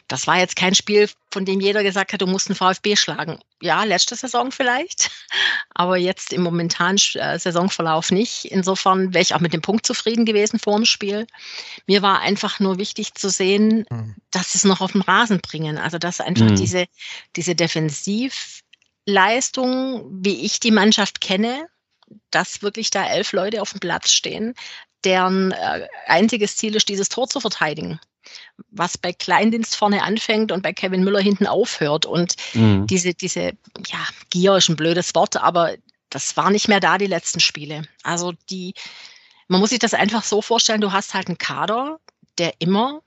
das 0.09 0.27
war 0.27 0.39
jetzt 0.39 0.57
kein 0.57 0.75
Spiel, 0.75 1.09
von 1.31 1.45
dem 1.45 1.61
jeder 1.61 1.83
gesagt 1.83 2.13
hat, 2.13 2.21
du 2.21 2.27
musst 2.27 2.49
einen 2.49 2.57
VfB 2.57 2.97
schlagen. 2.97 3.39
Ja, 3.61 3.85
letzte 3.85 4.17
Saison 4.17 4.51
vielleicht, 4.53 5.11
aber 5.75 5.97
jetzt 5.97 6.33
im 6.33 6.43
momentanen 6.43 6.99
äh, 7.15 7.39
Saisonverlauf 7.39 8.11
nicht. 8.11 8.47
Insofern 8.47 9.15
wäre 9.15 9.23
ich 9.23 9.35
auch 9.35 9.41
mit 9.41 9.53
dem 9.53 9.63
Punkt 9.63 9.87
zufrieden 9.87 10.25
gewesen 10.25 10.59
vor 10.59 10.77
dem 10.77 10.85
Spiel. 10.85 11.27
Mir 11.87 12.03
war 12.03 12.21
einfach 12.21 12.61
nur 12.61 12.79
wichtig 12.79 13.15
zu 13.15 13.31
sehen, 13.31 13.87
mhm. 13.91 14.17
dass 14.31 14.53
sie 14.53 14.59
es 14.59 14.65
noch 14.65 14.81
auf 14.81 14.93
den 14.93 15.03
Rasen 15.03 15.41
bringen. 15.41 15.79
Also 15.79 15.99
dass 15.99 16.21
einfach 16.21 16.51
mhm. 16.51 16.57
diese, 16.57 16.87
diese 17.37 17.55
Defensivleistung, 17.55 20.05
wie 20.11 20.45
ich 20.45 20.61
die 20.61 20.73
Mannschaft 20.73 21.21
kenne, 21.21 21.69
dass 22.31 22.63
wirklich 22.63 22.91
da 22.91 23.07
elf 23.07 23.33
Leute 23.33 23.63
auf 23.63 23.71
dem 23.71 23.81
Platz 23.81 24.13
stehen, 24.13 24.55
deren 25.05 25.53
äh, 25.53 25.89
einziges 26.07 26.57
Ziel 26.57 26.77
ist, 26.77 26.89
dieses 26.89 27.09
Tor 27.09 27.29
zu 27.29 27.41
verteidigen. 27.41 28.01
Was 28.70 28.99
bei 28.99 29.12
Kleindienst 29.12 29.76
vorne 29.76 30.03
anfängt 30.03 30.53
und 30.53 30.62
bei 30.62 30.72
Kevin 30.72 31.05
Müller 31.05 31.20
hinten 31.20 31.47
aufhört. 31.47 32.07
Und 32.07 32.37
mhm. 32.55 32.87
diese, 32.87 33.14
diese, 33.14 33.53
ja, 33.87 33.99
Gier 34.30 34.57
ist 34.57 34.68
ein 34.68 34.76
blödes 34.76 35.14
Wort, 35.14 35.37
aber 35.37 35.74
das 36.11 36.37
war 36.37 36.51
nicht 36.51 36.68
mehr 36.68 36.80
da, 36.80 36.99
die 36.99 37.07
letzten 37.07 37.41
Spiele. 37.41 37.83
Also 38.03 38.33
die, 38.51 38.74
man 39.49 39.61
muss 39.61 39.70
sich 39.70 39.78
das 39.78 39.95
einfach 39.95 40.24
so 40.24 40.43
vorstellen, 40.43 40.80
du 40.80 40.93
hast 40.93 41.14
halt 41.14 41.28
einen 41.28 41.39
Kader, 41.39 41.99
der 42.39 42.55
immer 42.59 43.03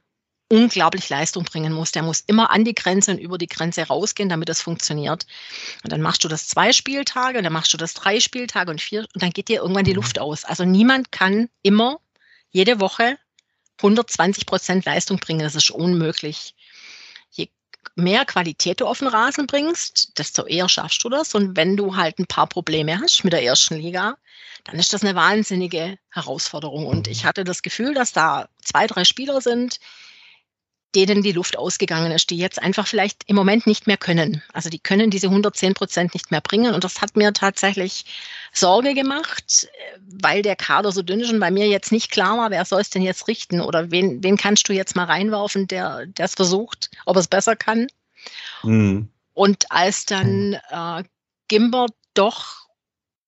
unglaublich 0.47 1.09
Leistung 1.09 1.43
bringen 1.43 1.73
muss. 1.73 1.91
Der 1.91 2.03
muss 2.03 2.23
immer 2.27 2.51
an 2.51 2.63
die 2.63 2.75
Grenze 2.75 3.11
und 3.11 3.17
über 3.17 3.37
die 3.37 3.47
Grenze 3.47 3.87
rausgehen, 3.87 4.29
damit 4.29 4.49
das 4.49 4.61
funktioniert. 4.61 5.25
Und 5.83 5.91
dann 5.91 6.01
machst 6.01 6.23
du 6.23 6.27
das 6.27 6.47
zwei 6.47 6.71
Spieltage 6.71 7.37
und 7.37 7.43
dann 7.43 7.53
machst 7.53 7.73
du 7.73 7.77
das 7.77 7.93
drei 7.93 8.19
Spieltage 8.19 8.71
und 8.71 8.81
vier 8.81 9.07
und 9.13 9.23
dann 9.23 9.31
geht 9.31 9.47
dir 9.47 9.61
irgendwann 9.61 9.85
die 9.85 9.91
mhm. 9.91 9.97
Luft 9.97 10.19
aus. 10.19 10.45
Also 10.45 10.65
niemand 10.65 11.11
kann 11.11 11.49
immer 11.63 11.99
jede 12.51 12.79
Woche 12.79 13.17
120 13.77 14.45
Prozent 14.45 14.85
Leistung 14.85 15.17
bringen. 15.17 15.41
Das 15.41 15.55
ist 15.55 15.71
unmöglich. 15.71 16.55
Je 17.31 17.49
mehr 17.95 18.25
Qualität 18.25 18.81
du 18.81 18.87
auf 18.87 18.99
den 18.99 19.07
Rasen 19.07 19.47
bringst, 19.47 20.17
desto 20.17 20.45
eher 20.45 20.69
schaffst 20.69 21.03
du 21.03 21.09
das. 21.09 21.35
Und 21.35 21.55
wenn 21.55 21.77
du 21.77 21.95
halt 21.95 22.19
ein 22.19 22.27
paar 22.27 22.47
Probleme 22.47 22.99
hast 22.99 23.23
mit 23.23 23.33
der 23.33 23.43
ersten 23.43 23.75
Liga, 23.75 24.17
dann 24.63 24.79
ist 24.79 24.93
das 24.93 25.03
eine 25.03 25.15
wahnsinnige 25.15 25.97
Herausforderung. 26.09 26.85
Und 26.87 27.07
ich 27.07 27.25
hatte 27.25 27.43
das 27.43 27.61
Gefühl, 27.61 27.93
dass 27.93 28.11
da 28.11 28.49
zwei, 28.61 28.87
drei 28.87 29.03
Spieler 29.03 29.41
sind, 29.41 29.79
denen 30.93 31.21
die 31.21 31.31
Luft 31.33 31.57
ausgegangen 31.57 32.11
ist, 32.11 32.29
die 32.29 32.37
jetzt 32.37 32.61
einfach 32.61 32.87
vielleicht 32.87 33.23
im 33.27 33.35
Moment 33.35 33.67
nicht 33.67 33.87
mehr 33.87 33.97
können. 33.97 34.41
Also 34.53 34.69
die 34.69 34.79
können 34.79 35.09
diese 35.09 35.27
110 35.27 35.73
Prozent 35.73 36.13
nicht 36.13 36.31
mehr 36.31 36.41
bringen. 36.41 36.73
Und 36.73 36.83
das 36.83 37.01
hat 37.01 37.17
mir 37.17 37.33
tatsächlich 37.33 38.05
Sorge 38.53 38.93
gemacht, 38.93 39.67
weil 40.07 40.41
der 40.41 40.55
Kader 40.55 40.91
so 40.91 41.01
dünn 41.01 41.19
ist 41.19 41.31
und 41.31 41.39
bei 41.39 41.51
mir 41.51 41.67
jetzt 41.67 41.91
nicht 41.91 42.11
klar 42.11 42.37
war, 42.37 42.51
wer 42.51 42.63
soll 42.63 42.81
es 42.81 42.89
denn 42.89 43.01
jetzt 43.01 43.27
richten 43.27 43.59
oder 43.59 43.91
wen, 43.91 44.23
wen 44.23 44.37
kannst 44.37 44.69
du 44.69 44.73
jetzt 44.73 44.95
mal 44.95 45.05
reinwerfen, 45.05 45.67
der 45.67 46.07
es 46.17 46.35
versucht, 46.35 46.89
ob 47.05 47.17
er 47.17 47.21
es 47.21 47.27
besser 47.27 47.55
kann. 47.55 47.87
Mhm. 48.63 49.09
Und 49.33 49.69
als 49.69 50.05
dann 50.05 50.57
äh, 50.69 51.03
Gimber 51.49 51.87
doch 52.13 52.65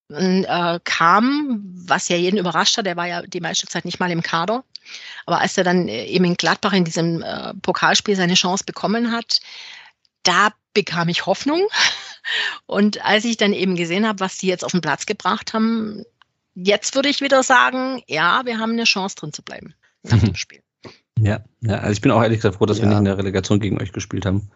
äh, 0.09 0.79
kam, 0.85 1.61
was 1.85 2.07
ja 2.07 2.15
jeden 2.15 2.37
überrascht 2.37 2.77
hat, 2.77 2.85
der 2.85 2.95
war 2.95 3.07
ja 3.07 3.21
die 3.23 3.41
meiste 3.41 3.67
Zeit 3.67 3.83
nicht 3.83 3.99
mal 3.99 4.11
im 4.11 4.21
Kader, 4.21 4.63
aber 5.25 5.39
als 5.41 5.57
er 5.57 5.63
dann 5.63 5.87
äh, 5.87 6.05
eben 6.05 6.25
in 6.25 6.35
Gladbach 6.35 6.73
in 6.73 6.85
diesem 6.85 7.21
äh, 7.21 7.53
Pokalspiel 7.61 8.15
seine 8.15 8.35
Chance 8.35 8.63
bekommen 8.65 9.11
hat, 9.11 9.39
da 10.23 10.49
bekam 10.73 11.09
ich 11.09 11.25
Hoffnung. 11.25 11.67
Und 12.65 13.03
als 13.05 13.25
ich 13.25 13.37
dann 13.37 13.53
eben 13.53 13.75
gesehen 13.75 14.07
habe, 14.07 14.19
was 14.19 14.37
die 14.37 14.47
jetzt 14.47 14.65
auf 14.65 14.71
den 14.71 14.81
Platz 14.81 15.05
gebracht 15.05 15.53
haben, 15.53 16.03
jetzt 16.55 16.95
würde 16.95 17.09
ich 17.09 17.21
wieder 17.21 17.43
sagen, 17.43 18.01
ja, 18.07 18.41
wir 18.45 18.59
haben 18.59 18.73
eine 18.73 18.83
Chance 18.83 19.15
drin 19.15 19.33
zu 19.33 19.41
bleiben 19.41 19.73
nach 20.03 20.19
dem 20.19 20.35
Spiel. 20.35 20.61
Ja, 21.19 21.43
ja, 21.61 21.77
also 21.77 21.93
ich 21.93 22.01
bin 22.01 22.11
auch 22.11 22.21
ehrlich 22.21 22.39
gesagt 22.39 22.55
froh, 22.55 22.65
dass 22.65 22.77
ja. 22.77 22.83
wir 22.83 22.89
nicht 22.89 22.99
in 22.99 23.05
der 23.05 23.17
Relegation 23.17 23.59
gegen 23.59 23.81
euch 23.81 23.91
gespielt 23.91 24.25
haben 24.25 24.51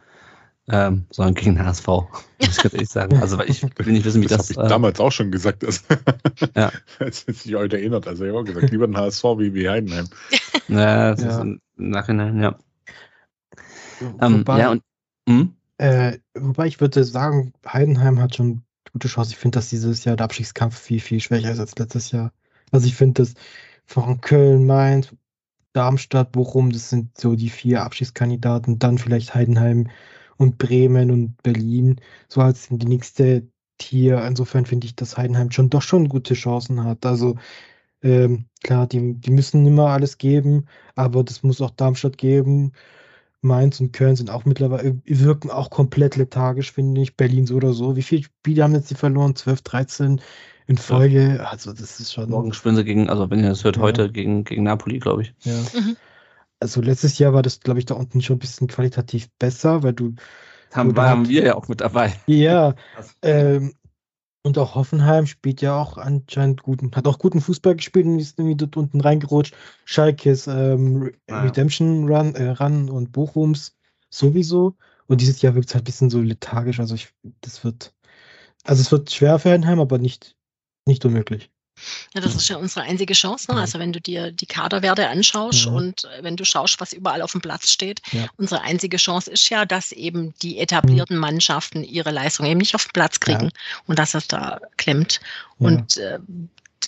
ähm, 0.70 1.06
sondern 1.10 1.34
gegen 1.36 1.56
den 1.56 1.66
HSV. 1.66 1.88
Muss 1.88 2.08
ich 2.40 2.58
ganz 2.58 2.74
ehrlich 2.74 2.90
sagen. 2.90 3.18
Also 3.18 3.38
weil 3.38 3.50
ich 3.50 3.64
will 3.64 3.94
nicht 3.94 4.06
wissen, 4.06 4.22
wie 4.22 4.28
das. 4.28 4.48
das 4.48 4.58
habe 4.58 4.66
ich 4.66 4.66
äh, 4.66 4.70
damals 4.70 5.00
auch 5.00 5.12
schon 5.12 5.32
gesagt. 5.32 5.64
Dass, 5.64 5.84
ja. 6.56 6.72
Als 7.00 7.22
sich 7.22 7.56
heute 7.56 7.78
erinnert. 7.78 8.08
Also 8.08 8.24
ich 8.24 8.30
habe 8.30 8.40
auch 8.40 8.46
gesagt, 8.46 8.70
lieber 8.72 8.88
den 8.88 8.98
HSV 8.98 9.24
wie, 9.38 9.54
wie 9.54 9.70
Heidenheim. 9.70 10.08
Ja, 10.68 11.12
das 11.12 11.22
ja. 11.22 11.30
ist 11.30 11.40
im 11.40 11.60
Nachhinein, 11.76 12.42
ja. 12.42 12.58
Ähm, 14.22 14.40
wobei, 14.40 14.60
ja, 14.60 14.72
und, 14.72 14.84
hm? 15.28 15.54
äh, 15.80 16.18
wobei 16.34 16.68
ich 16.68 16.80
würde 16.80 17.04
sagen, 17.04 17.52
Heidenheim 17.68 18.22
hat 18.22 18.36
schon 18.36 18.64
gute 18.94 19.10
Chance. 19.10 19.32
Ich 19.32 19.38
finde, 19.38 19.58
dass 19.58 19.70
dieses 19.70 20.06
Jahr 20.06 20.16
der 20.16 20.26
Abstiegskampf 20.26 20.80
viel, 20.80 21.02
viel 21.02 21.20
schwächer 21.20 21.52
ist 21.52 21.60
als 21.60 21.78
letztes 21.78 22.12
Jahr. 22.12 22.32
Also 22.72 22.88
ich 22.88 22.96
finde, 22.96 23.24
dass 23.24 23.34
von 23.86 24.22
Köln, 24.22 24.66
Mainz, 24.66 25.14
Darmstadt, 25.74 26.32
Bochum, 26.32 26.72
das 26.72 26.90
sind 26.90 27.18
so 27.18 27.36
die 27.36 27.50
vier 27.50 27.84
Abschiedskandidaten, 27.84 28.80
dann 28.80 28.98
vielleicht 28.98 29.36
Heidenheim, 29.36 29.90
und 30.42 30.58
Bremen 30.58 31.12
und 31.12 31.42
Berlin 31.44 31.98
so 32.28 32.42
als 32.42 32.68
die 32.70 32.88
nächste 32.88 33.48
Tier. 33.78 34.24
Insofern 34.26 34.66
finde 34.66 34.88
ich, 34.88 34.96
dass 34.96 35.18
Heidenheim 35.18 35.52
schon 35.52 35.70
doch 35.70 35.84
schon 35.84 36.10
gute 36.10 36.34
Chancen 36.34 36.84
hat. 36.84 37.06
Also 37.06 37.36
ähm, 38.02 38.46
klar, 38.64 38.88
die, 38.88 39.14
die 39.14 39.32
müssen 39.32 39.66
immer 39.68 39.90
alles 39.90 40.18
geben, 40.18 40.66
aber 40.96 41.24
das 41.24 41.44
muss 41.44 41.62
auch 41.62 41.70
Darmstadt 41.70 42.18
geben. 42.18 42.72
Mainz 43.42 43.80
und 43.80 43.94
Köln 43.94 44.16
sind 44.16 44.32
auch 44.32 44.46
mittlerweile, 44.46 45.00
wirken 45.06 45.52
auch 45.52 45.70
komplett 45.70 46.16
lethargisch, 46.16 46.72
finde 46.72 47.02
ich. 47.02 47.16
Berlin 47.16 47.46
so 47.46 47.56
oder 47.56 47.74
so. 47.74 47.96
Wie 47.96 48.04
viele 48.04 48.24
Spiele 48.24 48.64
haben 48.64 48.74
jetzt 48.74 48.90
die 48.90 48.96
verloren? 48.96 49.36
12, 49.36 49.62
13 49.62 50.22
in 50.68 50.78
Folge? 50.78 51.38
Ja. 51.38 51.46
Also, 51.46 51.72
das 51.74 52.00
ist 52.00 52.14
schon. 52.14 52.30
Morgen 52.30 52.54
spielen 52.54 52.76
sie 52.76 52.84
gegen, 52.84 53.10
also 53.10 53.30
wenn 53.30 53.40
ihr 53.40 53.50
das 53.50 53.64
hört, 53.64 53.78
ja. 53.78 53.82
heute 53.84 54.12
gegen, 54.12 54.44
gegen 54.44 54.64
Napoli, 54.64 55.00
glaube 55.00 55.24
ich. 55.24 55.34
Ja. 55.44 55.54
Mhm 55.74 55.98
also 56.62 56.80
letztes 56.82 57.18
Jahr 57.18 57.34
war 57.34 57.42
das, 57.42 57.60
glaube 57.60 57.80
ich, 57.80 57.86
da 57.86 57.96
unten 57.96 58.22
schon 58.22 58.38
ein 58.38 58.40
bisschen 58.40 58.68
qualitativ 58.68 59.30
besser, 59.40 59.84
weil 59.84 59.94
du. 59.94 60.14
Haben, 60.72 60.96
waren 60.96 61.28
wir 61.28 61.44
ja 61.44 61.56
auch 61.56 61.68
mit 61.68 61.82
dabei. 61.82 62.14
Ja. 62.28 62.76
ähm, 63.22 63.74
und 64.44 64.58
auch 64.58 64.76
Hoffenheim 64.76 65.28
spielt 65.28 65.62
ja 65.62 65.76
auch 65.76 65.98
anscheinend 65.98 66.64
guten, 66.64 66.92
hat 66.96 67.08
auch 67.08 67.20
guten 67.20 67.42
Fußball 67.42 67.76
gespielt 67.76 68.06
und 68.06 68.20
ist 68.20 68.40
irgendwie 68.40 68.56
dort 68.56 68.78
unten 68.78 69.02
reingerutscht. 69.02 69.56
Schalkes 69.86 70.48
ähm, 70.48 71.12
naja. 71.28 71.44
Redemption 71.44 72.08
Run, 72.08 72.36
äh, 72.36 72.50
Run 72.50 72.90
und 72.90 73.12
Bochums 73.12 73.76
sowieso. 74.10 74.76
Und 75.08 75.22
dieses 75.22 75.42
Jahr 75.42 75.56
wirkt 75.56 75.70
es 75.70 75.76
halt 75.76 75.84
ein 75.84 75.86
bisschen 75.86 76.10
so 76.10 76.22
lethargisch. 76.22 76.80
Also 76.80 76.96
ich, 76.96 77.14
das 77.42 77.64
wird, 77.64 77.94
also 78.64 78.82
es 78.82 78.92
wird 78.92 79.12
schwer 79.12 79.38
für 79.40 79.52
Heidenheim, 79.52 79.80
aber 79.80 79.98
nicht, 79.98 80.36
nicht 80.86 81.06
unmöglich. 81.06 81.52
Ja, 82.14 82.22
das 82.22 82.36
ist 82.36 82.50
ja 82.50 82.58
unsere 82.58 82.82
einzige 82.82 83.14
Chance. 83.14 83.52
Ne? 83.52 83.60
Also 83.60 83.80
wenn 83.80 83.94
du 83.94 84.02
dir 84.02 84.32
die 84.32 84.46
Kaderwerte 84.46 85.08
anschaust 85.08 85.68
mhm. 85.68 85.76
und 85.76 86.04
äh, 86.06 86.24
wenn 86.24 86.36
du 86.36 86.46
schaust, 86.46 86.80
was 86.80 86.94
überall 86.94 87.22
auf 87.22 87.32
dem 87.32 87.42
Platz 87.42 87.72
steht, 87.72 88.02
ja. 88.12 88.28
unsere 88.38 88.62
einzige 88.62 88.98
Chance 88.98 89.32
ist 89.32 89.50
ja, 89.50 89.66
dass 89.66 89.92
eben 89.92 90.34
die 90.42 90.60
etablierten 90.60 91.16
mhm. 91.16 91.22
Mannschaften 91.22 91.84
ihre 91.84 92.12
Leistung 92.12 92.46
eben 92.46 92.60
nicht 92.60 92.76
auf 92.76 92.86
den 92.86 92.94
Platz 92.94 93.20
kriegen 93.20 93.46
ja. 93.46 93.82
und 93.88 94.00
dass 94.00 94.14
es 94.14 94.28
da 94.28 94.60
klemmt. 94.78 95.20
Ja. 95.60 95.68
Und 95.68 95.98
äh, 95.98 96.20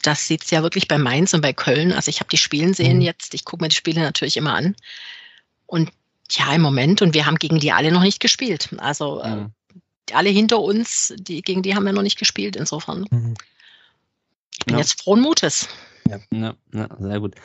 das 0.02 0.28
sieht 0.28 0.44
es 0.44 0.52
ja 0.52 0.64
wirklich 0.64 0.88
bei 0.88 0.98
Mainz 0.98 1.34
und 1.34 1.41
bei 1.41 1.54
Köln. 1.54 1.91
Also 1.94 2.10
ich 2.10 2.20
habe 2.20 2.30
die 2.30 2.38
Spielen 2.38 2.74
sehen 2.74 2.98
mhm. 2.98 3.04
jetzt, 3.04 3.34
ich 3.34 3.46
gucke 3.46 3.64
mir 3.64 3.70
die 3.70 3.76
Spiele 3.76 4.02
natürlich 4.02 4.38
immer 4.38 4.54
an. 4.54 4.76
Und 5.66 5.91
ja, 6.32 6.54
im 6.54 6.62
Moment, 6.62 7.02
und 7.02 7.14
wir 7.14 7.26
haben 7.26 7.38
gegen 7.38 7.60
die 7.60 7.72
alle 7.72 7.91
noch 7.91 8.02
nicht 8.02 8.20
gespielt. 8.20 8.70
Also 8.78 9.22
äh, 9.22 9.36
mhm. 9.36 9.54
alle 10.14 10.30
hinter 10.30 10.60
uns, 10.60 11.14
die, 11.18 11.41
gegen 11.41 11.62
die 11.62 11.76
haben 11.76 11.86
wir 11.86 11.94
noch 11.94 12.02
nicht 12.02 12.20
gespielt, 12.20 12.56
insofern. 12.56 13.06
Mhm. 13.10 13.36
Ich 14.64 14.68
bin 14.68 14.76
ja. 14.76 14.80
jetzt 14.80 15.03
frohen 15.03 15.20
Mutes. 15.20 15.68
Ja, 16.09 16.20
ja, 16.32 16.53
ja 16.74 16.88
sehr 16.97 17.20
gut. 17.20 17.36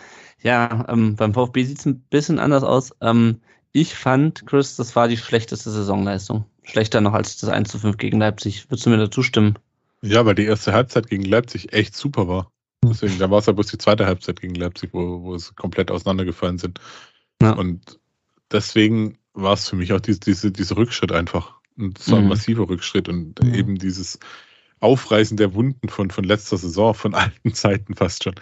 Ja, 0.40 0.86
ähm, 0.88 1.16
beim 1.16 1.34
VfB 1.34 1.64
sieht 1.64 1.80
es 1.80 1.84
ein 1.84 1.98
bisschen 1.98 2.38
anders 2.38 2.62
aus. 2.62 2.92
Ähm, 3.00 3.40
ich 3.72 3.96
fand, 3.96 4.46
Chris, 4.46 4.76
das 4.76 4.94
war 4.94 5.08
die 5.08 5.16
schlechteste 5.16 5.68
Saisonleistung. 5.68 6.44
Schlechter 6.62 7.00
noch 7.00 7.14
als 7.14 7.36
das 7.38 7.50
1 7.50 7.70
zu 7.70 7.80
5 7.80 7.96
gegen 7.96 8.20
Leipzig. 8.20 8.70
Würdest 8.70 8.86
du 8.86 8.90
mir 8.90 8.98
dazu 8.98 9.24
stimmen? 9.24 9.58
Ja, 10.00 10.24
weil 10.26 10.36
die 10.36 10.44
erste 10.44 10.72
Halbzeit 10.72 11.08
gegen 11.08 11.24
Leipzig 11.24 11.72
echt 11.72 11.96
super 11.96 12.28
war. 12.28 12.52
Deswegen, 12.84 13.18
da 13.18 13.28
war 13.32 13.40
es 13.40 13.46
ja 13.46 13.52
bloß 13.52 13.66
die 13.66 13.78
zweite 13.78 14.06
Halbzeit 14.06 14.40
gegen 14.40 14.54
Leipzig, 14.54 14.90
wo, 14.92 15.24
wo 15.24 15.34
es 15.34 15.56
komplett 15.56 15.90
auseinandergefallen 15.90 16.58
sind. 16.58 16.78
Ja. 17.42 17.50
Und 17.50 17.98
deswegen 18.52 19.18
war 19.34 19.54
es 19.54 19.68
für 19.68 19.74
mich 19.74 19.92
auch 19.92 20.00
diese, 20.00 20.20
diese, 20.20 20.52
dieser 20.52 20.76
Rückschritt 20.76 21.10
einfach. 21.10 21.54
Und 21.76 21.98
so 21.98 22.14
ein 22.14 22.22
mhm. 22.22 22.28
massiver 22.28 22.68
Rückschritt 22.68 23.08
und 23.08 23.42
mhm. 23.42 23.54
eben 23.54 23.74
dieses, 23.76 24.20
Aufreißen 24.80 25.36
der 25.36 25.54
Wunden 25.54 25.88
von, 25.88 26.10
von 26.10 26.24
letzter 26.24 26.56
Saison, 26.56 26.94
von 26.94 27.14
alten 27.14 27.54
Zeiten 27.54 27.94
fast 27.94 28.24
schon. 28.24 28.34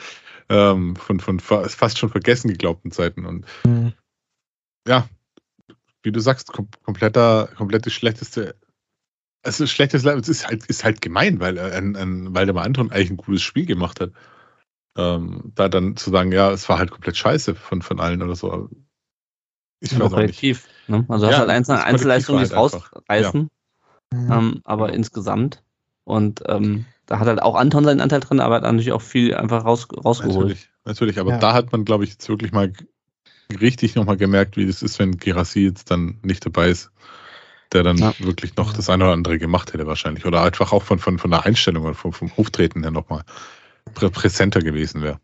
Ähm, 0.49 0.95
von, 0.97 1.18
von 1.18 1.41
fast 1.41 1.99
schon 1.99 2.11
vergessen 2.11 2.49
geglaubten 2.49 2.93
Zeiten. 2.93 3.26
Und 3.26 3.47
mhm. 3.64 3.95
ja, 4.87 5.09
wie 6.03 6.12
du 6.12 6.20
sagst, 6.20 6.53
kom 6.53 6.68
kompletter, 6.84 7.49
komplett 7.57 7.91
schlechteste. 7.91 8.55
Also 9.43 9.66
schlechtes 9.66 10.05
es 10.05 10.28
ist 10.28 10.47
halt, 10.47 10.66
ist 10.66 10.84
halt 10.84 11.01
gemein, 11.01 11.41
weil 11.41 11.59
ein, 11.59 11.97
ein 11.97 12.34
Waldemar 12.34 12.64
Anton 12.64 12.91
eigentlich 12.91 13.11
ein 13.11 13.16
gutes 13.16 13.43
Spiel 13.43 13.66
gemacht 13.66 14.01
hat. 14.01 14.12
Ähm, 14.97 15.53
da 15.55 15.68
dann 15.68 15.97
zu 15.97 16.11
sagen, 16.11 16.32
ja, 16.32 16.51
es 16.51 16.68
war 16.68 16.78
halt 16.78 16.91
komplett 16.91 17.16
scheiße 17.16 17.55
von, 17.55 17.82
von 17.82 18.01
allen 18.01 18.22
oder 18.22 18.34
so. 18.34 18.70
Ich 19.80 19.99
weiß 19.99 20.12
auch 20.12 20.18
nicht. 20.18 20.43
Ne? 20.89 21.05
Also 21.09 21.26
ja, 21.26 21.32
hast 21.32 21.39
halt 21.41 21.51
Einzel 21.51 21.76
Einzelleistungen, 21.76 22.45
die 22.45 22.51
halt 22.51 22.57
rausreißen. 22.57 23.49
Ja. 24.12 24.39
Ähm, 24.39 24.61
aber 24.64 24.93
insgesamt 24.93 25.62
und 26.07 26.44
ähm, 26.46 26.86
da 27.07 27.18
hat 27.18 27.26
halt 27.26 27.42
auch 27.42 27.57
Anton 27.57 27.84
seinen 27.84 28.00
Anteil 28.00 28.20
drin, 28.20 28.38
aber 28.38 28.57
hat 28.57 28.62
natürlich 28.62 28.92
auch 28.92 29.02
viel 29.02 29.34
einfach 29.34 29.64
raus, 29.64 29.88
rausgeholt. 29.92 30.36
Natürlich, 30.36 30.68
natürlich. 30.84 31.18
aber 31.18 31.32
ja. 31.32 31.38
da 31.38 31.52
hat 31.52 31.72
man, 31.72 31.84
glaube 31.84 32.04
ich, 32.04 32.11
jetzt 32.11 32.28
wirklich 32.28 32.52
mal 32.52 32.72
richtig 33.61 33.96
nochmal 33.96 34.16
gemerkt, 34.16 34.57
wie 34.57 34.66
das 34.66 34.82
ist, 34.82 35.00
wenn 35.00 35.18
Gerassi 35.18 35.61
jetzt 35.61 35.90
dann 35.90 36.18
nicht 36.22 36.46
dabei 36.46 36.68
ist, 36.68 36.92
der 37.72 37.82
dann 37.82 37.96
ja. 37.96 38.14
wirklich 38.20 38.54
noch 38.57 38.72
das 38.72 38.88
eine 38.88 39.02
oder 39.02 39.12
andere 39.14 39.38
gemacht 39.38 39.72
hätte 39.72 39.86
wahrscheinlich. 39.88 40.26
Oder 40.26 40.42
einfach 40.42 40.72
auch 40.72 40.84
von, 40.84 41.00
von, 41.00 41.18
von 41.18 41.30
der 41.32 41.44
Einstellung 41.44 41.84
oder 41.84 41.94
vom, 41.94 42.12
vom 42.12 42.30
Auftreten 42.36 42.82
her 42.82 42.92
nochmal 42.92 43.24
prä 43.94 44.09
präsenter 44.09 44.61
gewesen 44.61 45.02
wäre. 45.02 45.18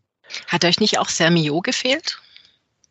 Hat 0.47 0.65
euch 0.65 0.81
nicht 0.81 0.99
auch 0.99 1.07
Sermio 1.07 1.61
gefehlt? 1.61 2.19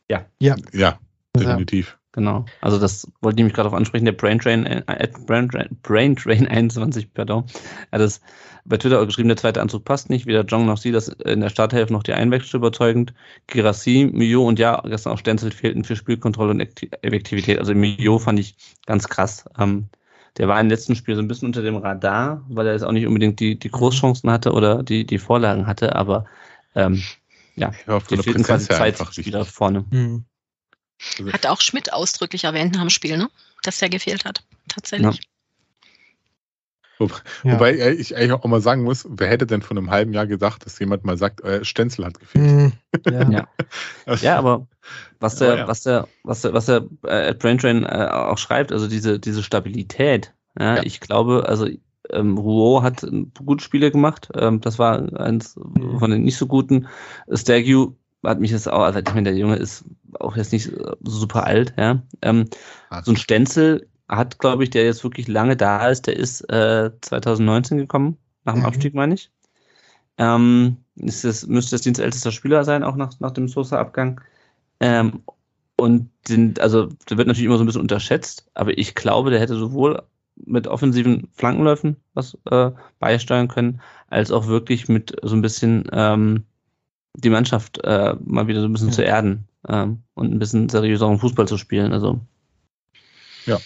Ja. 0.09 0.24
Ja. 0.38 0.57
Ja, 0.72 0.99
definitiv. 1.36 1.99
Genau. 2.12 2.44
Also 2.60 2.78
das 2.78 3.10
wollte 3.22 3.40
ich 3.40 3.44
mich 3.44 3.54
gerade 3.54 3.68
auf 3.68 3.74
ansprechen, 3.74 4.04
der 4.04 4.12
Brain 4.12 4.38
Train, 4.38 4.66
äh, 4.66 5.08
Brain, 5.26 5.48
Brain 5.82 6.16
Train 6.16 6.46
21, 6.46 7.10
pardon. 7.14 7.44
Er 7.90 7.98
hat 7.98 8.04
das 8.04 8.20
bei 8.64 8.76
Twitter 8.76 9.00
auch 9.00 9.06
geschrieben, 9.06 9.28
der 9.28 9.38
zweite 9.38 9.62
Anzug 9.62 9.84
passt 9.84 10.10
nicht. 10.10 10.26
Weder 10.26 10.44
Jong 10.44 10.66
noch 10.66 10.76
sie, 10.76 10.92
das 10.92 11.08
in 11.08 11.40
der 11.40 11.48
Starthälfte 11.48 11.92
noch 11.92 12.02
die 12.02 12.12
Einwechsel 12.12 12.58
überzeugend. 12.58 13.14
Girassi, 13.46 14.08
Mio 14.12 14.46
und 14.46 14.58
ja, 14.58 14.80
gestern 14.84 15.14
auch 15.14 15.18
Stenzel 15.18 15.50
fehlten 15.50 15.84
für 15.84 15.96
Spielkontrolle 15.96 16.50
und 16.50 16.60
Effektivität. 16.60 17.58
Also 17.58 17.74
Mio 17.74 18.18
fand 18.18 18.38
ich 18.38 18.56
ganz 18.86 19.08
krass. 19.08 19.46
Ähm, 19.58 19.88
der 20.36 20.48
war 20.48 20.60
im 20.60 20.68
letzten 20.68 20.94
Spiel 20.94 21.14
so 21.14 21.22
ein 21.22 21.28
bisschen 21.28 21.46
unter 21.46 21.62
dem 21.62 21.76
Radar, 21.76 22.44
weil 22.48 22.66
er 22.66 22.72
jetzt 22.74 22.84
auch 22.84 22.92
nicht 22.92 23.06
unbedingt 23.06 23.40
die, 23.40 23.58
die 23.58 23.70
Großchancen 23.70 24.30
hatte 24.30 24.52
oder 24.52 24.82
die, 24.82 25.04
die 25.04 25.18
Vorlagen 25.18 25.66
hatte, 25.66 25.94
aber 25.94 26.26
ähm, 26.74 27.02
ja, 27.56 27.72
ja 27.86 27.98
die 27.98 28.16
fehlten 28.18 28.42
quasi 28.42 28.68
zwei 28.68 28.92
Spieler 28.92 29.44
vorne. 29.44 29.84
Mhm. 29.90 30.24
Also 31.18 31.32
hat 31.32 31.46
auch 31.46 31.61
Schmidt 31.61 31.92
ausdrücklich 31.92 32.44
erwähnt 32.44 32.74
nach 32.74 32.80
dem 32.80 32.90
Spiel, 32.90 33.16
ne? 33.16 33.28
dass 33.62 33.80
er 33.82 33.88
gefehlt 33.88 34.24
hat. 34.24 34.42
Tatsächlich. 34.68 35.16
Ja. 35.16 35.22
Ja. 37.42 37.55
Wobei 37.55 37.74
ich 37.74 38.16
eigentlich 38.16 38.32
auch 38.32 38.44
mal 38.44 38.61
sagen 38.61 38.84
muss, 38.84 39.07
wer 39.09 39.28
hätte 39.28 39.46
denn 39.46 39.62
vor 39.62 39.76
einem 39.76 39.90
halben 39.90 40.12
Jahr 40.12 40.26
gedacht, 40.28 40.64
dass 40.64 40.78
jemand 40.78 41.05
mal 41.05 41.16
sagt, 41.16 41.40
äh, 41.42 41.64
Stenzel 41.64 42.05
hat 42.05 42.20
gefehlt? 42.20 42.44
Mm, 42.44 42.68
ja. 43.11 43.30
ja. 44.07 44.14
ja. 44.14 44.38
aber 44.38 44.68
was 45.18 45.36
der, 45.36 45.57
ja. 45.57 45.68
was 45.68 45.82
der, 45.82 46.07
was 46.22 46.42
der, 46.42 46.53
was 46.53 46.66
der 46.66 46.84
äh, 47.03 47.34
Braintrain 47.34 47.84
äh, 47.84 48.09
auch 48.09 48.38
schreibt, 48.38 48.70
also 48.70 48.86
diese, 48.86 49.18
diese 49.18 49.42
Stabilität, 49.42 50.32
ja, 50.59 50.82
ich 50.82 51.00
glaube, 51.00 51.46
also 51.48 51.66
ähm, 52.11 52.36
Rouault 52.36 52.82
hat 52.82 53.07
gute 53.44 53.64
Spiele 53.64 53.90
gemacht. 53.90 54.28
Ähm, 54.34 54.61
das 54.61 54.78
war 54.78 55.18
eins 55.18 55.57
mhm. 55.57 55.98
von 55.98 56.11
den 56.11 56.22
nicht 56.24 56.36
so 56.36 56.46
guten. 56.46 56.88
Stagyu 57.32 57.94
hat 58.31 58.41
mich 58.41 58.51
jetzt 58.51 58.70
auch, 58.70 58.83
also 58.83 59.01
ich 59.01 59.14
meine, 59.14 59.31
der 59.31 59.39
Junge 59.39 59.57
ist 59.57 59.85
auch 60.20 60.37
jetzt 60.37 60.53
nicht 60.53 60.70
super 61.03 61.47
alt, 61.47 61.75
ja. 61.77 62.03
Ähm, 62.23 62.49
so 63.03 63.12
ein 63.12 63.16
Stenzel 63.16 63.89
hat, 64.09 64.39
glaube 64.39 64.64
ich, 64.64 64.70
der 64.70 64.85
jetzt 64.85 65.05
wirklich 65.05 65.29
lange 65.29 65.57
da 65.57 65.89
ist, 65.89 66.07
der 66.07 66.16
ist 66.16 66.43
äh, 66.51 66.91
2019 67.01 67.79
gekommen, 67.79 68.18
nach 68.45 68.55
dem 68.55 68.61
mhm. 68.61 68.66
Abstieg, 68.66 68.95
meine 68.95 69.14
ich. 69.14 69.31
Ähm, 70.18 70.77
ist 70.97 71.25
das, 71.25 71.47
müsste 71.47 71.73
das 71.73 71.83
dienstältester 71.83 72.33
Spieler 72.33 72.64
sein, 72.64 72.85
auch 72.85 72.97
nach, 72.97 73.18
nach 73.20 73.31
dem 73.31 73.49
Sosa-Abgang. 73.49 74.20
Ähm, 74.81 75.23
und 75.77 76.11
den, 76.29 76.55
also, 76.61 76.89
der 77.09 77.16
wird 77.16 77.29
natürlich 77.29 77.47
immer 77.47 77.57
so 77.57 77.64
ein 77.64 77.66
bisschen 77.66 77.81
unterschätzt, 77.81 78.49
aber 78.55 78.77
ich 78.77 78.95
glaube, 78.95 79.31
der 79.31 79.41
hätte 79.41 79.57
sowohl 79.57 80.03
mit 80.37 80.66
offensiven 80.66 81.29
Flankenläufen 81.33 81.97
was 82.14 82.37
äh, 82.51 82.70
beisteuern 82.99 83.49
können, 83.49 83.81
als 84.09 84.31
auch 84.31 84.47
wirklich 84.47 84.89
mit 84.89 85.16
so 85.23 85.35
ein 85.35 85.43
bisschen 85.43 85.89
ähm, 85.93 86.45
die 87.14 87.30
Mannschaft 87.30 87.78
äh, 87.84 88.14
mal 88.24 88.46
wieder 88.46 88.60
so 88.60 88.66
ein 88.66 88.72
bisschen 88.72 88.88
ja. 88.88 88.94
zu 88.94 89.04
erden 89.04 89.48
ähm, 89.68 90.02
und 90.14 90.32
ein 90.32 90.38
bisschen 90.38 90.68
seriöseren 90.68 91.18
Fußball 91.18 91.46
zu 91.46 91.58
spielen. 91.58 91.92
Also 91.92 92.20
ja. 93.46 93.58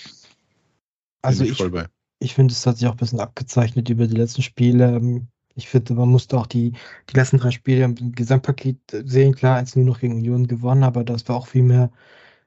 Also 1.23 1.45
ich, 1.45 1.61
ich, 1.61 1.73
ich 2.19 2.35
finde, 2.35 2.53
es 2.53 2.67
hat 2.67 2.79
sich 2.79 2.87
auch 2.87 2.93
ein 2.93 2.99
bisschen 2.99 3.21
abgezeichnet 3.21 3.89
über 3.89 4.07
die 4.07 4.17
letzten 4.17 4.43
Spiele. 4.43 4.97
Ähm, 4.97 5.29
ich 5.55 5.69
finde, 5.69 5.95
man 5.95 6.09
musste 6.09 6.39
auch 6.39 6.47
die, 6.47 6.73
die 7.09 7.17
letzten 7.17 7.39
drei 7.39 7.51
Spiele 7.51 7.85
im 7.85 8.13
Gesamtpaket 8.13 8.79
sehen. 9.05 9.35
Klar, 9.35 9.57
eins 9.57 9.75
nur 9.75 9.87
noch 9.87 10.01
gegen 10.01 10.17
Union 10.17 10.47
gewonnen, 10.47 10.85
aber 10.85 11.03
das 11.03 11.27
war 11.29 11.37
auch 11.37 11.47
viel 11.47 11.63
mehr, 11.63 11.91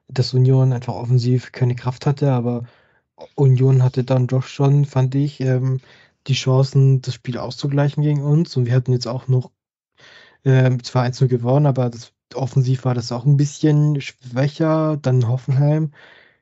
dass 0.08 0.32
Union 0.32 0.72
einfach 0.72 0.94
offensiv 0.94 1.52
keine 1.52 1.74
Kraft 1.74 2.06
hatte. 2.06 2.32
Aber 2.32 2.64
Union 3.34 3.82
hatte 3.82 4.04
dann 4.04 4.28
doch 4.28 4.44
schon, 4.44 4.84
fand 4.84 5.14
ich, 5.14 5.40
ähm, 5.40 5.80
die 6.26 6.34
Chancen, 6.34 7.02
das 7.02 7.14
Spiel 7.14 7.36
auszugleichen 7.36 8.02
gegen 8.02 8.22
uns. 8.22 8.56
Und 8.56 8.66
wir 8.66 8.74
hatten 8.74 8.92
jetzt 8.92 9.08
auch 9.08 9.26
noch 9.26 9.50
ähm, 10.44 10.82
zwar 10.82 11.04
1-0 11.06 11.28
gewonnen, 11.28 11.66
aber 11.66 11.90
das, 11.90 12.12
offensiv 12.34 12.84
war 12.84 12.94
das 12.94 13.12
auch 13.12 13.24
ein 13.24 13.36
bisschen 13.36 14.00
schwächer. 14.00 14.96
Dann 15.00 15.28
Hoffenheim. 15.28 15.92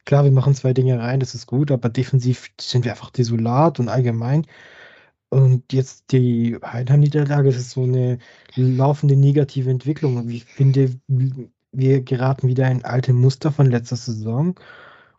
Klar, 0.04 0.24
wir 0.24 0.32
machen 0.32 0.54
zwei 0.54 0.72
Dinge 0.72 0.98
rein, 0.98 1.20
das 1.20 1.34
ist 1.34 1.46
gut, 1.46 1.70
aber 1.70 1.88
defensiv 1.90 2.50
sind 2.60 2.84
wir 2.84 2.92
einfach 2.92 3.10
desolat 3.10 3.78
und 3.80 3.88
allgemein. 3.88 4.46
Und 5.30 5.72
jetzt 5.72 6.12
die 6.12 6.58
Heidenheim-Niederlage, 6.64 7.50
das 7.50 7.58
ist 7.58 7.70
so 7.72 7.82
eine 7.84 8.18
laufende 8.56 9.16
negative 9.16 9.70
Entwicklung. 9.70 10.16
Und 10.16 10.30
ich 10.30 10.44
finde, 10.44 10.98
wir 11.72 12.02
geraten 12.02 12.48
wieder 12.48 12.70
in 12.70 12.84
alte 12.84 13.12
Muster 13.12 13.52
von 13.52 13.70
letzter 13.70 13.96
Saison. 13.96 14.54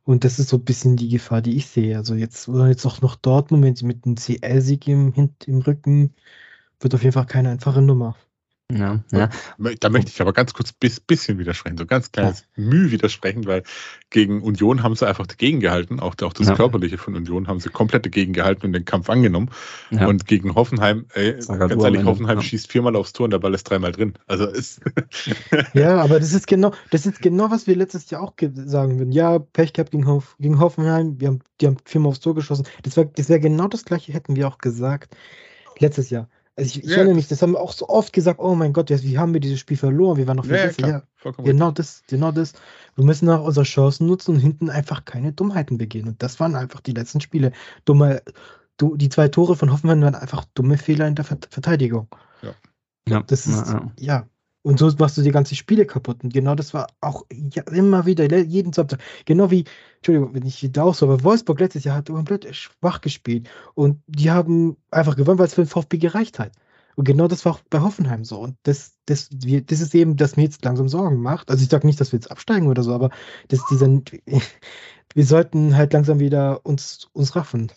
Und 0.04 0.24
das 0.24 0.40
ist 0.40 0.50
so 0.50 0.58
ein 0.58 0.66
bisschen 0.66 0.98
die 0.98 1.10
Gefahr, 1.10 1.42
die 1.42 1.56
ich 1.58 1.68
sehe. 1.68 1.98
Also 1.98 2.16
jetzt, 2.16 2.48
oder 2.50 2.68
jetzt 2.68 2.86
auch 2.86 3.02
noch 3.02 3.16
Dortmund 3.16 3.64
mit, 3.64 3.84
mit 3.84 4.06
einem 4.06 4.16
CL-Sieg 4.18 4.88
im, 4.88 5.14
im 5.46 5.60
Rücken, 5.62 6.16
wird 6.80 6.96
auf 6.96 7.04
jeden 7.04 7.14
Fall 7.14 7.28
keine 7.28 7.52
einfache 7.52 7.82
Nummer. 7.82 8.16
Ja, 8.72 9.00
ja. 9.12 9.30
Da 9.80 9.90
möchte 9.90 10.12
ich 10.12 10.22
aber 10.22 10.32
ganz 10.32 10.54
kurz 10.54 10.72
ein 10.72 10.90
bisschen 11.08 11.40
widersprechen, 11.40 11.78
so 11.78 11.88
ganz 11.88 12.12
kleines 12.12 12.46
ja. 12.56 12.64
Mühe 12.64 12.92
widersprechen, 12.92 13.48
weil 13.48 13.64
gegen 14.12 14.44
Union 14.44 14.84
haben 14.84 14.96
sie 14.96 15.08
einfach 15.08 15.26
dagegen 15.26 15.60
gehalten, 15.60 16.00
auch, 16.00 16.14
auch 16.22 16.34
das 16.34 16.48
ja. 16.48 16.56
Körperliche 16.56 17.00
von 17.00 17.16
Union 17.16 17.48
haben 17.48 17.60
sie 17.60 17.70
komplett 17.70 18.06
dagegen 18.06 18.32
gehalten 18.32 18.68
und 18.68 18.74
den 18.74 18.86
Kampf 18.86 19.10
angenommen. 19.10 19.50
Ja. 19.90 20.06
Und 20.06 20.28
gegen 20.28 20.54
Hoffenheim, 20.54 21.06
ey, 21.16 21.34
ganz 21.34 21.84
ehrlich, 21.84 22.04
Hoffenheim 22.04 22.42
schießt 22.42 22.72
viermal 22.72 22.96
aufs 22.96 23.14
Tor 23.14 23.24
und 23.24 23.32
der 23.32 23.40
Ball 23.40 23.56
ist 23.56 23.64
dreimal 23.64 23.92
drin. 23.92 24.14
Also 24.28 24.46
ist. 24.46 24.82
ja, 25.74 26.00
aber 26.00 26.20
das 26.20 26.34
ist 26.34 26.46
genau, 26.46 26.72
das 26.92 27.08
ist 27.08 27.24
genau, 27.24 27.50
was 27.50 27.66
wir 27.66 27.76
letztes 27.76 28.12
Jahr 28.12 28.22
auch 28.22 28.34
sagen 28.40 29.00
würden. 29.00 29.12
Ja, 29.12 29.40
Pech 29.40 29.74
gehabt 29.74 29.92
gegen, 29.92 30.06
Hof, 30.06 30.36
gegen 30.40 30.60
Hoffenheim, 30.60 31.20
wir 31.20 31.30
haben, 31.30 31.40
die 31.60 31.66
haben 31.66 31.78
viermal 31.86 32.10
aufs 32.10 32.20
Tor 32.20 32.36
geschossen. 32.36 32.68
Das 32.84 32.96
wäre 32.98 33.10
das 33.16 33.30
wär 33.30 33.40
genau 33.40 33.68
das 33.68 33.84
gleiche, 33.84 34.14
hätten 34.14 34.36
wir 34.36 34.48
auch 34.48 34.60
gesagt 34.60 35.16
letztes 35.80 36.12
Jahr. 36.12 36.30
Also 36.60 36.78
ich, 36.78 36.84
ich 36.84 36.90
ja. 36.90 36.98
erinnere 36.98 37.16
mich, 37.16 37.30
das 37.30 37.42
haben 37.42 37.54
wir 37.54 37.62
auch 37.62 37.72
so 37.72 37.88
oft 37.88 38.12
gesagt, 38.12 38.42
oh 38.42 38.54
mein 38.54 38.74
Gott, 38.74 38.90
wie 38.90 39.18
haben 39.18 39.34
wir 39.34 39.40
dieses 39.40 39.60
Spiel 39.60 39.78
verloren? 39.78 40.18
Wir 40.18 40.28
waren 40.28 40.36
noch 40.36 40.46
viel 40.46 40.56
ja, 40.56 40.66
besser. 40.66 40.88
Ja, 41.24 41.32
genau 41.38 41.72
das, 41.72 42.04
genau 42.08 42.34
das. 42.34 42.52
Wir 42.96 43.06
müssen 43.06 43.30
auch 43.30 43.46
unsere 43.46 43.64
Chancen 43.64 44.08
nutzen 44.08 44.36
und 44.36 44.42
hinten 44.42 44.70
einfach 44.70 45.06
keine 45.06 45.32
Dummheiten 45.32 45.78
begehen. 45.78 46.10
Und 46.10 46.22
das 46.22 46.38
waren 46.42 46.56
einfach 46.56 46.82
die 46.82 46.92
letzten 46.92 47.22
Spiele. 47.22 47.54
Dumme, 47.86 48.22
du, 48.76 48.98
die 48.98 49.08
zwei 49.08 49.30
Tore 49.30 49.56
von 49.56 49.72
Hoffenheim 49.72 50.02
waren 50.02 50.16
einfach 50.16 50.44
dumme 50.54 50.78
Fehler 50.78 51.08
in 51.08 51.16
der 51.16 51.24
Verteidigung. 51.24 52.10
Ja. 52.42 52.54
ja. 53.08 53.24
Das 53.26 53.48
ist, 53.48 53.74
ja. 53.98 54.28
Und 54.62 54.78
so 54.78 54.92
machst 55.00 55.18
du 55.18 55.22
die 55.22 55.32
ganzen 55.32 55.56
Spiele 55.56 55.86
kaputt. 55.86 56.24
Und 56.24 56.34
genau 56.34 56.54
das 56.56 56.74
war 56.74 56.88
auch 57.02 57.26
ja, 57.32 57.64
immer 57.72 58.06
wieder, 58.06 58.38
jeden 58.40 58.74
Sonntag. 58.74 59.00
Genau 59.26 59.52
wie, 59.52 59.64
Entschuldigung, 59.98 60.34
wenn 60.34 60.46
ich 60.46 60.68
da 60.72 60.84
auch 60.84 60.96
so, 60.96 61.06
aber 61.06 61.24
Wolfsburg 61.24 61.60
letztes 61.60 61.86
Jahr 61.86 61.96
hat 61.96 62.08
komplett 62.10 62.54
schwach 62.56 63.02
gespielt. 63.02 63.50
Und 63.74 64.02
die 64.08 64.32
haben 64.32 64.78
einfach 64.92 65.16
gewonnen, 65.16 65.40
weil 65.40 65.48
es 65.48 65.54
für 65.54 65.64
den 65.64 65.70
VfB 65.70 65.98
gereicht 65.98 66.40
hat. 66.40 66.52
Und 66.96 67.06
genau 67.06 67.30
das 67.30 67.46
war 67.46 67.54
auch 67.54 67.62
bei 67.70 67.80
Hoffenheim 67.80 68.26
so. 68.26 68.40
Und 68.40 68.58
das, 68.64 68.98
das, 69.06 69.30
wir, 69.32 69.62
das 69.62 69.80
ist 69.80 69.96
eben, 69.96 70.18
das 70.18 70.36
mir 70.36 70.44
jetzt 70.44 70.66
langsam 70.66 70.90
Sorgen 70.90 71.22
macht. 71.22 71.50
Also 71.50 71.64
ich 71.64 71.70
sage 71.70 71.88
nicht, 71.88 72.02
dass 72.02 72.12
wir 72.12 72.18
jetzt 72.20 72.30
absteigen 72.30 72.68
oder 72.68 72.84
so, 72.84 72.94
aber 72.94 73.10
das, 73.48 73.62
dieser, 73.72 73.88
wir 75.16 75.26
sollten 75.26 75.78
halt 75.78 75.94
langsam 75.94 76.20
wieder 76.20 76.66
uns, 76.66 77.08
uns 77.14 77.38
raffen. 77.38 77.72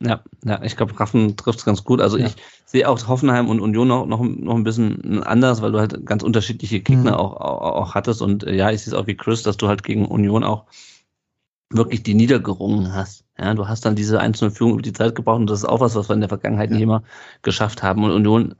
Ja, 0.00 0.20
ja, 0.44 0.62
ich 0.62 0.76
glaube, 0.76 0.98
Raffen 0.98 1.36
trifft 1.36 1.58
es 1.58 1.64
ganz 1.64 1.82
gut. 1.82 2.00
Also 2.00 2.18
ja. 2.18 2.26
ich 2.26 2.36
sehe 2.66 2.88
auch 2.88 3.08
Hoffenheim 3.08 3.48
und 3.48 3.60
Union 3.60 3.88
noch, 3.88 4.06
noch, 4.06 4.22
noch 4.22 4.54
ein 4.54 4.62
bisschen 4.62 5.24
anders, 5.24 5.60
weil 5.60 5.72
du 5.72 5.80
halt 5.80 6.06
ganz 6.06 6.22
unterschiedliche 6.22 6.80
Gegner 6.80 7.12
mhm. 7.12 7.18
auch, 7.18 7.36
auch, 7.36 7.74
auch, 7.74 7.94
hattest. 7.94 8.22
Und 8.22 8.44
äh, 8.44 8.54
ja, 8.54 8.70
ich 8.70 8.82
sehe 8.82 8.92
es 8.92 8.98
auch 8.98 9.08
wie 9.08 9.16
Chris, 9.16 9.42
dass 9.42 9.56
du 9.56 9.66
halt 9.66 9.82
gegen 9.82 10.06
Union 10.06 10.44
auch 10.44 10.66
wirklich 11.70 12.04
die 12.04 12.14
niedergerungen 12.14 12.94
hast. 12.94 13.24
Ja, 13.38 13.54
du 13.54 13.66
hast 13.66 13.84
dann 13.84 13.96
diese 13.96 14.20
einzelne 14.20 14.52
Führung 14.52 14.74
über 14.74 14.82
die 14.82 14.92
Zeit 14.92 15.14
gebraucht 15.14 15.40
und 15.40 15.50
das 15.50 15.60
ist 15.60 15.64
auch 15.64 15.80
was, 15.80 15.94
was 15.96 16.08
wir 16.08 16.14
in 16.14 16.20
der 16.20 16.28
Vergangenheit 16.28 16.70
ja. 16.70 16.74
nicht 16.74 16.82
immer 16.82 17.02
geschafft 17.42 17.82
haben. 17.82 18.04
Und 18.04 18.12
Union, 18.12 18.54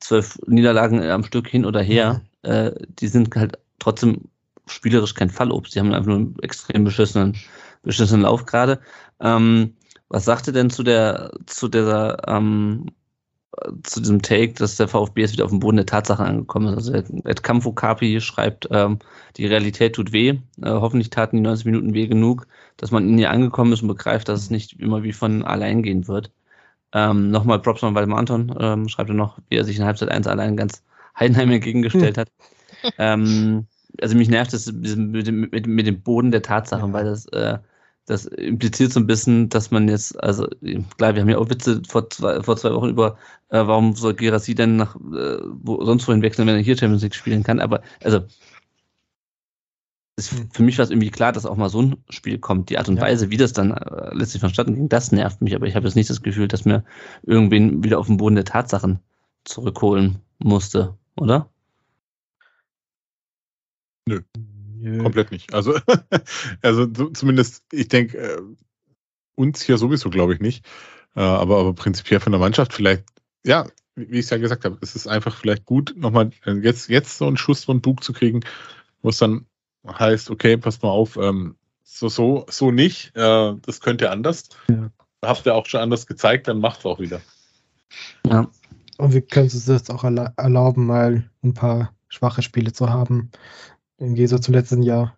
zwölf 0.00 0.38
Niederlagen 0.46 1.02
am 1.02 1.24
Stück 1.24 1.48
hin 1.48 1.64
oder 1.64 1.80
her, 1.80 2.20
mhm. 2.42 2.50
äh, 2.50 2.72
die 3.00 3.08
sind 3.08 3.34
halt 3.34 3.58
trotzdem 3.78 4.28
spielerisch 4.66 5.14
kein 5.14 5.30
Fallobst. 5.30 5.74
Die 5.74 5.80
haben 5.80 5.92
einfach 5.92 6.08
nur 6.08 6.18
einen 6.18 6.36
extrem 6.42 6.84
beschissenen, 6.84 7.36
beschissenen 7.82 8.22
Lauf 8.22 8.44
gerade. 8.44 8.80
Ähm, 9.20 9.74
was 10.08 10.24
sagt 10.24 10.46
ihr 10.46 10.52
denn 10.52 10.70
zu 10.70 10.82
der, 10.82 11.32
zu 11.46 11.68
dieser, 11.68 12.28
ähm, 12.28 12.86
zu 13.84 14.00
diesem 14.00 14.20
Take, 14.20 14.54
dass 14.54 14.76
der 14.76 14.88
VfB 14.88 15.22
jetzt 15.22 15.32
wieder 15.32 15.44
auf 15.44 15.50
dem 15.50 15.60
Boden 15.60 15.76
der 15.76 15.86
Tatsachen 15.86 16.26
angekommen 16.26 16.68
ist? 16.76 16.90
Also 16.90 16.92
Ed 17.24 17.42
Campo 17.42 17.72
Capi 17.72 18.20
schreibt, 18.20 18.68
ähm, 18.70 18.98
die 19.36 19.46
Realität 19.46 19.94
tut 19.94 20.12
weh. 20.12 20.30
Äh, 20.30 20.38
hoffentlich 20.62 21.10
taten 21.10 21.36
die 21.36 21.42
90 21.42 21.66
Minuten 21.66 21.94
weh 21.94 22.06
genug, 22.06 22.46
dass 22.76 22.90
man 22.90 23.08
in 23.08 23.18
ihr 23.18 23.30
angekommen 23.30 23.72
ist 23.72 23.82
und 23.82 23.88
begreift, 23.88 24.28
dass 24.28 24.40
es 24.40 24.50
nicht 24.50 24.80
immer 24.80 25.02
wie 25.02 25.12
von 25.12 25.44
allein 25.44 25.82
gehen 25.82 26.08
wird. 26.08 26.30
Ähm, 26.92 27.30
Nochmal 27.30 27.60
Props 27.60 27.80
von 27.80 27.94
Waldemar 27.94 28.20
Anton, 28.20 28.54
ähm, 28.60 28.88
schreibt 28.88 29.10
er 29.10 29.16
noch, 29.16 29.38
wie 29.48 29.56
er 29.56 29.64
sich 29.64 29.78
in 29.78 29.84
Halbzeit 29.84 30.10
1 30.10 30.26
allein 30.26 30.56
ganz 30.56 30.82
Heidenheim 31.18 31.50
entgegengestellt 31.50 32.18
hat. 32.18 32.28
ähm, 32.98 33.66
also 34.00 34.16
mich 34.16 34.28
nervt 34.28 34.52
das 34.52 34.70
mit, 34.72 35.30
mit, 35.30 35.66
mit, 35.66 35.86
dem 35.86 36.02
Boden 36.02 36.30
der 36.30 36.42
Tatsachen, 36.42 36.88
ja. 36.88 36.92
weil 36.92 37.04
das 37.04 37.26
äh, 37.26 37.58
das 38.06 38.26
impliziert 38.26 38.92
so 38.92 39.00
ein 39.00 39.06
bisschen, 39.06 39.48
dass 39.48 39.70
man 39.70 39.88
jetzt, 39.88 40.22
also 40.22 40.46
klar, 40.98 41.14
wir 41.14 41.22
haben 41.22 41.28
ja 41.28 41.38
auch 41.38 41.48
Witze 41.48 41.82
vor 41.88 42.10
zwei, 42.10 42.42
vor 42.42 42.56
zwei 42.56 42.72
Wochen 42.72 42.90
über, 42.90 43.16
äh, 43.48 43.66
warum 43.66 43.94
soll 43.94 44.14
Gerassi 44.14 44.54
denn 44.54 44.76
nach 44.76 44.96
äh, 44.96 45.38
wo, 45.42 45.84
sonst 45.84 46.06
wohin 46.06 46.22
wechseln, 46.22 46.46
wenn 46.46 46.56
er 46.56 46.62
hier 46.62 46.76
Champions 46.76 47.02
League 47.02 47.14
spielen 47.14 47.42
kann, 47.42 47.60
aber 47.60 47.82
also 48.02 48.20
ist, 50.16 50.32
hm. 50.32 50.50
für 50.50 50.62
mich 50.62 50.78
war 50.78 50.84
es 50.84 50.90
irgendwie 50.90 51.10
klar, 51.10 51.32
dass 51.32 51.46
auch 51.46 51.56
mal 51.56 51.68
so 51.68 51.82
ein 51.82 51.96
Spiel 52.08 52.38
kommt. 52.38 52.70
Die 52.70 52.78
Art 52.78 52.88
und 52.88 52.96
ja. 52.96 53.02
Weise, 53.02 53.30
wie 53.30 53.36
das 53.36 53.52
dann 53.52 53.72
äh, 53.72 54.14
letztlich 54.14 54.40
vonstatten 54.40 54.74
ging, 54.74 54.88
das 54.88 55.12
nervt 55.12 55.40
mich. 55.42 55.54
Aber 55.54 55.66
ich 55.66 55.74
habe 55.74 55.86
jetzt 55.86 55.96
nicht 55.96 56.10
das 56.10 56.22
Gefühl, 56.22 56.48
dass 56.48 56.64
mir 56.64 56.84
irgendwen 57.22 57.82
wieder 57.82 57.98
auf 57.98 58.06
den 58.06 58.18
Boden 58.18 58.36
der 58.36 58.44
Tatsachen 58.44 59.00
zurückholen 59.44 60.20
musste, 60.38 60.96
oder? 61.16 61.50
Nö. 64.06 64.20
Nö. 64.84 65.02
Komplett 65.02 65.30
nicht. 65.30 65.54
Also, 65.54 65.78
also 66.62 66.86
zumindest, 66.86 67.64
ich 67.72 67.88
denke, 67.88 68.18
äh, 68.18 68.42
uns 69.34 69.62
hier 69.62 69.78
sowieso, 69.78 70.10
glaube 70.10 70.34
ich, 70.34 70.40
nicht. 70.40 70.66
Äh, 71.16 71.20
aber, 71.20 71.58
aber 71.58 71.72
prinzipiell 71.72 72.20
von 72.20 72.32
der 72.32 72.40
Mannschaft 72.40 72.74
vielleicht, 72.74 73.04
ja, 73.46 73.66
wie 73.96 74.18
ich 74.18 74.26
es 74.26 74.30
ja 74.30 74.36
gesagt 74.36 74.66
habe, 74.66 74.76
es 74.82 74.94
ist 74.94 75.06
einfach 75.06 75.34
vielleicht 75.34 75.64
gut, 75.64 75.94
nochmal 75.96 76.32
äh, 76.44 76.52
jetzt, 76.52 76.90
jetzt 76.90 77.16
so 77.16 77.26
einen 77.26 77.38
Schuss 77.38 77.64
von 77.64 77.80
Bug 77.80 78.04
zu 78.04 78.12
kriegen, 78.12 78.40
wo 79.00 79.08
es 79.08 79.16
dann 79.16 79.46
heißt, 79.86 80.28
okay, 80.28 80.58
passt 80.58 80.82
mal 80.82 80.90
auf, 80.90 81.16
ähm, 81.16 81.56
so, 81.82 82.10
so, 82.10 82.44
so 82.50 82.70
nicht, 82.70 83.16
äh, 83.16 83.54
das 83.62 83.80
könnte 83.80 84.10
anders. 84.10 84.50
Ja. 84.68 84.90
Habt 85.22 85.46
ihr 85.46 85.54
auch 85.54 85.64
schon 85.64 85.80
anders 85.80 86.06
gezeigt, 86.06 86.46
dann 86.46 86.60
macht 86.60 86.80
es 86.80 86.84
auch 86.84 87.00
wieder. 87.00 87.22
Ja. 88.26 88.50
Und 88.98 89.14
wir 89.14 89.22
können 89.22 89.46
uns 89.46 89.66
jetzt 89.66 89.90
auch 89.90 90.04
erlauben, 90.04 90.84
mal 90.84 91.30
ein 91.42 91.54
paar 91.54 91.94
schwache 92.08 92.42
Spiele 92.42 92.72
zu 92.72 92.90
haben. 92.90 93.30
Im 94.04 94.14
Gegensatz 94.14 94.44
zum 94.44 94.54
letzten 94.54 94.82
Jahr. 94.82 95.16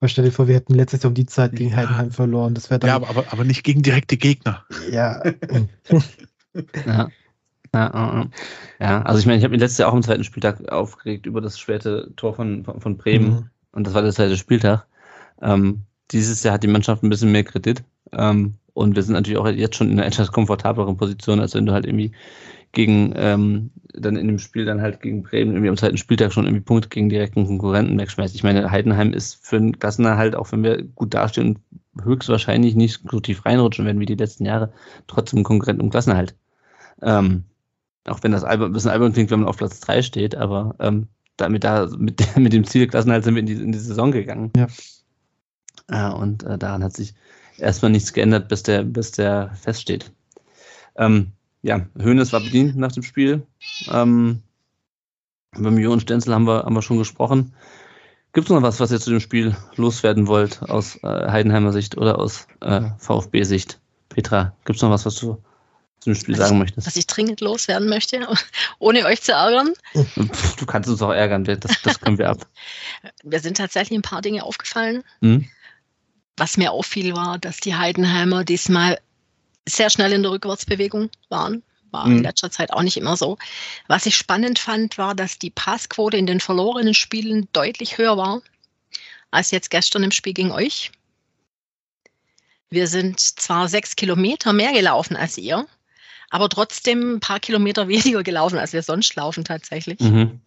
Weil 0.00 0.08
stell 0.08 0.24
dir 0.24 0.32
vor, 0.32 0.48
wir 0.48 0.54
hätten 0.54 0.74
letztes 0.74 1.02
Jahr 1.02 1.10
um 1.10 1.14
die 1.14 1.26
Zeit 1.26 1.54
gegen 1.54 1.70
ja. 1.70 1.76
Heidenheim 1.76 2.10
verloren. 2.10 2.54
Das 2.54 2.68
dann 2.68 2.80
ja, 2.82 2.96
aber, 2.96 3.08
aber, 3.08 3.32
aber 3.32 3.44
nicht 3.44 3.62
gegen 3.62 3.82
direkte 3.82 4.16
Gegner. 4.16 4.64
Ja. 4.90 5.22
ja. 6.86 7.08
Ja, 7.74 8.28
ja, 8.78 9.02
also 9.02 9.18
ich 9.18 9.24
meine, 9.24 9.38
ich 9.38 9.44
habe 9.44 9.52
mich 9.52 9.60
letztes 9.60 9.78
Jahr 9.78 9.88
auch 9.88 9.94
am 9.94 10.02
zweiten 10.02 10.24
Spieltag 10.24 10.70
aufgeregt 10.70 11.24
über 11.24 11.40
das 11.40 11.58
späte 11.58 12.12
Tor 12.16 12.34
von, 12.34 12.64
von, 12.64 12.80
von 12.82 12.98
Bremen. 12.98 13.30
Mhm. 13.30 13.50
Und 13.72 13.86
das 13.86 13.94
war 13.94 14.02
der 14.02 14.12
zweite 14.12 14.36
Spieltag. 14.36 14.86
Ähm, 15.40 15.84
dieses 16.10 16.42
Jahr 16.42 16.54
hat 16.54 16.62
die 16.62 16.68
Mannschaft 16.68 17.02
ein 17.02 17.08
bisschen 17.08 17.32
mehr 17.32 17.44
Kredit. 17.44 17.82
Ähm, 18.12 18.54
und 18.74 18.96
wir 18.96 19.02
sind 19.02 19.14
natürlich 19.14 19.38
auch 19.38 19.48
jetzt 19.48 19.76
schon 19.76 19.90
in 19.90 19.98
einer 19.98 20.06
etwas 20.06 20.32
komfortableren 20.32 20.96
Position, 20.96 21.40
als 21.40 21.54
wenn 21.54 21.66
du 21.66 21.72
halt 21.72 21.86
irgendwie 21.86 22.12
gegen 22.72 23.12
ähm, 23.16 23.70
dann 23.92 24.16
in 24.16 24.26
dem 24.26 24.38
Spiel 24.38 24.64
dann 24.64 24.80
halt 24.80 25.02
gegen 25.02 25.22
Bremen 25.22 25.52
irgendwie 25.52 25.68
am 25.68 25.76
zweiten 25.76 25.98
Spieltag 25.98 26.32
schon 26.32 26.46
irgendwie 26.46 26.64
Punkte 26.64 26.88
gegen 26.88 27.10
direkten 27.10 27.46
Konkurrenten 27.46 27.98
wegschmeißt. 27.98 28.34
Ich 28.34 28.42
meine, 28.42 28.70
Heidenheim 28.70 29.12
ist 29.12 29.44
für 29.46 29.56
einen 29.56 29.78
Klassener 29.78 30.16
halt, 30.16 30.34
auch 30.34 30.50
wenn 30.52 30.62
wir 30.62 30.82
gut 30.82 31.12
dastehen 31.12 31.58
und 31.94 32.04
höchstwahrscheinlich 32.04 32.74
nicht 32.74 33.02
so 33.10 33.20
tief 33.20 33.44
reinrutschen 33.44 33.84
werden 33.84 34.00
wie 34.00 34.06
die 34.06 34.14
letzten 34.14 34.46
Jahre, 34.46 34.72
trotzdem 35.06 35.42
Konkurrent 35.42 35.82
um 35.82 35.90
Klassenerhalt. 35.90 36.34
Ähm, 37.02 37.44
auch 38.06 38.22
wenn 38.22 38.32
das 38.32 38.44
ein 38.44 38.72
bisschen 38.72 38.90
albern 38.90 39.12
klingt, 39.12 39.30
wenn 39.30 39.40
man 39.40 39.48
auf 39.48 39.58
Platz 39.58 39.80
3 39.80 40.00
steht, 40.00 40.34
aber 40.34 40.74
ähm, 40.80 41.08
damit 41.36 41.64
da 41.64 41.88
mit, 41.98 42.24
mit 42.36 42.54
dem 42.54 42.64
Ziel 42.64 42.86
Klassenhalt 42.86 43.24
sind 43.24 43.34
wir 43.34 43.40
in 43.40 43.46
die, 43.46 43.52
in 43.52 43.72
die 43.72 43.78
Saison 43.78 44.12
gegangen. 44.12 44.50
Ja. 44.56 44.66
Äh, 45.88 46.14
und 46.14 46.44
äh, 46.44 46.56
daran 46.56 46.82
hat 46.82 46.94
sich 46.94 47.14
erstmal 47.58 47.90
nichts 47.90 48.12
geändert, 48.12 48.48
bis 48.48 48.62
der, 48.62 48.82
bis 48.82 49.12
der 49.12 49.52
feststeht. 49.60 50.10
Ähm, 50.96 51.32
ja, 51.62 51.86
Hönes 51.98 52.32
war 52.32 52.40
bedient 52.40 52.76
nach 52.76 52.92
dem 52.92 53.02
Spiel. 53.02 53.46
Ähm, 53.90 54.42
über 55.56 55.70
Mio 55.70 55.92
und 55.92 56.00
Stenzel 56.00 56.34
haben 56.34 56.46
wir, 56.46 56.64
haben 56.64 56.74
wir 56.74 56.82
schon 56.82 56.98
gesprochen. 56.98 57.54
Gibt 58.32 58.46
es 58.46 58.50
noch 58.50 58.62
was, 58.62 58.80
was 58.80 58.90
ihr 58.90 59.00
zu 59.00 59.10
dem 59.10 59.20
Spiel 59.20 59.54
loswerden 59.76 60.26
wollt, 60.26 60.62
aus 60.62 60.96
äh, 61.02 61.30
Heidenheimer 61.30 61.72
Sicht 61.72 61.98
oder 61.98 62.18
aus 62.18 62.46
äh, 62.60 62.82
VfB-Sicht? 62.98 63.78
Petra, 64.08 64.54
gibt 64.64 64.76
es 64.76 64.82
noch 64.82 64.90
was, 64.90 65.04
was 65.04 65.16
du 65.16 65.42
zu 66.00 66.10
dem 66.10 66.14
Spiel 66.14 66.34
was 66.34 66.48
sagen 66.48 66.54
ich, 66.54 66.60
möchtest? 66.60 66.86
Was 66.86 66.96
ich 66.96 67.06
dringend 67.06 67.40
loswerden 67.40 67.88
möchte, 67.88 68.26
ohne 68.78 69.04
euch 69.04 69.22
zu 69.22 69.32
ärgern. 69.32 69.74
Du 70.56 70.66
kannst 70.66 70.88
uns 70.88 71.02
auch 71.02 71.12
ärgern, 71.12 71.44
das, 71.44 71.60
das 71.82 72.00
können 72.00 72.18
wir 72.18 72.30
ab. 72.30 72.46
Mir 73.22 73.40
sind 73.40 73.58
tatsächlich 73.58 73.98
ein 73.98 74.02
paar 74.02 74.22
Dinge 74.22 74.42
aufgefallen. 74.42 75.04
Mhm. 75.20 75.48
Was 76.36 76.56
mir 76.56 76.72
auffiel, 76.72 77.14
war, 77.14 77.38
dass 77.38 77.58
die 77.58 77.74
Heidenheimer 77.74 78.44
diesmal 78.44 78.98
sehr 79.68 79.90
schnell 79.90 80.12
in 80.12 80.22
der 80.22 80.32
Rückwärtsbewegung 80.32 81.10
waren. 81.28 81.62
War 81.90 82.06
mhm. 82.06 82.18
in 82.18 82.22
letzter 82.22 82.50
Zeit 82.50 82.72
auch 82.72 82.82
nicht 82.82 82.96
immer 82.96 83.16
so. 83.16 83.38
Was 83.86 84.06
ich 84.06 84.16
spannend 84.16 84.58
fand, 84.58 84.98
war, 84.98 85.14
dass 85.14 85.38
die 85.38 85.50
Passquote 85.50 86.16
in 86.16 86.26
den 86.26 86.40
verlorenen 86.40 86.94
Spielen 86.94 87.48
deutlich 87.52 87.98
höher 87.98 88.16
war 88.16 88.42
als 89.32 89.50
jetzt 89.50 89.70
gestern 89.70 90.04
im 90.04 90.12
Spiel 90.12 90.34
gegen 90.34 90.52
euch. 90.52 90.92
Wir 92.70 92.86
sind 92.86 93.18
zwar 93.18 93.68
sechs 93.68 93.96
Kilometer 93.96 94.52
mehr 94.52 94.72
gelaufen 94.72 95.16
als 95.16 95.36
ihr, 95.36 95.66
aber 96.30 96.48
trotzdem 96.48 97.16
ein 97.16 97.20
paar 97.20 97.40
Kilometer 97.40 97.88
weniger 97.88 98.22
gelaufen, 98.22 98.58
als 98.58 98.72
wir 98.72 98.82
sonst 98.82 99.16
laufen 99.16 99.44
tatsächlich. 99.44 99.98
Mhm. 99.98 100.40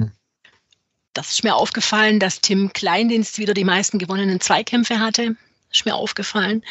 Das 1.14 1.30
ist 1.30 1.44
mir 1.44 1.56
aufgefallen, 1.56 2.20
dass 2.20 2.42
Tim 2.42 2.74
Kleindienst 2.74 3.40
wieder 3.40 3.54
die 3.54 3.64
meisten 3.64 4.00
gewonnenen 4.00 4.42
Zweikämpfe 4.42 5.00
hatte. 5.00 5.36
Ist 5.76 5.86
mir 5.86 5.96
aufgefallen. 5.96 6.64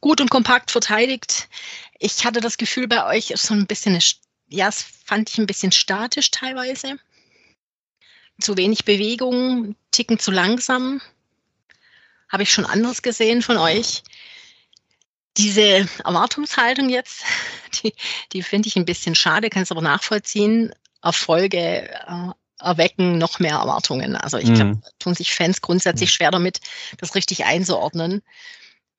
Gut 0.00 0.20
und 0.20 0.30
kompakt 0.30 0.70
verteidigt. 0.70 1.48
Ich 1.98 2.24
hatte 2.24 2.40
das 2.40 2.56
Gefühl, 2.56 2.88
bei 2.88 3.04
euch 3.06 3.30
ist 3.30 3.42
so 3.42 3.52
ein 3.52 3.66
bisschen, 3.66 3.94
eine, 3.94 4.02
ja, 4.48 4.66
das 4.66 4.82
fand 4.82 5.28
ich 5.28 5.38
ein 5.38 5.46
bisschen 5.46 5.70
statisch 5.70 6.30
teilweise. 6.30 6.98
Zu 8.40 8.56
wenig 8.56 8.86
Bewegung, 8.86 9.76
ticken 9.90 10.18
zu 10.18 10.30
langsam. 10.30 11.02
Habe 12.30 12.44
ich 12.44 12.52
schon 12.52 12.64
anders 12.64 13.02
gesehen 13.02 13.42
von 13.42 13.58
euch 13.58 14.02
diese 15.36 15.88
Erwartungshaltung 16.04 16.88
jetzt, 16.88 17.22
die, 17.82 17.94
die 18.32 18.42
finde 18.42 18.68
ich 18.68 18.76
ein 18.76 18.84
bisschen 18.84 19.14
schade, 19.14 19.50
kann 19.50 19.62
es 19.62 19.70
aber 19.70 19.82
nachvollziehen. 19.82 20.72
Erfolge 21.00 21.88
äh, 21.88 22.32
erwecken 22.60 23.18
noch 23.18 23.38
mehr 23.38 23.56
Erwartungen. 23.56 24.16
Also 24.16 24.38
ich 24.38 24.52
glaube, 24.52 24.74
mhm. 24.74 24.82
tun 24.98 25.14
sich 25.14 25.32
Fans 25.34 25.60
grundsätzlich 25.60 26.12
schwer 26.12 26.30
damit, 26.30 26.60
das 26.98 27.14
richtig 27.14 27.44
einzuordnen. 27.44 28.22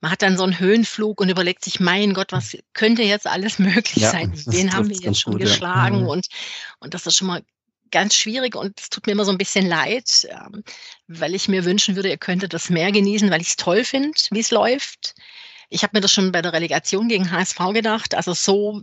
Man 0.01 0.11
hat 0.11 0.21
dann 0.21 0.37
so 0.37 0.43
einen 0.43 0.59
Höhenflug 0.59 1.19
und 1.19 1.29
überlegt 1.29 1.63
sich, 1.65 1.79
mein 1.79 2.13
Gott, 2.13 2.31
was 2.31 2.57
könnte 2.73 3.03
jetzt 3.03 3.27
alles 3.27 3.59
möglich 3.59 4.03
ja, 4.03 4.11
sein? 4.11 4.33
Den 4.47 4.73
haben 4.73 4.89
wir 4.89 4.95
jetzt 4.95 5.21
schon 5.21 5.33
gut, 5.33 5.41
geschlagen 5.41 5.97
ja. 5.97 6.01
Mhm. 6.03 6.07
und, 6.07 6.27
und 6.79 6.93
das 6.93 7.05
ist 7.05 7.17
schon 7.17 7.27
mal 7.27 7.41
ganz 7.91 8.15
schwierig 8.15 8.55
und 8.55 8.79
es 8.79 8.89
tut 8.89 9.07
mir 9.07 9.13
immer 9.13 9.25
so 9.25 9.31
ein 9.31 9.37
bisschen 9.37 9.67
leid, 9.67 10.27
ähm, 10.29 10.63
weil 11.07 11.35
ich 11.35 11.47
mir 11.47 11.65
wünschen 11.65 11.95
würde, 11.95 12.09
ihr 12.09 12.17
könntet 12.17 12.53
das 12.53 12.69
mehr 12.69 12.91
genießen, 12.91 13.29
weil 13.31 13.41
ich 13.41 13.49
es 13.49 13.55
toll 13.55 13.83
finde, 13.83 14.17
wie 14.31 14.39
es 14.39 14.51
läuft. 14.51 15.15
Ich 15.69 15.83
habe 15.83 15.97
mir 15.97 16.01
das 16.01 16.11
schon 16.11 16.31
bei 16.31 16.41
der 16.41 16.53
Relegation 16.53 17.09
gegen 17.09 17.31
HSV 17.31 17.57
gedacht. 17.73 18.15
Also 18.15 18.33
so 18.33 18.81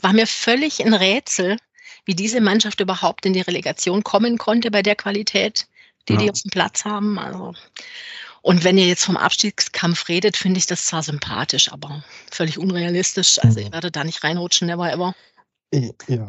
war 0.00 0.12
mir 0.12 0.26
völlig 0.26 0.84
ein 0.84 0.94
Rätsel, 0.94 1.56
wie 2.04 2.14
diese 2.14 2.40
Mannschaft 2.40 2.80
überhaupt 2.80 3.26
in 3.26 3.32
die 3.32 3.40
Relegation 3.40 4.02
kommen 4.02 4.38
konnte 4.38 4.70
bei 4.70 4.82
der 4.82 4.96
Qualität, 4.96 5.66
die 6.08 6.14
ja. 6.14 6.18
die 6.20 6.30
auf 6.30 6.40
dem 6.40 6.50
Platz 6.50 6.84
haben. 6.84 7.18
Also 7.18 7.54
und 8.42 8.64
wenn 8.64 8.78
ihr 8.78 8.86
jetzt 8.86 9.04
vom 9.04 9.16
Abstiegskampf 9.16 10.08
redet, 10.08 10.36
finde 10.36 10.58
ich 10.58 10.66
das 10.66 10.86
zwar 10.86 11.02
sympathisch, 11.02 11.72
aber 11.72 12.02
völlig 12.30 12.58
unrealistisch. 12.58 13.38
Also 13.42 13.60
ihr 13.60 13.66
mhm. 13.66 13.72
werdet 13.72 13.96
da 13.96 14.04
nicht 14.04 14.22
reinrutschen, 14.22 14.68
never 14.68 14.90
ever. 14.92 15.14
Ja. 16.08 16.26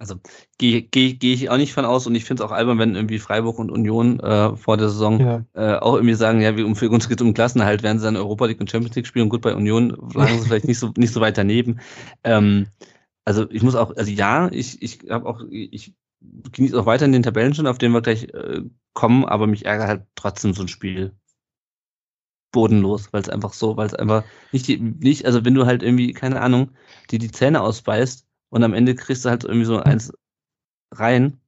Also 0.00 0.14
gehe 0.58 0.82
geh, 0.82 1.14
geh 1.14 1.32
ich 1.32 1.50
auch 1.50 1.56
nicht 1.56 1.72
von 1.72 1.84
aus 1.84 2.06
und 2.06 2.14
ich 2.14 2.24
finde 2.24 2.44
es 2.44 2.48
auch 2.48 2.52
albern, 2.54 2.78
wenn 2.78 2.94
irgendwie 2.94 3.18
Freiburg 3.18 3.58
und 3.58 3.72
Union 3.72 4.20
äh, 4.20 4.54
vor 4.56 4.76
der 4.76 4.90
Saison 4.90 5.18
ja. 5.18 5.44
äh, 5.54 5.76
auch 5.80 5.94
irgendwie 5.94 6.14
sagen, 6.14 6.40
ja, 6.40 6.56
wir, 6.56 6.72
für 6.76 6.88
uns 6.88 7.08
geht 7.08 7.20
es 7.20 7.26
um 7.26 7.34
Klassenhalt, 7.34 7.82
werden 7.82 7.98
sie 7.98 8.04
dann 8.04 8.16
Europa 8.16 8.46
League 8.46 8.60
und 8.60 8.70
Champions 8.70 8.94
League 8.94 9.08
spielen 9.08 9.24
und 9.24 9.30
gut 9.30 9.42
bei 9.42 9.56
Union 9.56 9.96
lagen 10.14 10.38
sie 10.38 10.46
vielleicht 10.46 10.68
nicht 10.68 10.78
so 10.78 10.92
nicht 10.96 11.12
so 11.12 11.20
weit 11.20 11.36
daneben. 11.36 11.80
Ähm, 12.22 12.68
also 13.28 13.50
ich 13.50 13.62
muss 13.62 13.74
auch, 13.74 13.94
also 13.94 14.10
ja, 14.10 14.48
ich, 14.52 14.80
ich 14.80 15.10
habe 15.10 15.28
auch, 15.28 15.42
ich 15.50 15.94
genieße 16.20 16.80
auch 16.80 16.86
weiterhin 16.86 17.12
den 17.12 17.22
Tabellenstand, 17.22 17.68
auf 17.68 17.76
den 17.76 17.92
wir 17.92 18.00
gleich 18.00 18.24
äh, 18.32 18.62
kommen, 18.94 19.26
aber 19.26 19.46
mich 19.46 19.66
ärgert 19.66 19.86
halt 19.86 20.06
trotzdem 20.14 20.54
so 20.54 20.62
ein 20.62 20.68
Spiel 20.68 21.14
bodenlos, 22.52 23.12
weil 23.12 23.20
es 23.20 23.28
einfach 23.28 23.52
so, 23.52 23.76
weil 23.76 23.86
es 23.86 23.94
einfach 23.94 24.24
nicht, 24.50 24.66
die, 24.66 24.78
nicht, 24.78 25.26
also 25.26 25.44
wenn 25.44 25.52
du 25.54 25.66
halt 25.66 25.82
irgendwie, 25.82 26.14
keine 26.14 26.40
Ahnung, 26.40 26.70
die 27.10 27.18
die 27.18 27.30
Zähne 27.30 27.60
ausbeißt 27.60 28.26
und 28.48 28.64
am 28.64 28.72
Ende 28.72 28.94
kriegst 28.94 29.26
du 29.26 29.28
halt 29.28 29.44
irgendwie 29.44 29.66
so 29.66 29.78
eins 29.78 30.10
rein, 30.90 31.38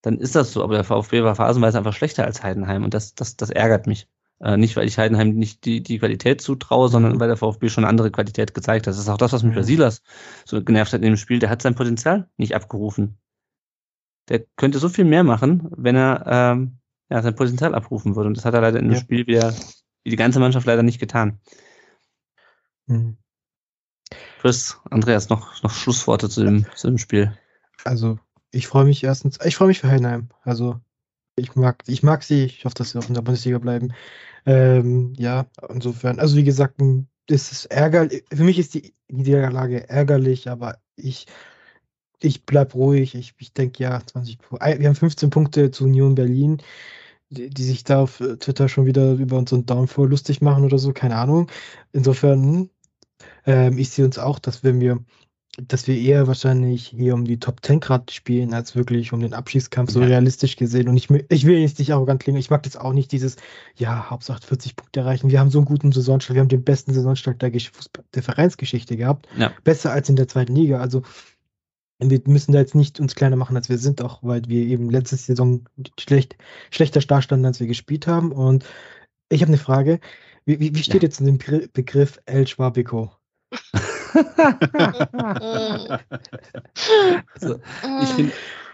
dann 0.00 0.18
ist 0.18 0.36
das 0.36 0.54
so. 0.54 0.64
Aber 0.64 0.72
der 0.72 0.84
VfB 0.84 1.22
war 1.22 1.34
phasenweise 1.34 1.76
einfach 1.76 1.92
schlechter 1.92 2.24
als 2.24 2.42
Heidenheim 2.42 2.82
und 2.82 2.94
das, 2.94 3.14
das, 3.14 3.36
das 3.36 3.50
ärgert 3.50 3.86
mich. 3.86 4.08
Äh, 4.40 4.56
nicht, 4.58 4.76
weil 4.76 4.86
ich 4.86 4.98
Heidenheim 4.98 5.30
nicht 5.30 5.64
die, 5.64 5.82
die 5.82 5.98
Qualität 5.98 6.40
zutraue, 6.40 6.88
sondern 6.88 7.14
mhm. 7.14 7.20
weil 7.20 7.28
der 7.28 7.38
VfB 7.38 7.68
schon 7.68 7.84
andere 7.84 8.10
Qualität 8.10 8.54
gezeigt 8.54 8.86
hat. 8.86 8.92
Das 8.92 8.98
ist 8.98 9.08
auch 9.08 9.16
das, 9.16 9.32
was 9.32 9.42
mich 9.42 9.54
bei 9.54 9.62
mhm. 9.62 9.66
Silas 9.66 10.02
so 10.44 10.62
genervt 10.62 10.92
hat 10.92 11.00
in 11.00 11.06
dem 11.06 11.16
Spiel. 11.16 11.38
Der 11.38 11.48
hat 11.48 11.62
sein 11.62 11.74
Potenzial 11.74 12.28
nicht 12.36 12.54
abgerufen. 12.54 13.18
Der 14.28 14.40
könnte 14.56 14.78
so 14.78 14.88
viel 14.88 15.04
mehr 15.04 15.24
machen, 15.24 15.68
wenn 15.76 15.96
er 15.96 16.24
ähm, 16.26 16.78
ja, 17.08 17.22
sein 17.22 17.34
Potenzial 17.34 17.74
abrufen 17.74 18.16
würde. 18.16 18.28
Und 18.28 18.36
das 18.36 18.44
hat 18.44 18.54
er 18.54 18.60
leider 18.60 18.78
in 18.78 18.86
dem 18.86 18.94
ja. 18.94 19.00
Spiel 19.00 19.26
wieder, 19.26 19.54
wie 20.04 20.10
die 20.10 20.16
ganze 20.16 20.40
Mannschaft 20.40 20.66
leider 20.66 20.82
nicht 20.82 20.98
getan. 20.98 21.40
Mhm. 22.86 23.16
Chris, 24.40 24.78
Andreas, 24.90 25.28
noch, 25.28 25.62
noch 25.62 25.72
Schlussworte 25.72 26.28
zu 26.28 26.44
dem, 26.44 26.66
zu 26.74 26.88
dem 26.88 26.98
Spiel. 26.98 27.36
Also, 27.84 28.18
ich 28.50 28.66
freue 28.66 28.84
mich 28.84 29.02
erstens, 29.02 29.38
ich 29.44 29.56
freue 29.56 29.68
mich 29.68 29.80
für 29.80 29.88
Heidenheim. 29.90 30.28
Also, 30.42 30.80
ich 31.36 31.54
mag, 31.54 31.82
ich 31.86 32.02
mag 32.02 32.22
sie, 32.22 32.44
ich 32.44 32.64
hoffe, 32.64 32.74
dass 32.76 32.90
sie 32.90 32.98
auch 32.98 33.08
in 33.08 33.14
der 33.14 33.22
Bundesliga 33.22 33.58
bleiben. 33.58 33.92
Ähm, 34.46 35.14
ja, 35.16 35.46
insofern, 35.68 36.18
also 36.18 36.36
wie 36.36 36.44
gesagt, 36.44 36.80
ist 37.28 37.52
es 37.52 37.66
ärgerlich, 37.66 38.24
für 38.32 38.44
mich 38.44 38.58
ist 38.58 38.74
die 38.74 38.94
Niederlage 39.08 39.88
ärgerlich, 39.88 40.48
aber 40.48 40.78
ich 40.96 41.26
ich 42.20 42.44
bleib 42.46 42.74
ruhig. 42.74 43.14
Ich, 43.14 43.34
ich 43.38 43.52
denke, 43.52 43.82
ja, 43.82 44.00
20 44.04 44.38
Wir 44.50 44.88
haben 44.88 44.94
15 44.94 45.30
Punkte 45.30 45.70
zu 45.70 45.84
Union 45.84 46.14
Berlin, 46.14 46.58
die, 47.30 47.50
die, 47.50 47.64
sich 47.64 47.84
da 47.84 48.02
auf 48.02 48.18
Twitter 48.40 48.68
schon 48.68 48.86
wieder 48.86 49.14
über 49.14 49.38
unseren 49.38 49.66
Downfall 49.66 50.08
lustig 50.08 50.40
machen 50.42 50.64
oder 50.64 50.78
so, 50.78 50.92
keine 50.92 51.16
Ahnung. 51.16 51.50
Insofern, 51.92 52.70
ähm, 53.46 53.78
ich 53.78 53.90
sehe 53.90 54.04
uns 54.04 54.18
auch, 54.18 54.38
dass 54.38 54.64
wenn 54.64 54.80
wir 54.80 55.04
dass 55.56 55.86
wir 55.86 55.96
eher 55.96 56.26
wahrscheinlich 56.26 56.88
hier 56.88 57.14
um 57.14 57.24
die 57.24 57.38
Top 57.38 57.64
10 57.64 57.80
Grad 57.80 58.10
spielen, 58.10 58.52
als 58.52 58.76
wirklich 58.76 59.12
um 59.12 59.20
den 59.20 59.32
Abschießkampf, 59.32 59.90
so 59.90 60.00
ja. 60.00 60.06
realistisch 60.06 60.56
gesehen. 60.56 60.88
Und 60.88 60.96
ich, 60.96 61.08
ich 61.10 61.46
will 61.46 61.58
jetzt 61.58 61.78
nicht 61.78 61.92
arrogant 61.92 62.22
klingen, 62.22 62.38
ich 62.38 62.50
mag 62.50 62.62
das 62.62 62.76
auch 62.76 62.92
nicht, 62.92 63.10
dieses, 63.10 63.36
ja, 63.74 64.10
Hauptsache 64.10 64.42
40 64.42 64.76
Punkte 64.76 65.00
erreichen. 65.00 65.30
Wir 65.30 65.40
haben 65.40 65.50
so 65.50 65.58
einen 65.58 65.64
guten 65.64 65.92
Saisonstart, 65.92 66.34
wir 66.34 66.42
haben 66.42 66.48
den 66.48 66.64
besten 66.64 66.92
Saisonstart 66.92 67.40
der, 67.40 67.50
der 67.50 68.22
Vereinsgeschichte 68.22 68.96
gehabt. 68.96 69.26
Ja. 69.38 69.52
Besser 69.64 69.92
als 69.92 70.08
in 70.10 70.16
der 70.16 70.28
zweiten 70.28 70.54
Liga. 70.54 70.80
Also 70.80 71.02
wir 71.98 72.20
müssen 72.26 72.52
da 72.52 72.58
jetzt 72.58 72.74
nicht 72.74 73.00
uns 73.00 73.14
kleiner 73.14 73.36
machen, 73.36 73.56
als 73.56 73.70
wir 73.70 73.78
sind, 73.78 74.02
auch 74.02 74.22
weil 74.22 74.42
wir 74.48 74.66
eben 74.66 74.90
letzte 74.90 75.16
Saison 75.16 75.64
schlecht, 75.98 76.36
schlechter 76.70 77.00
Start 77.00 77.24
standen, 77.24 77.46
als 77.46 77.60
wir 77.60 77.66
gespielt 77.66 78.06
haben. 78.06 78.32
Und 78.32 78.66
ich 79.30 79.40
habe 79.40 79.48
eine 79.48 79.58
Frage. 79.58 80.00
Wie, 80.44 80.60
wie, 80.60 80.74
wie 80.74 80.82
steht 80.82 81.02
ja. 81.02 81.08
jetzt 81.08 81.20
in 81.20 81.26
dem 81.26 81.70
Begriff 81.72 82.20
El 82.26 82.46
Schwabico? 82.46 83.10
also, 87.34 87.60
ich 88.02 88.08
finde, 88.10 88.32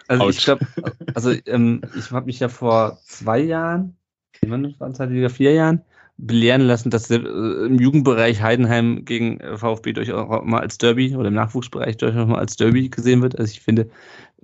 also 0.08 0.28
ich 0.28 0.44
glaube, 0.44 0.66
also 1.14 1.32
ähm, 1.46 1.82
ich 1.96 2.10
habe 2.10 2.26
mich 2.26 2.40
ja 2.40 2.48
vor 2.48 2.98
zwei 3.06 3.38
Jahren, 3.40 3.96
wann 4.42 4.74
waren 4.78 4.92
es 4.92 5.00
halt 5.00 5.32
vier 5.32 5.52
Jahren, 5.52 5.82
belehren 6.18 6.62
lassen, 6.62 6.90
dass 6.90 7.10
äh, 7.10 7.16
im 7.16 7.78
Jugendbereich 7.78 8.42
Heidenheim 8.42 9.04
gegen 9.04 9.40
äh, 9.40 9.56
VfB 9.56 9.92
durchaus 9.92 10.28
auch 10.28 10.44
mal 10.44 10.60
als 10.60 10.78
Derby 10.78 11.16
oder 11.16 11.28
im 11.28 11.34
Nachwuchsbereich 11.34 11.96
durchaus 11.96 12.28
mal 12.28 12.38
als 12.38 12.56
Derby 12.56 12.88
gesehen 12.88 13.22
wird. 13.22 13.38
Also 13.38 13.50
ich 13.50 13.60
finde 13.60 13.90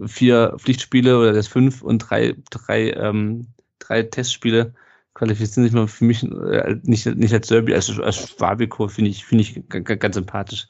vier 0.07 0.55
Pflichtspiele 0.59 1.19
oder 1.19 1.33
das 1.33 1.49
fünf 1.49 1.83
und 1.83 1.99
drei, 1.99 2.35
drei, 2.51 2.93
ähm, 2.93 3.47
drei 3.79 4.03
Testspiele 4.03 4.75
qualifizieren 5.19 5.65
sich 5.65 5.73
mal 5.73 5.89
für 5.89 6.05
mich 6.05 6.23
äh, 6.23 6.77
nicht, 6.85 7.05
nicht 7.07 7.35
als 7.35 7.49
Derby, 7.49 7.75
als, 7.75 7.99
als 7.99 8.31
Schwabiko 8.31 8.87
finde 8.87 9.11
ich, 9.11 9.25
finde 9.25 9.43
ich 9.43 9.63
ganz, 9.69 10.15
sympathisch. 10.15 10.69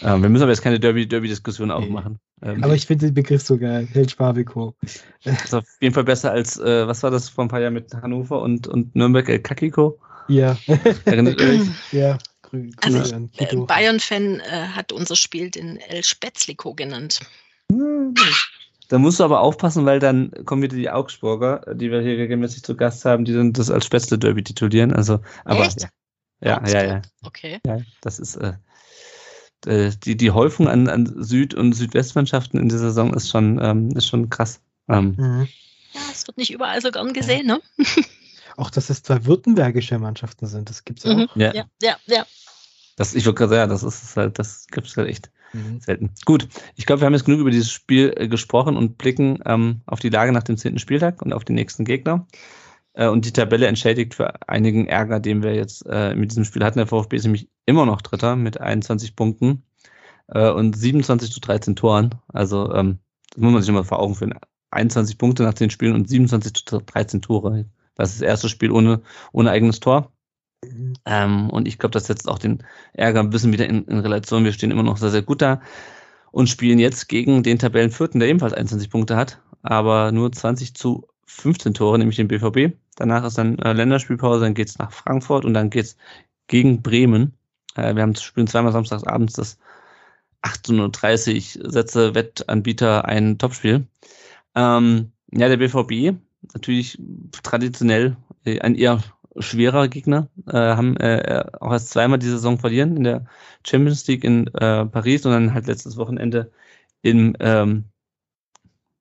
Ähm, 0.00 0.22
wir 0.22 0.30
müssen 0.30 0.42
aber 0.42 0.52
jetzt 0.52 0.62
keine 0.62 0.80
Derby-Diskussion 0.80 1.68
Derby 1.68 1.84
aufmachen. 1.84 2.18
Ähm, 2.42 2.64
aber 2.64 2.74
ich 2.74 2.86
finde 2.86 3.06
den 3.06 3.14
Begriff 3.14 3.42
so 3.42 3.58
geil, 3.58 3.86
Held 3.92 4.12
Schwabiko. 4.12 4.74
Ist 5.22 5.54
auf 5.54 5.64
jeden 5.80 5.94
Fall 5.94 6.04
besser 6.04 6.32
als, 6.32 6.58
äh, 6.58 6.86
was 6.86 7.02
war 7.02 7.10
das 7.10 7.28
vor 7.28 7.44
ein 7.44 7.48
paar 7.48 7.60
Jahren 7.60 7.74
mit 7.74 7.92
Hannover 7.92 8.40
und, 8.40 8.66
und 8.66 8.96
Nürnberg, 8.96 9.28
El 9.28 9.40
Kakiko? 9.40 9.98
Ja. 10.28 10.56
ja. 11.92 12.18
Also 12.80 13.28
äh, 13.36 13.56
Bayern-Fan 13.56 14.40
äh, 14.40 14.68
hat 14.74 14.92
unser 14.92 15.14
Spiel 15.14 15.50
den 15.50 15.76
El 15.76 16.02
Spätzliko 16.04 16.74
genannt. 16.74 17.20
Da 18.90 18.98
musst 18.98 19.20
du 19.20 19.24
aber 19.24 19.40
aufpassen, 19.40 19.86
weil 19.86 20.00
dann 20.00 20.32
kommen 20.44 20.62
wieder 20.62 20.74
die 20.74 20.90
Augsburger, 20.90 21.64
die 21.74 21.92
wir 21.92 22.00
hier 22.00 22.18
regelmäßig 22.18 22.64
zu 22.64 22.76
Gast 22.76 23.04
haben, 23.04 23.24
die 23.24 23.32
dann 23.32 23.52
das 23.52 23.70
als 23.70 23.86
Spätzle-Derby 23.86 24.42
titulieren. 24.42 24.92
Also, 24.92 25.20
aber 25.44 25.64
Echt? 25.64 25.82
ja. 25.82 25.88
Ja, 26.42 26.66
ja, 26.66 26.84
ja. 26.84 27.02
Okay. 27.22 27.60
Ja, 27.64 27.78
das 28.00 28.18
ist 28.18 28.34
äh, 28.34 28.54
äh, 29.66 29.92
die, 30.02 30.16
die 30.16 30.32
Häufung 30.32 30.66
an, 30.66 30.88
an 30.88 31.06
Süd- 31.22 31.54
und 31.54 31.72
Südwestmannschaften 31.74 32.58
in 32.58 32.68
dieser 32.68 32.80
Saison 32.80 33.14
ist 33.14 33.28
schon, 33.28 33.60
ähm, 33.62 33.90
ist 33.90 34.08
schon 34.08 34.28
krass. 34.28 34.60
Ähm, 34.88 35.14
mhm. 35.16 35.48
Ja, 35.92 36.00
es 36.10 36.26
wird 36.26 36.36
nicht 36.36 36.52
überall 36.52 36.80
so 36.80 36.90
gern 36.90 37.12
gesehen, 37.12 37.46
ne? 37.46 37.60
Auch, 38.56 38.70
dass 38.70 38.90
es 38.90 39.04
zwei 39.04 39.24
württembergische 39.24 40.00
Mannschaften 40.00 40.46
sind, 40.46 40.68
das 40.68 40.84
gibt 40.84 40.98
es 40.98 41.04
ja 41.04 41.14
mhm. 41.14 41.28
auch. 41.28 41.36
Ja, 41.36 41.54
ja, 41.54 41.64
ja. 41.80 41.96
ja. 42.06 42.26
Das, 42.96 43.14
ich 43.14 43.24
würde 43.24 43.38
gerade 43.38 43.54
sagen, 43.54 43.70
das 43.70 43.84
ist 43.84 44.16
halt, 44.16 44.38
das 44.40 44.66
gibt 44.66 44.88
es 44.88 44.96
halt 44.96 45.08
echt. 45.08 45.30
Mhm. 45.52 45.80
Selten. 45.80 46.10
Gut, 46.24 46.48
ich 46.76 46.86
glaube, 46.86 47.02
wir 47.02 47.06
haben 47.06 47.12
jetzt 47.12 47.24
genug 47.24 47.40
über 47.40 47.50
dieses 47.50 47.70
Spiel 47.70 48.12
äh, 48.16 48.28
gesprochen 48.28 48.76
und 48.76 48.98
blicken 48.98 49.40
ähm, 49.46 49.80
auf 49.86 50.00
die 50.00 50.08
Lage 50.08 50.32
nach 50.32 50.42
dem 50.42 50.56
zehnten 50.56 50.78
Spieltag 50.78 51.22
und 51.22 51.32
auf 51.32 51.44
den 51.44 51.56
nächsten 51.56 51.84
Gegner. 51.84 52.26
Äh, 52.92 53.08
und 53.08 53.24
die 53.24 53.32
Tabelle 53.32 53.66
entschädigt 53.66 54.14
für 54.14 54.48
einigen 54.48 54.86
Ärger, 54.86 55.20
den 55.20 55.42
wir 55.42 55.54
jetzt 55.54 55.84
äh, 55.88 56.14
mit 56.14 56.30
diesem 56.30 56.44
Spiel 56.44 56.64
hatten. 56.64 56.78
Der 56.78 56.86
VfB 56.86 57.16
ist 57.16 57.24
nämlich 57.24 57.48
immer 57.66 57.86
noch 57.86 58.02
Dritter 58.02 58.36
mit 58.36 58.60
21 58.60 59.16
Punkten 59.16 59.64
äh, 60.28 60.50
und 60.50 60.76
27 60.76 61.32
zu 61.32 61.40
13 61.40 61.76
Toren. 61.76 62.14
Also 62.28 62.72
ähm, 62.74 62.98
das 63.30 63.38
muss 63.38 63.52
man 63.52 63.62
sich 63.62 63.68
immer 63.68 63.84
vor 63.84 64.00
Augen 64.00 64.14
führen. 64.14 64.34
21 64.70 65.18
Punkte 65.18 65.42
nach 65.42 65.54
10 65.54 65.70
Spielen 65.70 65.94
und 65.94 66.08
27 66.08 66.54
zu 66.54 66.80
13 66.80 67.22
Tore. 67.22 67.66
Das 67.94 68.10
ist 68.10 68.20
das 68.20 68.28
erste 68.28 68.48
Spiel 68.48 68.70
ohne, 68.70 69.02
ohne 69.32 69.50
eigenes 69.50 69.80
Tor. 69.80 70.12
Ähm, 71.06 71.50
und 71.50 71.66
ich 71.66 71.78
glaube, 71.78 71.92
das 71.92 72.06
setzt 72.06 72.28
auch 72.28 72.38
den 72.38 72.62
Ärger 72.92 73.20
ein 73.20 73.30
bisschen 73.30 73.52
wieder 73.52 73.66
in, 73.68 73.84
in, 73.84 73.98
Relation. 74.00 74.44
Wir 74.44 74.52
stehen 74.52 74.70
immer 74.70 74.82
noch 74.82 74.98
sehr, 74.98 75.10
sehr 75.10 75.22
gut 75.22 75.40
da 75.42 75.60
und 76.32 76.48
spielen 76.48 76.78
jetzt 76.78 77.08
gegen 77.08 77.42
den 77.42 77.58
Tabellenvierten, 77.58 78.20
der 78.20 78.28
ebenfalls 78.28 78.52
21 78.52 78.90
Punkte 78.90 79.16
hat, 79.16 79.40
aber 79.62 80.12
nur 80.12 80.30
20 80.30 80.74
zu 80.74 81.08
15 81.26 81.74
Tore, 81.74 81.98
nämlich 81.98 82.16
den 82.16 82.28
BVB. 82.28 82.76
Danach 82.96 83.24
ist 83.24 83.38
dann 83.38 83.58
äh, 83.60 83.72
Länderspielpause, 83.72 84.44
dann 84.44 84.54
geht's 84.54 84.78
nach 84.78 84.92
Frankfurt 84.92 85.44
und 85.44 85.54
dann 85.54 85.70
geht's 85.70 85.96
gegen 86.48 86.82
Bremen. 86.82 87.34
Äh, 87.76 87.94
wir 87.94 88.02
haben 88.02 88.14
spielen 88.16 88.46
zweimal 88.46 88.72
samstags 88.72 89.04
abends 89.04 89.34
das 89.34 89.58
18.30 90.42 91.70
Sätze 91.70 92.14
Wettanbieter 92.14 93.06
ein 93.06 93.38
Topspiel. 93.38 93.86
Ähm, 94.54 95.12
ja, 95.32 95.48
der 95.48 95.56
BVB 95.56 96.18
natürlich 96.54 96.98
traditionell 97.42 98.16
äh, 98.44 98.60
ein 98.60 98.74
eher 98.74 99.02
schwerer 99.38 99.88
Gegner, 99.88 100.28
äh, 100.46 100.52
haben 100.52 100.96
äh, 100.96 101.44
auch 101.60 101.72
erst 101.72 101.90
zweimal 101.90 102.18
die 102.18 102.28
Saison 102.28 102.58
verlieren 102.58 102.96
in 102.96 103.04
der 103.04 103.26
Champions 103.66 104.06
League 104.06 104.24
in 104.24 104.46
äh, 104.48 104.86
Paris 104.86 105.24
und 105.24 105.32
dann 105.32 105.54
halt 105.54 105.66
letztes 105.66 105.96
Wochenende 105.96 106.50
im, 107.02 107.36
ähm, 107.40 107.84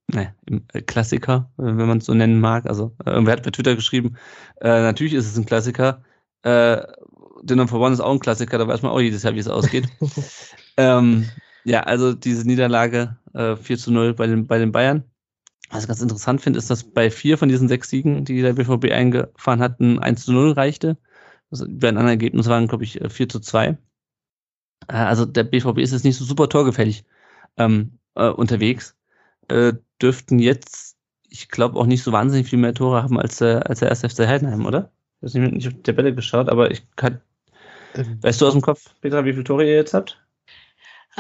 ne, 0.08 0.34
im 0.46 0.66
Klassiker, 0.86 1.50
wenn 1.58 1.88
man 1.88 2.00
es 2.00 2.06
so 2.06 2.14
nennen 2.14 2.40
mag. 2.40 2.68
Also 2.68 2.96
äh, 3.06 3.10
irgendwer 3.10 3.34
hat 3.34 3.44
bei 3.44 3.52
Twitter 3.52 3.76
geschrieben, 3.76 4.18
äh, 4.62 4.82
natürlich 4.82 5.14
ist 5.14 5.28
es 5.28 5.38
ein 5.38 5.46
Klassiker. 5.46 6.04
Äh, 6.44 6.82
Dinner 7.42 7.68
for 7.68 7.80
One 7.80 7.94
ist 7.94 8.02
auch 8.02 8.12
ein 8.12 8.20
Klassiker, 8.20 8.58
da 8.58 8.68
weiß 8.68 8.82
man 8.82 8.92
auch 8.92 9.00
jedes 9.00 9.24
Jahr, 9.24 9.34
wie 9.34 9.40
es 9.40 9.48
ausgeht. 9.48 9.88
ähm, 10.78 11.30
ja, 11.64 11.82
also 11.82 12.14
diese 12.14 12.46
Niederlage 12.48 13.18
äh, 13.34 13.56
4 13.56 13.78
zu 13.78 13.92
0 13.92 14.14
bei 14.14 14.28
den, 14.28 14.48
bei 14.48 14.58
den 14.58 14.72
Bayern. 14.72 15.04
Was 15.70 15.84
ich 15.84 15.88
ganz 15.88 16.02
interessant 16.02 16.42
finde, 16.42 16.58
ist, 16.58 16.70
dass 16.70 16.84
bei 16.84 17.12
vier 17.12 17.38
von 17.38 17.50
diesen 17.50 17.68
sechs 17.68 17.90
Siegen, 17.90 18.26
die 18.26 18.42
der 18.42 18.54
BVB 18.54 18.92
eingefahren 18.92 19.62
hat, 19.62 19.80
ein 19.80 20.00
1 20.00 20.26
zu 20.26 20.34
0 20.34 20.54
reichte. 20.54 20.98
Also 21.52 21.66
bei 21.68 21.88
einem 21.88 21.98
anderen 21.98 22.20
Ergebnis 22.20 22.48
waren, 22.48 22.68
glaube 22.68 22.84
ich, 22.84 23.00
4 23.08 23.30
zu 23.30 23.40
2. 23.40 23.78
Äh, 24.88 24.94
also 24.94 25.26
der 25.26 25.44
BVB 25.44 25.80
ist 25.80 25.92
jetzt 25.92 26.06
nicht 26.06 26.18
so 26.18 26.26
super 26.26 26.50
torgefällig 26.50 27.06
ähm, 27.58 28.00
äh, 28.16 28.30
unterwegs. 28.30 28.96
Äh, 29.48 29.74
dürften 30.02 30.40
jetzt, 30.40 30.98
ich 31.30 31.50
glaube, 31.50 31.80
auch 31.80 31.86
nicht 31.86 32.04
so 32.04 32.12
wahnsinnig 32.12 32.50
viel 32.50 32.60
mehr 32.60 32.74
Tore 32.74 33.04
haben 33.04 33.20
als, 33.20 33.42
äh, 33.42 33.60
als 33.66 33.80
der 33.80 33.90
erste 33.90 34.10
FC 34.10 34.28
Heidenheim, 34.28 34.66
oder? 34.66 34.92
Ich 35.22 35.36
habe 35.36 35.50
nicht 35.50 35.68
auf 35.68 35.74
die 35.74 35.84
Tabelle 35.84 36.16
geschaut, 36.16 36.50
aber 36.50 36.72
ich 36.72 36.84
kann. 36.96 37.22
Ähm, 37.96 38.20
weißt 38.22 38.40
du 38.42 38.48
aus 38.48 38.54
dem 38.54 38.62
Kopf, 38.62 38.94
Petra, 39.02 39.26
wie 39.26 39.34
viele 39.34 39.44
Tore 39.44 39.66
ihr 39.66 39.76
jetzt 39.76 39.94
habt? 39.94 40.22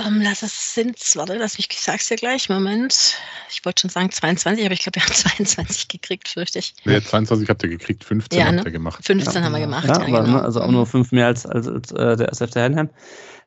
Ähm, 0.06 0.22
lass 0.24 0.44
es 0.44 0.74
sind, 0.74 0.98
warte, 1.16 1.38
lass 1.38 1.58
mich, 1.58 1.68
ich 1.72 1.82
sag's 1.82 2.08
dir 2.08 2.16
gleich, 2.16 2.50
Moment. 2.50 3.18
Ich 3.50 3.66
wollte 3.66 3.82
schon 3.82 3.90
sagen 3.90 4.12
22, 4.12 4.66
aber 4.66 4.74
ich 4.74 4.82
glaube, 4.82 4.96
wir 4.96 5.04
haben 5.04 5.14
22 5.14 5.88
gekriegt, 5.88 6.28
fürchte 6.28 6.60
ich. 6.60 6.74
Nee, 6.86 7.02
22 7.02 7.50
habt 7.50 7.64
ihr 7.64 7.70
gekriegt, 7.70 8.04
15 8.04 8.40
ja, 8.40 8.46
habt 8.46 8.58
ihr 8.60 8.64
ne? 8.64 8.72
gemacht. 8.72 9.06
15 9.06 9.34
ja. 9.34 9.42
haben 9.42 9.54
wir 9.54 9.60
gemacht, 9.60 9.88
ja, 9.88 10.00
ja 10.00 10.08
aber, 10.08 10.24
genau. 10.24 10.38
ne, 10.38 10.42
Also 10.44 10.62
auch 10.62 10.72
nur 10.72 10.86
fünf 10.86 11.12
mehr 11.12 11.28
als, 11.28 11.46
als, 11.46 11.68
als 11.68 11.92
äh, 11.92 12.16
der 12.16 12.30
SFC 12.32 12.56
Heidenheim. 12.58 12.90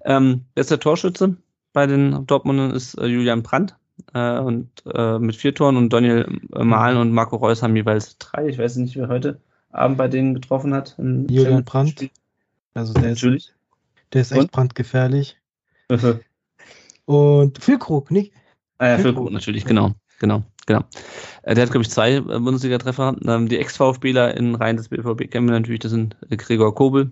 Ähm, 0.05 0.45
wer 0.55 0.61
ist 0.61 0.71
der 0.71 0.81
Torschütze 0.81 1.37
bei 1.73 1.87
den 1.87 2.27
Dortmundern 2.27 2.73
ist 2.73 2.99
äh, 2.99 3.07
Julian 3.07 3.43
Brandt 3.43 3.77
äh, 4.13 4.39
und 4.39 4.69
äh, 4.93 5.19
mit 5.19 5.37
vier 5.37 5.55
Toren 5.55 5.77
und 5.77 5.93
Daniel 5.93 6.41
äh, 6.55 6.65
Mahlen 6.65 6.99
und 6.99 7.13
Marco 7.13 7.37
Reus 7.37 7.63
haben 7.63 7.77
jeweils 7.77 8.19
drei. 8.19 8.49
Ich 8.49 8.59
weiß 8.59 8.77
nicht, 8.77 8.97
wer 8.97 9.09
heute 9.09 9.41
Abend 9.71 9.97
bei 9.97 10.09
denen 10.09 10.35
getroffen 10.35 10.75
hat. 10.75 10.97
Julian 10.99 11.65
Brandt. 11.65 12.11
Also 12.75 12.93
der 12.93 13.11
Natürlich. 13.11 13.47
ist, 13.47 13.55
der 14.13 14.21
ist 14.21 14.33
echt 14.33 14.51
brandgefährlich. 14.51 15.39
Und 17.13 17.63
Füllkrug, 17.63 18.11
nicht? 18.11 18.33
Ja, 18.81 18.99
Füllkrug, 18.99 19.31
natürlich, 19.31 19.65
genau. 19.65 19.93
Genau, 20.23 20.45
genau. 20.67 20.85
Äh, 21.43 21.57
der 21.57 21.65
hat, 21.65 21.73
glaube 21.73 21.83
ich, 21.83 21.91
zwei 21.91 22.15
äh, 22.15 22.21
Bundesliga-Treffer. 22.21 23.17
Ähm, 23.27 23.49
die 23.49 23.59
Ex-VfBler 23.59 24.37
in 24.37 24.55
Reihen 24.55 24.77
des 24.77 24.89
BVB 24.89 25.29
kennen 25.29 25.49
wir 25.49 25.53
natürlich, 25.53 25.81
das 25.81 25.91
sind 25.91 26.17
äh, 26.31 26.37
Gregor 26.37 26.75
Kobel, 26.75 27.11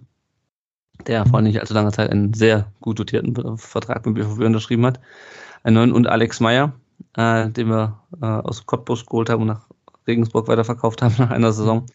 der 1.09 1.27
vor 1.27 1.43
nicht 1.43 1.59
allzu 1.59 1.75
langer 1.75 1.93
Zeit 1.93 2.11
einen 2.11 2.35
sehr 2.35 2.73
gut 2.81 3.01
dotierten 3.01 3.59
Vertrag 3.59 4.07
mit 4.07 4.15
BVB 4.15 4.43
unterschrieben 4.43 4.87
hat. 4.87 5.01
Einen 5.65 5.75
neuen 5.75 5.93
und 5.93 6.07
Alex 6.07 6.39
Meyer, 6.39 6.73
äh, 7.17 7.51
den 7.51 7.69
wir 7.69 8.01
äh, 8.23 8.27
aus 8.27 8.65
Cottbus 8.65 9.05
geholt 9.05 9.29
haben 9.29 9.43
und 9.43 9.49
nach 9.49 9.67
Regensburg 10.07 10.47
weiterverkauft 10.47 11.03
haben 11.03 11.15
nach 11.19 11.31
einer 11.31 11.53
Saison. 11.53 11.87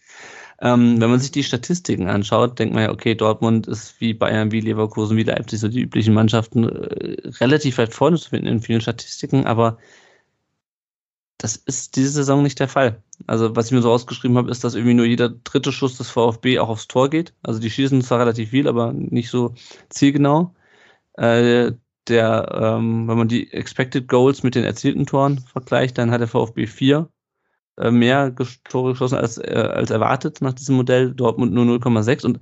Ähm, 0.60 1.00
wenn 1.00 1.10
man 1.10 1.20
sich 1.20 1.30
die 1.32 1.44
Statistiken 1.44 2.08
anschaut, 2.08 2.58
denkt 2.58 2.74
man 2.74 2.84
ja, 2.84 2.90
okay, 2.90 3.14
Dortmund 3.14 3.66
ist 3.66 4.00
wie 4.00 4.14
Bayern, 4.14 4.52
wie 4.52 4.60
Leverkusen, 4.60 5.16
wie 5.16 5.22
Leipzig, 5.22 5.60
so 5.60 5.68
die 5.68 5.82
üblichen 5.82 6.14
Mannschaften 6.14 6.64
äh, 6.68 7.28
relativ 7.40 7.78
weit 7.78 7.92
vorne 7.92 8.16
zu 8.16 8.30
finden 8.30 8.46
in 8.46 8.60
vielen 8.60 8.80
Statistiken, 8.80 9.46
aber 9.46 9.78
das 11.38 11.56
ist 11.56 11.96
diese 11.96 12.10
Saison 12.10 12.42
nicht 12.42 12.58
der 12.60 12.68
Fall. 12.68 13.02
Also 13.26 13.54
was 13.54 13.66
ich 13.66 13.72
mir 13.72 13.82
so 13.82 13.92
ausgeschrieben 13.92 14.38
habe, 14.38 14.50
ist, 14.50 14.64
dass 14.64 14.74
irgendwie 14.74 14.94
nur 14.94 15.04
jeder 15.04 15.28
dritte 15.28 15.72
Schuss 15.72 15.98
des 15.98 16.10
VfB 16.10 16.58
auch 16.58 16.70
aufs 16.70 16.88
Tor 16.88 17.10
geht. 17.10 17.34
Also 17.42 17.60
die 17.60 17.70
schießen 17.70 18.02
zwar 18.02 18.20
relativ 18.20 18.50
viel, 18.50 18.68
aber 18.68 18.92
nicht 18.92 19.28
so 19.30 19.54
zielgenau. 19.90 20.54
Äh, 21.14 21.72
der, 22.08 22.48
ähm, 22.78 23.08
wenn 23.08 23.18
man 23.18 23.28
die 23.28 23.52
Expected 23.52 24.08
Goals 24.08 24.42
mit 24.42 24.54
den 24.54 24.64
erzielten 24.64 25.06
Toren 25.06 25.38
vergleicht, 25.40 25.98
dann 25.98 26.10
hat 26.10 26.20
der 26.20 26.28
VfB 26.28 26.66
vier 26.66 27.10
äh, 27.78 27.90
mehr 27.90 28.34
Tore 28.64 28.92
geschossen 28.92 29.16
als, 29.16 29.38
äh, 29.38 29.70
als 29.72 29.90
erwartet 29.90 30.40
nach 30.40 30.52
diesem 30.52 30.76
Modell, 30.76 31.14
Dortmund 31.14 31.52
nur 31.52 31.64
0,6 31.64 32.24
und 32.24 32.40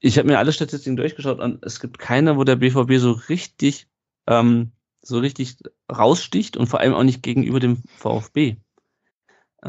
ich 0.00 0.18
habe 0.18 0.28
mir 0.28 0.38
alle 0.38 0.52
Statistiken 0.52 0.96
durchgeschaut 0.96 1.40
und 1.40 1.64
es 1.64 1.78
gibt 1.78 1.98
keine, 1.98 2.36
wo 2.36 2.44
der 2.44 2.56
BVB 2.56 2.96
so 2.98 3.12
richtig, 3.12 3.86
ähm, 4.26 4.72
so 5.02 5.18
richtig 5.18 5.56
raussticht 5.90 6.56
und 6.56 6.68
vor 6.68 6.80
allem 6.80 6.94
auch 6.94 7.02
nicht 7.02 7.22
gegenüber 7.22 7.60
dem 7.60 7.82
VfB. 7.98 8.56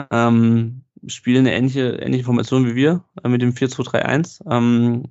Ähm, 0.10 0.84
spielen 1.08 1.46
eine 1.46 1.54
ähnliche, 1.54 1.98
ähnliche 1.98 2.24
Formation 2.24 2.66
wie 2.66 2.76
wir 2.76 3.04
äh, 3.24 3.28
mit 3.28 3.42
dem 3.42 3.52
4-2-3-1. 3.52 4.42
Ähm, 4.50 5.04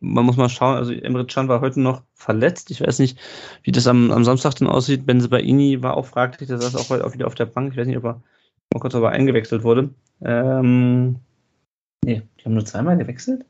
man 0.00 0.24
muss 0.24 0.36
mal 0.36 0.48
schauen, 0.48 0.76
also 0.76 0.92
Emre 0.92 1.26
Can 1.26 1.46
war 1.46 1.60
heute 1.60 1.80
noch 1.80 2.02
verletzt. 2.14 2.72
Ich 2.72 2.80
weiß 2.80 2.98
nicht, 2.98 3.18
wie 3.62 3.70
das 3.70 3.86
am, 3.86 4.10
am 4.10 4.24
Samstag 4.24 4.56
dann 4.56 4.66
aussieht. 4.66 5.06
Benzebaini 5.06 5.82
war 5.82 5.96
auch 5.96 6.06
fraglich, 6.06 6.48
der 6.48 6.58
saß 6.58 6.74
auch 6.74 6.90
heute 6.90 7.06
auch 7.06 7.12
wieder 7.12 7.28
auf 7.28 7.36
der 7.36 7.46
Bank. 7.46 7.72
Ich 7.72 7.78
weiß 7.78 7.86
nicht, 7.86 7.98
ob 7.98 8.04
er 8.04 8.22
mal 8.72 8.80
kurz 8.80 8.94
aber 8.94 9.10
eingewechselt 9.10 9.62
wurde. 9.62 9.90
Ähm, 10.22 11.16
nee, 12.04 12.22
die 12.38 12.44
haben 12.44 12.54
nur 12.54 12.64
zweimal 12.64 12.96
gewechselt? 12.96 13.44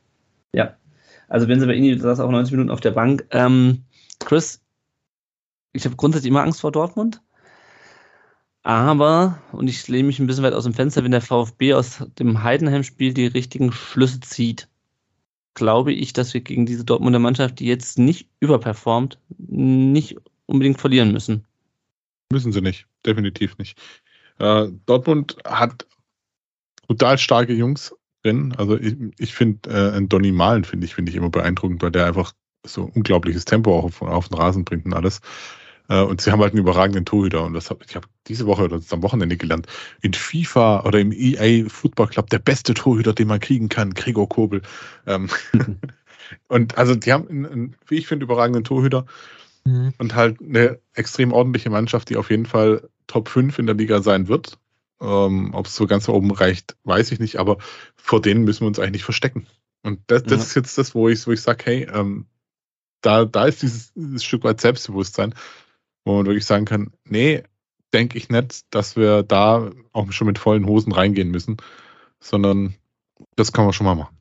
Ja. 0.54 0.76
Also 1.28 1.46
Benzebaini 1.46 1.98
saß 1.98 2.20
auch 2.20 2.30
90 2.30 2.52
Minuten 2.52 2.70
auf 2.70 2.80
der 2.80 2.90
Bank. 2.90 3.26
Ähm, 3.30 3.84
Chris, 4.18 4.60
ich 5.72 5.84
habe 5.84 5.96
grundsätzlich 5.96 6.30
immer 6.30 6.42
Angst 6.42 6.60
vor 6.60 6.72
Dortmund. 6.72 7.22
Aber, 8.62 9.42
und 9.50 9.68
ich 9.68 9.88
lehne 9.88 10.06
mich 10.06 10.20
ein 10.20 10.26
bisschen 10.26 10.44
weit 10.44 10.52
aus 10.52 10.64
dem 10.64 10.74
Fenster, 10.74 11.02
wenn 11.02 11.10
der 11.10 11.20
VfB 11.20 11.74
aus 11.74 12.04
dem 12.18 12.42
Heidenheim-Spiel 12.42 13.12
die 13.12 13.26
richtigen 13.26 13.72
Schlüsse 13.72 14.20
zieht, 14.20 14.68
glaube 15.54 15.92
ich, 15.92 16.12
dass 16.12 16.32
wir 16.32 16.42
gegen 16.42 16.64
diese 16.64 16.84
Dortmunder 16.84 17.18
Mannschaft, 17.18 17.58
die 17.58 17.66
jetzt 17.66 17.98
nicht 17.98 18.28
überperformt, 18.38 19.18
nicht 19.38 20.16
unbedingt 20.46 20.80
verlieren 20.80 21.12
müssen. 21.12 21.44
Müssen 22.30 22.52
sie 22.52 22.62
nicht, 22.62 22.86
definitiv 23.04 23.58
nicht. 23.58 23.78
Äh, 24.38 24.68
Dortmund 24.86 25.36
hat 25.44 25.86
brutal 26.86 27.18
starke 27.18 27.52
Jungs 27.52 27.94
drin. 28.22 28.54
Also 28.56 28.78
ich, 28.78 28.96
ich 29.18 29.34
finde, 29.34 29.70
äh, 29.70 29.96
ein 29.96 30.08
Donny 30.08 30.32
Malen 30.32 30.64
finde 30.64 30.86
ich, 30.86 30.94
finde 30.94 31.10
ich 31.10 31.16
immer 31.16 31.30
beeindruckend, 31.30 31.82
weil 31.82 31.90
der 31.90 32.06
einfach 32.06 32.32
so 32.64 32.90
unglaubliches 32.94 33.44
Tempo 33.44 33.76
auch 33.76 33.84
auf, 33.84 34.02
auf 34.02 34.28
den 34.28 34.38
Rasen 34.38 34.64
bringt 34.64 34.86
und 34.86 34.94
alles. 34.94 35.20
Äh, 35.88 36.00
und 36.02 36.20
sie 36.20 36.30
haben 36.30 36.40
halt 36.40 36.52
einen 36.52 36.60
überragenden 36.60 37.04
Torhüter. 37.04 37.44
Und 37.44 37.54
das 37.54 37.70
hab, 37.70 37.84
ich 37.84 37.96
habe 37.96 38.06
diese 38.28 38.46
Woche 38.46 38.64
oder 38.64 38.80
am 38.90 39.02
Wochenende 39.02 39.36
gelernt. 39.36 39.66
In 40.00 40.14
FIFA 40.14 40.84
oder 40.84 41.00
im 41.00 41.12
EA 41.12 41.68
Football 41.68 42.08
Club 42.08 42.30
der 42.30 42.38
beste 42.38 42.74
Torhüter, 42.74 43.12
den 43.12 43.28
man 43.28 43.40
kriegen 43.40 43.68
kann, 43.68 43.94
Gregor 43.94 44.28
Kobel. 44.28 44.62
Ähm, 45.06 45.28
und 46.48 46.78
also 46.78 46.94
die 46.94 47.12
haben, 47.12 47.28
einen, 47.28 47.46
einen, 47.46 47.76
wie 47.86 47.96
ich 47.96 48.06
finde, 48.06 48.24
überragenden 48.24 48.64
Torhüter. 48.64 49.06
Mhm. 49.64 49.94
Und 49.98 50.14
halt 50.14 50.40
eine 50.40 50.80
extrem 50.94 51.32
ordentliche 51.32 51.70
Mannschaft, 51.70 52.10
die 52.10 52.16
auf 52.16 52.30
jeden 52.30 52.46
Fall 52.46 52.88
Top 53.06 53.28
5 53.28 53.58
in 53.58 53.66
der 53.66 53.74
Liga 53.74 54.02
sein 54.02 54.28
wird. 54.28 54.58
Ähm, 55.00 55.50
Ob 55.52 55.66
es 55.66 55.76
so 55.76 55.86
ganz 55.86 56.08
oben 56.08 56.30
reicht, 56.30 56.76
weiß 56.84 57.12
ich 57.12 57.18
nicht, 57.18 57.36
aber 57.36 57.58
vor 57.96 58.22
denen 58.22 58.44
müssen 58.44 58.62
wir 58.62 58.68
uns 58.68 58.78
eigentlich 58.78 58.92
nicht 58.92 59.04
verstecken. 59.04 59.46
Und 59.82 60.00
das, 60.06 60.22
das 60.22 60.32
ja. 60.32 60.38
ist 60.38 60.54
jetzt 60.54 60.78
das, 60.78 60.94
wo 60.94 61.08
ich, 61.08 61.26
wo 61.26 61.32
ich 61.32 61.42
sage, 61.42 61.64
hey, 61.66 61.88
ähm, 61.92 62.26
da, 63.00 63.24
da 63.24 63.46
ist 63.46 63.62
dieses, 63.62 63.92
dieses 63.94 64.22
Stück 64.22 64.44
weit 64.44 64.60
Selbstbewusstsein, 64.60 65.34
wo 66.04 66.16
man 66.16 66.26
wirklich 66.26 66.44
sagen 66.44 66.64
kann, 66.64 66.92
nee, 67.04 67.42
denke 67.92 68.16
ich 68.16 68.28
nicht, 68.28 68.64
dass 68.70 68.96
wir 68.96 69.22
da 69.22 69.70
auch 69.92 70.12
schon 70.12 70.28
mit 70.28 70.38
vollen 70.38 70.66
Hosen 70.66 70.92
reingehen 70.92 71.30
müssen, 71.30 71.56
sondern 72.20 72.74
das 73.36 73.52
kann 73.52 73.64
man 73.64 73.72
schon 73.72 73.86
mal 73.86 73.96
machen. 73.96 74.16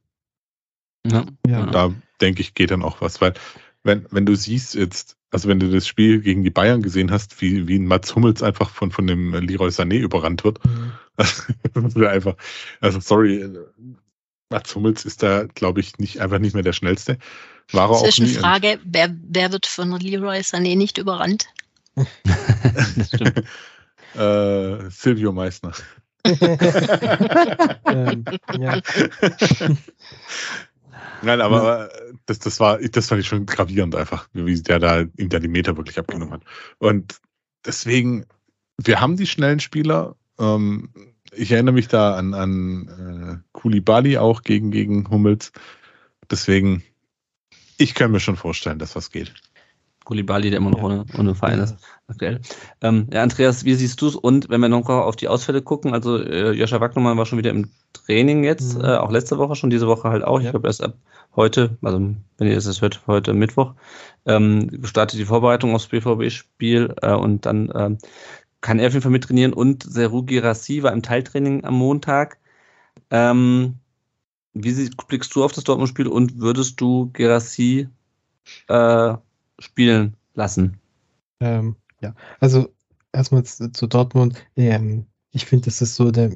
Ja, 1.05 1.25
ja. 1.47 1.63
Und 1.63 1.73
da 1.73 1.93
denke 2.19 2.41
ich, 2.41 2.53
geht 2.53 2.71
dann 2.71 2.83
auch 2.83 3.01
was, 3.01 3.21
weil 3.21 3.33
wenn, 3.83 4.05
wenn 4.11 4.25
du 4.25 4.35
siehst 4.35 4.75
jetzt, 4.75 5.17
also 5.31 5.47
wenn 5.47 5.59
du 5.59 5.71
das 5.71 5.87
Spiel 5.87 6.21
gegen 6.21 6.43
die 6.43 6.49
Bayern 6.49 6.81
gesehen 6.81 7.09
hast, 7.09 7.41
wie, 7.41 7.67
wie 7.67 7.79
Mats 7.79 8.13
Hummels 8.15 8.43
einfach 8.43 8.69
von, 8.69 8.91
von 8.91 9.07
dem 9.07 9.33
Leroy 9.33 9.69
Sané 9.69 9.97
überrannt 9.97 10.43
wird, 10.43 10.59
mhm. 10.65 10.91
einfach, 12.05 12.35
also 12.81 12.99
sorry, 12.99 13.49
Mats 14.49 14.75
Hummels 14.75 15.05
ist 15.05 15.23
da, 15.23 15.45
glaube 15.55 15.79
ich, 15.79 15.97
nicht, 15.97 16.19
einfach 16.19 16.39
nicht 16.39 16.53
mehr 16.53 16.63
der 16.63 16.73
schnellste. 16.73 17.17
War 17.71 17.89
er 17.89 17.99
Zwischenfrage, 17.99 18.79
wer, 18.83 19.15
wer 19.29 19.51
wird 19.51 19.65
von 19.65 19.97
Leroy 19.97 20.39
Sané 20.39 20.75
nicht 20.75 20.97
überrannt? 20.97 21.47
äh, 24.15 24.89
Silvio 24.89 25.31
Meissner. 25.31 25.71
ähm, 26.25 28.25
ja. 28.59 28.81
Nein, 31.21 31.41
aber 31.41 31.89
das, 32.25 32.39
das 32.39 32.59
war, 32.59 32.79
das 32.79 33.07
fand 33.07 33.21
ich 33.21 33.27
schon 33.27 33.45
gravierend 33.45 33.95
einfach, 33.95 34.27
wie 34.33 34.61
der 34.61 34.79
da 34.79 35.01
ihm 35.17 35.29
da 35.29 35.39
die 35.39 35.47
Meter 35.47 35.77
wirklich 35.77 35.99
abgenommen 35.99 36.33
hat. 36.33 36.43
Und 36.79 37.19
deswegen, 37.65 38.25
wir 38.77 38.99
haben 38.99 39.17
die 39.17 39.27
schnellen 39.27 39.59
Spieler. 39.59 40.15
Ähm, 40.39 40.89
ich 41.33 41.51
erinnere 41.51 41.73
mich 41.73 41.87
da 41.87 42.15
an, 42.15 42.33
an 42.33 43.43
äh, 43.43 43.49
Kulibali 43.51 44.17
auch 44.17 44.41
gegen, 44.41 44.71
gegen 44.71 45.09
Hummels. 45.09 45.51
Deswegen, 46.29 46.83
ich 47.77 47.93
kann 47.93 48.11
mir 48.11 48.19
schon 48.19 48.35
vorstellen, 48.37 48.79
dass 48.79 48.95
was 48.95 49.11
geht. 49.11 49.33
Kulibali, 50.03 50.49
der 50.49 50.57
immer 50.57 50.71
noch 50.71 50.81
ohne, 50.81 51.05
ohne 51.17 51.35
Verein 51.35 51.59
ist, 51.59 51.77
aktuell. 52.07 52.41
Ähm, 52.81 53.07
ja, 53.13 53.21
Andreas, 53.21 53.65
wie 53.65 53.75
siehst 53.75 54.01
du 54.01 54.07
es? 54.07 54.15
Und 54.15 54.49
wenn 54.49 54.61
wir 54.61 54.69
noch 54.69 54.89
auf 54.89 55.15
die 55.15 55.27
Ausfälle 55.27 55.61
gucken, 55.61 55.93
also 55.93 56.17
äh, 56.17 56.51
Joscha 56.51 56.81
Wagnermann 56.81 57.17
war 57.17 57.25
schon 57.25 57.37
wieder 57.37 57.51
im 57.51 57.69
Training 57.93 58.43
jetzt, 58.43 58.77
mhm. 58.77 58.85
äh, 58.85 58.97
auch 58.97 59.11
letzte 59.11 59.37
Woche 59.37 59.55
schon, 59.55 59.69
diese 59.69 59.87
Woche 59.87 60.09
halt 60.09 60.23
auch. 60.23 60.39
Ja. 60.39 60.47
Ich 60.47 60.51
glaube, 60.51 60.67
erst 60.67 60.83
ab 60.83 60.95
heute, 61.35 61.77
also 61.81 61.99
wenn 61.99 62.47
ihr 62.47 62.55
das 62.55 62.81
hört, 62.81 63.01
heute 63.07 63.33
Mittwoch, 63.33 63.73
ähm, 64.25 64.81
startet 64.83 65.19
die 65.19 65.25
Vorbereitung 65.25 65.75
aufs 65.75 65.87
BVB-Spiel 65.87 66.95
äh, 67.01 67.13
und 67.13 67.45
dann 67.45 67.71
ähm, 67.75 67.97
kann 68.61 68.79
er 68.79 68.87
auf 68.87 68.93
jeden 68.93 69.03
Fall 69.03 69.11
mittrainieren 69.11 69.53
und 69.53 69.83
Seru 69.83 70.23
Girassi 70.23 70.83
war 70.83 70.93
im 70.93 71.03
Teiltraining 71.03 71.63
am 71.63 71.75
Montag. 71.75 72.37
Ähm, 73.09 73.75
wie 74.53 74.89
blickst 75.07 75.33
du 75.35 75.43
auf 75.43 75.53
das 75.53 75.63
Dortmund-Spiel 75.63 76.07
und 76.07 76.39
würdest 76.39 76.81
du 76.81 77.09
Gerassi 77.13 77.87
äh, 78.67 79.15
spielen 79.61 80.15
lassen? 80.33 80.79
Ähm, 81.39 81.75
ja, 82.01 82.13
also 82.39 82.73
erstmal 83.11 83.43
zu, 83.43 83.87
Dortmund. 83.87 84.35
Ähm, 84.55 85.05
ich 85.31 85.45
finde, 85.45 85.65
das 85.65 85.81
ist 85.81 85.95
so 85.95 86.11
der. 86.11 86.31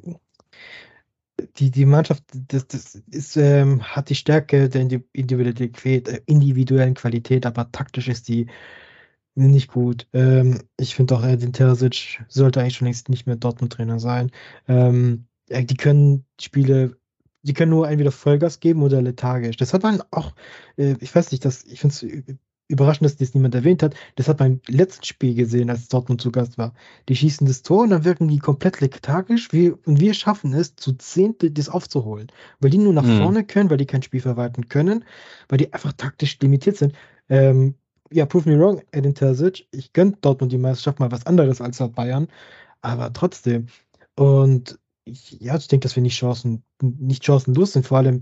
Die, 1.57 1.69
die 1.69 1.85
Mannschaft 1.85 2.23
das, 2.47 2.67
das 2.67 2.95
ist, 3.11 3.35
ähm, 3.35 3.83
hat 3.83 4.09
die 4.09 4.15
Stärke 4.15 4.69
der 4.69 4.89
äh, 4.89 5.01
individuellen 5.13 6.93
Qualität, 6.93 7.45
aber 7.45 7.71
taktisch 7.73 8.07
ist 8.07 8.29
die 8.29 8.47
nicht 9.35 9.69
gut. 9.69 10.07
Ähm, 10.13 10.61
ich 10.77 10.95
finde 10.95 11.15
auch, 11.15 11.25
Edin 11.25 11.51
Terzic 11.51 12.23
sollte 12.29 12.61
eigentlich 12.61 12.77
schon 12.77 12.85
längst 12.85 13.09
nicht 13.09 13.27
mehr 13.27 13.35
Dortmund-Trainer 13.35 13.99
sein. 13.99 14.31
Ähm, 14.69 15.27
die 15.49 15.75
können 15.75 16.25
Spiele 16.39 16.97
die 17.45 17.53
können 17.53 17.69
nur 17.69 17.87
entweder 17.87 18.11
Vollgas 18.11 18.59
geben 18.59 18.81
oder 18.81 19.01
lethargisch. 19.01 19.57
Das 19.57 19.73
hat 19.73 19.83
man 19.83 20.01
auch, 20.09 20.33
äh, 20.77 20.95
ich 20.99 21.13
weiß 21.13 21.31
nicht, 21.31 21.45
das, 21.45 21.63
ich 21.65 21.79
finde 21.79 21.93
es 21.93 22.35
überraschend, 22.67 23.05
dass 23.05 23.17
das 23.17 23.33
niemand 23.33 23.55
erwähnt 23.55 23.83
hat. 23.83 23.95
Das 24.15 24.27
hat 24.27 24.39
man 24.39 24.61
im 24.67 24.75
letzten 24.75 25.05
Spiel 25.05 25.35
gesehen, 25.35 25.69
als 25.69 25.87
Dortmund 25.87 26.21
zu 26.21 26.31
Gast 26.31 26.57
war. 26.57 26.73
Die 27.09 27.15
schießen 27.15 27.45
das 27.45 27.61
Tor 27.61 27.83
und 27.83 27.91
dann 27.91 28.05
wirken 28.05 28.27
die 28.27 28.39
komplett 28.39 28.81
lethargisch 28.81 29.51
wir, 29.53 29.77
und 29.85 29.99
wir 29.99 30.13
schaffen 30.13 30.53
es, 30.53 30.75
zu 30.75 30.93
Zehntel 30.93 31.51
das 31.51 31.69
aufzuholen. 31.69 32.27
Weil 32.59 32.71
die 32.71 32.77
nur 32.77 32.93
nach 32.93 33.03
mhm. 33.03 33.17
vorne 33.19 33.43
können, 33.43 33.69
weil 33.69 33.77
die 33.77 33.85
kein 33.85 34.01
Spiel 34.01 34.21
verwalten 34.21 34.67
können, 34.67 35.05
weil 35.47 35.57
die 35.57 35.73
einfach 35.73 35.93
taktisch 35.93 36.39
limitiert 36.39 36.77
sind. 36.77 36.93
Ähm, 37.29 37.75
ja, 38.11 38.25
prove 38.25 38.49
me 38.49 38.59
wrong, 38.59 38.81
Edin 38.91 39.15
Terzic. 39.15 39.67
Ich 39.71 39.93
gönne 39.93 40.13
Dortmund 40.21 40.51
die 40.51 40.57
Meisterschaft 40.57 40.99
mal 40.99 41.11
was 41.11 41.25
anderes 41.25 41.61
als 41.61 41.77
Bayern, 41.93 42.27
aber 42.81 43.13
trotzdem. 43.13 43.67
Und 44.15 44.79
ich, 45.05 45.39
ja, 45.39 45.55
ich 45.55 45.67
denke, 45.67 45.83
dass 45.83 45.95
wir 45.95 46.03
nicht 46.03 46.17
Chancen, 46.17 46.63
nicht 46.81 47.23
chancenlos 47.23 47.73
sind. 47.73 47.85
Vor 47.85 47.97
allem, 47.97 48.21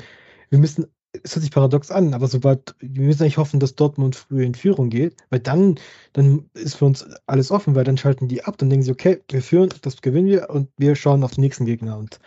wir 0.49 0.59
müssen 0.59 0.87
es 1.21 1.35
hört 1.35 1.43
sich 1.43 1.51
paradox 1.51 1.91
an, 1.91 2.13
aber 2.13 2.27
sobald, 2.27 2.75
wir 2.79 3.03
müssen 3.03 3.21
eigentlich 3.21 3.37
hoffen, 3.37 3.59
dass 3.59 3.75
Dortmund 3.75 4.15
früher 4.15 4.45
in 4.45 4.55
Führung 4.55 4.89
geht, 4.89 5.15
weil 5.29 5.39
dann, 5.39 5.79
dann 6.13 6.49
ist 6.53 6.75
für 6.75 6.85
uns 6.85 7.05
alles 7.27 7.51
offen, 7.51 7.75
weil 7.75 7.83
dann 7.83 7.97
schalten 7.97 8.27
die 8.27 8.43
ab, 8.43 8.57
dann 8.57 8.69
denken 8.69 8.83
sie, 8.83 8.91
okay, 8.91 9.21
wir 9.29 9.43
führen, 9.43 9.69
das 9.83 10.01
gewinnen 10.01 10.27
wir 10.27 10.49
und 10.49 10.69
wir 10.77 10.95
schauen 10.95 11.23
auf 11.23 11.35
den 11.35 11.41
nächsten 11.41 11.65
Gegner. 11.65 11.97
Und 11.97 12.19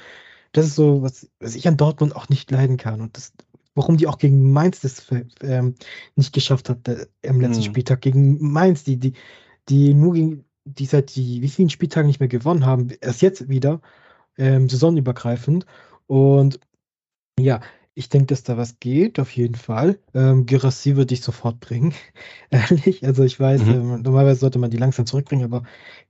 das 0.52 0.66
ist 0.66 0.76
so, 0.76 1.02
was, 1.02 1.28
was 1.40 1.56
ich 1.56 1.66
an 1.66 1.76
Dortmund 1.76 2.14
auch 2.14 2.28
nicht 2.28 2.50
leiden 2.50 2.76
kann. 2.76 3.00
Und 3.00 3.16
das, 3.16 3.32
warum 3.74 3.96
die 3.96 4.06
auch 4.06 4.18
gegen 4.18 4.52
Mainz 4.52 4.80
das 4.80 5.04
ähm, 5.42 5.74
nicht 6.14 6.32
geschafft 6.32 6.68
hat 6.68 6.86
äh, 6.86 7.06
am 7.28 7.40
letzten 7.40 7.62
mhm. 7.62 7.66
Spieltag. 7.66 8.00
Gegen 8.02 8.38
Mainz, 8.40 8.84
die, 8.84 8.98
die, 8.98 9.14
die 9.68 9.94
nur 9.94 10.14
gegen, 10.14 10.44
die 10.64 10.86
seit 10.86 11.16
die, 11.16 11.42
wie 11.42 11.48
vielen 11.48 11.70
Spieltagen 11.70 12.06
nicht 12.06 12.20
mehr 12.20 12.28
gewonnen 12.28 12.64
haben, 12.64 12.88
erst 13.00 13.20
jetzt 13.20 13.48
wieder, 13.48 13.80
ähm, 14.38 14.68
saisonübergreifend. 14.68 15.66
Und 16.06 16.60
ja, 17.38 17.60
ich 17.96 18.10
denke, 18.10 18.26
dass 18.26 18.42
da 18.42 18.56
was 18.56 18.78
geht, 18.78 19.18
auf 19.18 19.30
jeden 19.32 19.54
Fall. 19.54 19.98
Ähm, 20.14 20.44
Girassi 20.46 20.96
würde 20.96 21.14
ich 21.14 21.22
sofort 21.22 21.60
bringen. 21.60 21.94
Ehrlich. 22.50 23.04
Also 23.04 23.24
ich 23.24 23.40
weiß, 23.40 23.62
mhm. 23.64 23.72
ähm, 23.72 24.02
normalerweise 24.02 24.40
sollte 24.40 24.58
man 24.58 24.70
die 24.70 24.76
langsam 24.76 25.06
zurückbringen, 25.06 25.44
aber 25.44 25.64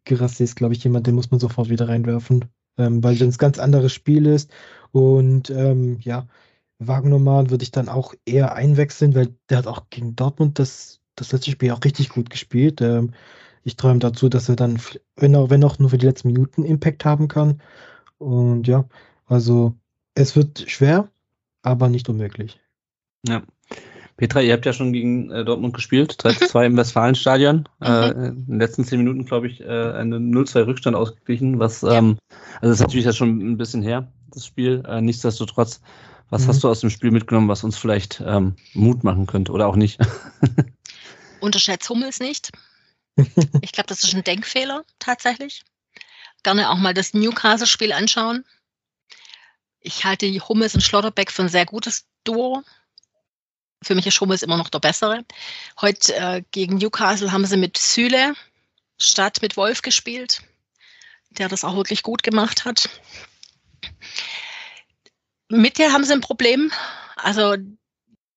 Girassi 0.05 0.43
ist, 0.45 0.57
glaube 0.57 0.75
ich, 0.75 0.83
jemand, 0.83 1.07
den 1.07 1.15
muss 1.15 1.31
man 1.31 1.41
sofort 1.41 1.69
wieder 1.71 1.89
reinwerfen. 1.89 2.47
Ähm, 2.77 3.03
weil 3.03 3.17
das 3.17 3.37
ein 3.37 3.39
ganz 3.39 3.59
anderes 3.59 3.93
Spiel 3.93 4.27
ist. 4.27 4.51
Und 4.91 5.49
ähm, 5.51 5.99
ja, 6.01 6.27
Wagnermann 6.79 7.51
würde 7.51 7.63
ich 7.63 7.71
dann 7.71 7.89
auch 7.89 8.15
eher 8.27 8.55
einwechseln, 8.55 9.15
weil 9.15 9.35
der 9.49 9.59
hat 9.59 9.67
auch 9.67 9.89
gegen 9.89 10.17
Dortmund 10.17 10.59
das 10.59 11.01
das 11.15 11.33
letzte 11.33 11.51
Spiel 11.51 11.71
auch 11.71 11.83
richtig 11.85 12.11
gut 12.11 12.31
gespielt. 12.31 12.81
Ähm, 12.81 13.13
ich 13.65 13.77
träume 13.77 13.99
dazu, 13.99 14.29
dass 14.29 14.49
er 14.49 14.57
dann, 14.57 14.79
wenn 15.17 15.35
auch, 15.35 15.51
wenn 15.51 15.65
auch 15.65 15.79
nur 15.79 15.91
für 15.91 15.99
die 15.99 16.07
letzten 16.07 16.29
Minuten 16.29 16.65
Impact 16.65 17.05
haben 17.05 17.29
kann. 17.29 17.61
Und 18.19 18.67
ja, 18.69 18.89
also 19.27 19.75
es 20.15 20.37
wird 20.37 20.65
schwer, 20.71 21.09
aber 21.67 21.89
nicht 21.89 22.09
unmöglich. 22.09 22.61
Ja. 23.27 23.43
Petra, 24.17 24.41
ihr 24.41 24.55
habt 24.55 24.65
ja 24.65 24.73
schon 24.73 24.93
gegen 24.95 25.31
äh, 25.31 25.45
Dortmund 25.45 25.75
gespielt, 25.75 26.17
3-2 26.23 26.67
im 26.67 26.77
Westfalenstadion. 26.77 27.69
Mhm. 27.81 27.87
Äh, 27.87 28.09
in 28.09 28.47
den 28.47 28.59
letzten 28.59 28.85
zehn 28.85 28.99
Minuten, 28.99 29.27
glaube 29.27 29.49
ich, 29.49 29.61
äh, 29.61 29.93
einen 29.93 30.35
0-2 30.35 30.67
Rückstand 30.67 30.97
ausgeglichen, 30.97 31.59
was, 31.59 31.83
ja. 31.83 31.99
ähm, 31.99 32.17
also 32.55 32.69
das 32.69 32.77
ist 32.77 32.81
natürlich 32.81 33.05
jetzt 33.05 33.19
schon 33.19 33.39
ein 33.39 33.59
bisschen 33.59 33.83
her, 33.83 34.11
das 34.31 34.47
Spiel. 34.47 34.83
Äh, 34.89 35.03
nichtsdestotrotz, 35.03 35.83
was 36.31 36.45
mhm. 36.45 36.49
hast 36.49 36.65
du 36.65 36.69
aus 36.69 36.81
dem 36.81 36.89
Spiel 36.89 37.11
mitgenommen, 37.11 37.49
was 37.49 37.65
uns 37.65 37.77
vielleicht 37.77 38.23
ähm, 38.25 38.57
Mut 38.73 39.05
machen 39.05 39.27
könnte 39.27 39.53
oder 39.53 39.67
auch 39.67 39.77
nicht? 39.77 40.01
Unterschätzt 41.41 41.91
Hummels 41.91 42.21
nicht. 42.21 42.51
Ich 43.63 43.73
glaube, 43.73 43.89
das 43.89 44.03
ist 44.05 44.15
ein 44.15 44.25
Denkfehler 44.25 44.85
tatsächlich. 44.99 45.65
Gerne 46.43 46.71
auch 46.71 46.77
mal 46.77 46.95
das 46.95 47.13
Newcastle-Spiel 47.13 47.93
anschauen. 47.93 48.45
Ich 49.87 50.05
halte 50.05 50.27
Hummels 50.27 50.75
und 50.75 50.81
Schlotterbeck 50.81 51.31
für 51.31 51.43
ein 51.43 51.49
sehr 51.49 51.65
gutes 51.65 52.09
Duo. 52.25 52.65
Für 53.85 53.95
mich 53.95 54.05
ist 54.05 54.21
Hummels 54.21 54.43
immer 54.43 54.57
noch 54.57 54.69
der 54.69 54.81
bessere. 54.81 55.25
Heute 55.81 56.13
äh, 56.17 56.43
gegen 56.51 56.79
Newcastle 56.79 57.31
haben 57.31 57.47
sie 57.47 57.57
mit 57.57 57.79
Süle 57.79 58.35
statt 58.99 59.39
mit 59.43 59.57
Wolf 59.57 59.83
gespielt, 59.83 60.43
der 61.31 61.49
das 61.49 61.63
auch 61.63 61.77
wirklich 61.77 62.03
gut 62.03 62.25
gemacht 62.25 62.65
hat. 62.65 62.89
Mit 65.49 65.79
dir 65.79 65.93
haben 65.93 66.03
sie 66.03 66.15
ein 66.15 66.21
Problem. 66.21 66.73
Also 67.15 67.55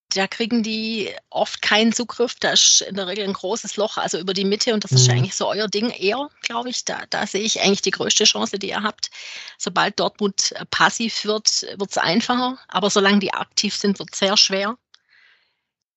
da 0.09 0.27
kriegen 0.27 0.63
die 0.63 1.13
oft 1.29 1.61
keinen 1.61 1.93
Zugriff. 1.93 2.35
Da 2.39 2.51
ist 2.51 2.81
in 2.81 2.95
der 2.95 3.07
Regel 3.07 3.25
ein 3.25 3.33
großes 3.33 3.77
Loch, 3.77 3.97
also 3.97 4.17
über 4.17 4.33
die 4.33 4.45
Mitte. 4.45 4.73
Und 4.73 4.83
das 4.83 4.91
ist 4.91 5.07
mhm. 5.07 5.13
eigentlich 5.13 5.35
so 5.35 5.47
euer 5.47 5.67
Ding 5.67 5.91
eher, 5.91 6.29
glaube 6.41 6.69
ich. 6.69 6.83
Da, 6.83 7.03
da 7.09 7.27
sehe 7.27 7.43
ich 7.43 7.61
eigentlich 7.61 7.81
die 7.81 7.91
größte 7.91 8.23
Chance, 8.23 8.57
die 8.57 8.69
ihr 8.69 8.81
habt. 8.81 9.11
Sobald 9.57 9.99
Dortmund 9.99 10.51
äh, 10.53 10.65
passiv 10.65 11.25
wird, 11.25 11.61
wird 11.77 11.91
es 11.91 11.97
einfacher. 11.97 12.57
Aber 12.67 12.89
solange 12.89 13.19
die 13.19 13.33
aktiv 13.33 13.75
sind, 13.75 13.99
wird 13.99 14.09
es 14.11 14.19
sehr 14.19 14.35
schwer. 14.35 14.77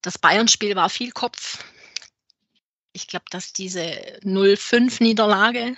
Das 0.03 0.19
Bayern-Spiel 0.19 0.77
war 0.77 0.91
viel 0.91 1.13
Kopf. 1.13 1.65
Ich 2.93 3.07
glaube, 3.07 3.27
dass 3.31 3.55
diese 3.55 3.83
0-5-Niederlage 4.23 5.77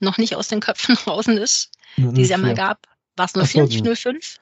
noch 0.00 0.18
nicht 0.18 0.34
aus 0.34 0.48
den 0.48 0.60
Köpfen 0.60 0.96
draußen 1.04 1.38
ist, 1.38 1.70
die 1.96 2.22
es 2.22 2.30
ja 2.30 2.38
mal 2.38 2.54
gab. 2.54 2.88
War 3.14 3.26
es 3.26 3.34
0-4, 3.34 3.68
nicht 3.68 3.84
0-5? 3.86 4.38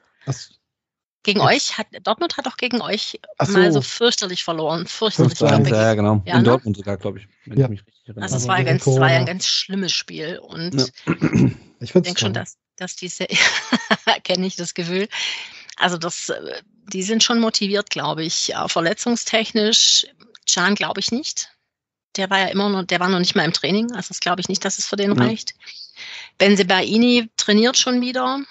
Gegen 1.25 1.39
ja. 1.39 1.47
euch 1.47 1.75
hat 1.75 1.87
Dortmund 2.03 2.37
hat 2.37 2.45
auch 2.45 2.55
gegen 2.55 2.81
euch 2.81 3.19
so. 3.43 3.53
mal 3.53 3.71
so 3.71 3.81
fürchterlich 3.81 4.43
verloren. 4.43 4.85
Fürchterlich. 4.85 5.39
Ja, 5.39 5.59
ja, 5.59 5.93
genau. 5.95 6.21
Ja, 6.23 6.35
In 6.35 6.43
ne? 6.43 6.43
Dortmund 6.43 6.77
sogar, 6.77 6.97
glaube 6.97 7.17
ich. 7.17 7.27
Wenn 7.45 7.57
ja. 7.57 7.65
ich 7.65 7.71
mich 7.71 7.87
richtig 7.87 8.07
erinnere. 8.09 8.25
Also 8.25 8.37
es 8.37 8.47
war, 8.47 8.63
ganz, 8.63 8.85
war 8.85 9.11
ja 9.11 9.17
ein 9.17 9.25
ganz 9.25 9.47
schlimmes 9.47 9.91
Spiel. 9.91 10.37
Und 10.37 10.93
ich 11.79 11.91
denke 11.93 12.19
schon, 12.19 12.33
dass, 12.33 12.57
dass 12.75 12.95
diese, 12.95 13.25
kenne 14.23 14.45
ich 14.45 14.55
das 14.55 14.75
Gefühl. 14.75 15.07
Also 15.77 15.97
das, 15.97 16.29
äh, 16.29 16.61
die 16.93 17.01
sind 17.01 17.23
schon 17.23 17.39
motiviert, 17.39 17.89
glaube 17.89 18.23
ich. 18.23 18.53
Verletzungstechnisch, 18.67 20.05
Can 20.47 20.75
glaube 20.75 20.99
ich 20.99 21.11
nicht. 21.11 21.49
Der 22.17 22.29
war 22.29 22.37
ja 22.37 22.47
immer 22.49 22.69
noch, 22.69 22.83
der 22.83 22.99
war 22.99 23.09
noch 23.09 23.17
nicht 23.17 23.35
mal 23.35 23.45
im 23.45 23.53
Training. 23.53 23.91
Also 23.93 24.09
das 24.09 24.19
glaube 24.19 24.41
ich 24.41 24.47
nicht, 24.47 24.63
dass 24.63 24.77
es 24.77 24.85
für 24.85 24.95
den 24.95 25.11
reicht. 25.13 25.55
Benzebaini 26.37 27.31
trainiert 27.35 27.77
schon 27.77 28.01
wieder. 28.01 28.41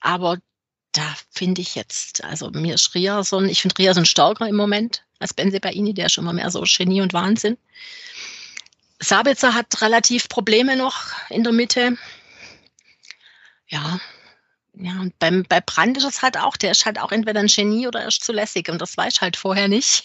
Aber 0.00 0.38
da 0.92 1.14
finde 1.30 1.60
ich 1.60 1.74
jetzt, 1.74 2.24
also 2.24 2.50
mir 2.50 2.74
ist 2.74 2.94
Riason, 2.94 3.48
ich 3.48 3.62
finde 3.62 3.78
Riason 3.78 4.04
stärker 4.04 4.48
im 4.48 4.56
Moment 4.56 5.04
als 5.18 5.34
Benzebaini, 5.34 5.94
der 5.94 6.06
ist 6.06 6.12
schon 6.12 6.24
mal 6.24 6.32
mehr 6.32 6.50
so 6.50 6.62
Genie 6.62 7.02
und 7.02 7.12
Wahnsinn. 7.12 7.58
Sabitzer 9.00 9.54
hat 9.54 9.80
relativ 9.80 10.28
Probleme 10.28 10.76
noch 10.76 11.12
in 11.30 11.44
der 11.44 11.52
Mitte. 11.52 11.96
Ja, 13.68 14.00
ja, 14.80 14.92
und 15.00 15.18
beim, 15.18 15.44
bei 15.48 15.60
Brand 15.60 15.96
ist 15.96 16.04
es 16.04 16.22
halt 16.22 16.38
auch, 16.38 16.56
der 16.56 16.70
ist 16.70 16.86
halt 16.86 17.00
auch 17.00 17.10
entweder 17.10 17.40
ein 17.40 17.48
Genie 17.48 17.88
oder 17.88 18.00
er 18.00 18.08
ist 18.08 18.24
zu 18.24 18.32
lässig 18.32 18.68
und 18.68 18.80
das 18.80 18.96
weiß 18.96 19.14
ich 19.14 19.20
halt 19.20 19.36
vorher 19.36 19.68
nicht. 19.68 20.04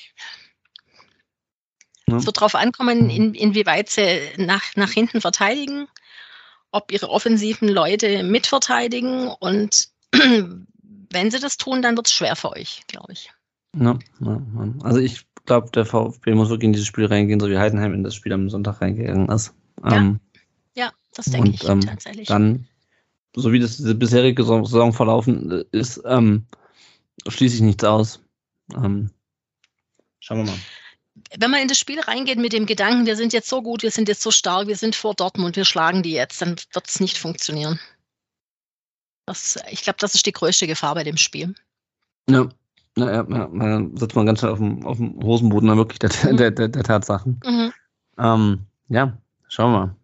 Ja. 2.07 2.17
Es 2.17 2.25
wird 2.25 2.37
darauf 2.37 2.55
ankommen, 2.55 3.09
in, 3.09 3.33
inwieweit 3.35 3.89
sie 3.89 4.19
nach, 4.37 4.75
nach 4.75 4.91
hinten 4.91 5.21
verteidigen, 5.21 5.87
ob 6.71 6.91
ihre 6.91 7.09
offensiven 7.09 7.69
Leute 7.69 8.23
mitverteidigen 8.23 9.27
und 9.27 9.89
wenn 11.13 11.31
sie 11.31 11.39
das 11.39 11.57
tun, 11.57 11.81
dann 11.81 11.95
wird 11.95 12.07
es 12.07 12.13
schwer 12.13 12.35
für 12.35 12.51
euch, 12.51 12.81
glaube 12.87 13.13
ich. 13.13 13.31
Ja, 13.75 13.97
ja, 14.19 14.41
also 14.83 14.99
ich 14.99 15.25
glaube, 15.45 15.71
der 15.71 15.85
VfB 15.85 16.33
muss 16.35 16.49
wirklich 16.49 16.67
in 16.67 16.73
dieses 16.73 16.87
Spiel 16.87 17.05
reingehen, 17.05 17.39
so 17.39 17.49
wie 17.49 17.57
Heidenheim 17.57 17.93
in 17.93 18.03
das 18.03 18.15
Spiel 18.15 18.33
am 18.33 18.49
Sonntag 18.49 18.81
reingegangen 18.81 19.29
ist. 19.29 19.53
Ja, 19.83 19.97
ähm, 19.97 20.19
ja 20.75 20.91
das 21.15 21.25
denke 21.25 21.49
ich 21.49 21.67
ähm, 21.67 21.81
tatsächlich. 21.81 22.27
Dann, 22.27 22.67
so 23.35 23.51
wie 23.51 23.59
das 23.59 23.77
diese 23.77 23.95
bisherige 23.95 24.43
Saison 24.43 24.93
verlaufen 24.93 25.63
ist, 25.71 26.01
ähm, 26.05 26.45
schließe 27.27 27.55
ich 27.55 27.61
nichts 27.61 27.83
aus. 27.83 28.19
Ähm, 28.75 29.09
schauen 30.19 30.39
wir 30.39 30.51
mal 30.51 30.59
wenn 31.37 31.51
man 31.51 31.61
in 31.61 31.67
das 31.67 31.79
Spiel 31.79 31.99
reingeht 31.99 32.39
mit 32.39 32.53
dem 32.53 32.65
Gedanken, 32.65 33.05
wir 33.05 33.15
sind 33.15 33.33
jetzt 33.33 33.49
so 33.49 33.61
gut, 33.61 33.83
wir 33.83 33.91
sind 33.91 34.07
jetzt 34.07 34.21
so 34.21 34.31
stark, 34.31 34.67
wir 34.67 34.75
sind 34.75 34.95
vor 34.95 35.13
Dortmund, 35.13 35.55
wir 35.55 35.65
schlagen 35.65 36.03
die 36.03 36.13
jetzt, 36.13 36.41
dann 36.41 36.55
wird 36.73 36.87
es 36.87 36.99
nicht 36.99 37.17
funktionieren. 37.17 37.79
Das, 39.25 39.57
ich 39.69 39.81
glaube, 39.83 39.97
das 39.99 40.15
ist 40.15 40.25
die 40.25 40.31
größte 40.31 40.67
Gefahr 40.67 40.95
bei 40.95 41.03
dem 41.03 41.17
Spiel. 41.17 41.55
Ja, 42.29 42.47
ja, 42.97 43.11
ja, 43.11 43.25
ja. 43.29 43.47
dann 43.47 43.97
sitzt 43.97 44.15
man 44.15 44.25
ganz 44.25 44.39
schnell 44.39 44.51
auf 44.51 44.59
dem, 44.59 44.85
auf 44.85 44.97
dem 44.97 45.21
Hosenboden 45.23 45.69
dann 45.69 45.77
wirklich 45.77 45.99
der, 45.99 46.09
mhm. 46.31 46.37
der, 46.37 46.51
der, 46.51 46.67
der, 46.67 46.83
Tatsachen. 46.83 47.39
Mhm. 47.45 47.73
Ähm, 48.17 48.59
ja, 48.89 49.17
schauen 49.47 49.71
wir 49.71 49.95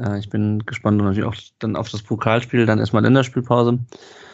mal. 0.00 0.14
Äh, 0.14 0.18
ich 0.18 0.30
bin 0.30 0.64
gespannt 0.66 1.00
und 1.00 1.06
natürlich 1.06 1.28
auch 1.28 1.36
dann 1.58 1.76
auf 1.76 1.88
das 1.88 2.02
Pokalspiel, 2.02 2.66
dann 2.66 2.78
erstmal 2.78 3.02
Länderspielpause. 3.02 3.78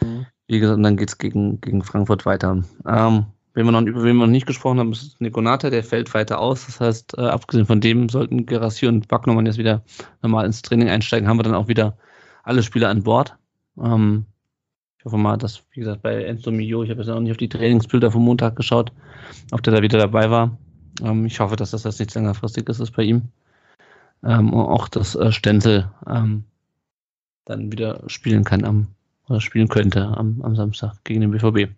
Mhm. 0.00 0.26
Wie 0.48 0.58
gesagt, 0.60 0.76
und 0.76 0.82
dann 0.82 0.96
geht 0.96 1.08
es 1.08 1.18
gegen, 1.18 1.60
gegen 1.60 1.82
Frankfurt 1.82 2.26
weiter. 2.26 2.62
Ähm, 2.86 3.26
wenn 3.54 3.66
wir 3.66 3.72
noch, 3.72 3.82
über 3.82 4.02
wen 4.02 4.16
wir 4.16 4.26
noch 4.26 4.32
nicht 4.32 4.46
gesprochen 4.46 4.78
haben, 4.78 4.92
ist 4.92 5.20
Nico 5.20 5.40
Nata, 5.40 5.70
der 5.70 5.84
fällt 5.84 6.12
weiter 6.14 6.38
aus. 6.38 6.66
Das 6.66 6.80
heißt, 6.80 7.18
äh, 7.18 7.22
abgesehen 7.22 7.66
von 7.66 7.80
dem 7.80 8.08
sollten 8.08 8.46
Gerassi 8.46 8.86
und 8.86 9.08
Backnommern 9.08 9.46
jetzt 9.46 9.58
wieder 9.58 9.82
normal 10.22 10.46
ins 10.46 10.62
Training 10.62 10.88
einsteigen, 10.88 11.28
haben 11.28 11.38
wir 11.38 11.44
dann 11.44 11.54
auch 11.54 11.68
wieder 11.68 11.96
alle 12.44 12.62
Spieler 12.62 12.88
an 12.88 13.02
Bord. 13.02 13.36
Ähm, 13.78 14.26
ich 14.98 15.04
hoffe 15.04 15.16
mal, 15.16 15.36
dass, 15.36 15.64
wie 15.72 15.80
gesagt, 15.80 16.02
bei 16.02 16.24
Enzo 16.24 16.50
Mio, 16.50 16.84
ich 16.84 16.90
habe 16.90 17.00
jetzt 17.00 17.08
noch 17.08 17.18
nicht 17.18 17.32
auf 17.32 17.36
die 17.36 17.48
Trainingsbilder 17.48 18.10
vom 18.12 18.24
Montag 18.24 18.54
geschaut, 18.54 18.92
ob 19.50 19.62
der 19.62 19.74
da 19.74 19.82
wieder 19.82 19.98
dabei 19.98 20.30
war. 20.30 20.56
Ähm, 21.02 21.26
ich 21.26 21.40
hoffe, 21.40 21.56
dass 21.56 21.72
das, 21.72 21.82
das 21.82 21.98
nichts 21.98 22.14
längerfristiges 22.14 22.78
ist 22.80 22.92
bei 22.92 23.02
ihm. 23.02 23.22
Ähm, 24.24 24.52
und 24.52 24.66
auch, 24.66 24.88
dass 24.88 25.14
äh, 25.16 25.32
Stenzel 25.32 25.90
ähm, 26.06 26.44
dann 27.44 27.72
wieder 27.72 28.02
spielen 28.06 28.44
kann 28.44 28.64
am, 28.64 28.86
oder 29.28 29.40
spielen 29.40 29.68
könnte 29.68 30.06
am, 30.06 30.40
am 30.42 30.54
Samstag 30.54 31.02
gegen 31.04 31.22
den 31.22 31.32
BVB. 31.32 31.72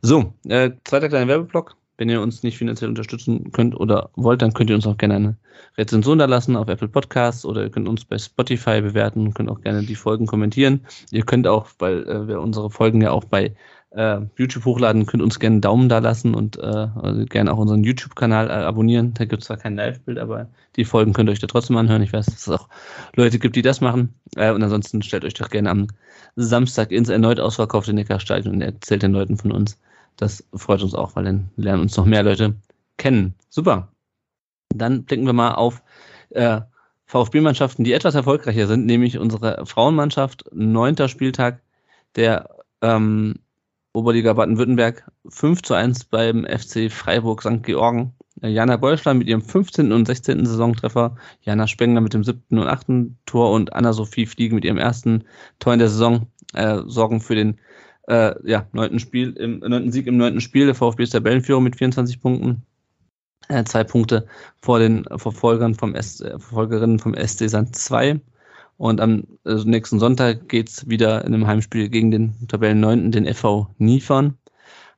So, 0.00 0.32
äh, 0.48 0.70
zweiter 0.84 1.08
kleiner 1.08 1.28
Werbeblock. 1.28 1.76
Wenn 1.98 2.08
ihr 2.08 2.22
uns 2.22 2.44
nicht 2.44 2.56
finanziell 2.56 2.88
unterstützen 2.88 3.50
könnt 3.50 3.78
oder 3.78 4.10
wollt, 4.14 4.40
dann 4.40 4.54
könnt 4.54 4.70
ihr 4.70 4.76
uns 4.76 4.86
auch 4.86 4.96
gerne 4.96 5.16
eine 5.16 5.36
Rezension 5.76 6.18
da 6.18 6.26
lassen 6.26 6.56
auf 6.56 6.68
Apple 6.68 6.88
Podcasts 6.88 7.44
oder 7.44 7.64
ihr 7.64 7.70
könnt 7.70 7.88
uns 7.88 8.04
bei 8.04 8.16
Spotify 8.18 8.80
bewerten 8.80 9.26
und 9.26 9.34
könnt 9.34 9.50
auch 9.50 9.60
gerne 9.60 9.82
die 9.82 9.96
Folgen 9.96 10.26
kommentieren. 10.26 10.86
Ihr 11.10 11.24
könnt 11.24 11.48
auch, 11.48 11.66
weil 11.80 12.08
äh, 12.08 12.28
wir 12.28 12.40
unsere 12.40 12.70
Folgen 12.70 13.02
ja 13.02 13.10
auch 13.10 13.24
bei 13.24 13.54
äh, 13.90 14.20
YouTube 14.36 14.64
hochladen, 14.64 15.06
könnt 15.06 15.22
uns 15.22 15.40
gerne 15.40 15.54
einen 15.54 15.60
Daumen 15.60 15.88
da 15.88 15.98
lassen 15.98 16.34
und 16.34 16.56
äh, 16.58 16.62
also 16.62 17.24
gerne 17.24 17.52
auch 17.52 17.58
unseren 17.58 17.82
YouTube-Kanal 17.82 18.48
äh, 18.48 18.52
abonnieren. 18.52 19.14
Da 19.14 19.24
gibt 19.24 19.42
es 19.42 19.46
zwar 19.46 19.56
kein 19.56 19.74
Live-Bild, 19.74 20.18
aber 20.18 20.48
die 20.76 20.84
Folgen 20.84 21.14
könnt 21.14 21.28
ihr 21.28 21.32
euch 21.32 21.40
da 21.40 21.48
trotzdem 21.48 21.76
anhören. 21.76 22.02
Ich 22.02 22.12
weiß, 22.12 22.26
dass 22.26 22.46
es 22.46 22.48
auch 22.48 22.68
Leute 23.16 23.40
gibt, 23.40 23.56
die 23.56 23.62
das 23.62 23.80
machen. 23.80 24.14
Äh, 24.36 24.52
und 24.52 24.62
ansonsten 24.62 25.02
stellt 25.02 25.24
euch 25.24 25.34
doch 25.34 25.50
gerne 25.50 25.70
am 25.70 25.88
Samstag 26.36 26.92
ins 26.92 27.08
erneut 27.08 27.40
ausverkaufte 27.40 27.92
Neckarstadion 27.92 28.54
und 28.54 28.60
erzählt 28.60 29.02
den 29.02 29.12
Leuten 29.12 29.36
von 29.36 29.50
uns. 29.50 29.78
Das 30.18 30.44
freut 30.52 30.82
uns 30.82 30.94
auch, 30.94 31.16
weil 31.16 31.24
dann 31.24 31.50
lernen 31.56 31.82
uns 31.82 31.96
noch 31.96 32.04
mehr 32.04 32.22
Leute 32.22 32.56
kennen. 32.98 33.34
Super. 33.48 33.92
Dann 34.74 35.04
blicken 35.04 35.26
wir 35.26 35.32
mal 35.32 35.54
auf 35.54 35.82
äh, 36.30 36.60
VfB-Mannschaften, 37.06 37.84
die 37.84 37.94
etwas 37.94 38.14
erfolgreicher 38.14 38.66
sind, 38.66 38.84
nämlich 38.84 39.18
unsere 39.18 39.64
Frauenmannschaft, 39.64 40.44
neunter 40.52 41.08
Spieltag 41.08 41.62
der 42.16 42.50
ähm, 42.82 43.36
Oberliga 43.94 44.32
Baden-Württemberg, 44.34 45.10
5 45.28 45.62
zu 45.62 45.74
1 45.74 46.04
beim 46.04 46.44
FC 46.44 46.92
Freiburg 46.92 47.40
St. 47.40 47.62
Georgen. 47.62 48.12
Äh, 48.42 48.48
Jana 48.48 48.76
Beusler 48.76 49.14
mit 49.14 49.28
ihrem 49.28 49.40
15. 49.40 49.92
und 49.92 50.06
16. 50.06 50.44
Saisontreffer, 50.44 51.16
Jana 51.42 51.68
Spengler 51.68 52.00
mit 52.00 52.12
dem 52.12 52.24
7. 52.24 52.58
und 52.58 52.66
8. 52.68 52.86
Tor 53.24 53.52
und 53.52 53.72
Anna-Sophie 53.72 54.26
Fliege 54.26 54.54
mit 54.54 54.64
ihrem 54.64 54.78
ersten 54.78 55.24
Tor 55.60 55.72
in 55.72 55.78
der 55.78 55.88
Saison 55.88 56.26
äh, 56.54 56.80
sorgen 56.86 57.20
für 57.20 57.36
den 57.36 57.58
äh, 58.08 58.34
ja, 58.44 58.66
neunten 58.72 58.98
Spiel, 58.98 59.32
im 59.32 59.58
neunten 59.60 59.92
Sieg 59.92 60.06
im 60.06 60.16
neunten 60.16 60.40
Spiel. 60.40 60.66
Der 60.66 60.74
VfB 60.74 61.02
ist 61.02 61.10
Tabellenführer 61.10 61.60
mit 61.60 61.76
24 61.76 62.20
Punkten. 62.20 62.62
Äh, 63.48 63.64
zwei 63.64 63.84
Punkte 63.84 64.26
vor 64.60 64.78
den 64.78 65.04
Verfolgern 65.16 65.74
vom 65.74 65.94
S, 65.94 66.20
äh, 66.20 66.30
Verfolgerinnen 66.30 66.98
vom 66.98 67.14
SD 67.14 67.48
Sand 67.48 67.76
2. 67.76 68.20
Und 68.78 69.00
am 69.00 69.24
also 69.44 69.68
nächsten 69.68 69.98
Sonntag 69.98 70.48
geht's 70.48 70.88
wieder 70.88 71.24
in 71.24 71.34
einem 71.34 71.46
Heimspiel 71.46 71.88
gegen 71.88 72.10
den 72.10 72.48
Tabellen 72.48 72.80
9. 72.80 73.12
den 73.12 73.26
FV 73.26 73.68
Niefern. 73.78 74.38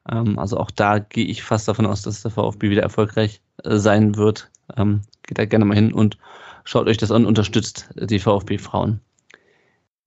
Ähm, 0.08 0.38
also 0.38 0.56
auch 0.58 0.70
da 0.70 0.98
gehe 0.98 1.26
ich 1.26 1.42
fast 1.42 1.66
davon 1.66 1.86
aus, 1.86 2.02
dass 2.02 2.22
der 2.22 2.30
VfB 2.30 2.70
wieder 2.70 2.82
erfolgreich 2.82 3.40
äh, 3.64 3.76
sein 3.76 4.16
wird. 4.16 4.50
Ähm, 4.76 5.02
geht 5.22 5.38
da 5.38 5.46
gerne 5.46 5.64
mal 5.64 5.74
hin 5.74 5.92
und 5.92 6.18
schaut 6.64 6.86
euch 6.86 6.98
das 6.98 7.10
an, 7.10 7.26
unterstützt 7.26 7.90
die 7.96 8.20
VfB-Frauen. 8.20 9.00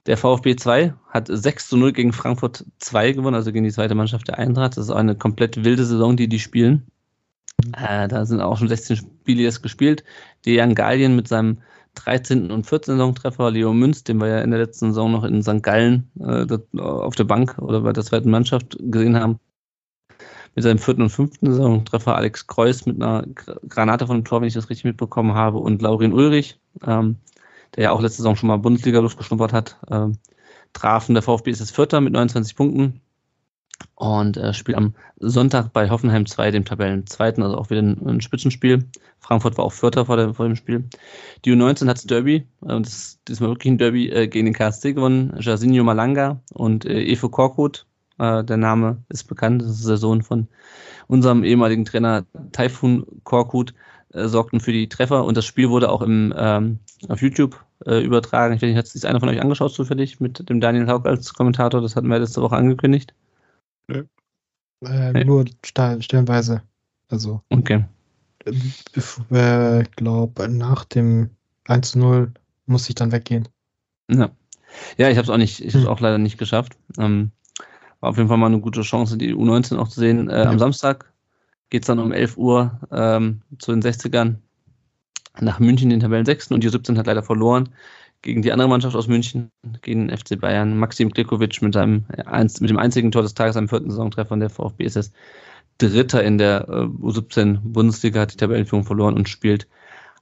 Der 0.05 0.17
VfB 0.17 0.55
2 0.55 0.93
hat 1.09 1.27
6 1.29 1.69
zu 1.69 1.77
0 1.77 1.93
gegen 1.93 2.11
Frankfurt 2.11 2.65
2 2.79 3.13
gewonnen, 3.13 3.35
also 3.35 3.53
gegen 3.53 3.63
die 3.63 3.71
zweite 3.71 3.95
Mannschaft 3.95 4.27
der 4.27 4.37
Eintracht. 4.37 4.75
Das 4.75 4.85
ist 4.85 4.91
eine 4.91 5.15
komplett 5.15 5.63
wilde 5.63 5.85
Saison, 5.85 6.17
die 6.17 6.27
die 6.27 6.39
spielen. 6.39 6.87
Äh, 7.77 8.09
da 8.09 8.25
sind 8.25 8.41
auch 8.41 8.57
schon 8.57 8.67
16 8.67 8.97
Spiele 8.97 9.43
jetzt 9.43 9.63
gespielt. 9.63 10.03
Dejan 10.45 10.75
Galien 10.75 11.15
mit 11.15 11.29
seinem 11.29 11.59
13. 11.95 12.51
und 12.51 12.65
14. 12.65 12.97
Saisontreffer, 12.97 13.51
Leo 13.51 13.73
Münz, 13.73 14.03
den 14.03 14.17
wir 14.17 14.27
ja 14.27 14.41
in 14.41 14.51
der 14.51 14.59
letzten 14.59 14.87
Saison 14.87 15.11
noch 15.11 15.23
in 15.23 15.43
St. 15.43 15.63
Gallen 15.63 16.09
äh, 16.19 16.79
auf 16.79 17.15
der 17.15 17.23
Bank 17.23 17.57
oder 17.59 17.81
bei 17.81 17.93
der 17.93 18.03
zweiten 18.03 18.29
Mannschaft 18.29 18.77
gesehen 18.79 19.15
haben, 19.15 19.39
mit 20.55 20.63
seinem 20.63 20.79
vierten 20.79 21.03
und 21.03 21.09
fünften 21.09 21.51
Saisontreffer 21.51 22.15
Alex 22.15 22.47
Kreuz 22.47 22.85
mit 22.85 23.01
einer 23.01 23.25
Granate 23.69 24.07
von 24.07 24.17
dem 24.17 24.25
Tor, 24.25 24.41
wenn 24.41 24.47
ich 24.47 24.53
das 24.53 24.69
richtig 24.69 24.85
mitbekommen 24.85 25.33
habe, 25.33 25.59
und 25.59 25.81
Laurin 25.81 26.13
Ulrich, 26.13 26.59
ähm, 26.85 27.17
der 27.75 27.85
ja 27.85 27.91
auch 27.91 28.01
letzte 28.01 28.17
Saison 28.17 28.35
schon 28.35 28.47
mal 28.47 28.57
Bundesliga 28.57 28.99
geschnuppert 29.01 29.53
hat, 29.53 29.77
ähm, 29.89 30.17
trafen. 30.73 31.13
Der 31.13 31.23
VfB 31.23 31.51
ist 31.51 31.59
jetzt 31.59 31.75
Vierter 31.75 32.01
mit 32.01 32.13
29 32.13 32.55
Punkten 32.55 33.01
und 33.95 34.37
äh, 34.37 34.53
spielt 34.53 34.77
am 34.77 34.93
Sonntag 35.19 35.73
bei 35.73 35.89
Hoffenheim 35.89 36.25
2, 36.25 36.51
dem 36.51 36.65
Tabellenzweiten, 36.65 37.43
also 37.43 37.57
auch 37.57 37.69
wieder 37.69 37.81
ein, 37.81 38.05
ein, 38.05 38.21
Spitzenspiel. 38.21 38.85
Frankfurt 39.19 39.57
war 39.57 39.65
auch 39.65 39.73
Vierter 39.73 40.05
vor, 40.05 40.17
der, 40.17 40.33
vor 40.33 40.45
dem 40.45 40.55
Spiel. 40.55 40.89
Die 41.45 41.51
U19 41.51 41.87
hat 41.87 42.09
Derby, 42.09 42.47
äh, 42.65 42.81
das 42.81 42.93
ist 42.93 43.19
diesmal 43.27 43.49
wirklich 43.49 43.71
ein 43.71 43.77
Derby, 43.77 44.09
äh, 44.09 44.27
gegen 44.27 44.45
den 44.45 44.53
KSC 44.53 44.93
gewonnen. 44.93 45.35
Jasinho 45.39 45.83
Malanga 45.83 46.41
und 46.53 46.85
äh, 46.85 47.03
Efe 47.03 47.29
Korkut 47.29 47.85
äh, 48.19 48.43
der 48.43 48.57
Name 48.57 49.03
ist 49.09 49.25
bekannt. 49.25 49.61
Das 49.61 49.79
ist 49.79 49.87
der 49.87 49.97
Sohn 49.97 50.21
von 50.21 50.47
unserem 51.07 51.43
ehemaligen 51.43 51.85
Trainer 51.85 52.25
Taifun 52.51 53.05
Korkut. 53.23 53.73
Äh, 54.13 54.27
sorgten 54.27 54.59
für 54.59 54.71
die 54.71 54.87
Treffer 54.89 55.25
und 55.25 55.35
das 55.37 55.45
Spiel 55.45 55.69
wurde 55.69 55.89
auch 55.89 56.01
im, 56.01 56.33
ähm, 56.37 56.79
auf 57.09 57.21
YouTube 57.21 57.63
äh, 57.85 57.99
übertragen. 58.03 58.53
Ich 58.53 58.61
weiß 58.61 58.69
nicht, 58.69 58.77
hat 58.77 58.87
sich 58.87 59.07
einer 59.07 59.19
von 59.19 59.29
euch 59.29 59.41
angeschaut 59.41 59.73
zufällig 59.73 60.19
mit 60.19 60.47
dem 60.49 60.61
Daniel 60.61 60.87
Haug 60.87 61.07
als 61.07 61.33
Kommentator? 61.33 61.81
Das 61.81 61.95
hatten 61.95 62.07
wir 62.07 62.19
letzte 62.19 62.41
Woche 62.41 62.55
angekündigt. 62.55 63.13
Ja. 63.89 64.03
Äh, 64.81 65.23
nur 65.25 65.45
stellenweise. 65.63 66.61
Also. 67.09 67.41
Okay. 67.49 67.85
Ich 68.45 68.83
äh, 69.31 69.83
glaube, 69.95 70.47
nach 70.49 70.85
dem 70.85 71.31
1-0 71.65 72.31
muss 72.67 72.89
ich 72.89 72.95
dann 72.95 73.11
weggehen. 73.11 73.47
Ja. 74.11 74.29
Ja, 74.97 75.09
ich 75.09 75.17
habe 75.17 75.23
es 75.23 75.29
auch 75.29 75.37
nicht, 75.37 75.59
ich 75.59 75.73
habe 75.73 75.85
hm. 75.85 75.91
auch 75.91 75.99
leider 75.99 76.17
nicht 76.17 76.37
geschafft. 76.37 76.77
Ähm, 76.99 77.31
war 77.99 78.11
auf 78.11 78.17
jeden 78.17 78.27
Fall 78.27 78.37
mal 78.37 78.47
eine 78.47 78.59
gute 78.59 78.81
Chance, 78.81 79.17
die 79.17 79.33
U19 79.33 79.77
auch 79.77 79.87
zu 79.87 79.99
sehen. 79.99 80.29
Äh, 80.29 80.43
am 80.43 80.59
Samstag 80.59 81.12
geht 81.73 81.81
es 81.81 81.87
dann 81.87 81.97
um 81.97 82.11
11 82.11 82.37
Uhr 82.37 82.79
ähm, 82.91 83.41
zu 83.57 83.71
den 83.71 83.81
60ern 83.81 84.35
nach 85.41 85.59
München, 85.59 85.89
den 85.89 86.01
Tabellen 86.01 86.23
6. 86.23 86.51
Und 86.51 86.63
die 86.63 86.69
U17 86.69 86.99
hat 86.99 87.07
leider 87.07 87.23
verloren 87.23 87.69
gegen 88.21 88.43
die 88.43 88.51
andere 88.51 88.69
Mannschaft 88.69 88.95
aus 88.95 89.07
München, 89.07 89.49
gegen 89.81 90.07
den 90.07 90.15
FC 90.15 90.39
Bayern. 90.39 90.77
Maxim 90.77 91.11
Klikovic 91.11 91.63
mit, 91.63 91.73
seinem, 91.73 92.05
mit 92.59 92.69
dem 92.69 92.77
einzigen 92.77 93.11
Tor 93.11 93.23
des 93.23 93.33
Tages 93.33 93.57
am 93.57 93.67
vierten 93.67 93.89
Saisontreffer 93.89 94.37
der 94.37 94.51
VfB 94.51 94.83
ist 94.83 94.97
es 94.97 95.13
Dritter 95.79 96.23
in 96.23 96.37
der 96.37 96.69
äh, 96.69 96.83
U17 96.83 97.57
Bundesliga, 97.63 98.21
hat 98.21 98.33
die 98.33 98.37
Tabellenführung 98.37 98.85
verloren 98.85 99.15
und 99.15 99.27
spielt 99.27 99.67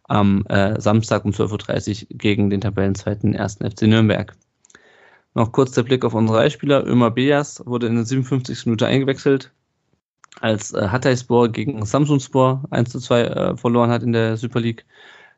am 0.04 0.46
äh, 0.46 0.80
Samstag 0.80 1.26
um 1.26 1.32
12.30 1.32 2.04
Uhr 2.04 2.18
gegen 2.18 2.50
den 2.50 2.62
Tabellenzweiten 2.62 3.36
1. 3.36 3.56
FC 3.56 3.82
Nürnberg. 3.82 4.38
Noch 5.34 5.52
kurz 5.52 5.72
der 5.74 5.84
Blick 5.84 6.06
auf 6.06 6.14
unsere 6.14 6.38
Leihspieler. 6.40 6.88
Ömer 6.88 7.12
Beas 7.12 7.62
wurde 7.66 7.88
in 7.88 7.96
der 7.96 8.06
57. 8.06 8.68
Minute 8.68 8.88
eingewechselt, 8.88 9.52
als 10.40 10.74
äh, 10.74 10.88
Hatayspor 10.88 11.50
gegen 11.50 11.86
Samsunspor 11.86 12.64
1 12.70 12.90
zu 12.90 13.00
2 13.00 13.22
äh, 13.22 13.58
verloren 13.58 13.92
hat 13.92 14.04
in 14.04 14.14
der 14.14 14.38
Super 14.38 14.60
League. 14.60 14.86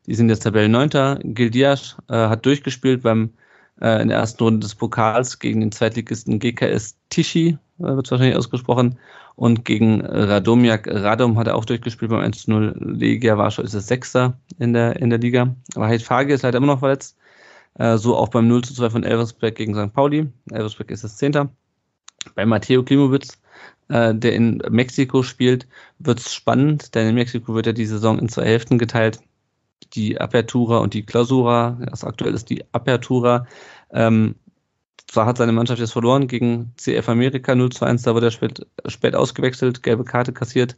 Die 0.05 0.15
sind 0.15 0.29
jetzt 0.29 0.43
Tabellenneunter. 0.43 1.19
Gildias 1.23 1.97
äh, 2.09 2.13
hat 2.13 2.45
durchgespielt 2.45 3.03
beim 3.03 3.33
äh, 3.81 4.01
in 4.01 4.09
der 4.09 4.17
ersten 4.17 4.43
Runde 4.43 4.59
des 4.59 4.75
Pokals 4.75 5.39
gegen 5.39 5.61
den 5.61 5.71
Zweitligisten 5.71 6.39
GKS 6.39 6.97
Tishi, 7.09 7.57
äh, 7.79 7.83
wird 7.83 8.11
wahrscheinlich 8.11 8.37
ausgesprochen. 8.37 8.99
Und 9.35 9.65
gegen 9.65 10.01
Radomiak 10.01 10.87
Radom 10.87 11.39
hat 11.39 11.47
er 11.47 11.55
auch 11.55 11.65
durchgespielt 11.65 12.11
beim 12.11 12.21
1-0. 12.21 12.75
Legia 12.77 13.35
Warschau 13.35 13.63
ist 13.63 13.73
es 13.73 13.87
Sechster 13.87 14.37
in 14.59 14.73
der, 14.73 14.97
in 14.97 15.09
der 15.09 15.17
Liga. 15.17 15.55
Aber 15.75 15.87
Heid 15.87 16.03
Fage 16.03 16.35
ist 16.35 16.43
leider 16.43 16.57
immer 16.57 16.67
noch 16.67 16.79
verletzt. 16.79 17.17
Äh, 17.75 17.97
so 17.97 18.15
auch 18.15 18.29
beim 18.29 18.47
0 18.47 18.63
zu 18.63 18.73
2 18.75 18.89
von 18.91 19.03
Elversberg 19.03 19.55
gegen 19.55 19.73
St. 19.73 19.93
Pauli. 19.93 20.29
Elversberg 20.51 20.91
ist 20.91 21.03
das 21.03 21.17
Zehnter. 21.17 21.49
Bei 22.35 22.45
Matteo 22.45 22.83
Klimowitz, 22.83 23.39
äh, 23.89 24.13
der 24.15 24.33
in 24.33 24.61
Mexiko 24.69 25.23
spielt, 25.23 25.67
wird 25.99 26.19
es 26.19 26.33
spannend, 26.33 26.95
denn 26.95 27.09
in 27.09 27.15
Mexiko 27.15 27.55
wird 27.55 27.65
ja 27.67 27.73
die 27.73 27.85
Saison 27.85 28.19
in 28.19 28.29
zwei 28.29 28.45
Hälften 28.45 28.77
geteilt. 28.77 29.19
Die 29.93 30.19
Apertura 30.19 30.77
und 30.79 30.93
die 30.93 31.05
Clausura. 31.05 31.77
Also 31.91 32.07
aktuell 32.07 32.33
ist 32.33 32.49
die 32.49 32.63
Apertura. 32.73 33.45
Ähm, 33.91 34.35
zwar 35.07 35.27
hat 35.27 35.37
seine 35.37 35.51
Mannschaft 35.51 35.79
jetzt 35.79 35.91
verloren 35.91 36.27
gegen 36.27 36.73
CF 36.77 37.07
Amerika 37.09 37.53
0 37.53 37.71
zu 37.71 37.85
1, 37.85 38.01
da 38.03 38.15
wurde 38.15 38.27
er 38.27 38.31
spät, 38.31 38.65
spät 38.87 39.15
ausgewechselt, 39.15 39.83
gelbe 39.83 40.03
Karte 40.03 40.33
kassiert. 40.33 40.75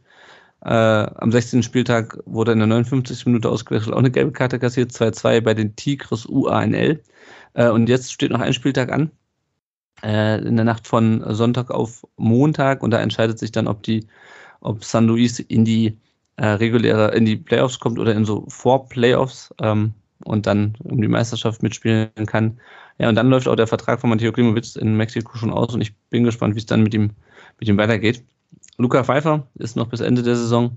Äh, 0.62 0.70
am 0.70 1.32
16. 1.32 1.62
Spieltag 1.62 2.18
wurde 2.26 2.52
in 2.52 2.58
der 2.58 2.66
59. 2.66 3.26
Minute 3.26 3.48
ausgewechselt, 3.48 3.94
auch 3.94 3.98
eine 3.98 4.10
gelbe 4.10 4.32
Karte 4.32 4.58
kassiert, 4.58 4.90
2-2 4.92 5.40
bei 5.40 5.54
den 5.54 5.76
Tigres 5.76 6.26
UANL. 6.26 7.02
Äh, 7.54 7.70
und 7.70 7.88
jetzt 7.88 8.12
steht 8.12 8.30
noch 8.30 8.40
ein 8.40 8.52
Spieltag 8.52 8.92
an, 8.92 9.10
in 10.02 10.56
der 10.56 10.64
Nacht 10.64 10.86
von 10.86 11.24
Sonntag 11.34 11.70
auf 11.70 12.06
Montag. 12.16 12.82
Und 12.82 12.90
da 12.90 13.00
entscheidet 13.00 13.38
sich 13.38 13.52
dann, 13.52 13.66
ob 13.66 13.82
die, 13.82 14.06
ob 14.60 14.84
San 14.84 15.06
Luis 15.06 15.38
in 15.38 15.64
die 15.64 15.98
äh, 16.36 16.46
reguläre, 16.46 17.14
in 17.14 17.24
die 17.24 17.36
Playoffs 17.36 17.80
kommt 17.80 17.98
oder 17.98 18.14
in 18.14 18.24
so 18.24 18.44
Vor-Playoffs 18.48 19.54
ähm, 19.60 19.94
und 20.24 20.46
dann 20.46 20.76
um 20.84 21.00
die 21.00 21.08
Meisterschaft 21.08 21.62
mitspielen 21.62 22.10
kann. 22.26 22.60
Ja, 22.98 23.08
und 23.08 23.14
dann 23.14 23.28
läuft 23.28 23.48
auch 23.48 23.56
der 23.56 23.66
Vertrag 23.66 24.00
von 24.00 24.10
Matteo 24.10 24.32
Klimowitz 24.32 24.76
in 24.76 24.96
Mexiko 24.96 25.36
schon 25.36 25.52
aus 25.52 25.74
und 25.74 25.80
ich 25.80 25.94
bin 26.10 26.24
gespannt, 26.24 26.54
wie 26.54 26.60
es 26.60 26.66
dann 26.66 26.82
mit 26.82 26.94
ihm, 26.94 27.10
mit 27.58 27.68
ihm 27.68 27.76
weitergeht. 27.78 28.24
Luca 28.78 29.04
Pfeiffer 29.04 29.46
ist 29.54 29.76
noch 29.76 29.88
bis 29.88 30.00
Ende 30.00 30.22
der 30.22 30.36
Saison 30.36 30.76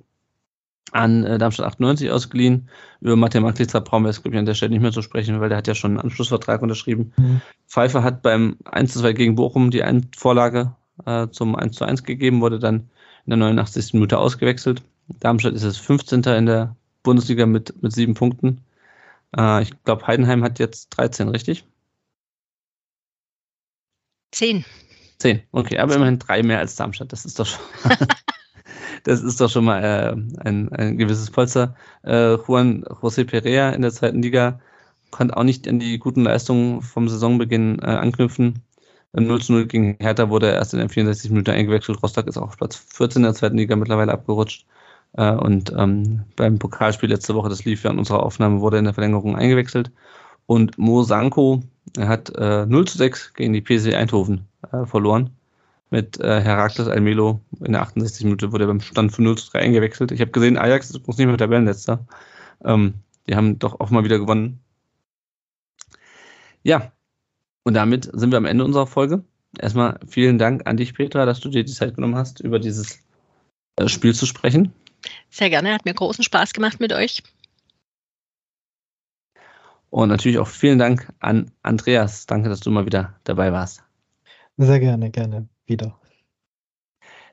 an 0.92 1.24
äh, 1.24 1.38
Darmstadt 1.38 1.68
98 1.68 2.12
ausgeliehen. 2.12 2.70
Über 3.02 3.16
Matej 3.16 3.42
Maklica 3.42 3.80
brauchen 3.80 4.04
wir 4.04 4.10
jetzt, 4.10 4.24
glaube 4.24 4.36
ich, 4.36 4.40
an 4.40 4.46
der 4.46 4.54
Stelle 4.54 4.72
nicht 4.72 4.82
mehr 4.82 4.92
zu 4.92 5.02
sprechen, 5.02 5.40
weil 5.40 5.50
der 5.50 5.58
hat 5.58 5.68
ja 5.68 5.76
schon 5.76 5.92
einen 5.92 6.00
Anschlussvertrag 6.00 6.62
unterschrieben. 6.62 7.14
Mhm. 7.18 7.42
Pfeiffer 7.68 8.04
hat 8.04 8.22
beim 8.22 8.58
1 8.66 8.94
2 8.94 9.14
gegen 9.14 9.36
Bochum 9.36 9.72
die 9.72 9.84
Ein 9.84 10.08
Vorlage 10.16 10.76
äh, 11.06 11.28
zum 11.30 11.56
1 11.56 11.82
1 11.82 12.04
gegeben, 12.04 12.42
wurde 12.42 12.60
dann 12.60 12.90
in 13.26 13.32
der 13.32 13.38
89. 13.38 13.94
Minute 13.94 14.18
ausgewechselt. 14.18 14.82
Darmstadt 15.20 15.54
ist 15.54 15.64
jetzt 15.64 15.80
15. 15.80 16.24
in 16.24 16.46
der 16.46 16.76
Bundesliga 17.04 17.46
mit, 17.46 17.82
mit 17.82 17.94
sieben 17.94 18.14
Punkten. 18.14 18.62
Äh, 19.36 19.64
ich 19.64 19.84
glaube, 19.84 20.08
Heidenheim 20.08 20.44
hat 20.44 20.60
jetzt 20.60 20.90
13, 20.92 21.30
richtig? 21.30 21.66
Zehn. 24.32 24.66
Zehn, 25.18 25.42
okay, 25.52 25.80
aber 25.80 25.96
immerhin 25.96 26.20
drei 26.20 26.44
mehr 26.44 26.60
als 26.60 26.76
Darmstadt. 26.76 27.12
Das 27.12 27.26
ist 27.26 27.40
doch 27.40 27.46
schon, 27.46 27.60
das 29.04 29.22
ist 29.22 29.40
doch 29.42 29.50
schon 29.50 29.66
mal 29.66 29.84
äh, 29.84 30.42
ein, 30.48 30.70
ein 30.70 30.98
gewisses 30.98 31.32
Polster. 31.32 31.76
Äh, 32.04 32.36
Juan 32.36 32.84
José 32.84 33.26
Perea 33.26 33.72
in 33.72 33.82
der 33.82 33.92
zweiten 33.92 34.22
Liga 34.22 34.60
konnte 35.12 35.38
auch 35.38 35.44
nicht 35.44 35.68
an 35.68 35.80
die 35.80 35.98
guten 36.00 36.24
Leistungen 36.24 36.82
vom 36.82 37.10
Saisonbeginn 37.10 37.80
äh, 37.80 37.86
anknüpfen. 37.86 38.64
0 39.14 39.42
zu 39.42 39.54
0 39.54 39.66
gegen 39.66 39.98
Hertha 40.00 40.30
wurde 40.30 40.48
er 40.48 40.56
erst 40.56 40.74
in 40.74 40.80
den 40.80 40.90
64 40.90 41.32
Minuten 41.32 41.52
eingewechselt. 41.52 42.02
Rostock 42.04 42.28
ist 42.28 42.38
auch 42.38 42.50
auf 42.50 42.58
Platz 42.58 42.76
14 42.76 43.22
in 43.22 43.24
der 43.24 43.34
zweiten 43.34 43.58
Liga 43.58 43.76
mittlerweile 43.76 44.12
abgerutscht. 44.12 44.66
Äh, 45.14 45.32
und 45.32 45.74
ähm, 45.76 46.26
beim 46.36 46.60
Pokalspiel 46.60 47.10
letzte 47.10 47.34
Woche, 47.36 47.50
das 47.50 47.66
lief 47.66 47.84
ja 47.84 47.90
an 47.90 48.00
unserer 48.00 48.24
Aufnahme, 48.24 48.62
wurde 48.62 48.78
er 48.78 48.80
in 48.80 48.86
der 48.86 48.94
Verlängerung 48.94 49.36
eingewechselt. 49.36 49.92
Und 50.46 50.78
Mo 50.78 51.04
Sanko 51.04 51.64
hat 51.98 52.36
äh, 52.36 52.66
0 52.66 52.88
zu 52.88 52.98
6 52.98 53.34
gegen 53.34 53.54
die 53.54 53.62
PC 53.62 53.96
Eindhoven 53.96 54.48
äh, 54.72 54.86
verloren. 54.86 55.32
Mit 55.92 56.20
äh, 56.20 56.42
Herakles 56.42 56.88
Almelo 56.88 57.42
in 57.62 57.72
der 57.72 57.82
68 57.82 58.24
Minute 58.24 58.52
wurde 58.52 58.66
er 58.66 58.68
beim 58.68 58.80
Stand 58.80 59.12
von 59.12 59.24
0 59.24 59.38
zu 59.38 59.52
3 59.52 59.60
eingewechselt. 59.60 60.12
Ich 60.12 60.22
habe 60.22 60.32
gesehen, 60.32 60.58
Ajax 60.58 60.92
ist 60.92 61.08
nicht 61.08 61.18
mehr 61.18 61.38
Tabellenletzter. 61.38 62.06
Ähm, 62.64 62.94
die 63.28 63.36
haben 63.36 63.58
doch 63.58 63.80
auch 63.80 63.90
mal 63.90 64.04
wieder 64.04 64.20
gewonnen. 64.20 64.60
Ja, 66.62 66.92
und 67.64 67.74
damit 67.74 68.10
sind 68.14 68.32
wir 68.32 68.38
am 68.38 68.46
Ende 68.46 68.66
unserer 68.66 68.86
Folge. 68.86 69.24
Erstmal 69.58 70.00
vielen 70.08 70.38
Dank 70.38 70.68
an 70.68 70.78
dich, 70.78 70.94
Petra, 70.94 71.26
dass 71.26 71.40
du 71.40 71.50
dir 71.50 71.64
die 71.64 71.74
Zeit 71.74 71.96
genommen 71.96 72.16
hast, 72.16 72.40
über 72.40 72.60
dieses 72.60 73.00
äh, 73.78 73.88
Spiel 73.88 74.14
zu 74.14 74.28
sprechen. 74.28 74.74
Sehr 75.32 75.50
gerne, 75.50 75.74
hat 75.74 75.86
mir 75.86 75.94
großen 75.94 76.24
Spaß 76.24 76.54
gemacht 76.54 76.80
mit 76.80 76.94
euch. 76.94 77.24
Und 79.90 80.10
natürlich 80.10 80.38
auch 80.38 80.48
vielen 80.48 80.78
Dank 80.78 81.12
an 81.20 81.52
Andreas. 81.64 82.28
Danke, 82.28 82.50
dass 82.50 82.60
du 82.60 82.70
mal 82.70 82.86
wieder 82.86 83.16
dabei 83.24 83.52
warst. 83.52 83.84
Sehr 84.58 84.80
gerne, 84.80 85.10
gerne 85.10 85.48
wieder. 85.70 86.00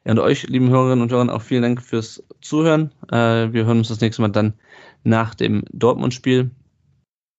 Ja, 0.05 0.13
und 0.13 0.21
euch, 0.21 0.47
lieben 0.47 0.71
Hörerinnen 0.71 1.03
und 1.03 1.11
Hörer, 1.11 1.35
auch 1.35 1.43
vielen 1.43 1.63
Dank 1.63 1.83
fürs 1.83 2.23
Zuhören. 2.41 2.93
Äh, 3.11 3.53
wir 3.53 3.65
hören 3.65 3.79
uns 3.79 3.89
das 3.89 4.01
nächste 4.01 4.23
Mal 4.23 4.29
dann 4.29 4.55
nach 5.03 5.35
dem 5.35 5.65
Dortmund-Spiel. 5.73 6.53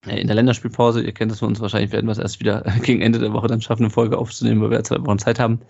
äh, 0.06 0.20
in 0.20 0.28
der 0.28 0.36
Länderspielpause. 0.36 1.02
Ihr 1.02 1.14
kennt 1.14 1.32
das 1.32 1.40
von 1.40 1.48
uns 1.48 1.62
wahrscheinlich, 1.62 1.94
werden 1.94 2.08
wir 2.08 2.12
es 2.12 2.18
erst 2.18 2.42
wieder 2.42 2.64
gegen 2.82 3.02
Ende 3.02 3.20
der 3.20 3.32
Woche 3.32 3.48
dann 3.48 3.62
schaffen, 3.62 3.84
eine 3.84 3.90
Folge 3.90 4.18
aufzunehmen, 4.18 4.62
weil 4.62 4.72
wir 4.72 4.84
zwei 4.84 5.00
Wochen 5.06 5.18
Zeit 5.18 5.40
haben. 5.40 5.62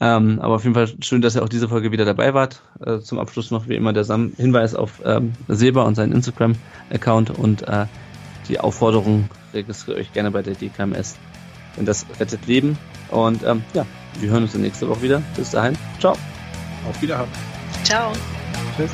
Ähm, 0.00 0.38
aber 0.40 0.54
auf 0.54 0.62
jeden 0.64 0.74
Fall 0.74 0.88
schön, 1.00 1.20
dass 1.20 1.36
ihr 1.36 1.42
auch 1.42 1.48
diese 1.48 1.68
Folge 1.68 1.92
wieder 1.92 2.06
dabei 2.06 2.32
wart. 2.32 2.62
Äh, 2.84 3.00
zum 3.00 3.18
Abschluss 3.18 3.50
noch 3.50 3.68
wie 3.68 3.76
immer 3.76 3.92
der 3.92 4.06
Hinweis 4.06 4.74
auf 4.74 5.02
ähm, 5.04 5.32
Silber 5.48 5.84
und 5.84 5.94
seinen 5.94 6.12
Instagram-Account 6.12 7.30
und 7.30 7.64
die 8.48 8.58
Aufforderung, 8.58 9.28
registriert 9.54 9.98
euch 9.98 10.12
gerne 10.12 10.30
bei 10.30 10.42
der 10.42 10.54
DKMS. 10.54 11.16
Denn 11.76 11.84
das 11.84 12.06
rettet 12.18 12.46
Leben. 12.46 12.78
Und 13.10 13.44
ähm, 13.44 13.62
ja, 13.74 13.86
wir 14.18 14.30
hören 14.30 14.42
uns 14.42 14.54
nächste 14.54 14.88
Woche 14.88 15.02
wieder. 15.02 15.22
Bis 15.36 15.50
dahin. 15.50 15.76
Ciao. 15.98 16.12
Auf 16.88 17.00
Wiederhören. 17.00 17.28
Ciao. 17.84 18.12
Tschüss. 18.76 18.90